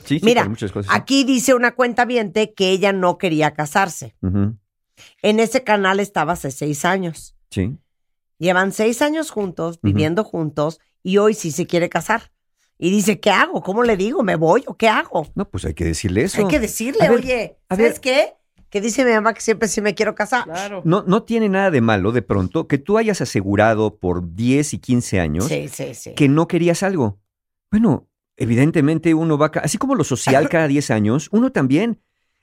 sí, 0.05 0.19
sí, 0.19 0.25
Mira, 0.25 0.49
muchas 0.49 0.73
cosas. 0.73 0.93
sí. 0.93 0.99
Aquí 1.01 1.25
dice 1.25 1.55
una 1.55 1.75
cuenta 1.75 2.05
viente 2.05 2.53
que 2.55 2.71
ella 2.71 2.93
no 2.93 3.19
quería 3.19 3.55
casarse. 3.55 4.17
En 5.23 5.41
ese 5.41 5.63
canal 5.65 6.01
estaba 6.01 6.33
hace 6.35 6.51
seis 6.51 6.85
años. 6.85 7.35
sí. 7.51 7.79
Llevan 8.41 8.71
seis 8.71 9.03
años 9.03 9.33
juntos, 9.33 9.81
viviendo 9.83 10.23
juntos, 10.23 10.79
y 11.03 11.19
hoy 11.19 11.35
sí 11.35 11.51
se 11.51 11.67
quiere 11.67 11.89
casar. 11.89 12.31
Y 12.79 12.91
dice, 12.91 13.19
¿qué 13.19 13.31
hago? 13.31 13.63
¿Cómo 13.63 13.83
le 13.83 13.97
digo? 13.97 14.23
¿Me 14.23 14.37
voy 14.37 14.63
o 14.67 14.75
qué 14.77 14.89
hago? 14.89 15.27
No, 15.35 15.49
pues 15.49 15.65
hay 15.65 15.75
que 15.75 15.85
decirle 15.85 16.23
eso. 16.23 16.41
Hay 16.41 16.47
que 16.49 16.61
decirle, 16.61 17.07
A 17.07 17.11
ver, 17.11 17.19
oye, 17.21 17.57
a 17.69 17.75
¿sabes 17.77 17.95
ver. 17.95 18.01
qué? 18.01 18.35
Que 18.71 18.81
dice 18.81 19.05
mi 19.05 19.11
mamá 19.13 19.35
que 19.35 19.41
siempre 19.41 19.67
sí 19.67 19.81
me 19.81 19.95
quiero 19.95 20.15
casar. 20.15 20.45
Claro. 20.45 20.83
No, 20.85 21.03
no 21.07 21.23
tiene 21.25 21.49
nada 21.49 21.71
de 21.71 21.81
malo 21.81 22.13
de 22.13 22.23
pronto 22.23 22.69
que 22.69 22.79
tú 22.79 22.99
hayas 22.99 23.21
asegurado 23.21 23.97
por 23.99 24.35
10 24.35 24.75
y 24.75 24.79
15 24.79 25.21
años 25.21 25.47
Sí, 25.47 25.69
sí, 25.69 25.95
sí. 25.95 26.15
que 26.15 26.29
no 26.29 26.47
querías 26.47 26.83
algo. 26.83 27.19
Bueno, 27.73 28.09
evidentemente 28.37 29.13
uno 29.15 29.37
va, 29.39 29.51
así 29.63 29.77
como 29.79 29.95
lo 29.95 30.05
social 30.05 30.49
cada 30.49 30.69
10 30.69 30.91
años, 30.91 31.29
uno 31.33 31.51
también. 31.51 32.01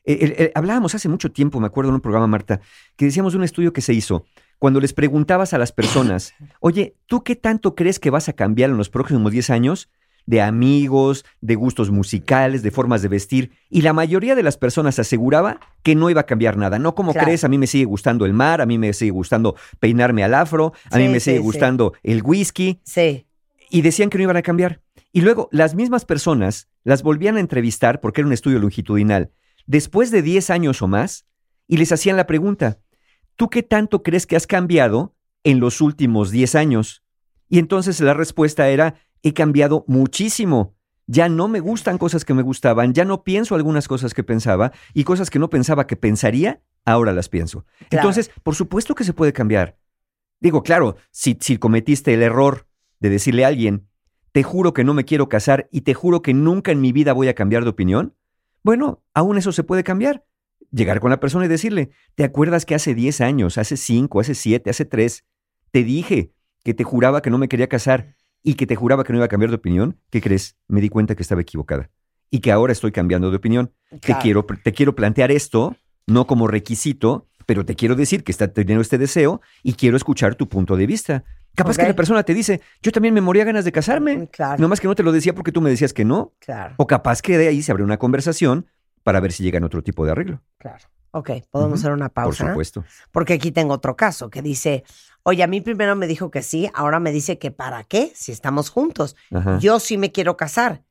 Eh, 0.08 0.52
hablábamos 0.54 0.94
hace 0.94 1.10
mucho 1.10 1.32
tiempo, 1.32 1.60
me 1.60 1.66
acuerdo 1.66 1.90
en 1.90 1.96
un 1.96 2.02
programa, 2.02 2.28
Marta, 2.28 2.60
que 2.96 3.06
decíamos 3.06 3.34
de 3.34 3.38
un 3.40 3.44
estudio 3.44 3.74
que 3.74 3.82
se 3.82 3.92
hizo, 3.94 4.26
cuando 4.60 4.80
les 4.80 4.94
preguntabas 4.94 5.54
a 5.54 5.58
las 5.58 5.72
personas, 5.72 6.34
oye, 6.60 6.96
¿tú 7.08 7.24
qué 7.24 7.36
tanto 7.36 7.74
crees 7.74 8.00
que 8.00 8.12
vas 8.12 8.30
a 8.30 8.34
cambiar 8.34 8.70
en 8.70 8.78
los 8.78 8.90
próximos 8.90 9.32
10 9.32 9.50
años? 9.50 9.90
De 10.26 10.42
amigos, 10.42 11.24
de 11.42 11.56
gustos 11.56 11.92
musicales, 11.92 12.64
de 12.64 12.72
formas 12.72 13.02
de 13.02 13.08
vestir. 13.10 13.52
Y 13.70 13.82
la 13.82 13.94
mayoría 13.94 14.36
de 14.36 14.42
las 14.44 14.58
personas 14.58 14.98
aseguraba 15.00 15.60
que 15.84 15.96
no 15.96 16.10
iba 16.10 16.22
a 16.22 16.26
cambiar 16.26 16.58
nada. 16.58 16.80
No 16.80 16.96
como 16.96 17.12
Claro. 17.14 17.26
crees, 17.26 17.44
a 17.44 17.48
mí 17.48 17.58
me 17.58 17.68
sigue 17.68 17.86
gustando 17.86 18.26
el 18.26 18.34
mar, 18.34 18.60
a 18.62 18.66
mí 18.66 18.78
me 18.78 18.92
sigue 18.94 19.12
gustando 19.12 19.56
peinarme 19.80 20.24
al 20.24 20.34
afro, 20.34 20.74
a 20.90 20.98
mí 20.98 21.08
me 21.10 21.20
sigue 21.20 21.38
sí. 21.38 21.44
gustando 21.44 21.94
el 22.04 22.24
whisky 22.24 22.80
Sí. 22.84 23.28
y 23.70 23.82
decían 23.82 24.10
que 24.10 24.18
no 24.18 24.24
iban 24.24 24.38
a 24.38 24.42
cambiar. 24.42 24.82
Y 25.12 25.22
luego 25.22 25.48
las 25.52 25.76
mismas 25.76 26.06
personas 26.06 26.68
las 26.84 27.04
volvían 27.04 27.38
a 27.38 27.40
entrevistar, 27.40 28.02
porque 28.02 28.22
era 28.22 28.28
un 28.28 28.34
estudio 28.34 28.60
longitudinal, 28.60 29.32
después 29.68 30.12
de 30.12 30.22
10 30.22 30.50
años 30.50 30.82
o 30.82 30.88
más, 30.88 31.26
y 31.68 31.78
les 31.78 31.92
hacían 31.92 32.18
la 32.18 32.28
pregunta, 32.28 32.80
¿tú 33.36 33.50
qué 33.50 33.64
tanto 33.64 34.04
crees 34.04 34.26
que 34.28 34.36
has 34.36 34.46
cambiado 34.48 35.16
en 35.44 35.60
los 35.60 35.82
últimos 35.82 36.32
10 36.32 36.56
años? 36.56 37.04
Y 37.48 37.60
entonces 37.60 38.02
la 38.02 38.14
respuesta 38.14 38.70
era, 38.70 38.96
he 39.26 39.34
cambiado 39.34 39.84
muchísimo. 39.88 40.76
Ya 41.08 41.30
no 41.30 41.48
me 41.48 41.60
gustan 41.60 41.98
cosas 41.98 42.24
que 42.24 42.36
me 42.36 42.44
gustaban, 42.44 42.94
ya 42.94 43.06
no 43.06 43.24
pienso 43.24 43.56
algunas 43.56 43.88
cosas 43.88 44.14
que 44.14 44.24
pensaba 44.24 44.72
y 44.94 45.04
cosas 45.04 45.32
que 45.32 45.40
no 45.40 45.50
pensaba 45.50 45.88
que 45.88 45.96
pensaría, 45.96 46.62
ahora 46.86 47.12
las 47.12 47.28
pienso. 47.28 47.66
Claro. 47.90 48.08
Entonces, 48.08 48.32
por 48.44 48.54
supuesto 48.54 48.94
que 48.94 49.04
se 49.04 49.14
puede 49.14 49.34
cambiar. 49.34 49.80
Digo, 50.40 50.62
claro, 50.62 50.96
si, 51.10 51.38
si 51.42 51.58
cometiste 51.58 52.14
el 52.14 52.22
error 52.22 52.68
de 53.00 53.10
decirle 53.10 53.46
a 53.46 53.48
alguien, 53.48 53.88
te 54.32 54.44
juro 54.44 54.74
que 54.74 54.84
no 54.84 54.94
me 54.94 55.06
quiero 55.06 55.28
casar 55.28 55.68
y 55.72 55.82
te 55.82 55.96
juro 55.96 56.22
que 56.22 56.36
nunca 56.36 56.72
en 56.72 56.82
mi 56.82 56.92
vida 56.92 57.14
voy 57.14 57.28
a 57.28 57.36
cambiar 57.36 57.64
de 57.64 57.72
opinión, 57.72 58.16
bueno, 58.62 59.02
aún 59.16 59.40
eso 59.40 59.52
se 59.52 59.64
puede 59.64 59.84
cambiar. 59.84 60.24
Llegar 60.72 61.00
con 61.00 61.10
la 61.10 61.20
persona 61.20 61.46
y 61.46 61.48
decirle, 61.48 61.90
¿te 62.14 62.24
acuerdas 62.24 62.66
que 62.66 62.76
hace 62.76 62.94
10 62.94 63.22
años, 63.22 63.58
hace 63.58 63.76
5, 63.76 64.20
hace 64.20 64.36
7, 64.36 64.70
hace 64.70 64.86
3, 64.86 65.26
te 65.72 65.84
dije 65.84 66.32
que 66.64 66.76
te 66.76 66.84
juraba 66.84 67.22
que 67.22 67.32
no 67.32 67.40
me 67.40 67.48
quería 67.48 67.70
casar 67.70 68.16
y 68.46 68.54
que 68.54 68.68
te 68.68 68.76
juraba 68.76 69.04
que 69.04 69.12
no 69.12 69.18
iba 69.18 69.26
a 69.26 69.30
cambiar 69.30 69.50
de 69.50 69.58
opinión? 69.58 70.00
¿Qué 70.12 70.22
crees? 70.22 70.56
Me 70.68 70.80
di 70.80 70.88
cuenta 70.88 71.16
que 71.16 71.24
estaba 71.24 71.42
equivocada 71.42 71.90
y 72.30 72.40
que 72.40 72.52
ahora 72.52 72.72
estoy 72.72 72.92
cambiando 72.92 73.32
de 73.32 73.38
opinión. 73.38 73.74
Te, 74.02 74.16
quiero, 74.22 74.46
te 74.46 74.72
quiero 74.72 74.96
plantear 74.96 75.32
esto, 75.32 75.76
no 76.06 76.28
como 76.28 76.48
requisito, 76.48 77.28
pero 77.48 77.66
te 77.66 77.76
quiero 77.76 77.96
decir 77.96 78.24
que 78.24 78.32
está 78.32 78.48
teniendo 78.48 78.82
este 78.82 79.00
deseo 79.00 79.42
y 79.64 79.74
quiero 79.74 79.98
escuchar 79.98 80.36
tu 80.36 80.48
punto 80.48 80.78
de 80.78 80.86
vista. 80.86 81.24
Capaz 81.56 81.78
que 81.78 81.88
la 81.88 81.96
persona 81.96 82.22
te 82.24 82.34
dice, 82.34 82.62
yo 82.82 82.92
también 82.92 83.14
me 83.14 83.22
moría 83.22 83.46
ganas 83.46 83.66
de 83.66 83.72
casarme. 83.72 84.28
Claro. 84.28 84.62
Nomás 84.62 84.80
que 84.80 84.88
no 84.88 84.96
te 84.96 85.04
lo 85.04 85.12
decía 85.12 85.34
porque 85.34 85.52
tú 85.52 85.62
me 85.62 85.70
decías 85.72 85.94
que 85.94 86.06
no. 86.06 86.34
Claro. 86.40 86.76
O 86.78 86.86
capaz 86.86 87.22
que 87.22 87.38
de 87.38 87.48
ahí 87.48 87.64
se 87.64 87.72
abre 87.72 87.84
una 87.84 87.98
conversación 87.98 88.68
para 89.04 89.20
ver 89.22 89.32
si 89.32 89.44
llegan 89.44 89.64
a 89.64 89.68
otro 89.68 89.82
tipo 89.82 90.06
de 90.06 90.12
arreglo. 90.12 90.42
Claro. 90.60 90.86
Ok, 91.18 91.32
podemos 91.50 91.80
hacer 91.80 91.94
una 91.94 92.10
pausa. 92.10 92.44
Por 92.44 92.52
supuesto. 92.52 92.84
Porque 93.12 93.34
aquí 93.34 93.52
tengo 93.52 93.74
otro 93.74 93.96
caso 93.96 94.30
que 94.30 94.42
dice, 94.42 94.84
oye, 95.24 95.44
a 95.44 95.48
mí 95.48 95.62
primero 95.62 95.96
me 95.96 96.08
dijo 96.08 96.30
que 96.30 96.42
sí, 96.42 96.70
ahora 96.74 97.00
me 97.00 97.12
dice 97.14 97.38
que 97.40 97.52
para 97.52 97.86
qué, 97.86 98.12
si 98.14 98.34
estamos 98.34 98.70
juntos. 98.70 99.16
Ajá. 99.32 99.58
Yo 99.60 99.80
sí 99.80 99.98
me 99.98 100.12
quiero 100.12 100.36
casar, 100.36 100.84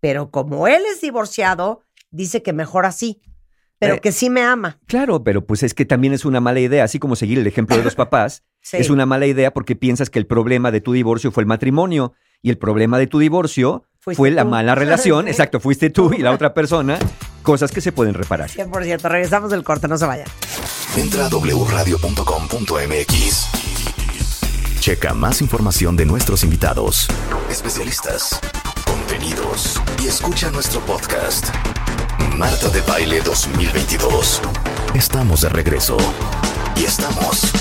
pero 0.00 0.30
como 0.32 0.66
él 0.66 0.82
es 0.92 1.00
divorciado, 1.00 1.82
dice 2.10 2.42
que 2.42 2.52
mejor 2.52 2.86
así, 2.86 3.20
pero 3.78 3.94
Eh, 3.94 4.00
que 4.00 4.10
sí 4.10 4.30
me 4.30 4.42
ama. 4.42 4.80
Claro, 4.86 5.22
pero 5.22 5.46
pues 5.46 5.62
es 5.62 5.74
que 5.74 5.84
también 5.84 6.12
es 6.12 6.24
una 6.24 6.40
mala 6.40 6.58
idea, 6.58 6.82
así 6.82 6.98
como 6.98 7.14
seguir 7.14 7.38
el 7.38 7.46
ejemplo 7.46 7.76
de 7.76 7.84
los 7.84 7.94
papás, 7.94 8.42
Sí. 8.60 8.78
es 8.78 8.90
una 8.90 9.06
mala 9.06 9.26
idea 9.26 9.52
porque 9.54 9.76
piensas 9.76 10.10
que 10.10 10.18
el 10.18 10.26
problema 10.26 10.72
de 10.72 10.80
tu 10.80 10.92
divorcio 10.92 11.30
fue 11.30 11.44
el 11.44 11.46
matrimonio 11.46 12.14
y 12.42 12.50
el 12.50 12.58
problema 12.58 12.98
de 12.98 13.06
tu 13.06 13.20
divorcio 13.20 13.84
Fuiste 14.00 14.16
fue 14.16 14.32
la 14.32 14.42
tú. 14.42 14.48
mala 14.48 14.74
relación, 14.74 15.28
exacto, 15.28 15.60
fuiste 15.60 15.90
tú 15.90 16.12
y 16.12 16.18
la 16.18 16.32
otra 16.32 16.52
persona, 16.52 16.98
cosas 17.42 17.70
que 17.70 17.80
se 17.80 17.92
pueden 17.92 18.14
reparar. 18.14 18.50
100%, 18.50 19.00
regresamos 19.02 19.50
del 19.50 19.64
corte, 19.64 19.88
no 19.88 19.98
se 19.98 20.06
vayan. 20.06 20.28
Entra 20.96 21.26
a 21.26 21.28
wradio.com.mx. 21.28 21.98
Checa 24.80 25.12
más 25.12 25.40
información 25.42 25.96
de 25.96 26.06
nuestros 26.06 26.44
invitados, 26.44 27.08
especialistas, 27.50 28.40
contenidos 28.86 29.80
y 30.02 30.06
escucha 30.06 30.50
nuestro 30.50 30.80
podcast. 30.80 31.48
Marta 32.36 32.68
de 32.68 32.80
Baile 32.82 33.20
2022. 33.20 34.40
Estamos 34.94 35.40
de 35.42 35.48
regreso. 35.48 35.96
Y 36.76 36.84
estamos 36.84 37.52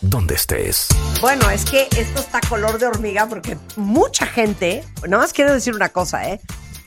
donde 0.00 0.34
estés. 0.34 0.88
Bueno, 1.20 1.48
es 1.50 1.64
que 1.64 1.88
esto 1.96 2.20
está 2.20 2.40
color 2.48 2.78
de 2.78 2.86
hormiga 2.86 3.26
porque 3.26 3.56
mucha 3.76 4.26
gente, 4.26 4.84
nada 5.06 5.22
más 5.22 5.32
quiero 5.32 5.52
decir 5.52 5.74
una 5.74 5.88
cosa, 5.88 6.28
¿eh? 6.28 6.40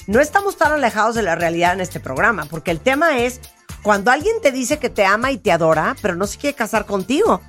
No 0.08 0.20
estamos 0.20 0.58
tan 0.58 0.72
alejados 0.72 1.16
de 1.16 1.22
la 1.22 1.36
realidad 1.36 1.74
en 1.74 1.82
este 1.82 2.00
programa, 2.00 2.46
porque 2.46 2.72
el 2.72 2.80
tema 2.80 3.20
es 3.20 3.40
cuando 3.84 4.12
alguien 4.12 4.36
te 4.42 4.52
dice 4.52 4.80
que 4.80 4.90
te 4.90 5.06
ama 5.06 5.32
y 5.32 5.38
te 5.38 5.52
adora, 5.52 5.96
pero 6.02 6.16
no 6.16 6.28
se 6.28 6.38
quiere 6.38 6.56
casar 6.56 6.86
contigo, 6.86 7.42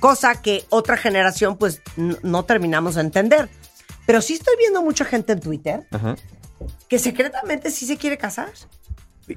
cosa 0.00 0.40
que 0.42 0.64
otra 0.70 0.96
generación 0.96 1.56
pues 1.56 1.80
no 1.96 2.44
terminamos 2.44 2.94
de 2.96 3.02
entender. 3.02 3.48
Pero 4.06 4.22
sí 4.22 4.34
estoy 4.34 4.54
viendo 4.58 4.82
mucha 4.82 5.04
gente 5.04 5.32
en 5.32 5.40
Twitter 5.40 5.86
Ajá. 5.90 6.16
que 6.88 6.98
secretamente 6.98 7.70
sí 7.70 7.86
se 7.86 7.96
quiere 7.98 8.16
casar 8.16 8.50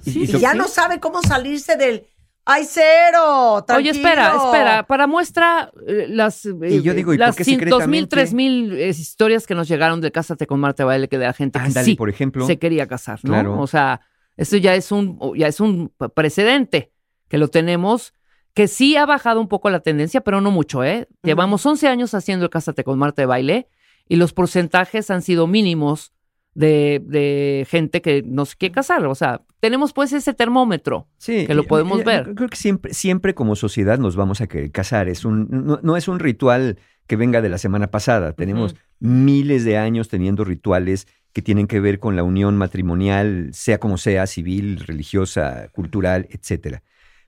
Y- 0.06 0.27
ya 0.39 0.53
no 0.53 0.69
sabe 0.69 1.02
cómo 1.02 1.22
salirse 1.22 1.76
del 1.76 2.07
¡ay, 2.51 2.63
cero! 2.67 3.53
Oye, 3.55 3.63
tranquilo". 3.65 3.91
espera, 3.93 4.33
espera. 4.45 4.83
Para 4.87 5.07
muestra 5.07 5.71
eh, 5.87 6.07
las, 6.09 6.45
eh, 6.45 6.51
Y 6.69 6.81
yo 6.81 6.93
digo, 6.93 7.13
¿y 7.13 7.17
por 7.17 7.27
las 7.27 7.35
qué 7.35 7.43
cin- 7.43 7.57
dos 7.69 7.87
mil, 7.87 8.01
secretamente? 8.03 8.07
tres 8.07 8.33
mil 8.33 8.73
eh, 8.73 8.89
historias 8.89 9.47
que 9.47 9.55
nos 9.55 9.67
llegaron 9.67 10.01
de 10.01 10.11
Cásate 10.11 10.47
con 10.47 10.59
Marta 10.59 10.83
de 10.83 10.87
Baile 10.87 11.07
que 11.07 11.17
de 11.17 11.25
la 11.25 11.33
gente 11.33 11.59
que 11.59 11.65
Ándale, 11.65 11.85
sí 11.85 11.95
por 11.95 12.09
ejemplo. 12.09 12.45
se 12.47 12.57
quería 12.59 12.87
casar, 12.87 13.19
¿no? 13.23 13.31
Claro. 13.33 13.59
O 13.59 13.67
sea, 13.67 14.01
esto 14.37 14.57
ya 14.57 14.75
es 14.75 14.91
un 14.91 15.19
ya 15.35 15.47
es 15.47 15.59
un 15.59 15.91
precedente 16.15 16.91
que 17.27 17.37
lo 17.37 17.47
tenemos 17.49 18.13
que 18.53 18.67
sí 18.67 18.97
ha 18.97 19.05
bajado 19.05 19.39
un 19.39 19.47
poco 19.47 19.69
la 19.69 19.79
tendencia, 19.79 20.19
pero 20.21 20.41
no 20.41 20.51
mucho, 20.51 20.83
¿eh? 20.83 21.07
Llevamos 21.23 21.65
11 21.65 21.87
años 21.87 22.13
haciendo 22.13 22.43
el 22.45 22.49
Cásate 22.51 22.83
con 22.83 22.99
Marta 22.99 23.21
de 23.21 23.25
Baile 23.25 23.67
y 24.09 24.17
los 24.17 24.33
porcentajes 24.33 25.09
han 25.09 25.21
sido 25.21 25.47
mínimos 25.47 26.11
de, 26.53 27.01
de 27.05 27.65
gente 27.69 28.01
que 28.01 28.23
no 28.25 28.45
se 28.45 28.57
quiere 28.57 28.73
casar. 28.75 29.05
O 29.05 29.15
sea, 29.15 29.41
tenemos 29.61 29.93
pues 29.93 30.11
ese 30.11 30.33
termómetro 30.33 31.07
Sí, 31.17 31.47
que 31.47 31.53
lo 31.53 31.63
podemos 31.63 32.01
y- 32.01 32.03
ver. 32.03 32.33
Creo 32.35 32.49
que 32.49 32.57
siempre, 32.57 32.93
siempre 32.93 33.33
como 33.33 33.55
sociedad 33.55 33.97
nos 33.99 34.17
vamos 34.17 34.41
a 34.41 34.47
querer 34.47 34.71
casar. 34.71 35.07
Es 35.07 35.23
un, 35.23 35.47
no, 35.49 35.79
no 35.81 35.95
es 35.95 36.09
un 36.09 36.19
ritual 36.19 36.79
que 37.07 37.15
venga 37.15 37.41
de 37.41 37.49
la 37.49 37.57
semana 37.57 37.88
pasada. 37.91 38.33
Tenemos 38.33 38.75
miles 38.99 39.63
de 39.63 39.77
años 39.77 40.09
teniendo 40.09 40.43
rituales 40.43 41.07
que 41.31 41.41
tienen 41.41 41.67
que 41.67 41.79
ver 41.79 41.99
con 41.99 42.15
la 42.15 42.23
unión 42.23 42.57
matrimonial, 42.57 43.49
sea 43.53 43.79
como 43.79 43.97
sea, 43.97 44.27
civil, 44.27 44.79
religiosa, 44.79 45.69
cultural, 45.71 46.27
etcétera. 46.31 46.83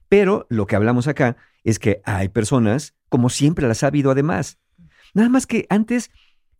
Pero 0.08 0.46
lo 0.50 0.66
que 0.66 0.76
hablamos 0.76 1.08
acá 1.08 1.36
es 1.62 1.78
que 1.78 2.02
hay 2.04 2.28
personas, 2.28 2.94
como 3.08 3.30
siempre 3.30 3.66
las 3.66 3.82
ha 3.82 3.86
habido 3.86 4.10
además. 4.10 4.58
Nada 5.14 5.28
más 5.28 5.46
que 5.46 5.66
antes, 5.70 6.10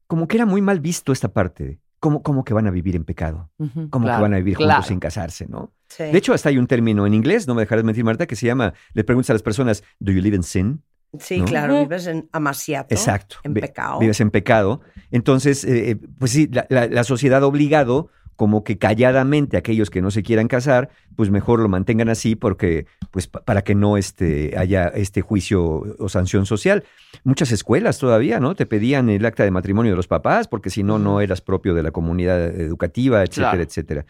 como 0.06 0.28
que 0.28 0.36
era 0.36 0.46
muy 0.46 0.62
mal 0.62 0.80
visto 0.80 1.12
esta 1.12 1.32
parte. 1.32 1.80
Como, 2.04 2.22
como 2.22 2.44
que 2.44 2.52
van 2.52 2.66
a 2.66 2.70
vivir 2.70 2.96
en 2.96 3.04
pecado. 3.04 3.50
Claro, 3.56 3.88
que 3.90 4.22
van 4.22 4.34
a 4.34 4.36
vivir 4.36 4.56
claro. 4.58 4.72
juntos 4.74 4.88
sin 4.88 5.00
casarse, 5.00 5.46
¿no? 5.48 5.72
Sí. 5.88 6.02
De 6.04 6.18
hecho, 6.18 6.34
hasta 6.34 6.50
hay 6.50 6.58
un 6.58 6.66
término 6.66 7.06
en 7.06 7.14
inglés, 7.14 7.46
no 7.48 7.54
me 7.54 7.62
dejarás 7.62 7.82
mentir, 7.82 8.04
Marta, 8.04 8.26
que 8.26 8.36
se 8.36 8.44
llama, 8.46 8.74
le 8.92 9.04
preguntas 9.04 9.30
a 9.30 9.32
las 9.32 9.42
personas, 9.42 9.82
¿do 9.98 10.12
you 10.12 10.20
live 10.20 10.36
in 10.36 10.42
sin? 10.42 10.82
Sí, 11.18 11.38
¿no? 11.38 11.44
claro, 11.46 11.78
vives 11.78 12.06
en 12.08 12.28
amaciato. 12.32 12.94
Exacto. 12.94 13.36
En 13.44 13.54
pecado. 13.54 14.00
Vives 14.00 14.20
en 14.20 14.30
pecado. 14.30 14.82
Entonces, 15.10 15.64
eh, 15.64 15.90
eh, 15.92 15.96
pues 16.18 16.32
sí, 16.32 16.46
la, 16.52 16.66
la- 16.68 16.88
la 16.88 17.04
sociedad 17.04 17.42
ha 17.42 17.46
obligado 17.46 18.10
como 18.36 18.64
que 18.64 18.78
calladamente 18.78 19.56
aquellos 19.56 19.90
que 19.90 20.02
no 20.02 20.10
se 20.10 20.22
quieran 20.22 20.48
casar, 20.48 20.90
pues 21.16 21.30
mejor 21.30 21.60
lo 21.60 21.68
mantengan 21.68 22.08
así 22.08 22.34
porque, 22.36 22.86
pues 23.10 23.28
pa- 23.28 23.44
para 23.44 23.62
que 23.62 23.74
no 23.74 23.96
este, 23.96 24.54
haya 24.58 24.88
este 24.88 25.20
juicio 25.20 25.62
o 25.98 26.08
sanción 26.08 26.44
social. 26.46 26.82
Muchas 27.22 27.52
escuelas 27.52 27.98
todavía, 27.98 28.40
¿no? 28.40 28.54
Te 28.54 28.66
pedían 28.66 29.08
el 29.08 29.24
acta 29.24 29.44
de 29.44 29.50
matrimonio 29.50 29.92
de 29.92 29.96
los 29.96 30.08
papás 30.08 30.48
porque 30.48 30.70
si 30.70 30.82
no, 30.82 30.98
no 30.98 31.20
eras 31.20 31.40
propio 31.40 31.74
de 31.74 31.82
la 31.82 31.90
comunidad 31.92 32.44
educativa, 32.60 33.22
etcétera, 33.22 33.50
Claro. 33.50 33.62
etcétera. 33.62 34.06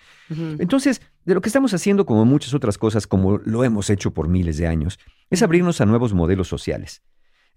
Entonces, 0.58 1.02
de 1.24 1.34
lo 1.34 1.40
que 1.40 1.48
estamos 1.48 1.74
haciendo, 1.74 2.06
como 2.06 2.24
muchas 2.24 2.54
otras 2.54 2.78
cosas, 2.78 3.06
como 3.06 3.38
lo 3.44 3.64
hemos 3.64 3.90
hecho 3.90 4.12
por 4.12 4.28
miles 4.28 4.56
de 4.56 4.66
años, 4.66 4.98
es 5.30 5.42
abrirnos 5.42 5.80
a 5.80 5.86
nuevos 5.86 6.14
modelos 6.14 6.48
sociales. 6.48 7.02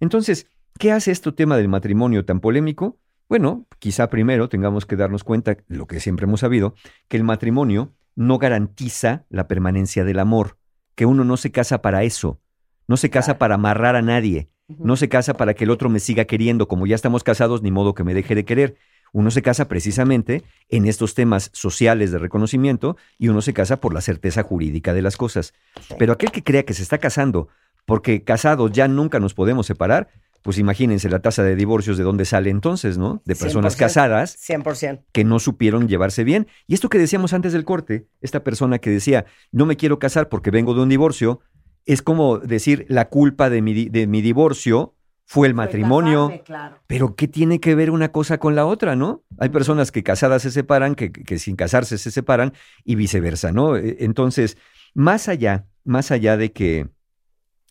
Entonces, 0.00 0.46
¿qué 0.78 0.92
hace 0.92 1.10
este 1.10 1.32
tema 1.32 1.56
del 1.56 1.68
matrimonio 1.68 2.24
tan 2.24 2.40
polémico? 2.40 2.98
Bueno, 3.28 3.66
quizá 3.78 4.08
primero 4.08 4.48
tengamos 4.48 4.86
que 4.86 4.96
darnos 4.96 5.22
cuenta, 5.22 5.56
lo 5.66 5.86
que 5.86 6.00
siempre 6.00 6.24
hemos 6.24 6.40
sabido, 6.40 6.74
que 7.08 7.18
el 7.18 7.24
matrimonio 7.24 7.92
no 8.16 8.38
garantiza 8.38 9.26
la 9.28 9.46
permanencia 9.48 10.04
del 10.04 10.18
amor, 10.18 10.56
que 10.94 11.04
uno 11.04 11.24
no 11.24 11.36
se 11.36 11.52
casa 11.52 11.82
para 11.82 12.04
eso, 12.04 12.40
no 12.86 12.96
se 12.96 13.10
casa 13.10 13.36
para 13.36 13.56
amarrar 13.56 13.96
a 13.96 14.02
nadie, 14.02 14.50
no 14.66 14.96
se 14.96 15.10
casa 15.10 15.34
para 15.34 15.54
que 15.54 15.64
el 15.64 15.70
otro 15.70 15.90
me 15.90 16.00
siga 16.00 16.24
queriendo, 16.24 16.68
como 16.68 16.86
ya 16.86 16.94
estamos 16.94 17.22
casados, 17.22 17.62
ni 17.62 17.70
modo 17.70 17.94
que 17.94 18.04
me 18.04 18.14
deje 18.14 18.34
de 18.34 18.44
querer. 18.44 18.76
Uno 19.12 19.30
se 19.30 19.40
casa 19.40 19.68
precisamente 19.68 20.42
en 20.68 20.86
estos 20.86 21.14
temas 21.14 21.50
sociales 21.54 22.10
de 22.10 22.18
reconocimiento 22.18 22.96
y 23.18 23.28
uno 23.28 23.40
se 23.40 23.54
casa 23.54 23.80
por 23.80 23.94
la 23.94 24.02
certeza 24.02 24.42
jurídica 24.42 24.92
de 24.92 25.00
las 25.00 25.16
cosas. 25.16 25.54
Pero 25.98 26.12
aquel 26.12 26.30
que 26.30 26.44
crea 26.44 26.64
que 26.64 26.74
se 26.74 26.82
está 26.82 26.98
casando 26.98 27.48
porque 27.86 28.22
casados 28.22 28.70
ya 28.72 28.86
nunca 28.86 29.18
nos 29.18 29.32
podemos 29.32 29.66
separar, 29.66 30.10
pues 30.42 30.58
imagínense 30.58 31.08
la 31.08 31.20
tasa 31.20 31.42
de 31.42 31.56
divorcios 31.56 31.98
de 31.98 32.04
dónde 32.04 32.24
sale 32.24 32.50
entonces, 32.50 32.96
¿no? 32.98 33.22
De 33.24 33.34
personas 33.34 33.76
100%. 33.76 33.78
casadas 33.78 34.38
100%. 34.38 35.04
que 35.12 35.24
no 35.24 35.38
supieron 35.38 35.88
llevarse 35.88 36.24
bien. 36.24 36.46
Y 36.66 36.74
esto 36.74 36.88
que 36.88 36.98
decíamos 36.98 37.32
antes 37.32 37.52
del 37.52 37.64
corte, 37.64 38.06
esta 38.20 38.44
persona 38.44 38.78
que 38.78 38.90
decía, 38.90 39.26
no 39.52 39.66
me 39.66 39.76
quiero 39.76 39.98
casar 39.98 40.28
porque 40.28 40.50
vengo 40.50 40.74
de 40.74 40.82
un 40.82 40.88
divorcio, 40.88 41.40
es 41.86 42.02
como 42.02 42.38
decir, 42.38 42.86
la 42.88 43.08
culpa 43.08 43.50
de 43.50 43.62
mi, 43.62 43.88
de 43.88 44.06
mi 44.06 44.20
divorcio 44.20 44.94
fue 45.24 45.46
el 45.46 45.54
matrimonio. 45.54 46.28
Casarme, 46.28 46.42
claro. 46.44 46.78
Pero 46.86 47.14
¿qué 47.14 47.28
tiene 47.28 47.60
que 47.60 47.74
ver 47.74 47.90
una 47.90 48.12
cosa 48.12 48.38
con 48.38 48.54
la 48.54 48.64
otra, 48.64 48.96
no? 48.96 49.24
Hay 49.38 49.50
personas 49.50 49.92
que 49.92 50.02
casadas 50.02 50.42
se 50.42 50.50
separan, 50.50 50.94
que, 50.94 51.12
que 51.12 51.38
sin 51.38 51.56
casarse 51.56 51.98
se 51.98 52.10
separan 52.10 52.54
y 52.84 52.94
viceversa, 52.94 53.52
¿no? 53.52 53.76
Eh, 53.76 53.98
Entonces, 54.00 54.56
más 54.94 55.28
allá, 55.28 55.66
más 55.84 56.10
allá 56.10 56.36
de 56.36 56.52
que, 56.52 56.88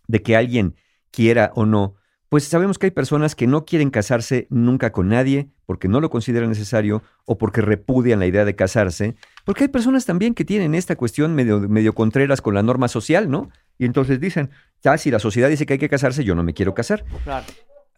de 0.07 0.21
que 0.21 0.35
alguien 0.35 0.75
quiera 1.11 1.51
o 1.55 1.65
no, 1.65 1.95
pues 2.29 2.43
sabemos 2.43 2.77
que 2.77 2.87
hay 2.87 2.91
personas 2.91 3.35
que 3.35 3.47
no 3.47 3.65
quieren 3.65 3.89
casarse 3.89 4.47
nunca 4.49 4.91
con 4.91 5.07
nadie 5.09 5.49
porque 5.65 5.87
no 5.87 6.01
lo 6.01 6.09
consideran 6.09 6.49
necesario 6.49 7.01
o 7.25 7.37
porque 7.37 7.61
repudian 7.61 8.19
la 8.19 8.25
idea 8.27 8.43
de 8.45 8.55
casarse, 8.55 9.15
porque 9.45 9.63
hay 9.65 9.67
personas 9.69 10.05
también 10.05 10.33
que 10.33 10.43
tienen 10.45 10.75
esta 10.75 10.95
cuestión 10.95 11.35
medio, 11.35 11.59
medio 11.61 11.93
contreras 11.93 12.41
con 12.41 12.53
la 12.53 12.63
norma 12.63 12.87
social, 12.87 13.29
¿no? 13.29 13.49
Y 13.77 13.85
entonces 13.85 14.19
dicen, 14.19 14.49
ya 14.83 14.97
si 14.97 15.11
la 15.11 15.19
sociedad 15.19 15.49
dice 15.49 15.65
que 15.65 15.73
hay 15.73 15.79
que 15.79 15.89
casarse, 15.89 16.23
yo 16.23 16.35
no 16.35 16.43
me 16.43 16.53
quiero 16.53 16.73
casar. 16.73 17.05
Claro. 17.23 17.45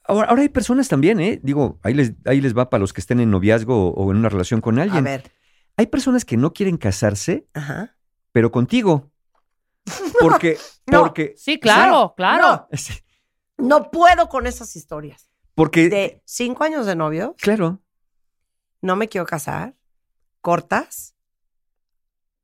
Ahora, 0.05 0.29
ahora 0.29 0.41
hay 0.41 0.49
personas 0.49 0.87
también, 0.87 1.19
¿eh? 1.19 1.39
Digo, 1.43 1.79
ahí 1.83 1.93
les, 1.93 2.13
ahí 2.25 2.41
les 2.41 2.57
va 2.57 2.69
para 2.69 2.81
los 2.81 2.93
que 2.93 3.01
estén 3.01 3.19
en 3.19 3.29
noviazgo 3.31 3.89
o, 3.89 4.05
o 4.05 4.11
en 4.11 4.17
una 4.17 4.29
relación 4.29 4.61
con 4.61 4.79
A 4.79 4.83
alguien. 4.83 5.03
ver. 5.03 5.23
Hay 5.77 5.87
personas 5.87 6.25
que 6.25 6.35
no 6.37 6.51
quieren 6.53 6.77
casarse, 6.77 7.45
Ajá. 7.53 7.95
pero 8.31 8.51
contigo. 8.51 9.11
Porque, 10.19 10.57
No. 10.87 11.01
porque, 11.01 11.33
Sí, 11.37 11.59
claro, 11.59 12.13
claro. 12.17 12.67
sí, 12.73 12.93
No 13.59 13.91
puedo 13.91 14.29
con 14.29 14.47
esas 14.47 14.75
historias. 14.75 15.29
porque, 15.55 15.89
De 15.89 16.21
cinco 16.25 16.63
años 16.63 16.85
de 16.85 16.95
novio, 16.95 17.35
claro, 17.37 17.81
no 18.81 18.95
me 18.95 19.09
quiero 19.09 19.25
casar, 19.25 19.75
cortas, 20.41 21.15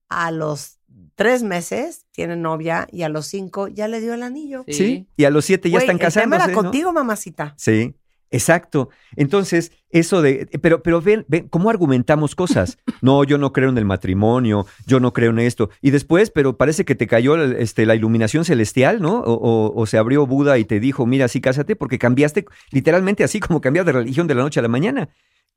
a 0.09 0.31
los 0.31 0.79
tres 1.15 1.43
meses 1.43 2.05
tiene 2.11 2.35
novia 2.35 2.87
y 2.91 3.03
a 3.03 3.09
los 3.09 3.27
cinco 3.27 3.67
ya 3.67 3.87
le 3.87 4.01
dio 4.01 4.13
el 4.13 4.23
anillo. 4.23 4.63
Sí. 4.67 4.73
sí. 4.73 5.07
Y 5.17 5.25
a 5.25 5.29
los 5.29 5.45
siete 5.45 5.69
ya 5.69 5.79
están 5.79 5.95
el 5.95 5.99
tema 5.99 6.07
casándose. 6.07 6.43
era 6.43 6.53
¿no? 6.53 6.61
contigo, 6.61 6.93
mamacita. 6.93 7.53
Sí, 7.57 7.95
exacto. 8.31 8.89
Entonces, 9.15 9.71
eso 9.89 10.21
de, 10.21 10.47
pero, 10.61 10.81
pero 10.83 11.01
ven, 11.01 11.25
ven, 11.27 11.47
¿cómo 11.49 11.69
argumentamos 11.69 12.35
cosas? 12.35 12.77
No, 13.01 13.23
yo 13.23 13.37
no 13.37 13.53
creo 13.53 13.69
en 13.69 13.77
el 13.77 13.85
matrimonio, 13.85 14.65
yo 14.87 14.99
no 14.99 15.13
creo 15.13 15.29
en 15.29 15.37
esto. 15.39 15.69
Y 15.81 15.91
después, 15.91 16.31
pero 16.31 16.57
parece 16.57 16.85
que 16.85 16.95
te 16.95 17.05
cayó 17.05 17.35
este, 17.35 17.85
la 17.85 17.93
iluminación 17.93 18.45
celestial, 18.45 18.99
¿no? 18.99 19.19
O, 19.19 19.33
o- 19.33 19.79
o 19.79 19.85
se 19.85 19.97
abrió 19.99 20.25
Buda 20.25 20.57
y 20.57 20.65
te 20.65 20.79
dijo, 20.79 21.05
mira, 21.05 21.27
sí, 21.27 21.39
cásate, 21.39 21.75
porque 21.75 21.99
cambiaste 21.99 22.45
literalmente 22.71 23.23
así 23.23 23.39
como 23.39 23.61
cambiar 23.61 23.85
de 23.85 23.91
religión 23.91 24.25
de 24.25 24.33
la 24.35 24.41
noche 24.41 24.59
a 24.59 24.63
la 24.63 24.69
mañana. 24.69 25.09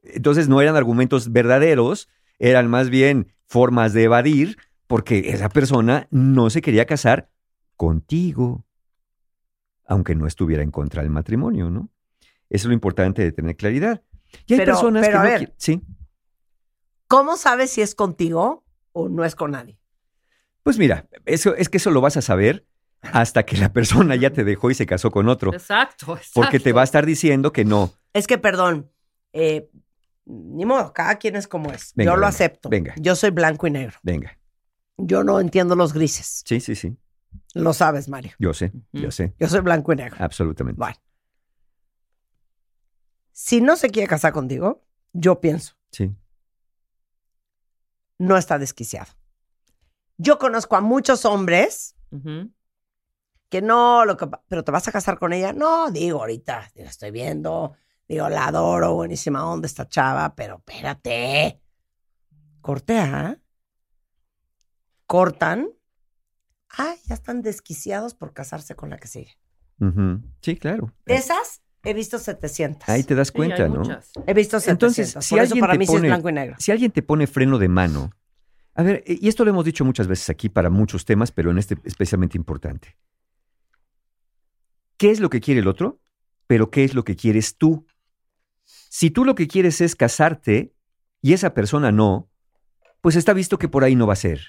Entonces 0.03 0.49
no 0.49 0.61
eran 0.61 0.77
argumentos 0.77 1.33
verdaderos, 1.33 2.09
eran 2.39 2.69
más 2.69 2.91
bien 2.91 3.29
formas 3.47 3.95
de 3.95 4.03
evadir, 4.05 4.59
porque 4.87 5.31
esa 5.31 5.49
persona 5.49 6.07
no 6.11 6.51
se 6.51 6.61
quería 6.61 6.85
casar 6.85 7.31
contigo, 7.77 8.65
aunque 9.87 10.15
no 10.15 10.27
estuviera 10.27 10.63
en 10.63 10.71
contra 10.71 11.03
del 11.03 11.11
matrimonio, 11.11 11.71
¿no? 11.71 11.89
Eso 12.51 12.63
es 12.63 12.65
lo 12.67 12.73
importante 12.73 13.23
de 13.23 13.33
tener 13.33 13.57
claridad. 13.57 14.03
Y 14.47 14.55
hay 14.55 14.59
Pero- 14.61 14.73
personas 14.75 15.07
pero 15.07 15.13
que 15.13 15.17
a 15.19 15.23
no 15.23 15.29
ver. 15.29 15.39
quieren- 15.39 15.55
Sí. 15.59 15.83
¿Cómo 17.07 17.37
sabes 17.37 17.71
si 17.71 17.81
es 17.83 17.95
contigo 17.95 18.65
o 18.93 19.09
no 19.09 19.25
es 19.25 19.35
con 19.35 19.53
nadie? 19.53 19.79
Pues 20.63 20.79
mira, 20.79 21.09
eso, 21.25 21.55
es 21.55 21.69
que 21.69 21.79
eso 21.79 21.91
lo 21.91 22.01
vas 22.01 22.17
a 22.19 22.23
saber 22.23 22.67
hasta 23.01 23.45
que 23.45 23.57
la 23.57 23.73
persona 23.73 24.17
ya 24.17 24.31
te 24.31 24.45
dejó 24.45 24.71
y 24.71 24.75
se 24.75 24.85
casó 24.87 25.11
con 25.11 25.29
otro. 25.29 25.53
Exacto, 25.55 26.17
exacto. 26.17 26.31
Porque 26.35 26.61
te 26.61 26.73
va 26.73 26.83
a 26.83 26.85
estar 26.85 27.07
diciendo 27.07 27.53
que 27.53 27.65
no. 27.65 27.93
Es 28.13 28.27
que, 28.27 28.37
perdón, 28.39 28.91
eh, 29.33 29.71
ni 30.27 30.67
modo, 30.67 30.93
cada 30.93 31.15
quien 31.17 31.37
es 31.37 31.49
como 31.49 31.71
es. 31.73 31.93
Venga, 31.95 32.11
Yo 32.11 32.17
lo 32.17 32.21
venga, 32.21 32.29
acepto. 32.29 32.69
venga. 32.69 32.95
Yo 32.99 33.17
soy 33.17 33.31
blanco 33.31 33.67
y 33.67 33.71
negro. 33.71 33.97
Venga. 34.03 34.39
Yo 34.99 35.25
no 35.25 35.41
entiendo 35.41 35.75
los 35.77 35.95
grises. 35.95 36.43
Sí, 36.45 36.61
sí, 36.61 36.75
sí. 36.75 36.97
Lo 37.55 37.73
sabes, 37.73 38.09
Mario. 38.09 38.33
Yo 38.39 38.53
sé, 38.53 38.73
yo 38.93 39.11
sé. 39.11 39.35
Yo 39.39 39.49
soy 39.49 39.61
blanco 39.61 39.93
y 39.93 39.97
negro. 39.97 40.17
Absolutamente. 40.19 40.79
Bueno. 40.79 40.97
Si 43.41 43.61
no 43.61 43.77
se 43.77 43.91
quiere 43.91 44.09
casar 44.09 44.33
contigo, 44.33 44.85
yo 45.13 45.41
pienso, 45.41 45.75
Sí. 45.93 46.13
no 48.19 48.37
está 48.37 48.59
desquiciado. 48.59 49.13
Yo 50.17 50.41
conozco 50.41 50.75
a 50.75 50.81
muchos 50.81 51.25
hombres 51.25 51.95
que 53.49 53.63
no, 53.63 54.05
lo 54.05 54.17
que, 54.17 54.29
pero 54.49 54.65
te 54.65 54.73
vas 54.73 54.89
a 54.89 54.93
casar 54.93 55.21
con 55.21 55.33
ella. 55.33 55.53
No, 55.53 55.93
digo 55.93 56.19
ahorita, 56.19 56.69
la 56.75 56.91
estoy 56.91 57.13
viendo, 57.13 57.75
digo, 58.09 58.29
la 58.29 58.49
adoro, 58.49 58.95
buenísima 58.95 59.49
onda 59.49 59.67
esta 59.67 59.89
chava, 59.89 60.35
pero 60.35 60.57
espérate. 60.57 61.63
Cortea. 62.61 63.41
Cortan. 65.07 65.69
Ah, 66.71 66.97
ya 67.07 67.15
están 67.15 67.43
desquiciados 67.43 68.15
por 68.15 68.33
casarse 68.33 68.75
con 68.75 68.91
la 68.91 68.97
que 68.99 69.07
sigue. 69.07 69.39
Sí, 70.43 70.57
claro. 70.57 70.93
De 71.07 71.15
esas 71.15 71.63
he 71.85 71.95
visto 71.95 72.19
700. 72.19 72.89
Ahí 72.89 73.05
te 73.05 73.15
das 73.15 73.31
cuenta, 73.33 73.69
¿no? 73.69 73.81
muchas. 73.81 74.11
He 74.27 74.35
visto 74.35 74.59
700. 74.61 74.69
Entonces, 74.69 75.25
si 75.25 75.35
por 75.35 75.45
eso 75.45 75.57
para 75.57 75.73
te 75.75 75.79
mí 75.79 75.87
sí 75.87 75.93
es 75.93 75.97
pone- 75.99 76.09
blanco 76.09 76.29
y 76.29 76.33
negro. 76.33 76.57
Si 76.59 76.73
alguien 76.73 76.91
te 76.91 77.03
pone 77.03 77.27
freno 77.27 77.59
de 77.59 77.69
mano, 77.69 78.11
a 78.75 78.83
ver, 78.83 79.03
y 79.07 79.29
esto 79.29 79.45
lo 79.45 79.51
hemos 79.51 79.65
dicho 79.65 79.85
muchas 79.85 80.07
veces 80.07 80.29
aquí 80.31 80.49
para 80.49 80.71
muchos 80.71 81.05
temas, 81.05 81.33
pero 81.33 81.51
en 81.51 81.59
este 81.59 81.77
especialmente 81.85 82.37
importante. 82.39 82.97
¿Qué 84.97 85.11
es 85.11 85.21
lo 85.21 85.31
que 85.31 85.41
quiere 85.41 85.61
el 85.61 85.69
otro? 85.69 86.01
Pero 86.47 86.71
¿qué 86.71 86.85
es 86.85 86.95
lo 86.95 87.05
que 87.05 87.15
quieres 87.17 87.57
tú? 87.57 87.87
Si 88.65 89.11
tú 89.11 89.25
lo 89.25 89.35
que 89.35 89.47
quieres 89.49 89.81
es 89.81 89.95
casarte 89.95 90.75
y 91.23 91.33
esa 91.33 91.55
persona 91.55 91.93
no, 91.93 92.31
pues 93.01 93.17
está 93.17 93.33
visto 93.33 93.59
que 93.59 93.69
por 93.69 93.85
ahí 93.85 93.95
no 93.95 94.07
va 94.07 94.15
a 94.15 94.17
ser. 94.17 94.41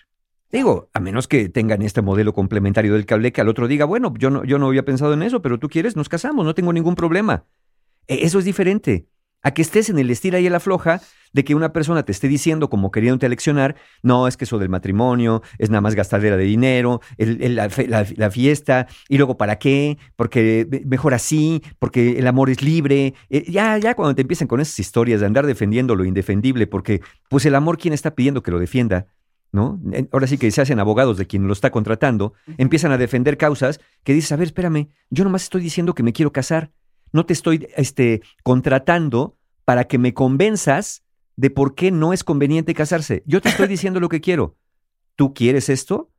Digo, 0.51 0.89
a 0.93 0.99
menos 0.99 1.27
que 1.27 1.47
tengan 1.49 1.81
este 1.83 2.01
modelo 2.01 2.33
complementario 2.33 2.93
del 2.93 3.05
cable 3.05 3.31
que 3.31 3.41
al 3.41 3.49
otro 3.49 3.67
diga, 3.67 3.85
bueno, 3.85 4.13
yo 4.17 4.31
no, 4.31 4.43
yo 4.45 4.57
no 4.57 4.67
había 4.67 4.83
pensado 4.83 5.13
en 5.13 5.21
eso, 5.21 5.41
pero 5.43 5.59
tú 5.59 5.69
quieres, 5.69 5.95
nos 5.95 6.09
casamos, 6.09 6.43
no 6.45 6.55
tengo 6.55 6.73
ningún 6.73 6.95
problema. 6.95 7.45
E- 8.07 8.25
Eso 8.25 8.39
es 8.39 8.45
diferente. 8.45 9.07
A 9.43 9.53
que 9.53 9.61
estés 9.63 9.89
en 9.89 9.99
el 9.99 10.11
estira 10.11 10.39
y 10.39 10.47
en 10.47 10.53
la 10.53 10.59
floja 10.61 11.01
de 11.33 11.43
que 11.45 11.55
una 11.55 11.73
persona 11.73 12.03
te 12.03 12.11
esté 12.11 12.27
diciendo, 12.27 12.69
como 12.69 12.91
queriéndote 12.91 13.29
leccionar, 13.29 13.75
no, 14.03 14.27
es 14.27 14.37
que 14.37 14.45
eso 14.45 14.59
del 14.59 14.69
matrimonio 14.69 15.43
es 15.59 15.69
nada 15.69 15.81
más 15.81 15.95
gastadera 15.95 16.37
de 16.37 16.45
dinero, 16.45 17.01
la, 17.17 17.69
fiesta, 18.31 18.87
y 19.09 19.17
luego 19.17 19.37
¿para 19.37 19.57
qué? 19.59 19.97
Porque 20.15 20.67
me- 20.71 20.81
mejor 20.85 21.13
así, 21.13 21.61
porque 21.79 22.19
el 22.19 22.27
amor 22.27 22.49
es 22.49 22.61
libre. 22.63 23.13
Eh, 23.29 23.45
ya, 23.51 23.77
ya 23.77 23.95
cuando 23.95 24.15
te 24.15 24.21
empiezan 24.23 24.47
con 24.47 24.61
esas 24.61 24.79
historias 24.79 25.19
de 25.21 25.27
andar 25.27 25.45
defendiendo 25.45 25.95
lo 25.95 26.05
indefendible, 26.05 26.67
porque 26.67 27.01
pues 27.29 27.45
el 27.45 27.55
amor, 27.55 27.77
¿quién 27.77 27.93
está 27.93 28.15
pidiendo 28.15 28.43
que 28.43 28.51
lo 28.51 28.59
defienda? 28.59 29.07
¿No? 29.51 29.79
Ahora 30.11 30.27
sí 30.27 30.37
que 30.37 30.51
se 30.51 30.61
hacen 30.61 30.79
abogados 30.79 31.17
de 31.17 31.25
quien 31.25 31.47
lo 31.47 31.53
está 31.53 31.71
contratando, 31.71 32.33
empiezan 32.59 32.91
a 32.91 32.97
defender 32.99 33.35
causas 33.37 33.79
que 34.03 34.13
dices, 34.13 34.31
a 34.31 34.35
ver, 34.35 34.45
espérame, 34.47 34.89
yo 35.09 35.23
nomás 35.23 35.41
estoy 35.43 35.61
diciendo 35.61 35.95
que 35.95 36.03
me 36.03 36.13
quiero 36.13 36.31
casar, 36.31 36.71
no 37.11 37.25
te 37.25 37.33
estoy 37.33 37.67
este, 37.75 38.21
contratando 38.43 39.37
para 39.65 39.85
que 39.85 39.97
me 39.97 40.13
convenzas 40.13 41.03
de 41.35 41.49
por 41.49 41.73
qué 41.73 41.89
no 41.89 42.13
es 42.13 42.23
conveniente 42.23 42.75
casarse. 42.75 43.23
Yo 43.25 43.41
te 43.41 43.49
estoy 43.49 43.67
diciendo 43.75 43.99
lo 43.99 44.09
que 44.09 44.21
quiero. 44.21 44.55
¿Tú 45.15 45.33
quieres 45.33 45.69
esto? 45.69 46.11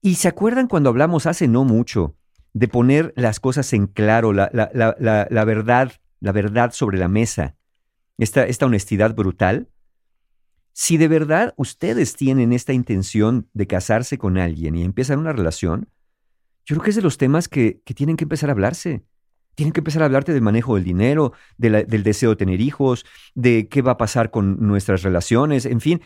Y 0.00 0.14
se 0.16 0.28
acuerdan 0.28 0.68
cuando 0.68 0.90
hablamos 0.90 1.26
hace 1.26 1.48
no 1.48 1.64
mucho 1.64 2.14
de 2.52 2.68
poner 2.68 3.12
las 3.16 3.40
cosas 3.40 3.72
en 3.72 3.88
claro, 3.88 4.32
la, 4.32 4.50
la- 4.52 4.70
la- 4.72 4.96
la- 5.00 5.26
la 5.30 5.44
verdad, 5.44 5.92
la 6.20 6.30
verdad 6.32 6.70
sobre 6.72 6.98
la 6.98 7.08
mesa, 7.08 7.56
esta, 8.18 8.46
esta 8.46 8.66
honestidad 8.66 9.14
brutal. 9.16 9.68
Si 10.80 10.96
de 10.96 11.08
verdad 11.08 11.54
ustedes 11.56 12.14
tienen 12.14 12.52
esta 12.52 12.72
intención 12.72 13.48
de 13.52 13.66
casarse 13.66 14.16
con 14.16 14.38
alguien 14.38 14.76
y 14.76 14.84
empezar 14.84 15.18
una 15.18 15.32
relación, 15.32 15.88
yo 16.64 16.76
creo 16.76 16.84
que 16.84 16.90
es 16.90 16.94
de 16.96 17.02
los 17.02 17.18
temas 17.18 17.48
que, 17.48 17.80
que 17.84 17.94
tienen 17.94 18.16
que 18.16 18.22
empezar 18.26 18.48
a 18.48 18.52
hablarse. 18.52 19.02
Tienen 19.56 19.72
que 19.72 19.80
empezar 19.80 20.02
a 20.02 20.04
hablarte 20.04 20.32
del 20.32 20.40
manejo 20.40 20.76
del 20.76 20.84
dinero, 20.84 21.32
de 21.56 21.70
la- 21.70 21.82
del 21.82 22.04
deseo 22.04 22.30
de 22.30 22.36
tener 22.36 22.60
hijos, 22.60 23.04
de 23.34 23.66
qué 23.66 23.82
va 23.82 23.90
a 23.92 23.96
pasar 23.96 24.30
con 24.30 24.64
nuestras 24.68 25.02
relaciones, 25.02 25.66
en 25.66 25.80
fin, 25.80 26.00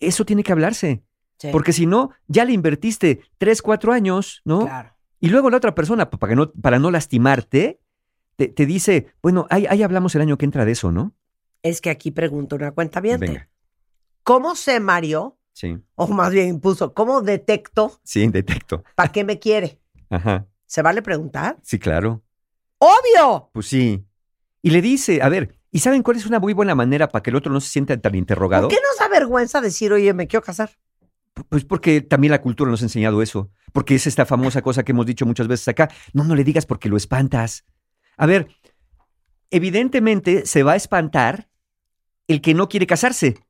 eso 0.00 0.24
tiene 0.24 0.42
que 0.42 0.50
hablarse. 0.50 1.04
Sí. 1.38 1.50
Porque 1.52 1.72
si 1.72 1.86
no, 1.86 2.10
ya 2.26 2.44
le 2.44 2.52
invertiste 2.52 3.20
tres, 3.38 3.62
cuatro 3.62 3.92
años, 3.92 4.42
¿no? 4.44 4.62
Claro. 4.66 4.90
Y 5.20 5.28
luego 5.28 5.50
la 5.50 5.58
otra 5.58 5.76
persona, 5.76 6.10
pa- 6.10 6.18
para 6.18 6.34
no, 6.34 6.50
para 6.50 6.80
no 6.80 6.90
lastimarte, 6.90 7.78
te, 8.34 8.48
te 8.48 8.66
dice, 8.66 9.06
bueno, 9.22 9.46
ahí, 9.50 9.66
ahí 9.70 9.84
hablamos 9.84 10.16
el 10.16 10.22
año 10.22 10.36
que 10.36 10.46
entra 10.46 10.64
de 10.64 10.72
eso, 10.72 10.90
¿no? 10.90 11.14
Es 11.62 11.80
que 11.80 11.90
aquí 11.90 12.10
pregunto 12.10 12.56
una 12.56 12.72
cuenta. 12.72 13.00
Venga. 13.00 13.48
¿Cómo 14.26 14.56
sé, 14.56 14.80
Mario? 14.80 15.38
Sí, 15.52 15.78
O 15.94 16.08
más 16.08 16.32
bien 16.32 16.58
puso, 16.58 16.92
¿cómo 16.94 17.22
detecto 17.22 18.00
sí, 18.02 18.26
detecto. 18.26 18.82
para 18.96 19.12
qué 19.12 19.22
me 19.22 19.38
quiere? 19.38 19.80
Ajá, 20.10 20.48
¿Se 20.66 20.82
vale 20.82 21.00
preguntar? 21.00 21.58
sí, 21.62 21.78
claro. 21.78 22.24
¡Obvio! 22.78 23.50
Pues 23.52 23.66
sí. 23.66 24.04
Y 24.62 24.70
le 24.70 24.82
dice, 24.82 25.22
a 25.22 25.28
ver, 25.28 25.56
¿y 25.70 25.78
saben 25.78 26.02
cuál 26.02 26.16
es 26.16 26.26
una 26.26 26.40
muy 26.40 26.54
buena 26.54 26.74
manera 26.74 27.06
para 27.06 27.22
que 27.22 27.30
el 27.30 27.36
otro 27.36 27.52
no 27.52 27.60
se 27.60 27.68
sienta 27.68 27.96
tan 28.00 28.16
interrogado? 28.16 28.66
¿Por 28.66 28.76
qué 28.76 28.82
nos 28.82 28.98
da 28.98 29.06
vergüenza 29.08 29.60
decir, 29.60 29.92
oye, 29.92 30.12
me 30.12 30.26
quiero 30.26 30.44
casar? 30.44 30.70
Pues 31.48 31.64
porque 31.64 32.00
también 32.00 32.32
la 32.32 32.42
cultura 32.42 32.68
nos 32.68 32.82
ha 32.82 32.86
enseñado 32.86 33.22
eso. 33.22 33.48
Porque 33.72 33.94
es 33.94 34.08
esta 34.08 34.26
famosa 34.26 34.60
cosa 34.60 34.82
que 34.82 34.90
hemos 34.90 35.06
dicho 35.06 35.24
muchas 35.24 35.46
veces 35.46 35.68
acá. 35.68 35.88
No, 36.12 36.24
no 36.24 36.34
le 36.34 36.42
digas 36.42 36.66
porque 36.66 36.88
lo 36.88 36.96
espantas. 36.96 37.64
A 38.16 38.26
ver, 38.26 38.48
evidentemente 39.50 40.46
se 40.46 40.64
va 40.64 40.72
a 40.72 40.76
espantar 40.76 41.48
el 42.26 42.40
que 42.40 42.54
no 42.54 42.68
quiere 42.68 42.88
casarse. 42.88 43.45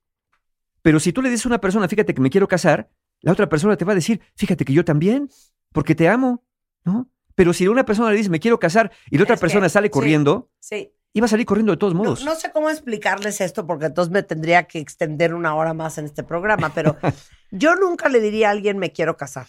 Pero 0.86 1.00
si 1.00 1.12
tú 1.12 1.20
le 1.20 1.28
dices 1.30 1.44
a 1.46 1.48
una 1.48 1.60
persona, 1.60 1.88
fíjate 1.88 2.14
que 2.14 2.20
me 2.20 2.30
quiero 2.30 2.46
casar, 2.46 2.88
la 3.22 3.32
otra 3.32 3.48
persona 3.48 3.76
te 3.76 3.84
va 3.84 3.90
a 3.90 3.96
decir, 3.96 4.20
fíjate 4.36 4.64
que 4.64 4.72
yo 4.72 4.84
también, 4.84 5.28
porque 5.72 5.96
te 5.96 6.08
amo, 6.08 6.44
¿no? 6.84 7.10
Pero 7.34 7.52
si 7.52 7.66
una 7.66 7.84
persona 7.84 8.10
le 8.12 8.16
dice, 8.16 8.30
me 8.30 8.38
quiero 8.38 8.60
casar, 8.60 8.92
y 9.10 9.16
la 9.16 9.24
otra 9.24 9.34
Es 9.34 9.40
que- 9.40 9.46
persona 9.46 9.68
sale 9.68 9.88
sí, 9.88 9.90
corriendo, 9.90 10.48
Sí. 10.60 10.92
iba 11.12 11.24
a 11.26 11.28
salir 11.28 11.44
corriendo 11.44 11.72
de 11.72 11.76
todos 11.78 11.92
No, 11.92 12.04
modos. 12.04 12.24
no 12.24 12.36
sé 12.36 12.52
cómo 12.52 12.70
explicarles 12.70 13.40
esto 13.40 13.66
porque 13.66 13.86
entonces 13.86 14.12
me 14.12 14.22
tendría 14.22 14.68
que 14.68 14.78
extender 14.78 15.34
una 15.34 15.56
hora 15.56 15.74
más 15.74 15.98
en 15.98 16.04
este 16.04 16.22
programa, 16.22 16.72
pero 16.72 16.96
yo 17.50 17.74
nunca 17.74 18.08
le 18.08 18.20
diría 18.20 18.46
a 18.46 18.50
alguien 18.52 18.78
me 18.78 18.92
quiero 18.92 19.16
casar. 19.16 19.48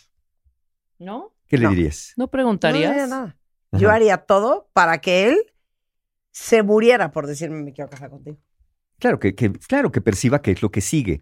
¿No? 0.98 1.36
¿Qué 1.46 1.60
le 1.60 1.66
no. 1.66 1.70
dirías? 1.70 2.14
¿No 2.18 2.24
No 2.24 2.32
preguntarías? 2.32 2.90
diría 2.90 3.06
nada. 3.06 3.38
Yo 3.74 3.92
haría 3.92 4.18
todo 4.18 4.72
para 4.74 4.98
que 5.02 5.28
él 5.30 5.38
se 6.32 6.64
muriera 6.64 7.12
por 7.12 7.28
decirme 7.28 7.62
me 7.62 7.74
quiero 7.74 7.92
casar 7.92 8.10
contigo. 8.10 8.38
Claro 9.00 9.20
que, 9.20 9.36
que- 9.36 9.52
claro 9.54 9.92
que 9.92 10.02
perciba 10.02 10.42
que 10.42 10.52
es 10.52 10.62
lo 10.62 10.72
que 10.72 10.82
sigue. 10.82 11.22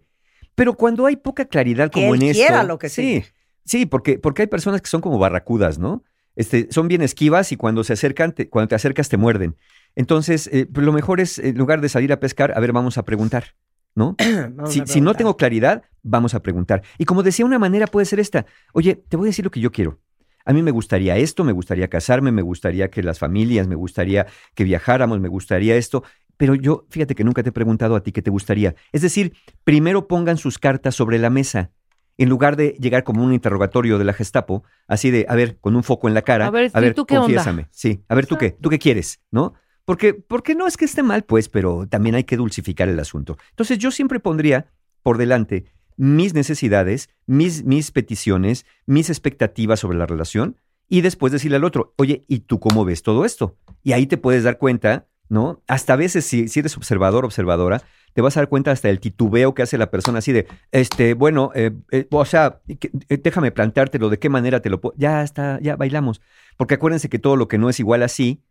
Pero 0.54 0.74
cuando 0.74 1.06
hay 1.06 1.16
poca 1.16 1.44
claridad 1.44 1.90
Que 1.90 2.00
como 2.00 2.14
él 2.14 2.22
en 2.22 2.28
esto. 2.30 2.42
quiera 2.46 2.62
lo 2.64 2.78
que 2.78 2.88
sí, 2.88 3.02
sigue. 3.02 3.26
sí, 3.64 3.86
porque, 3.86 4.18
porque 4.18 4.42
hay 4.42 4.48
personas 4.48 4.80
que 4.80 4.88
son 4.88 5.00
como 5.00 5.18
barracudas, 5.18 5.78
¿no? 5.78 6.02
Este, 6.34 6.68
son 6.70 6.88
bien 6.88 7.02
esquivas 7.02 7.52
y 7.52 7.56
cuando 7.56 7.84
se 7.84 7.92
acercan, 7.94 8.32
te- 8.32 8.48
cuando 8.48 8.68
te 8.68 8.74
acercas 8.74 9.08
te 9.08 9.16
muerden. 9.16 9.56
Entonces, 9.94 10.48
eh, 10.52 10.66
pues 10.72 10.84
lo 10.84 10.92
mejor 10.92 11.20
es, 11.20 11.38
en 11.38 11.56
lugar 11.56 11.80
de 11.80 11.88
salir 11.88 12.12
a 12.12 12.20
pescar, 12.20 12.52
a 12.56 12.60
ver, 12.60 12.72
vamos 12.72 12.98
a 12.98 13.04
preguntar, 13.04 13.54
¿no? 13.94 14.16
Si, 14.66 14.80
a 14.80 14.86
si 14.86 15.00
no 15.00 15.14
tengo 15.14 15.36
claridad, 15.36 15.82
vamos 16.02 16.34
a 16.34 16.40
preguntar. 16.42 16.82
Y 16.98 17.04
como 17.04 17.22
decía, 17.22 17.44
una 17.46 17.58
manera 17.58 17.86
puede 17.86 18.06
ser 18.06 18.20
esta. 18.20 18.46
Oye, 18.72 18.96
te 19.08 19.16
voy 19.16 19.28
a 19.28 19.30
decir 19.30 19.44
lo 19.44 19.50
que 19.50 19.60
yo 19.60 19.70
quiero. 19.72 19.98
A 20.44 20.52
mí 20.52 20.62
me 20.62 20.70
gustaría 20.70 21.16
esto, 21.16 21.42
me 21.44 21.52
gustaría 21.52 21.88
casarme, 21.88 22.30
me 22.32 22.42
gustaría 22.42 22.88
que 22.90 23.02
las 23.02 23.18
familias, 23.18 23.66
me 23.66 23.74
gustaría 23.74 24.26
que 24.54 24.64
viajáramos, 24.64 25.18
me 25.20 25.28
gustaría 25.28 25.76
esto. 25.76 26.04
Pero 26.36 26.54
yo, 26.54 26.86
fíjate 26.90 27.14
que 27.14 27.24
nunca 27.24 27.42
te 27.42 27.48
he 27.48 27.52
preguntado 27.52 27.96
a 27.96 28.02
ti 28.02 28.12
qué 28.12 28.22
te 28.22 28.30
gustaría. 28.30 28.74
Es 28.92 29.02
decir, 29.02 29.32
primero 29.64 30.06
pongan 30.06 30.36
sus 30.36 30.58
cartas 30.58 30.94
sobre 30.94 31.18
la 31.18 31.30
mesa. 31.30 31.70
En 32.18 32.28
lugar 32.28 32.56
de 32.56 32.76
llegar 32.80 33.04
como 33.04 33.22
un 33.22 33.34
interrogatorio 33.34 33.98
de 33.98 34.04
la 34.04 34.14
Gestapo, 34.14 34.64
así 34.86 35.10
de, 35.10 35.26
a 35.28 35.34
ver, 35.34 35.58
con 35.58 35.76
un 35.76 35.82
foco 35.82 36.08
en 36.08 36.14
la 36.14 36.22
cara, 36.22 36.46
A 36.46 36.50
ver, 36.50 36.70
¿y 36.74 36.94
tú 36.94 37.04
qué 37.04 37.16
onda? 37.16 37.26
confiésame. 37.26 37.68
Sí, 37.70 38.02
a 38.08 38.14
ver, 38.14 38.26
¿tú 38.26 38.36
qué? 38.36 38.52
¿Tú 38.52 38.70
qué 38.70 38.78
quieres? 38.78 39.20
¿No? 39.30 39.52
Porque, 39.84 40.14
porque 40.14 40.54
no 40.54 40.66
es 40.66 40.76
que 40.76 40.86
esté 40.86 41.02
mal, 41.02 41.24
pues, 41.24 41.48
pero 41.48 41.86
también 41.86 42.14
hay 42.14 42.24
que 42.24 42.36
dulcificar 42.36 42.88
el 42.88 42.98
asunto. 42.98 43.36
Entonces, 43.50 43.78
yo 43.78 43.90
siempre 43.90 44.18
pondría 44.18 44.72
por 45.02 45.18
delante 45.18 45.66
mis 45.96 46.34
necesidades, 46.34 47.08
mis, 47.26 47.64
mis 47.64 47.90
peticiones, 47.90 48.66
mis 48.86 49.10
expectativas 49.10 49.80
sobre 49.80 49.98
la 49.98 50.06
relación 50.06 50.56
y 50.88 51.00
después 51.00 51.32
decirle 51.32 51.56
al 51.56 51.64
otro, 51.64 51.94
oye, 51.96 52.24
¿y 52.28 52.40
tú 52.40 52.60
cómo 52.60 52.84
ves 52.84 53.02
todo 53.02 53.24
esto? 53.24 53.56
Y 53.82 53.92
ahí 53.92 54.06
te 54.06 54.18
puedes 54.18 54.44
dar 54.44 54.58
cuenta, 54.58 55.06
¿no? 55.28 55.62
Hasta 55.66 55.94
a 55.94 55.96
veces, 55.96 56.24
si, 56.24 56.46
eres 56.54 56.76
observador, 56.76 57.24
observadora, 57.24 57.82
te 58.12 58.22
vas 58.22 58.36
a 58.36 58.40
dar 58.40 58.48
cuenta 58.48 58.70
hasta 58.70 58.88
el 58.88 59.00
titubeo 59.00 59.54
que 59.54 59.62
hace 59.62 59.78
la 59.78 59.90
persona 59.90 60.18
así 60.18 60.32
de, 60.32 60.46
este, 60.72 61.14
bueno, 61.14 61.50
eh, 61.54 61.72
eh, 61.90 62.06
o 62.10 62.24
sea, 62.24 62.60
eh, 62.68 63.18
déjame 63.22 63.50
planteártelo, 63.50 64.08
de 64.08 64.18
qué 64.18 64.28
manera 64.28 64.60
te 64.60 64.70
lo 64.70 64.80
puedo. 64.80 64.94
Ya 64.96 65.22
está, 65.22 65.58
ya 65.60 65.76
bailamos. 65.76 66.20
Porque 66.56 66.74
acuérdense 66.74 67.08
que 67.08 67.18
todo 67.18 67.36
lo 67.36 67.48
que 67.48 67.58
no 67.58 67.68
es 67.68 67.78
igual 67.78 68.02
así 68.02 68.42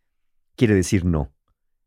quiere 0.56 0.76
decir 0.76 1.06
no. 1.06 1.32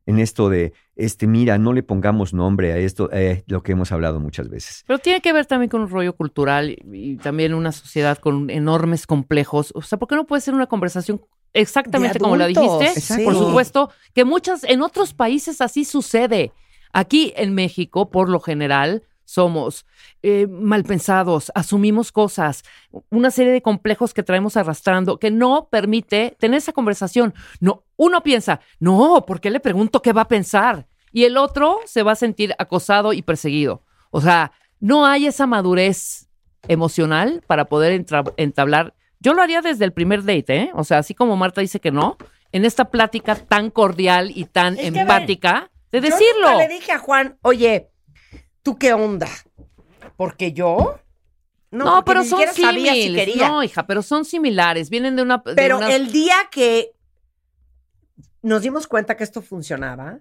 En 0.06 0.18
esto 0.18 0.48
de, 0.48 0.72
este, 0.96 1.26
mira, 1.26 1.58
no 1.58 1.74
le 1.74 1.82
pongamos 1.82 2.32
nombre 2.32 2.72
a 2.72 2.78
esto, 2.78 3.10
lo 3.46 3.62
que 3.62 3.72
hemos 3.72 3.92
hablado 3.92 4.20
muchas 4.20 4.48
veces. 4.48 4.82
Pero 4.86 4.98
tiene 4.98 5.20
que 5.20 5.34
ver 5.34 5.44
también 5.44 5.68
con 5.68 5.82
un 5.82 5.90
rollo 5.90 6.14
cultural 6.14 6.70
y, 6.70 6.78
y 6.92 7.16
también 7.16 7.52
una 7.52 7.72
sociedad 7.72 8.16
con 8.16 8.48
enormes 8.48 9.06
complejos. 9.06 9.70
O 9.74 9.82
sea, 9.82 9.98
¿por 9.98 10.08
qué 10.08 10.16
no 10.16 10.26
puede 10.26 10.40
ser 10.40 10.54
una 10.54 10.66
conversación 10.66 11.20
exactamente 11.52 12.18
como 12.18 12.36
la 12.36 12.44
adultos, 12.44 12.80
dijiste? 12.80 13.00
sí. 13.00 13.24
Por 13.24 13.34
supuesto 13.34 13.90
que 14.14 14.24
muchas, 14.24 14.64
en 14.64 14.82
otros 14.82 15.14
países 15.14 15.60
así 15.60 15.84
sucede. 15.84 16.52
Aquí 16.92 17.32
en 17.36 17.54
México, 17.54 18.10
por 18.10 18.28
lo 18.28 18.40
general, 18.40 19.02
somos 19.28 19.84
eh, 20.22 20.46
mal 20.46 20.84
pensados, 20.84 21.52
asumimos 21.54 22.12
cosas, 22.12 22.62
una 23.10 23.30
serie 23.30 23.52
de 23.52 23.60
complejos 23.60 24.14
que 24.14 24.22
traemos 24.22 24.56
arrastrando 24.56 25.18
que 25.18 25.30
no 25.30 25.68
permite 25.70 26.34
tener 26.38 26.56
esa 26.58 26.72
conversación. 26.72 27.34
No, 27.60 27.84
uno 27.96 28.22
piensa, 28.22 28.60
no, 28.80 29.26
¿por 29.26 29.42
qué 29.42 29.50
le 29.50 29.60
pregunto 29.60 30.00
qué 30.00 30.14
va 30.14 30.22
a 30.22 30.28
pensar? 30.28 30.88
Y 31.12 31.24
el 31.24 31.36
otro 31.36 31.78
se 31.84 32.02
va 32.02 32.12
a 32.12 32.16
sentir 32.16 32.54
acosado 32.58 33.12
y 33.12 33.20
perseguido. 33.20 33.82
O 34.10 34.22
sea, 34.22 34.52
no 34.80 35.04
hay 35.04 35.26
esa 35.26 35.46
madurez 35.46 36.28
emocional 36.66 37.42
para 37.46 37.66
poder 37.66 38.04
entablar. 38.36 38.94
Yo 39.20 39.34
lo 39.34 39.42
haría 39.42 39.60
desde 39.60 39.84
el 39.84 39.92
primer 39.92 40.24
date, 40.24 40.56
¿eh? 40.56 40.70
O 40.74 40.84
sea, 40.84 40.98
así 40.98 41.14
como 41.14 41.36
Marta 41.36 41.60
dice 41.60 41.80
que 41.80 41.90
no, 41.90 42.16
en 42.52 42.64
esta 42.64 42.86
plática 42.90 43.34
tan 43.34 43.70
cordial 43.70 44.30
y 44.34 44.44
tan 44.44 44.74
Es 44.74 44.80
que, 44.80 44.86
a 44.88 44.90
ver, 44.90 45.00
empática, 45.02 45.70
de 45.92 46.00
Yo 46.00 46.04
decirlo. 46.10 46.50
nunca 46.52 46.68
le 46.68 46.74
dije 46.74 46.92
a 46.92 46.98
Juan, 46.98 47.38
oye, 47.42 47.90
¿tú 48.62 48.78
qué 48.78 48.92
onda? 48.92 49.28
Porque 50.16 50.52
yo. 50.52 50.98
No, 51.70 51.84
porque 51.84 52.04
pero 52.06 52.22
ni 52.22 52.28
son 52.28 52.40
si 52.54 52.62
similares. 52.62 53.36
No, 53.36 53.62
hija, 53.62 53.86
pero 53.86 54.02
son 54.02 54.24
similares. 54.24 54.88
Vienen 54.88 55.16
de 55.16 55.22
una. 55.22 55.42
de 55.44 55.54
Pero 55.54 55.80
el 55.86 56.10
día 56.12 56.36
que 56.50 56.92
nos 58.42 58.62
dimos 58.62 58.86
cuenta 58.86 59.16
que 59.16 59.24
esto 59.24 59.42
funcionaba, 59.42 60.20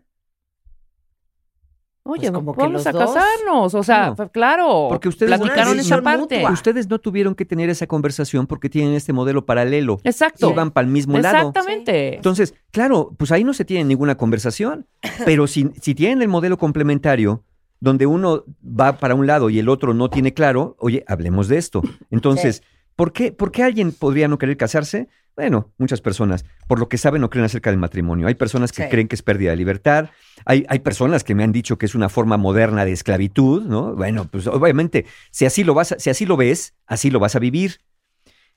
Oye, 2.07 2.21
pues 2.21 2.31
como 2.31 2.53
vamos 2.53 2.85
a 2.87 2.91
dos- 2.91 3.13
casarnos. 3.13 3.73
O 3.73 3.83
sea, 3.83 4.07
No. 4.09 4.15
fue- 4.15 4.29
claro. 4.31 4.87
Porque 4.89 5.09
ustedes 5.09 5.31
no 5.31 5.37
platicaron 5.39 5.79
esa 5.79 6.01
parte. 6.01 6.37
mutua. 6.37 6.51
Ustedes 6.51 6.89
no 6.89 6.99
tuvieron 6.99 7.35
que 7.35 7.45
tener 7.45 7.69
esa 7.69 7.87
conversación 7.87 8.47
porque 8.47 8.69
tienen 8.69 8.93
este 8.93 9.13
modelo 9.13 9.45
paralelo. 9.45 9.99
Exacto. 10.03 10.49
Iban 10.49 10.71
para 10.71 10.85
el 10.87 10.91
mismo 10.93 11.17
lado. 11.17 11.49
Exactamente. 11.49 12.15
Entonces, 12.15 12.53
claro, 12.71 13.13
pues 13.17 13.31
ahí 13.31 13.43
no 13.43 13.53
se 13.53 13.65
tiene 13.65 13.83
ninguna 13.83 14.15
conversación. 14.15 14.87
Pero 15.25 15.47
si, 15.47 15.69
si 15.81 15.93
tienen 15.95 16.21
el 16.21 16.27
modelo 16.27 16.57
complementario, 16.57 17.43
donde 17.79 18.05
uno 18.07 18.43
va 18.63 18.97
para 18.97 19.13
un 19.15 19.27
lado 19.27 19.49
y 19.49 19.59
el 19.59 19.69
otro 19.69 19.93
no 19.93 20.09
tiene 20.09 20.33
claro, 20.33 20.75
oye, 20.79 21.03
hablemos 21.07 21.47
de 21.47 21.57
esto. 21.57 21.81
Entonces, 22.09 22.63
¿por, 22.95 23.13
qué, 23.13 23.31
¿por 23.31 23.51
qué 23.51 23.63
alguien 23.63 23.91
podría 23.91 24.27
no 24.27 24.37
querer 24.39 24.57
casarse? 24.57 25.07
Bueno, 25.37 25.71
muchas 25.77 26.01
personas, 26.01 26.45
por 26.67 26.79
lo 26.79 26.89
que 26.89 26.97
saben 26.97 27.23
o 27.23 27.29
creen 27.29 27.45
acerca 27.45 27.69
del 27.69 27.77
matrimonio. 27.79 28.25
Hay 28.27 28.33
personas 28.33 28.71
que 28.71 28.81
Sí. 28.83 28.89
creen 28.89 29.07
que 29.07 29.13
es 29.15 29.21
pérdida 29.21 29.51
de 29.51 29.57
libertad. 29.57 30.09
Hay, 30.45 30.65
hay 30.67 30.79
personas 30.79 31.23
que 31.23 31.35
me 31.35 31.43
han 31.43 31.51
dicho 31.51 31.77
que 31.77 31.85
es 31.85 31.93
una 31.93 32.09
forma 32.09 32.37
moderna 32.37 32.85
de 32.85 32.91
esclavitud, 32.91 33.63
¿no? 33.67 33.93
Bueno, 33.95 34.25
pues 34.31 34.47
obviamente, 34.47 35.05
si 35.29 35.45
así 35.45 35.63
lo 35.63 35.75
vas, 35.75 35.91
a- 35.91 35.99
si 35.99 36.09
así 36.09 36.25
lo 36.25 36.37
ves, 36.37 36.73
así 36.87 37.11
lo 37.11 37.19
vas 37.19 37.35
a 37.35 37.39
vivir. 37.39 37.77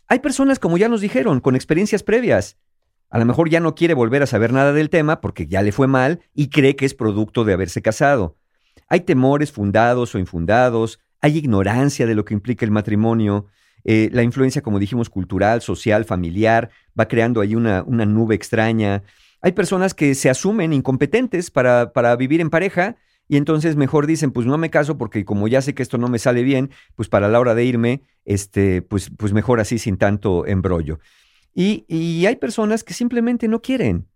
Hay 0.09 0.21
personas, 0.21 0.59
como 0.59 0.79
ya 0.79 0.89
nos 0.89 1.03
dijeron, 1.03 1.41
con 1.41 1.55
experiencias 1.55 2.03
previas. 2.03 2.57
A 3.11 3.19
lo 3.19 3.27
mejor 3.27 3.51
ya 3.51 3.61
no 3.61 3.75
quiere 3.75 3.93
volver 3.93 4.23
a 4.23 4.27
saber 4.27 4.51
nada 4.55 4.73
del 4.73 4.89
tema 4.89 5.21
porque 5.21 5.47
ya 5.47 5.61
le 5.61 5.73
fue 5.73 5.87
mal 5.87 6.21
y 6.35 6.49
cree 6.49 6.77
que 6.77 6.87
es 6.87 6.95
producto 6.95 7.45
de 7.45 7.53
haberse 7.53 7.83
casado. 7.83 8.39
Hay 8.89 9.01
temores 9.01 9.53
fundados 9.53 10.15
o 10.15 10.19
infundados, 10.19 10.99
hay 11.21 11.37
ignorancia 11.37 12.07
de 12.07 12.15
lo 12.15 12.25
que 12.25 12.33
implica 12.33 12.65
el 12.65 12.71
matrimonio, 12.71 13.49
eh, 13.85 14.11
la 14.13 14.23
influencia, 14.23 14.63
como 14.63 14.79
dijimos, 14.79 15.09
cultural, 15.11 15.63
social, 15.63 16.05
familiar, 16.05 16.71
va 16.99 17.09
creando 17.09 17.41
ahí 17.41 17.55
una, 17.55 17.83
una 17.83 18.07
nube 18.07 18.35
extraña. 18.35 19.03
Hay 19.43 19.53
personas 19.53 19.95
que 19.95 20.15
se 20.15 20.31
asumen 20.31 20.73
incompetentes 20.73 21.51
para, 21.51 21.93
para 21.93 22.15
vivir 22.17 22.41
en 22.41 22.51
pareja 22.51 22.97
y 23.29 23.37
entonces 23.37 23.77
mejor 23.77 24.07
dicen, 24.07 24.33
pues 24.33 24.47
no 24.47 24.59
me 24.59 24.71
caso 24.71 24.99
porque 24.99 25.25
como 25.25 25.47
ya 25.47 25.63
sé 25.63 25.73
que 25.75 25.83
esto 25.83 25.99
no 25.99 26.09
me 26.09 26.19
sale 26.19 26.43
bien, 26.43 26.71
pues 26.97 27.09
para 27.09 27.29
la 27.29 27.39
hora 27.39 27.55
de 27.55 27.65
irme, 27.65 28.03
este, 28.25 28.83
pues, 28.83 29.11
pues 29.17 29.33
mejor 29.33 29.61
así 29.61 29.79
sin 29.79 29.97
tanto 29.97 30.47
embrollo. 30.47 30.99
Y, 31.55 31.85
y 31.89 32.27
hay 32.27 32.37
personas 32.37 32.83
que 32.83 32.93
simplemente 32.93 33.47
no 33.47 33.63
quieren. 33.63 34.09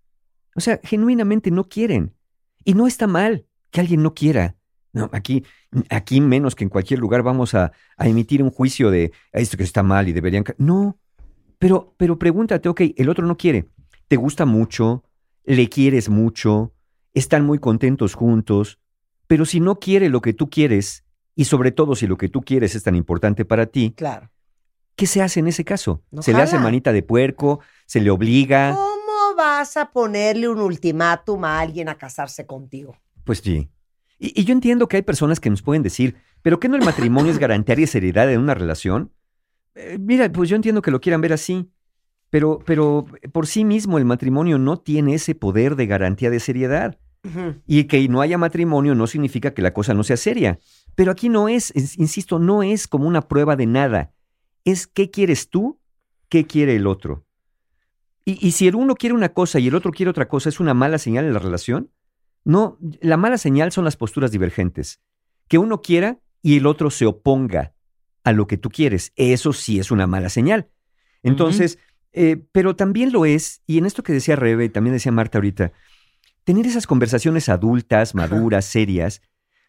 O 0.56 0.60
sea, 0.60 0.80
genuinamente 0.82 1.50
no 1.50 1.68
quieren. 1.68 2.14
Y 2.64 2.74
no 2.74 2.86
está 2.86 3.06
mal 3.06 3.46
que 3.70 3.80
alguien 3.80 4.02
no 4.02 4.14
quiera. 4.14 4.56
No, 4.94 5.10
aquí, 5.12 5.44
aquí 5.90 6.20
menos 6.20 6.54
que 6.54 6.64
en 6.64 6.70
cualquier 6.70 7.00
lugar 7.00 7.22
vamos 7.22 7.54
a, 7.54 7.72
a 7.96 8.08
emitir 8.08 8.42
un 8.42 8.50
juicio 8.50 8.90
de 8.90 9.12
esto 9.32 9.56
que 9.56 9.64
está 9.64 9.82
mal 9.82 10.08
y 10.08 10.12
deberían. 10.12 10.44
ca-". 10.44 10.54
No, 10.56 10.98
pero, 11.58 11.94
pero 11.96 12.18
pregúntate, 12.18 12.68
ok, 12.68 12.80
el 12.96 13.08
otro 13.08 13.26
no 13.26 13.36
quiere. 13.36 13.66
¿Te 14.08 14.16
gusta 14.16 14.46
mucho? 14.46 15.02
¿Le 15.44 15.68
quieres 15.68 16.08
mucho? 16.08 16.72
¿Están 17.12 17.44
muy 17.44 17.58
contentos 17.58 18.14
juntos? 18.14 18.78
Pero 19.26 19.44
si 19.44 19.58
no 19.58 19.80
quiere 19.80 20.08
lo 20.08 20.20
que 20.20 20.32
tú 20.32 20.48
quieres, 20.48 21.04
y 21.34 21.46
sobre 21.46 21.72
todo 21.72 21.96
si 21.96 22.06
lo 22.06 22.16
que 22.16 22.28
tú 22.28 22.42
quieres 22.42 22.76
es 22.76 22.84
tan 22.84 22.94
importante 22.94 23.44
para 23.44 23.66
ti, 23.66 23.94
claro. 23.96 24.30
¿qué 24.94 25.06
se 25.06 25.22
hace 25.22 25.40
en 25.40 25.48
ese 25.48 25.64
caso? 25.64 26.02
No 26.12 26.22
¿Se 26.22 26.32
le 26.32 26.42
hace 26.42 26.58
manita 26.58 26.92
de 26.92 27.02
puerco? 27.02 27.58
¿Se 27.86 28.00
le 28.00 28.10
obliga? 28.10 28.74
¿Cómo 28.74 29.34
vas 29.36 29.76
a 29.76 29.90
ponerle 29.90 30.48
un 30.48 30.60
ultimátum 30.60 31.44
a 31.44 31.58
alguien 31.58 31.88
a 31.88 31.98
casarse 31.98 32.46
contigo? 32.46 32.96
Pues 33.24 33.38
sí. 33.38 33.68
Y, 34.18 34.38
y 34.40 34.44
yo 34.44 34.52
entiendo 34.52 34.88
que 34.88 34.96
hay 34.96 35.02
personas 35.02 35.40
que 35.40 35.50
nos 35.50 35.62
pueden 35.62 35.82
decir, 35.82 36.16
¿pero 36.42 36.60
qué 36.60 36.68
no 36.68 36.76
el 36.76 36.84
matrimonio 36.84 37.32
es 37.32 37.38
garantía 37.38 37.78
y 37.78 37.86
seriedad 37.86 38.30
en 38.32 38.40
una 38.40 38.54
relación? 38.54 39.12
Eh, 39.74 39.98
mira, 40.00 40.30
pues 40.30 40.48
yo 40.48 40.56
entiendo 40.56 40.82
que 40.82 40.90
lo 40.90 41.00
quieran 41.00 41.20
ver 41.20 41.32
así, 41.32 41.70
pero, 42.30 42.60
pero 42.64 43.06
por 43.32 43.46
sí 43.46 43.64
mismo 43.64 43.98
el 43.98 44.04
matrimonio 44.04 44.58
no 44.58 44.76
tiene 44.78 45.14
ese 45.14 45.34
poder 45.34 45.76
de 45.76 45.86
garantía 45.86 46.30
de 46.30 46.40
seriedad. 46.40 46.98
Y 47.66 47.84
que 47.84 48.06
no 48.08 48.20
haya 48.20 48.36
matrimonio 48.36 48.94
no 48.94 49.06
significa 49.06 49.54
que 49.54 49.62
la 49.62 49.72
cosa 49.72 49.94
no 49.94 50.04
sea 50.04 50.18
seria. 50.18 50.58
Pero 50.94 51.10
aquí 51.10 51.30
no 51.30 51.48
es, 51.48 51.70
es- 51.74 51.98
insisto, 51.98 52.38
no 52.38 52.62
es 52.62 52.86
como 52.86 53.08
una 53.08 53.22
prueba 53.22 53.56
de 53.56 53.64
nada. 53.66 54.12
Es 54.66 54.86
qué 54.86 55.10
quieres 55.10 55.48
tú, 55.48 55.80
qué 56.28 56.46
quiere 56.46 56.76
el 56.76 56.86
otro. 56.86 57.24
Y, 58.26 58.46
y 58.46 58.52
si 58.52 58.68
el 58.68 58.74
uno 58.74 58.94
quiere 58.94 59.14
una 59.14 59.30
cosa 59.30 59.58
y 59.58 59.68
el 59.68 59.74
otro 59.74 59.90
quiere 59.90 60.10
otra 60.10 60.28
cosa, 60.28 60.50
¿es 60.50 60.60
una 60.60 60.74
mala 60.74 60.98
señal 60.98 61.24
en 61.24 61.32
la 61.32 61.38
relación? 61.38 61.90
No, 62.44 62.78
la 63.00 63.16
mala 63.16 63.38
señal 63.38 63.72
son 63.72 63.84
las 63.84 63.96
posturas 63.96 64.30
divergentes. 64.30 65.00
Que 65.48 65.58
uno 65.58 65.80
quiera 65.80 66.20
y 66.42 66.58
el 66.58 66.66
otro 66.66 66.90
se 66.90 67.06
oponga 67.06 67.74
a 68.22 68.32
lo 68.32 68.46
que 68.46 68.58
tú 68.58 68.70
quieres. 68.70 69.12
Eso 69.16 69.52
sí 69.52 69.78
es 69.78 69.90
una 69.90 70.06
mala 70.06 70.28
señal. 70.28 70.68
Entonces, 71.22 71.78
eh, 72.12 72.44
pero 72.52 72.76
también 72.76 73.12
lo 73.12 73.24
es, 73.24 73.62
y 73.66 73.78
en 73.78 73.86
esto 73.86 74.02
que 74.02 74.12
decía 74.12 74.36
Rebe, 74.36 74.68
también 74.68 74.94
decía 74.94 75.10
Marta 75.10 75.38
ahorita, 75.38 75.72
tener 76.44 76.66
esas 76.66 76.86
conversaciones 76.86 77.48
adultas, 77.48 78.14
maduras, 78.14 78.66
serias, 78.66 79.22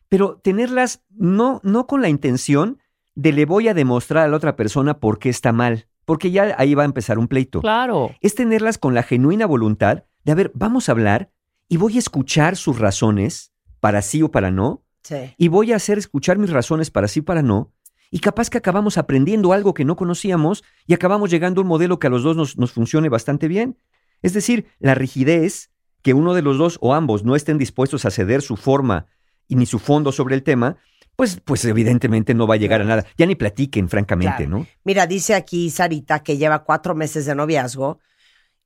pero 0.10 0.40
tenerlas 0.44 1.04
no, 1.10 1.62
no 1.64 1.88
con 1.88 2.02
la 2.02 2.10
intención 2.10 2.80
de 3.16 3.32
le 3.32 3.46
voy 3.46 3.70
a 3.70 3.74
demostrar 3.74 4.26
a 4.26 4.28
la 4.28 4.38
otra 4.38 4.56
persona 4.56 5.00
por 5.00 5.18
qué 5.18 5.30
está 5.30 5.54
mal, 5.54 5.88
porque 6.04 6.32
ya 6.32 6.54
ahí 6.58 6.76
va 6.76 6.84
a 6.84 6.86
empezar 6.86 7.18
un 7.18 7.28
pleito. 7.28 7.62
Claro. 7.62 8.12
Es 8.20 8.36
tenerlas 8.36 8.78
con 8.78 8.94
la 8.94 9.04
genuina 9.04 9.46
voluntad 9.46 10.04
de, 10.24 10.32
a 10.32 10.36
ver, 10.36 10.52
vamos 10.54 10.90
a 10.90 10.92
hablar 10.92 11.32
y 11.70 11.78
voy 11.78 11.96
a 11.96 12.00
escuchar 12.00 12.56
sus 12.56 12.80
razones 12.80 13.52
para 13.80 14.02
sí 14.02 14.22
o 14.22 14.32
para 14.32 14.52
no, 14.52 14.84
Sí. 15.02 15.34
y 15.38 15.48
voy 15.50 15.72
a 15.72 15.76
hacer 15.76 15.98
escuchar 16.00 16.38
mis 16.40 16.50
razones 16.50 16.90
para 16.90 17.08
sí 17.08 17.20
o 17.20 17.26
para 17.26 17.44
no, 17.44 17.72
y 18.10 18.20
capaz 18.20 18.50
que 18.50 18.58
acabamos 18.58 18.98
aprendiendo 18.98 19.54
algo 19.54 19.74
que 19.74 19.86
no 19.86 19.96
conocíamos 19.96 20.64
y 20.88 20.94
acabamos 20.94 21.30
llegando 21.30 21.62
a 21.62 21.64
un 21.64 21.68
modelo 21.68 22.00
que 22.00 22.08
a 22.08 22.10
los 22.10 22.24
dos 22.24 22.36
nos, 22.36 22.58
nos 22.58 22.72
funcione 22.72 23.10
bastante 23.10 23.48
bien. 23.48 23.78
Es 24.22 24.34
decir, 24.34 24.68
la 24.80 24.96
rigidez, 24.96 25.70
que 26.02 26.14
uno 26.14 26.34
de 26.34 26.42
los 26.42 26.58
dos 26.58 26.78
o 26.82 26.94
ambos 26.94 27.24
no 27.24 27.36
estén 27.36 27.58
dispuestos 27.58 28.06
a 28.06 28.12
ceder 28.12 28.42
su 28.42 28.56
forma 28.58 29.08
y 29.48 29.56
ni 29.56 29.66
su 29.66 29.80
fondo 29.80 30.12
sobre 30.12 30.36
el 30.36 30.44
tema, 30.44 30.78
pues, 31.16 31.40
pues 31.44 31.66
evidentemente 31.66 32.34
no 32.34 32.48
va 32.48 32.56
a 32.56 32.58
llegar 32.58 32.82
a 32.82 32.86
nada. 32.86 33.06
Ya 33.18 33.26
ni 33.26 33.36
platiquen, 33.36 33.90
francamente, 33.90 34.46
Claro. 34.46 34.60
¿no? 34.60 34.68
Mira, 34.84 35.08
dice 35.08 35.34
aquí 35.34 35.70
Sarita 35.70 36.24
que 36.24 36.38
lleva 36.38 36.64
cuatro 36.64 36.96
meses 36.96 37.26
de 37.26 37.36
noviazgo. 37.36 38.00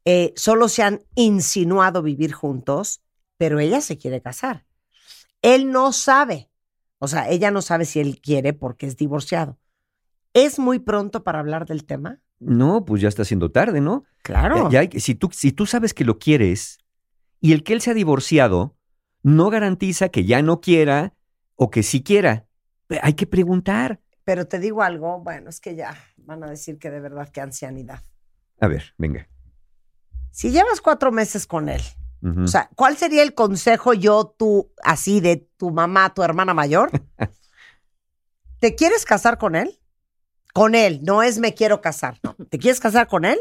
Eh, 0.06 0.34
solo 0.36 0.68
se 0.70 0.84
han 0.84 1.02
insinuado 1.16 2.02
vivir 2.02 2.32
juntos, 2.34 3.02
pero 3.38 3.60
ella 3.60 3.82
se 3.82 3.98
quiere 3.98 4.22
casar. 4.22 4.66
Él 5.42 5.72
no 5.72 5.94
sabe. 5.94 6.50
O 7.00 7.08
sea, 7.08 7.30
ella 7.30 7.52
no 7.52 7.62
sabe 7.62 7.86
si 7.86 8.00
él 8.00 8.20
quiere 8.22 8.54
porque 8.54 8.86
es 8.86 8.98
divorciado. 8.98 9.58
¿Es 10.34 10.60
muy 10.60 10.80
pronto 10.80 11.24
para 11.24 11.40
hablar 11.40 11.66
del 11.66 11.86
tema? 11.86 12.20
No, 12.40 12.86
pues 12.86 13.02
ya 13.02 13.08
está 13.10 13.26
siendo 13.26 13.52
tarde, 13.52 13.82
¿no? 13.82 14.06
Claro. 14.22 14.70
Ya- 14.70 14.88
si, 15.00 15.16
tú, 15.16 15.30
si 15.32 15.52
tú 15.52 15.66
sabes 15.66 15.94
que 15.94 16.06
lo 16.06 16.20
quieres 16.20 16.80
y 17.42 17.54
el 17.54 17.64
que 17.64 17.74
él 17.74 17.82
se 17.82 17.92
ha 17.92 17.94
divorciado 17.94 18.76
no 19.24 19.50
garantiza 19.50 20.10
que 20.10 20.26
ya 20.26 20.42
no 20.42 20.62
quiera 20.62 21.14
o 21.56 21.70
que 21.70 21.84
sí 21.84 22.04
quiera. 22.04 22.48
Hay 23.02 23.14
que 23.14 23.28
preguntar. 23.28 24.00
Pero 24.24 24.48
te 24.48 24.60
digo 24.60 24.82
algo, 24.84 25.20
bueno, 25.20 25.50
es 25.50 25.60
que 25.60 25.76
ya 25.76 25.98
van 26.18 26.44
a 26.44 26.50
decir 26.50 26.78
que 26.78 26.90
de 26.90 27.00
verdad 27.00 27.30
que 27.30 27.42
ancianidad. 27.42 28.02
A 28.60 28.68
ver, 28.68 28.94
venga. 28.98 29.28
Si 30.32 30.52
llevas 30.52 30.82
cuatro 30.82 31.12
meses 31.12 31.48
con 31.48 31.70
él, 31.70 31.82
o 32.22 32.48
sea, 32.48 32.70
¿cuál 32.76 32.98
sería 32.98 33.24
el 33.24 33.34
consejo 33.34 33.94
yo, 33.94 34.36
tú, 34.38 34.74
así 34.84 35.22
de 35.22 35.50
tu 35.58 35.72
mamá, 35.72 36.14
tu 36.14 36.22
hermana 36.22 36.54
mayor? 36.54 36.92
¿Te 38.60 38.76
quieres 38.76 39.06
casar 39.06 39.38
con 39.38 39.56
él? 39.56 39.80
Con 40.54 40.76
él, 40.76 41.00
no 41.04 41.24
es 41.24 41.40
me 41.40 41.54
quiero 41.54 41.80
casar. 41.80 42.20
no. 42.24 42.36
¿Te 42.50 42.60
quieres 42.60 42.80
casar 42.80 43.08
con 43.08 43.24
él? 43.24 43.40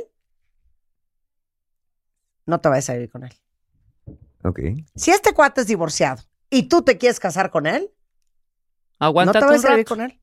No 2.47 2.60
te 2.60 2.69
vayas 2.69 2.89
a 2.89 2.94
vivir 2.94 3.10
con 3.10 3.24
él. 3.24 3.32
ok. 4.44 4.60
Si 4.94 5.10
este 5.10 5.35
cuate 5.35 5.62
es 5.62 5.66
divorciado 5.66 6.23
y 6.48 6.69
tú 6.69 6.82
te 6.82 6.98
quieres 6.98 7.19
casar 7.19 7.51
con 7.51 7.66
él, 7.66 7.90
no 9.01 9.06
Aguántate 9.06 9.40
te 9.40 9.44
vayas 9.44 9.65
a 9.65 9.70
vivir 9.70 9.86
con 9.86 10.01
él. 10.01 10.20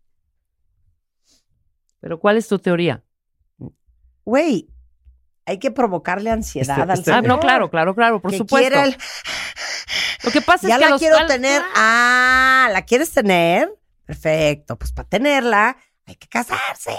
Pero 1.99 2.19
¿cuál 2.19 2.37
es 2.37 2.47
tu 2.47 2.57
teoría? 2.59 3.03
Güey, 4.23 4.69
hay 5.45 5.59
que 5.59 5.71
provocarle 5.71 6.29
ansiedad 6.31 6.79
Está- 6.79 6.93
al 6.93 6.99
está- 6.99 7.17
Ah, 7.17 7.21
no, 7.21 7.39
claro, 7.39 7.69
claro, 7.69 7.93
claro, 7.95 8.21
por 8.21 8.31
que 8.31 8.37
supuesto. 8.37 8.79
el- 8.81 8.97
Lo 10.23 10.31
que 10.31 10.41
pasa 10.41 10.67
ya 10.67 10.75
es 10.75 10.79
que 10.79 10.85
a 10.85 10.87
la 10.87 10.91
los 10.91 10.99
quiero 11.01 11.17
al- 11.17 11.27
tener. 11.27 11.61
Ah, 11.75 12.69
¿la 12.71 12.81
quieres 12.83 13.11
tener? 13.11 13.71
Perfecto. 14.05 14.77
Pues 14.77 14.91
para 14.91 15.07
tenerla 15.07 15.77
hay 16.05 16.15
que 16.15 16.27
casarse. 16.27 16.91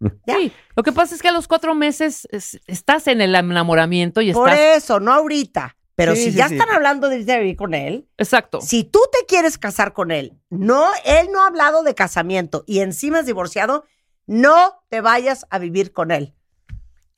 Ya. 0.26 0.36
Sí, 0.36 0.50
lo 0.76 0.82
que 0.82 0.92
pasa 0.92 1.14
es 1.14 1.20
que 1.20 1.28
a 1.28 1.32
los 1.32 1.46
cuatro 1.46 1.74
meses 1.74 2.26
es- 2.30 2.58
estás 2.66 3.06
en 3.06 3.20
el 3.20 3.34
enamoramiento 3.34 4.22
y 4.22 4.32
Por 4.32 4.48
estás. 4.48 4.82
eso, 4.82 4.98
no 4.98 5.12
ahorita. 5.12 5.76
Pero 5.94 6.14
Sí, 6.14 6.24
si 6.24 6.30
sí, 6.32 6.38
ya 6.38 6.48
sí. 6.48 6.54
están 6.54 6.70
hablando 6.74 7.10
de 7.10 7.30
a 7.30 7.38
vivir 7.38 7.56
con 7.56 7.74
él, 7.74 8.08
Exacto. 8.16 8.62
si 8.62 8.84
tú 8.84 8.98
te 9.12 9.26
quieres 9.26 9.58
casar 9.58 9.92
con 9.92 10.10
él, 10.10 10.40
no, 10.48 10.88
él 11.04 11.28
no 11.30 11.42
ha 11.42 11.48
hablado 11.48 11.82
de 11.82 11.94
casamiento 11.94 12.64
y 12.66 12.78
encima 12.80 13.18
es 13.20 13.26
divorciado, 13.26 13.84
no 14.26 14.82
te 14.88 15.02
vayas 15.02 15.44
a 15.50 15.58
vivir 15.58 15.92
con 15.92 16.10
él. 16.12 16.34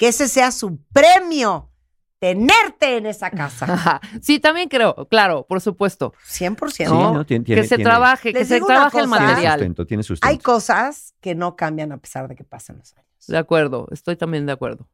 Que 0.03 0.09
ese 0.09 0.27
sea 0.27 0.51
su 0.51 0.81
premio, 0.93 1.70
tenerte 2.19 2.97
en 2.97 3.07
esa 3.07 3.31
casa. 3.31 4.01
Sí, 4.20 4.41
también 4.41 4.69
creo, 4.69 5.07
claro, 5.09 5.47
por 5.49 5.61
supuesto. 5.61 6.12
100%. 6.29 6.70
Sí, 6.73 6.83
No, 6.87 7.15
¿no? 7.15 7.24
Tien- 7.24 7.45
tiene- 7.45 7.62
que 7.62 7.69
se 7.69 7.77
tiene- 7.77 7.85
trabaje, 7.89 8.33
que 8.33 8.45
se 8.45 8.61
trabaje 8.61 8.99
el 8.99 9.05
cosa. 9.05 9.16
Tiene 9.19 9.27
material. 9.33 9.53
sustento, 9.61 9.87
tiene 9.87 10.03
sustento. 10.03 10.29
Hay 10.29 10.39
cosas 10.39 11.15
que 11.20 11.37
no 11.37 11.55
cambian 11.55 11.93
a 11.93 11.99
pesar 11.99 12.27
de 12.27 12.35
que 12.35 12.43
pasen 12.43 12.79
los 12.79 12.93
años. 12.97 13.07
De 13.29 13.39
acuerdo, 13.39 13.87
estoy 13.93 14.16
también 14.16 14.45
de 14.45 14.51
acuerdo. 14.51 14.89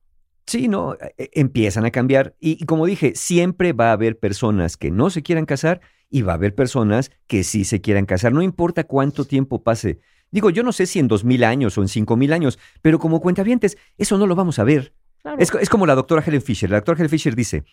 Sí, 0.46 0.68
no, 0.68 0.92
eh, 1.16 1.30
empiezan 1.32 1.86
a 1.86 1.90
cambiar. 1.90 2.36
Y, 2.38 2.62
y 2.62 2.66
como 2.66 2.84
dije, 2.84 3.14
siempre 3.16 3.72
va 3.72 3.88
a 3.88 3.92
haber 3.92 4.18
personas 4.18 4.76
que 4.76 4.90
no 4.90 5.08
se 5.08 5.22
quieran 5.22 5.46
casar 5.46 5.80
y 6.10 6.20
va 6.20 6.32
a 6.32 6.36
haber 6.36 6.54
personas 6.54 7.10
que 7.26 7.44
sí 7.44 7.64
se 7.64 7.80
quieran 7.80 8.04
casar. 8.04 8.34
No 8.34 8.42
importa 8.42 8.84
cuánto 8.84 9.24
tiempo 9.24 9.62
pase. 9.62 10.00
Digo, 10.30 10.50
yo 10.50 10.62
no 10.62 10.72
sé 10.72 10.84
si 10.84 10.98
en 10.98 11.08
dos 11.08 11.24
mil 11.24 11.42
años 11.42 11.78
o 11.78 11.80
en 11.82 11.88
cinco 11.88 12.14
mil 12.14 12.34
años, 12.34 12.58
pero 12.82 12.98
como 12.98 13.18
cuentavientes, 13.22 13.78
eso 13.96 14.18
no 14.18 14.26
lo 14.26 14.34
vamos 14.34 14.58
a 14.58 14.64
ver. 14.64 14.92
Claro. 15.22 15.38
Es, 15.40 15.52
es 15.54 15.68
como 15.68 15.86
la 15.86 15.94
doctora 15.94 16.22
Helen 16.24 16.42
Fisher. 16.42 16.70
La 16.70 16.76
doctora 16.76 16.98
Helen 16.98 17.10
Fisher 17.10 17.34
dice, 17.34 17.64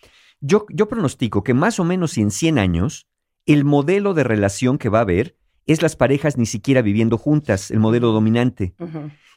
yo, 0.42 0.66
yo 0.70 0.88
pronostico 0.88 1.44
que 1.44 1.54
más 1.54 1.80
o 1.80 1.84
menos 1.84 2.18
en 2.18 2.32
100 2.32 2.60
años, 2.60 3.08
el 3.46 3.64
modelo 3.64 4.14
de 4.14 4.24
relación 4.24 4.78
que 4.78 4.90
va 4.90 5.00
a 5.00 5.02
haber 5.02 5.38
es 5.66 5.82
las 5.82 5.96
parejas 5.96 6.38
ni 6.38 6.46
siquiera 6.46 6.82
viviendo 6.82 7.18
juntas, 7.18 7.72
el 7.72 7.80
modelo 7.80 8.12
dominante. 8.12 8.76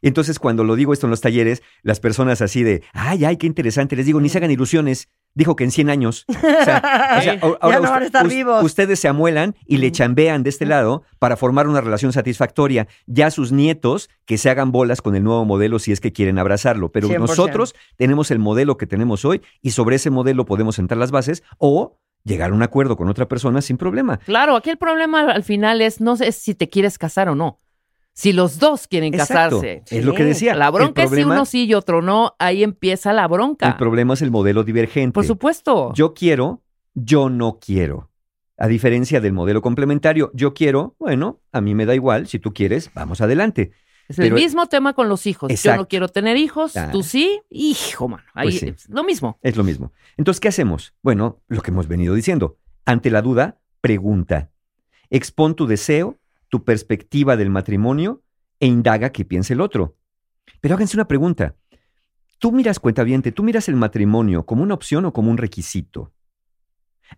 Entonces, 0.02 0.38
cuando 0.38 0.64
lo 0.64 0.76
digo 0.76 0.92
esto 0.92 1.06
en 1.06 1.10
los 1.10 1.20
talleres, 1.20 1.62
las 1.82 2.00
personas 2.00 2.42
así 2.42 2.62
de, 2.62 2.82
ay, 2.92 3.24
ay, 3.24 3.36
qué 3.36 3.46
interesante, 3.46 3.96
les 3.96 4.06
digo, 4.06 4.20
ni 4.20 4.28
se 4.28 4.38
hagan 4.38 4.50
ilusiones. 4.50 5.08
Dijo 5.34 5.54
que 5.54 5.62
en 5.64 5.70
100 5.70 5.90
años. 5.90 6.24
O 6.28 6.32
sea, 6.32 6.42
o 7.18 7.22
sea, 7.22 7.22
Sí. 7.22 7.28
ahora 7.42 7.58
Ya 7.62 7.68
no 7.76 7.80
usted- 7.80 7.90
van 7.90 8.02
a 8.02 8.06
estar 8.06 8.26
us- 8.26 8.32
vivos. 8.32 8.64
Ustedes 8.64 8.98
se 8.98 9.06
amuelan 9.08 9.54
y 9.66 9.76
le 9.76 9.92
chambean 9.92 10.42
de 10.42 10.50
este 10.50 10.66
lado 10.66 11.04
para 11.18 11.36
formar 11.36 11.68
una 11.68 11.80
relación 11.80 12.12
satisfactoria. 12.12 12.88
Ya 13.06 13.30
sus 13.30 13.52
nietos 13.52 14.10
que 14.24 14.36
se 14.38 14.50
hagan 14.50 14.72
bolas 14.72 15.00
con 15.00 15.14
el 15.14 15.22
nuevo 15.22 15.44
modelo 15.44 15.78
si 15.78 15.92
es 15.92 16.00
que 16.00 16.12
quieren 16.12 16.38
abrazarlo. 16.38 16.90
Pero 16.90 17.08
100%. 17.08 17.18
nosotros 17.20 17.74
tenemos 17.96 18.30
el 18.30 18.38
modelo 18.40 18.76
que 18.76 18.86
tenemos 18.86 19.24
hoy 19.24 19.42
y 19.62 19.70
sobre 19.70 19.96
ese 19.96 20.10
modelo 20.10 20.44
podemos 20.44 20.74
sentar 20.74 20.98
las 20.98 21.10
bases 21.12 21.42
o 21.58 21.98
llegar 22.24 22.50
a 22.50 22.54
un 22.54 22.62
acuerdo 22.62 22.96
con 22.96 23.08
otra 23.08 23.28
persona 23.28 23.62
sin 23.62 23.76
problema. 23.76 24.18
Claro, 24.18 24.56
aquí 24.56 24.70
el 24.70 24.76
problema 24.76 25.30
al 25.30 25.44
final 25.44 25.80
es 25.80 26.00
no 26.00 26.16
sé 26.16 26.32
si 26.32 26.54
te 26.54 26.68
quieres 26.68 26.98
casar 26.98 27.28
o 27.28 27.34
no. 27.36 27.60
Si 28.18 28.32
los 28.32 28.58
dos 28.58 28.88
quieren 28.88 29.14
Exacto, 29.14 29.60
casarse. 29.60 29.82
Es 29.96 30.04
lo 30.04 30.12
que 30.12 30.24
decía. 30.24 30.56
La 30.56 30.72
bronca 30.72 31.02
el 31.02 31.04
es 31.04 31.10
si 31.10 31.14
problema, 31.14 31.34
uno 31.36 31.44
sí 31.44 31.66
y 31.66 31.74
otro 31.74 32.02
no, 32.02 32.34
ahí 32.40 32.64
empieza 32.64 33.12
la 33.12 33.28
bronca. 33.28 33.68
El 33.68 33.76
problema 33.76 34.14
es 34.14 34.22
el 34.22 34.32
modelo 34.32 34.64
divergente. 34.64 35.12
Por 35.14 35.24
supuesto. 35.24 35.92
Yo 35.94 36.14
quiero, 36.14 36.60
yo 36.94 37.30
no 37.30 37.60
quiero. 37.60 38.10
A 38.56 38.66
diferencia 38.66 39.20
del 39.20 39.32
modelo 39.34 39.62
complementario, 39.62 40.32
yo 40.34 40.52
quiero, 40.52 40.96
bueno, 40.98 41.38
a 41.52 41.60
mí 41.60 41.76
me 41.76 41.86
da 41.86 41.94
igual, 41.94 42.26
si 42.26 42.40
tú 42.40 42.52
quieres, 42.52 42.90
vamos 42.92 43.20
adelante. 43.20 43.70
es 44.08 44.18
el 44.18 44.32
mismo 44.32 44.66
tema 44.66 44.94
con 44.94 45.08
los 45.08 45.24
hijos. 45.28 45.52
Yo 45.62 45.76
no 45.76 45.86
quiero 45.86 46.08
tener 46.08 46.36
hijos, 46.36 46.76
Ah. 46.76 46.88
tú 46.90 47.04
sí, 47.04 47.40
hijo, 47.50 48.08
mano. 48.08 48.24
Ahí 48.34 48.48
Pues 48.48 48.58
sí. 48.58 48.66
es 48.66 48.88
lo 48.88 49.04
mismo. 49.04 49.38
Es 49.42 49.56
lo 49.56 49.62
mismo. 49.62 49.92
Entonces, 50.16 50.40
¿qué 50.40 50.48
hacemos? 50.48 50.92
Bueno, 51.02 51.38
lo 51.46 51.62
que 51.62 51.70
hemos 51.70 51.86
venido 51.86 52.14
diciendo. 52.14 52.56
Ante 52.84 53.10
la 53.12 53.22
duda, 53.22 53.58
pregunta. 53.80 54.50
Expón 55.08 55.54
tu 55.54 55.68
deseo, 55.68 56.16
tu 56.48 56.64
perspectiva 56.64 57.36
del 57.36 57.50
matrimonio 57.50 58.22
e 58.60 58.66
indaga 58.66 59.10
qué 59.10 59.24
piensa 59.24 59.52
el 59.52 59.60
otro. 59.60 59.96
Pero 60.60 60.74
háganse 60.74 60.96
una 60.96 61.08
pregunta. 61.08 61.56
Tú 62.38 62.52
miras, 62.52 62.78
cuentaviente, 62.78 63.32
tú 63.32 63.42
miras 63.42 63.68
el 63.68 63.76
matrimonio 63.76 64.46
como 64.46 64.62
una 64.62 64.74
opción 64.74 65.04
o 65.04 65.12
como 65.12 65.30
un 65.30 65.38
requisito. 65.38 66.12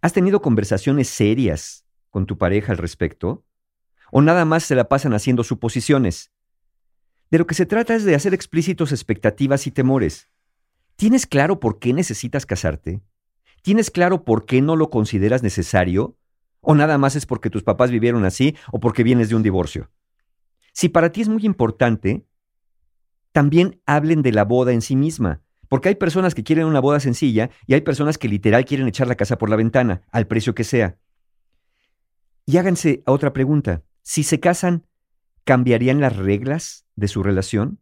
¿Has 0.00 0.12
tenido 0.12 0.40
conversaciones 0.40 1.08
serias 1.08 1.84
con 2.10 2.26
tu 2.26 2.38
pareja 2.38 2.72
al 2.72 2.78
respecto? 2.78 3.44
¿O 4.12 4.22
nada 4.22 4.44
más 4.44 4.64
se 4.64 4.74
la 4.74 4.88
pasan 4.88 5.14
haciendo 5.14 5.44
suposiciones? 5.44 6.32
De 7.30 7.38
lo 7.38 7.46
que 7.46 7.54
se 7.54 7.66
trata 7.66 7.94
es 7.94 8.04
de 8.04 8.14
hacer 8.14 8.34
explícitos 8.34 8.92
expectativas 8.92 9.66
y 9.66 9.70
temores. 9.70 10.28
¿Tienes 10.96 11.26
claro 11.26 11.60
por 11.60 11.78
qué 11.78 11.92
necesitas 11.92 12.44
casarte? 12.44 13.02
¿Tienes 13.62 13.90
claro 13.90 14.24
por 14.24 14.46
qué 14.46 14.62
no 14.62 14.74
lo 14.74 14.90
consideras 14.90 15.42
necesario? 15.42 16.16
¿O 16.60 16.74
nada 16.74 16.98
más 16.98 17.16
es 17.16 17.26
porque 17.26 17.50
tus 17.50 17.62
papás 17.62 17.90
vivieron 17.90 18.24
así 18.24 18.56
o 18.70 18.80
porque 18.80 19.02
vienes 19.02 19.28
de 19.28 19.36
un 19.36 19.42
divorcio? 19.42 19.90
Si 20.72 20.88
para 20.88 21.10
ti 21.10 21.22
es 21.22 21.28
muy 21.28 21.44
importante, 21.44 22.26
también 23.32 23.80
hablen 23.86 24.22
de 24.22 24.32
la 24.32 24.44
boda 24.44 24.72
en 24.72 24.82
sí 24.82 24.96
misma. 24.96 25.42
Porque 25.68 25.88
hay 25.88 25.94
personas 25.94 26.34
que 26.34 26.42
quieren 26.42 26.66
una 26.66 26.80
boda 26.80 26.98
sencilla 26.98 27.50
y 27.66 27.74
hay 27.74 27.80
personas 27.80 28.18
que 28.18 28.28
literal 28.28 28.64
quieren 28.64 28.88
echar 28.88 29.06
la 29.06 29.14
casa 29.14 29.38
por 29.38 29.48
la 29.48 29.56
ventana, 29.56 30.02
al 30.10 30.26
precio 30.26 30.54
que 30.54 30.64
sea. 30.64 30.98
Y 32.44 32.56
háganse 32.56 33.02
otra 33.06 33.32
pregunta. 33.32 33.84
Si 34.02 34.24
se 34.24 34.40
casan, 34.40 34.86
¿cambiarían 35.44 36.00
las 36.00 36.16
reglas 36.16 36.86
de 36.96 37.06
su 37.06 37.22
relación? 37.22 37.80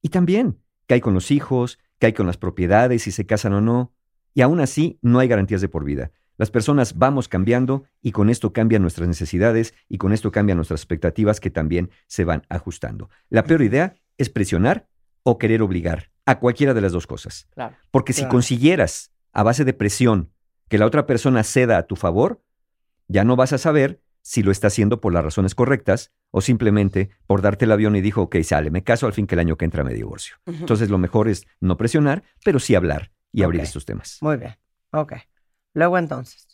Y 0.00 0.08
también, 0.08 0.58
¿qué 0.86 0.94
hay 0.94 1.00
con 1.00 1.12
los 1.12 1.30
hijos? 1.30 1.78
¿Qué 1.98 2.06
hay 2.06 2.12
con 2.14 2.26
las 2.26 2.38
propiedades, 2.38 3.02
si 3.02 3.12
se 3.12 3.26
casan 3.26 3.52
o 3.52 3.60
no. 3.60 3.94
Y 4.32 4.40
aún 4.40 4.60
así, 4.60 4.98
no 5.02 5.18
hay 5.18 5.28
garantías 5.28 5.60
de 5.60 5.68
por 5.68 5.84
vida. 5.84 6.12
Las 6.36 6.50
personas 6.50 6.98
vamos 6.98 7.28
cambiando 7.28 7.84
y 8.02 8.12
con 8.12 8.28
esto 8.28 8.52
cambian 8.52 8.82
nuestras 8.82 9.06
necesidades 9.06 9.74
y 9.88 9.98
con 9.98 10.12
esto 10.12 10.32
cambian 10.32 10.56
nuestras 10.56 10.80
expectativas 10.80 11.40
que 11.40 11.50
también 11.50 11.90
se 12.06 12.24
van 12.24 12.42
ajustando. 12.48 13.08
La 13.30 13.44
peor 13.44 13.62
idea 13.62 13.94
es 14.18 14.30
presionar 14.30 14.88
o 15.22 15.38
querer 15.38 15.62
obligar 15.62 16.10
a 16.26 16.38
cualquiera 16.38 16.74
de 16.74 16.80
las 16.80 16.92
dos 16.92 17.06
cosas. 17.06 17.46
Claro. 17.54 17.76
Porque 17.90 18.12
si 18.12 18.26
consiguieras 18.26 19.12
a 19.32 19.42
base 19.42 19.64
de 19.64 19.72
presión 19.72 20.32
que 20.68 20.78
la 20.78 20.86
otra 20.86 21.06
persona 21.06 21.44
ceda 21.44 21.78
a 21.78 21.86
tu 21.86 21.96
favor, 21.96 22.42
ya 23.08 23.24
no 23.24 23.36
vas 23.36 23.52
a 23.52 23.58
saber 23.58 24.00
si 24.22 24.42
lo 24.42 24.50
está 24.50 24.68
haciendo 24.68 25.00
por 25.00 25.12
las 25.12 25.22
razones 25.22 25.54
correctas 25.54 26.10
o 26.30 26.40
simplemente 26.40 27.10
por 27.26 27.42
darte 27.42 27.66
el 27.66 27.72
avión 27.72 27.94
y 27.94 28.00
dijo, 28.00 28.22
ok, 28.22 28.36
sale, 28.42 28.70
me 28.70 28.82
caso 28.82 29.06
al 29.06 29.12
fin 29.12 29.26
que 29.26 29.34
el 29.34 29.40
año 29.40 29.56
que 29.56 29.66
entra 29.66 29.84
me 29.84 29.92
divorcio. 29.92 30.36
Entonces 30.46 30.88
lo 30.88 30.98
mejor 30.98 31.28
es 31.28 31.46
no 31.60 31.76
presionar, 31.76 32.24
pero 32.42 32.58
sí 32.58 32.74
hablar 32.74 33.12
y 33.32 33.42
abrir 33.42 33.60
estos 33.60 33.84
temas. 33.84 34.18
Muy 34.22 34.38
bien. 34.38 34.56
Ok. 34.92 35.12
Luego 35.74 35.98
entonces. 35.98 36.48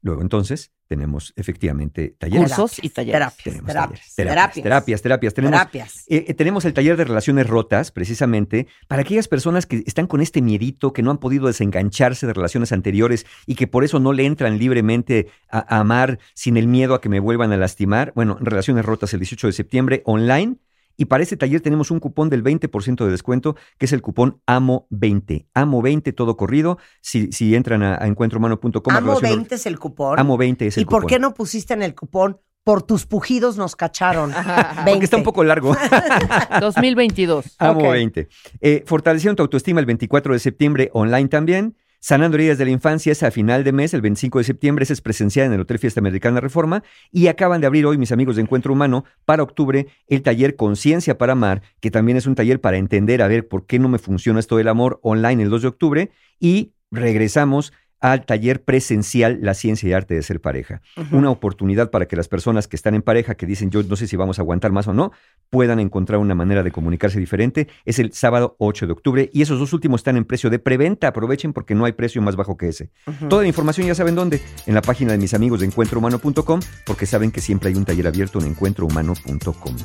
Luego 0.00 0.22
entonces 0.22 0.70
tenemos 0.86 1.32
efectivamente 1.36 2.14
talleres. 2.18 2.52
Cursos 2.54 2.78
y 2.82 2.88
talleres. 2.88 3.14
Terapias. 3.18 3.44
Tenemos 3.44 3.66
Terapias. 3.66 4.00
talleres. 4.00 4.14
Terapias, 4.14 4.62
terapias, 4.62 5.02
terapias. 5.02 5.34
Tenemos, 5.34 5.58
Terapias. 5.58 6.04
eh, 6.08 6.24
eh, 6.28 6.34
tenemos 6.34 6.64
el 6.64 6.72
taller 6.72 6.96
de 6.96 7.04
relaciones 7.04 7.46
rotas, 7.46 7.90
precisamente, 7.90 8.68
para 8.86 9.02
aquellas 9.02 9.26
personas 9.28 9.66
que 9.66 9.82
están 9.86 10.06
con 10.06 10.20
este 10.20 10.40
miedito, 10.40 10.92
que 10.92 11.02
no 11.02 11.10
han 11.10 11.18
podido 11.18 11.48
desengancharse 11.48 12.26
de 12.26 12.32
relaciones 12.32 12.70
anteriores 12.72 13.26
y 13.44 13.56
que 13.56 13.66
por 13.66 13.84
eso 13.84 13.98
no 13.98 14.12
le 14.12 14.24
entran 14.24 14.58
libremente 14.58 15.26
a, 15.50 15.58
a 15.76 15.80
amar 15.80 16.20
sin 16.34 16.56
el 16.56 16.68
miedo 16.68 16.94
a 16.94 17.00
que 17.00 17.08
me 17.08 17.20
vuelvan 17.20 17.52
a 17.52 17.56
lastimar. 17.56 18.12
Bueno, 18.14 18.38
relaciones 18.40 18.84
rotas 18.84 19.12
el 19.12 19.20
18 19.20 19.48
de 19.48 19.52
septiembre 19.52 20.02
online. 20.06 20.56
Y 21.00 21.04
para 21.06 21.22
este 21.22 21.36
taller 21.36 21.60
tenemos 21.60 21.90
un 21.92 22.00
cupón 22.00 22.28
del 22.28 22.42
20% 22.44 23.04
de 23.04 23.10
descuento, 23.10 23.54
que 23.78 23.86
es 23.86 23.92
el 23.92 24.02
cupón 24.02 24.42
AMO20. 24.48 25.46
AMO20, 25.54 26.14
todo 26.14 26.36
corrido. 26.36 26.76
Si, 27.00 27.30
si 27.32 27.54
entran 27.54 27.82
a, 27.84 27.94
a 28.02 28.06
encuentrohumano.com. 28.08 28.72
a 28.92 28.96
Amo 28.98 29.12
relaciones- 29.14 29.36
20 29.36 29.54
es 29.54 29.66
el 29.66 29.78
cupón. 29.78 30.18
AMO20 30.18 30.62
es 30.66 30.76
el 30.76 30.82
¿Y 30.82 30.84
por 30.86 31.02
cupón. 31.02 31.08
qué 31.08 31.18
no 31.20 31.32
pusiste 31.34 31.72
en 31.74 31.82
el 31.84 31.94
cupón? 31.94 32.40
Por 32.64 32.82
tus 32.82 33.06
pujidos 33.06 33.56
nos 33.56 33.76
cacharon. 33.76 34.30
20. 34.30 34.90
Porque 34.90 35.04
está 35.04 35.16
un 35.16 35.22
poco 35.22 35.42
largo. 35.44 35.74
2022. 36.60 37.44
Amo 37.58 37.80
Ok. 37.80 37.92
20. 37.92 38.28
Eh, 38.60 38.82
fortaleciendo 38.86 39.36
tu 39.36 39.42
autoestima 39.42 39.80
el 39.80 39.86
24 39.86 40.32
de 40.32 40.38
septiembre 40.38 40.90
online 40.92 41.28
también. 41.28 41.76
Sanando 42.00 42.36
heridas 42.36 42.58
de 42.58 42.64
la 42.64 42.70
infancia 42.70 43.10
es 43.10 43.24
a 43.24 43.32
final 43.32 43.64
de 43.64 43.72
mes, 43.72 43.92
el 43.92 44.00
25 44.00 44.38
de 44.38 44.44
septiembre, 44.44 44.84
ese 44.84 44.92
es 44.92 45.00
presencial 45.00 45.46
en 45.46 45.52
el 45.54 45.60
Hotel 45.62 45.80
Fiesta 45.80 45.98
Americana 45.98 46.40
Reforma. 46.40 46.84
Y 47.10 47.26
acaban 47.26 47.60
de 47.60 47.66
abrir 47.66 47.86
hoy 47.86 47.98
mis 47.98 48.12
amigos 48.12 48.36
de 48.36 48.42
Encuentro 48.42 48.72
Humano 48.72 49.04
para 49.24 49.42
octubre 49.42 49.88
el 50.06 50.22
taller 50.22 50.54
Conciencia 50.54 51.18
para 51.18 51.32
Amar, 51.32 51.62
que 51.80 51.90
también 51.90 52.16
es 52.16 52.26
un 52.26 52.36
taller 52.36 52.60
para 52.60 52.76
entender, 52.76 53.20
a 53.20 53.26
ver, 53.26 53.48
por 53.48 53.66
qué 53.66 53.80
no 53.80 53.88
me 53.88 53.98
funciona 53.98 54.38
esto 54.38 54.56
del 54.56 54.68
amor 54.68 55.00
online 55.02 55.42
el 55.42 55.50
2 55.50 55.62
de 55.62 55.68
octubre. 55.68 56.10
Y 56.38 56.72
regresamos 56.92 57.72
al 58.00 58.24
taller 58.26 58.62
presencial 58.62 59.38
La 59.42 59.54
Ciencia 59.54 59.88
y 59.88 59.92
Arte 59.92 60.14
de 60.14 60.22
Ser 60.22 60.40
Pareja. 60.40 60.80
Una 61.10 61.30
oportunidad 61.30 61.90
para 61.90 62.06
que 62.06 62.14
las 62.16 62.28
personas 62.28 62.68
que 62.68 62.76
están 62.76 62.94
en 62.94 63.02
pareja, 63.02 63.34
que 63.34 63.44
dicen 63.46 63.70
yo 63.70 63.82
no 63.82 63.96
sé 63.96 64.06
si 64.06 64.16
vamos 64.16 64.38
a 64.38 64.42
aguantar 64.42 64.70
más 64.72 64.86
o 64.88 64.94
no, 64.94 65.12
puedan 65.50 65.80
encontrar 65.80 66.20
una 66.20 66.34
manera 66.34 66.62
de 66.62 66.70
comunicarse 66.70 67.18
diferente. 67.18 67.68
Es 67.84 67.98
el 67.98 68.12
sábado 68.12 68.54
8 68.58 68.86
de 68.86 68.92
octubre 68.92 69.30
y 69.32 69.42
esos 69.42 69.58
dos 69.58 69.72
últimos 69.72 70.00
están 70.00 70.16
en 70.16 70.24
precio 70.24 70.48
de 70.50 70.58
preventa. 70.58 71.08
Aprovechen 71.08 71.52
porque 71.52 71.74
no 71.74 71.84
hay 71.86 71.92
precio 71.92 72.22
más 72.22 72.36
bajo 72.36 72.56
que 72.56 72.68
ese. 72.68 72.90
Toda 73.28 73.42
la 73.42 73.48
información 73.48 73.86
ya 73.86 73.94
saben 73.94 74.14
dónde, 74.14 74.40
en 74.66 74.74
la 74.74 74.82
página 74.82 75.12
de 75.12 75.18
mis 75.18 75.34
amigos 75.34 75.60
de 75.60 75.66
encuentrohumano.com, 75.66 76.60
porque 76.86 77.06
saben 77.06 77.30
que 77.32 77.40
siempre 77.40 77.70
hay 77.70 77.74
un 77.74 77.84
taller 77.84 78.06
abierto 78.06 78.38
en 78.40 78.46
encuentrohumano.com. 78.46 79.76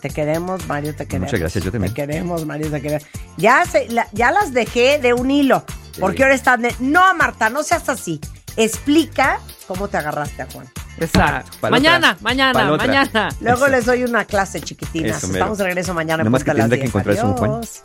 Te 0.00 0.10
queremos, 0.10 0.66
Mario, 0.68 0.94
te 0.94 1.06
queremos. 1.06 1.28
Muchas 1.28 1.40
gracias, 1.40 1.64
yo 1.64 1.72
también. 1.72 1.94
Te 1.94 2.02
queremos, 2.02 2.44
Mario, 2.44 2.70
te 2.70 2.80
queremos. 2.82 3.06
Ya, 3.38 3.64
se, 3.64 3.88
la- 3.88 4.06
ya 4.12 4.30
las 4.32 4.52
dejé 4.52 4.98
de 4.98 5.14
un 5.14 5.30
hilo. 5.30 5.64
Porque 6.00 6.22
ahora 6.22 6.34
están 6.34 6.62
de. 6.62 6.74
No, 6.80 7.14
Marta, 7.14 7.50
no 7.50 7.62
seas 7.62 7.88
así. 7.88 8.20
Explica 8.56 9.40
cómo 9.66 9.88
te 9.88 9.96
agarraste 9.96 10.42
a 10.42 10.46
Juan. 10.52 10.68
Exacto. 10.98 11.50
Mañana, 11.68 12.16
mañana, 12.20 12.76
mañana. 12.76 13.28
Luego 13.40 13.66
les 13.68 13.84
doy 13.84 14.04
una 14.04 14.24
clase 14.24 14.60
mero. 14.60 15.16
Estamos 15.16 15.58
de 15.58 15.64
regreso 15.64 15.92
mañana. 15.94 16.22
en 16.22 16.26
Nada 16.26 16.30
más 16.30 16.44
que 16.44 16.50
de 16.52 16.58
las 16.58 16.68
tendrá 16.70 16.76
que 16.76 16.82
10. 16.82 16.88
encontrarse 16.90 17.24
un 17.24 17.32
Juan. 17.34 17.50
Adiós. 17.50 17.80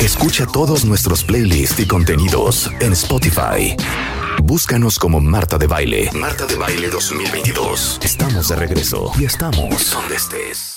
Escucha 0.00 0.46
todos 0.46 0.84
nuestros 0.84 1.24
playlists 1.24 1.80
y 1.80 1.86
contenidos 1.86 2.70
en 2.80 2.92
Spotify. 2.92 3.76
Búscanos 4.42 4.98
como 4.98 5.20
Marta 5.20 5.58
de 5.58 5.66
Baile. 5.66 6.10
Marta 6.12 6.46
de 6.46 6.54
Baile 6.56 6.88
2022. 6.90 7.98
Estamos 8.02 8.48
de 8.48 8.56
regreso 8.56 9.10
y 9.18 9.24
estamos 9.24 9.90
donde 9.90 10.16
estés. 10.16 10.75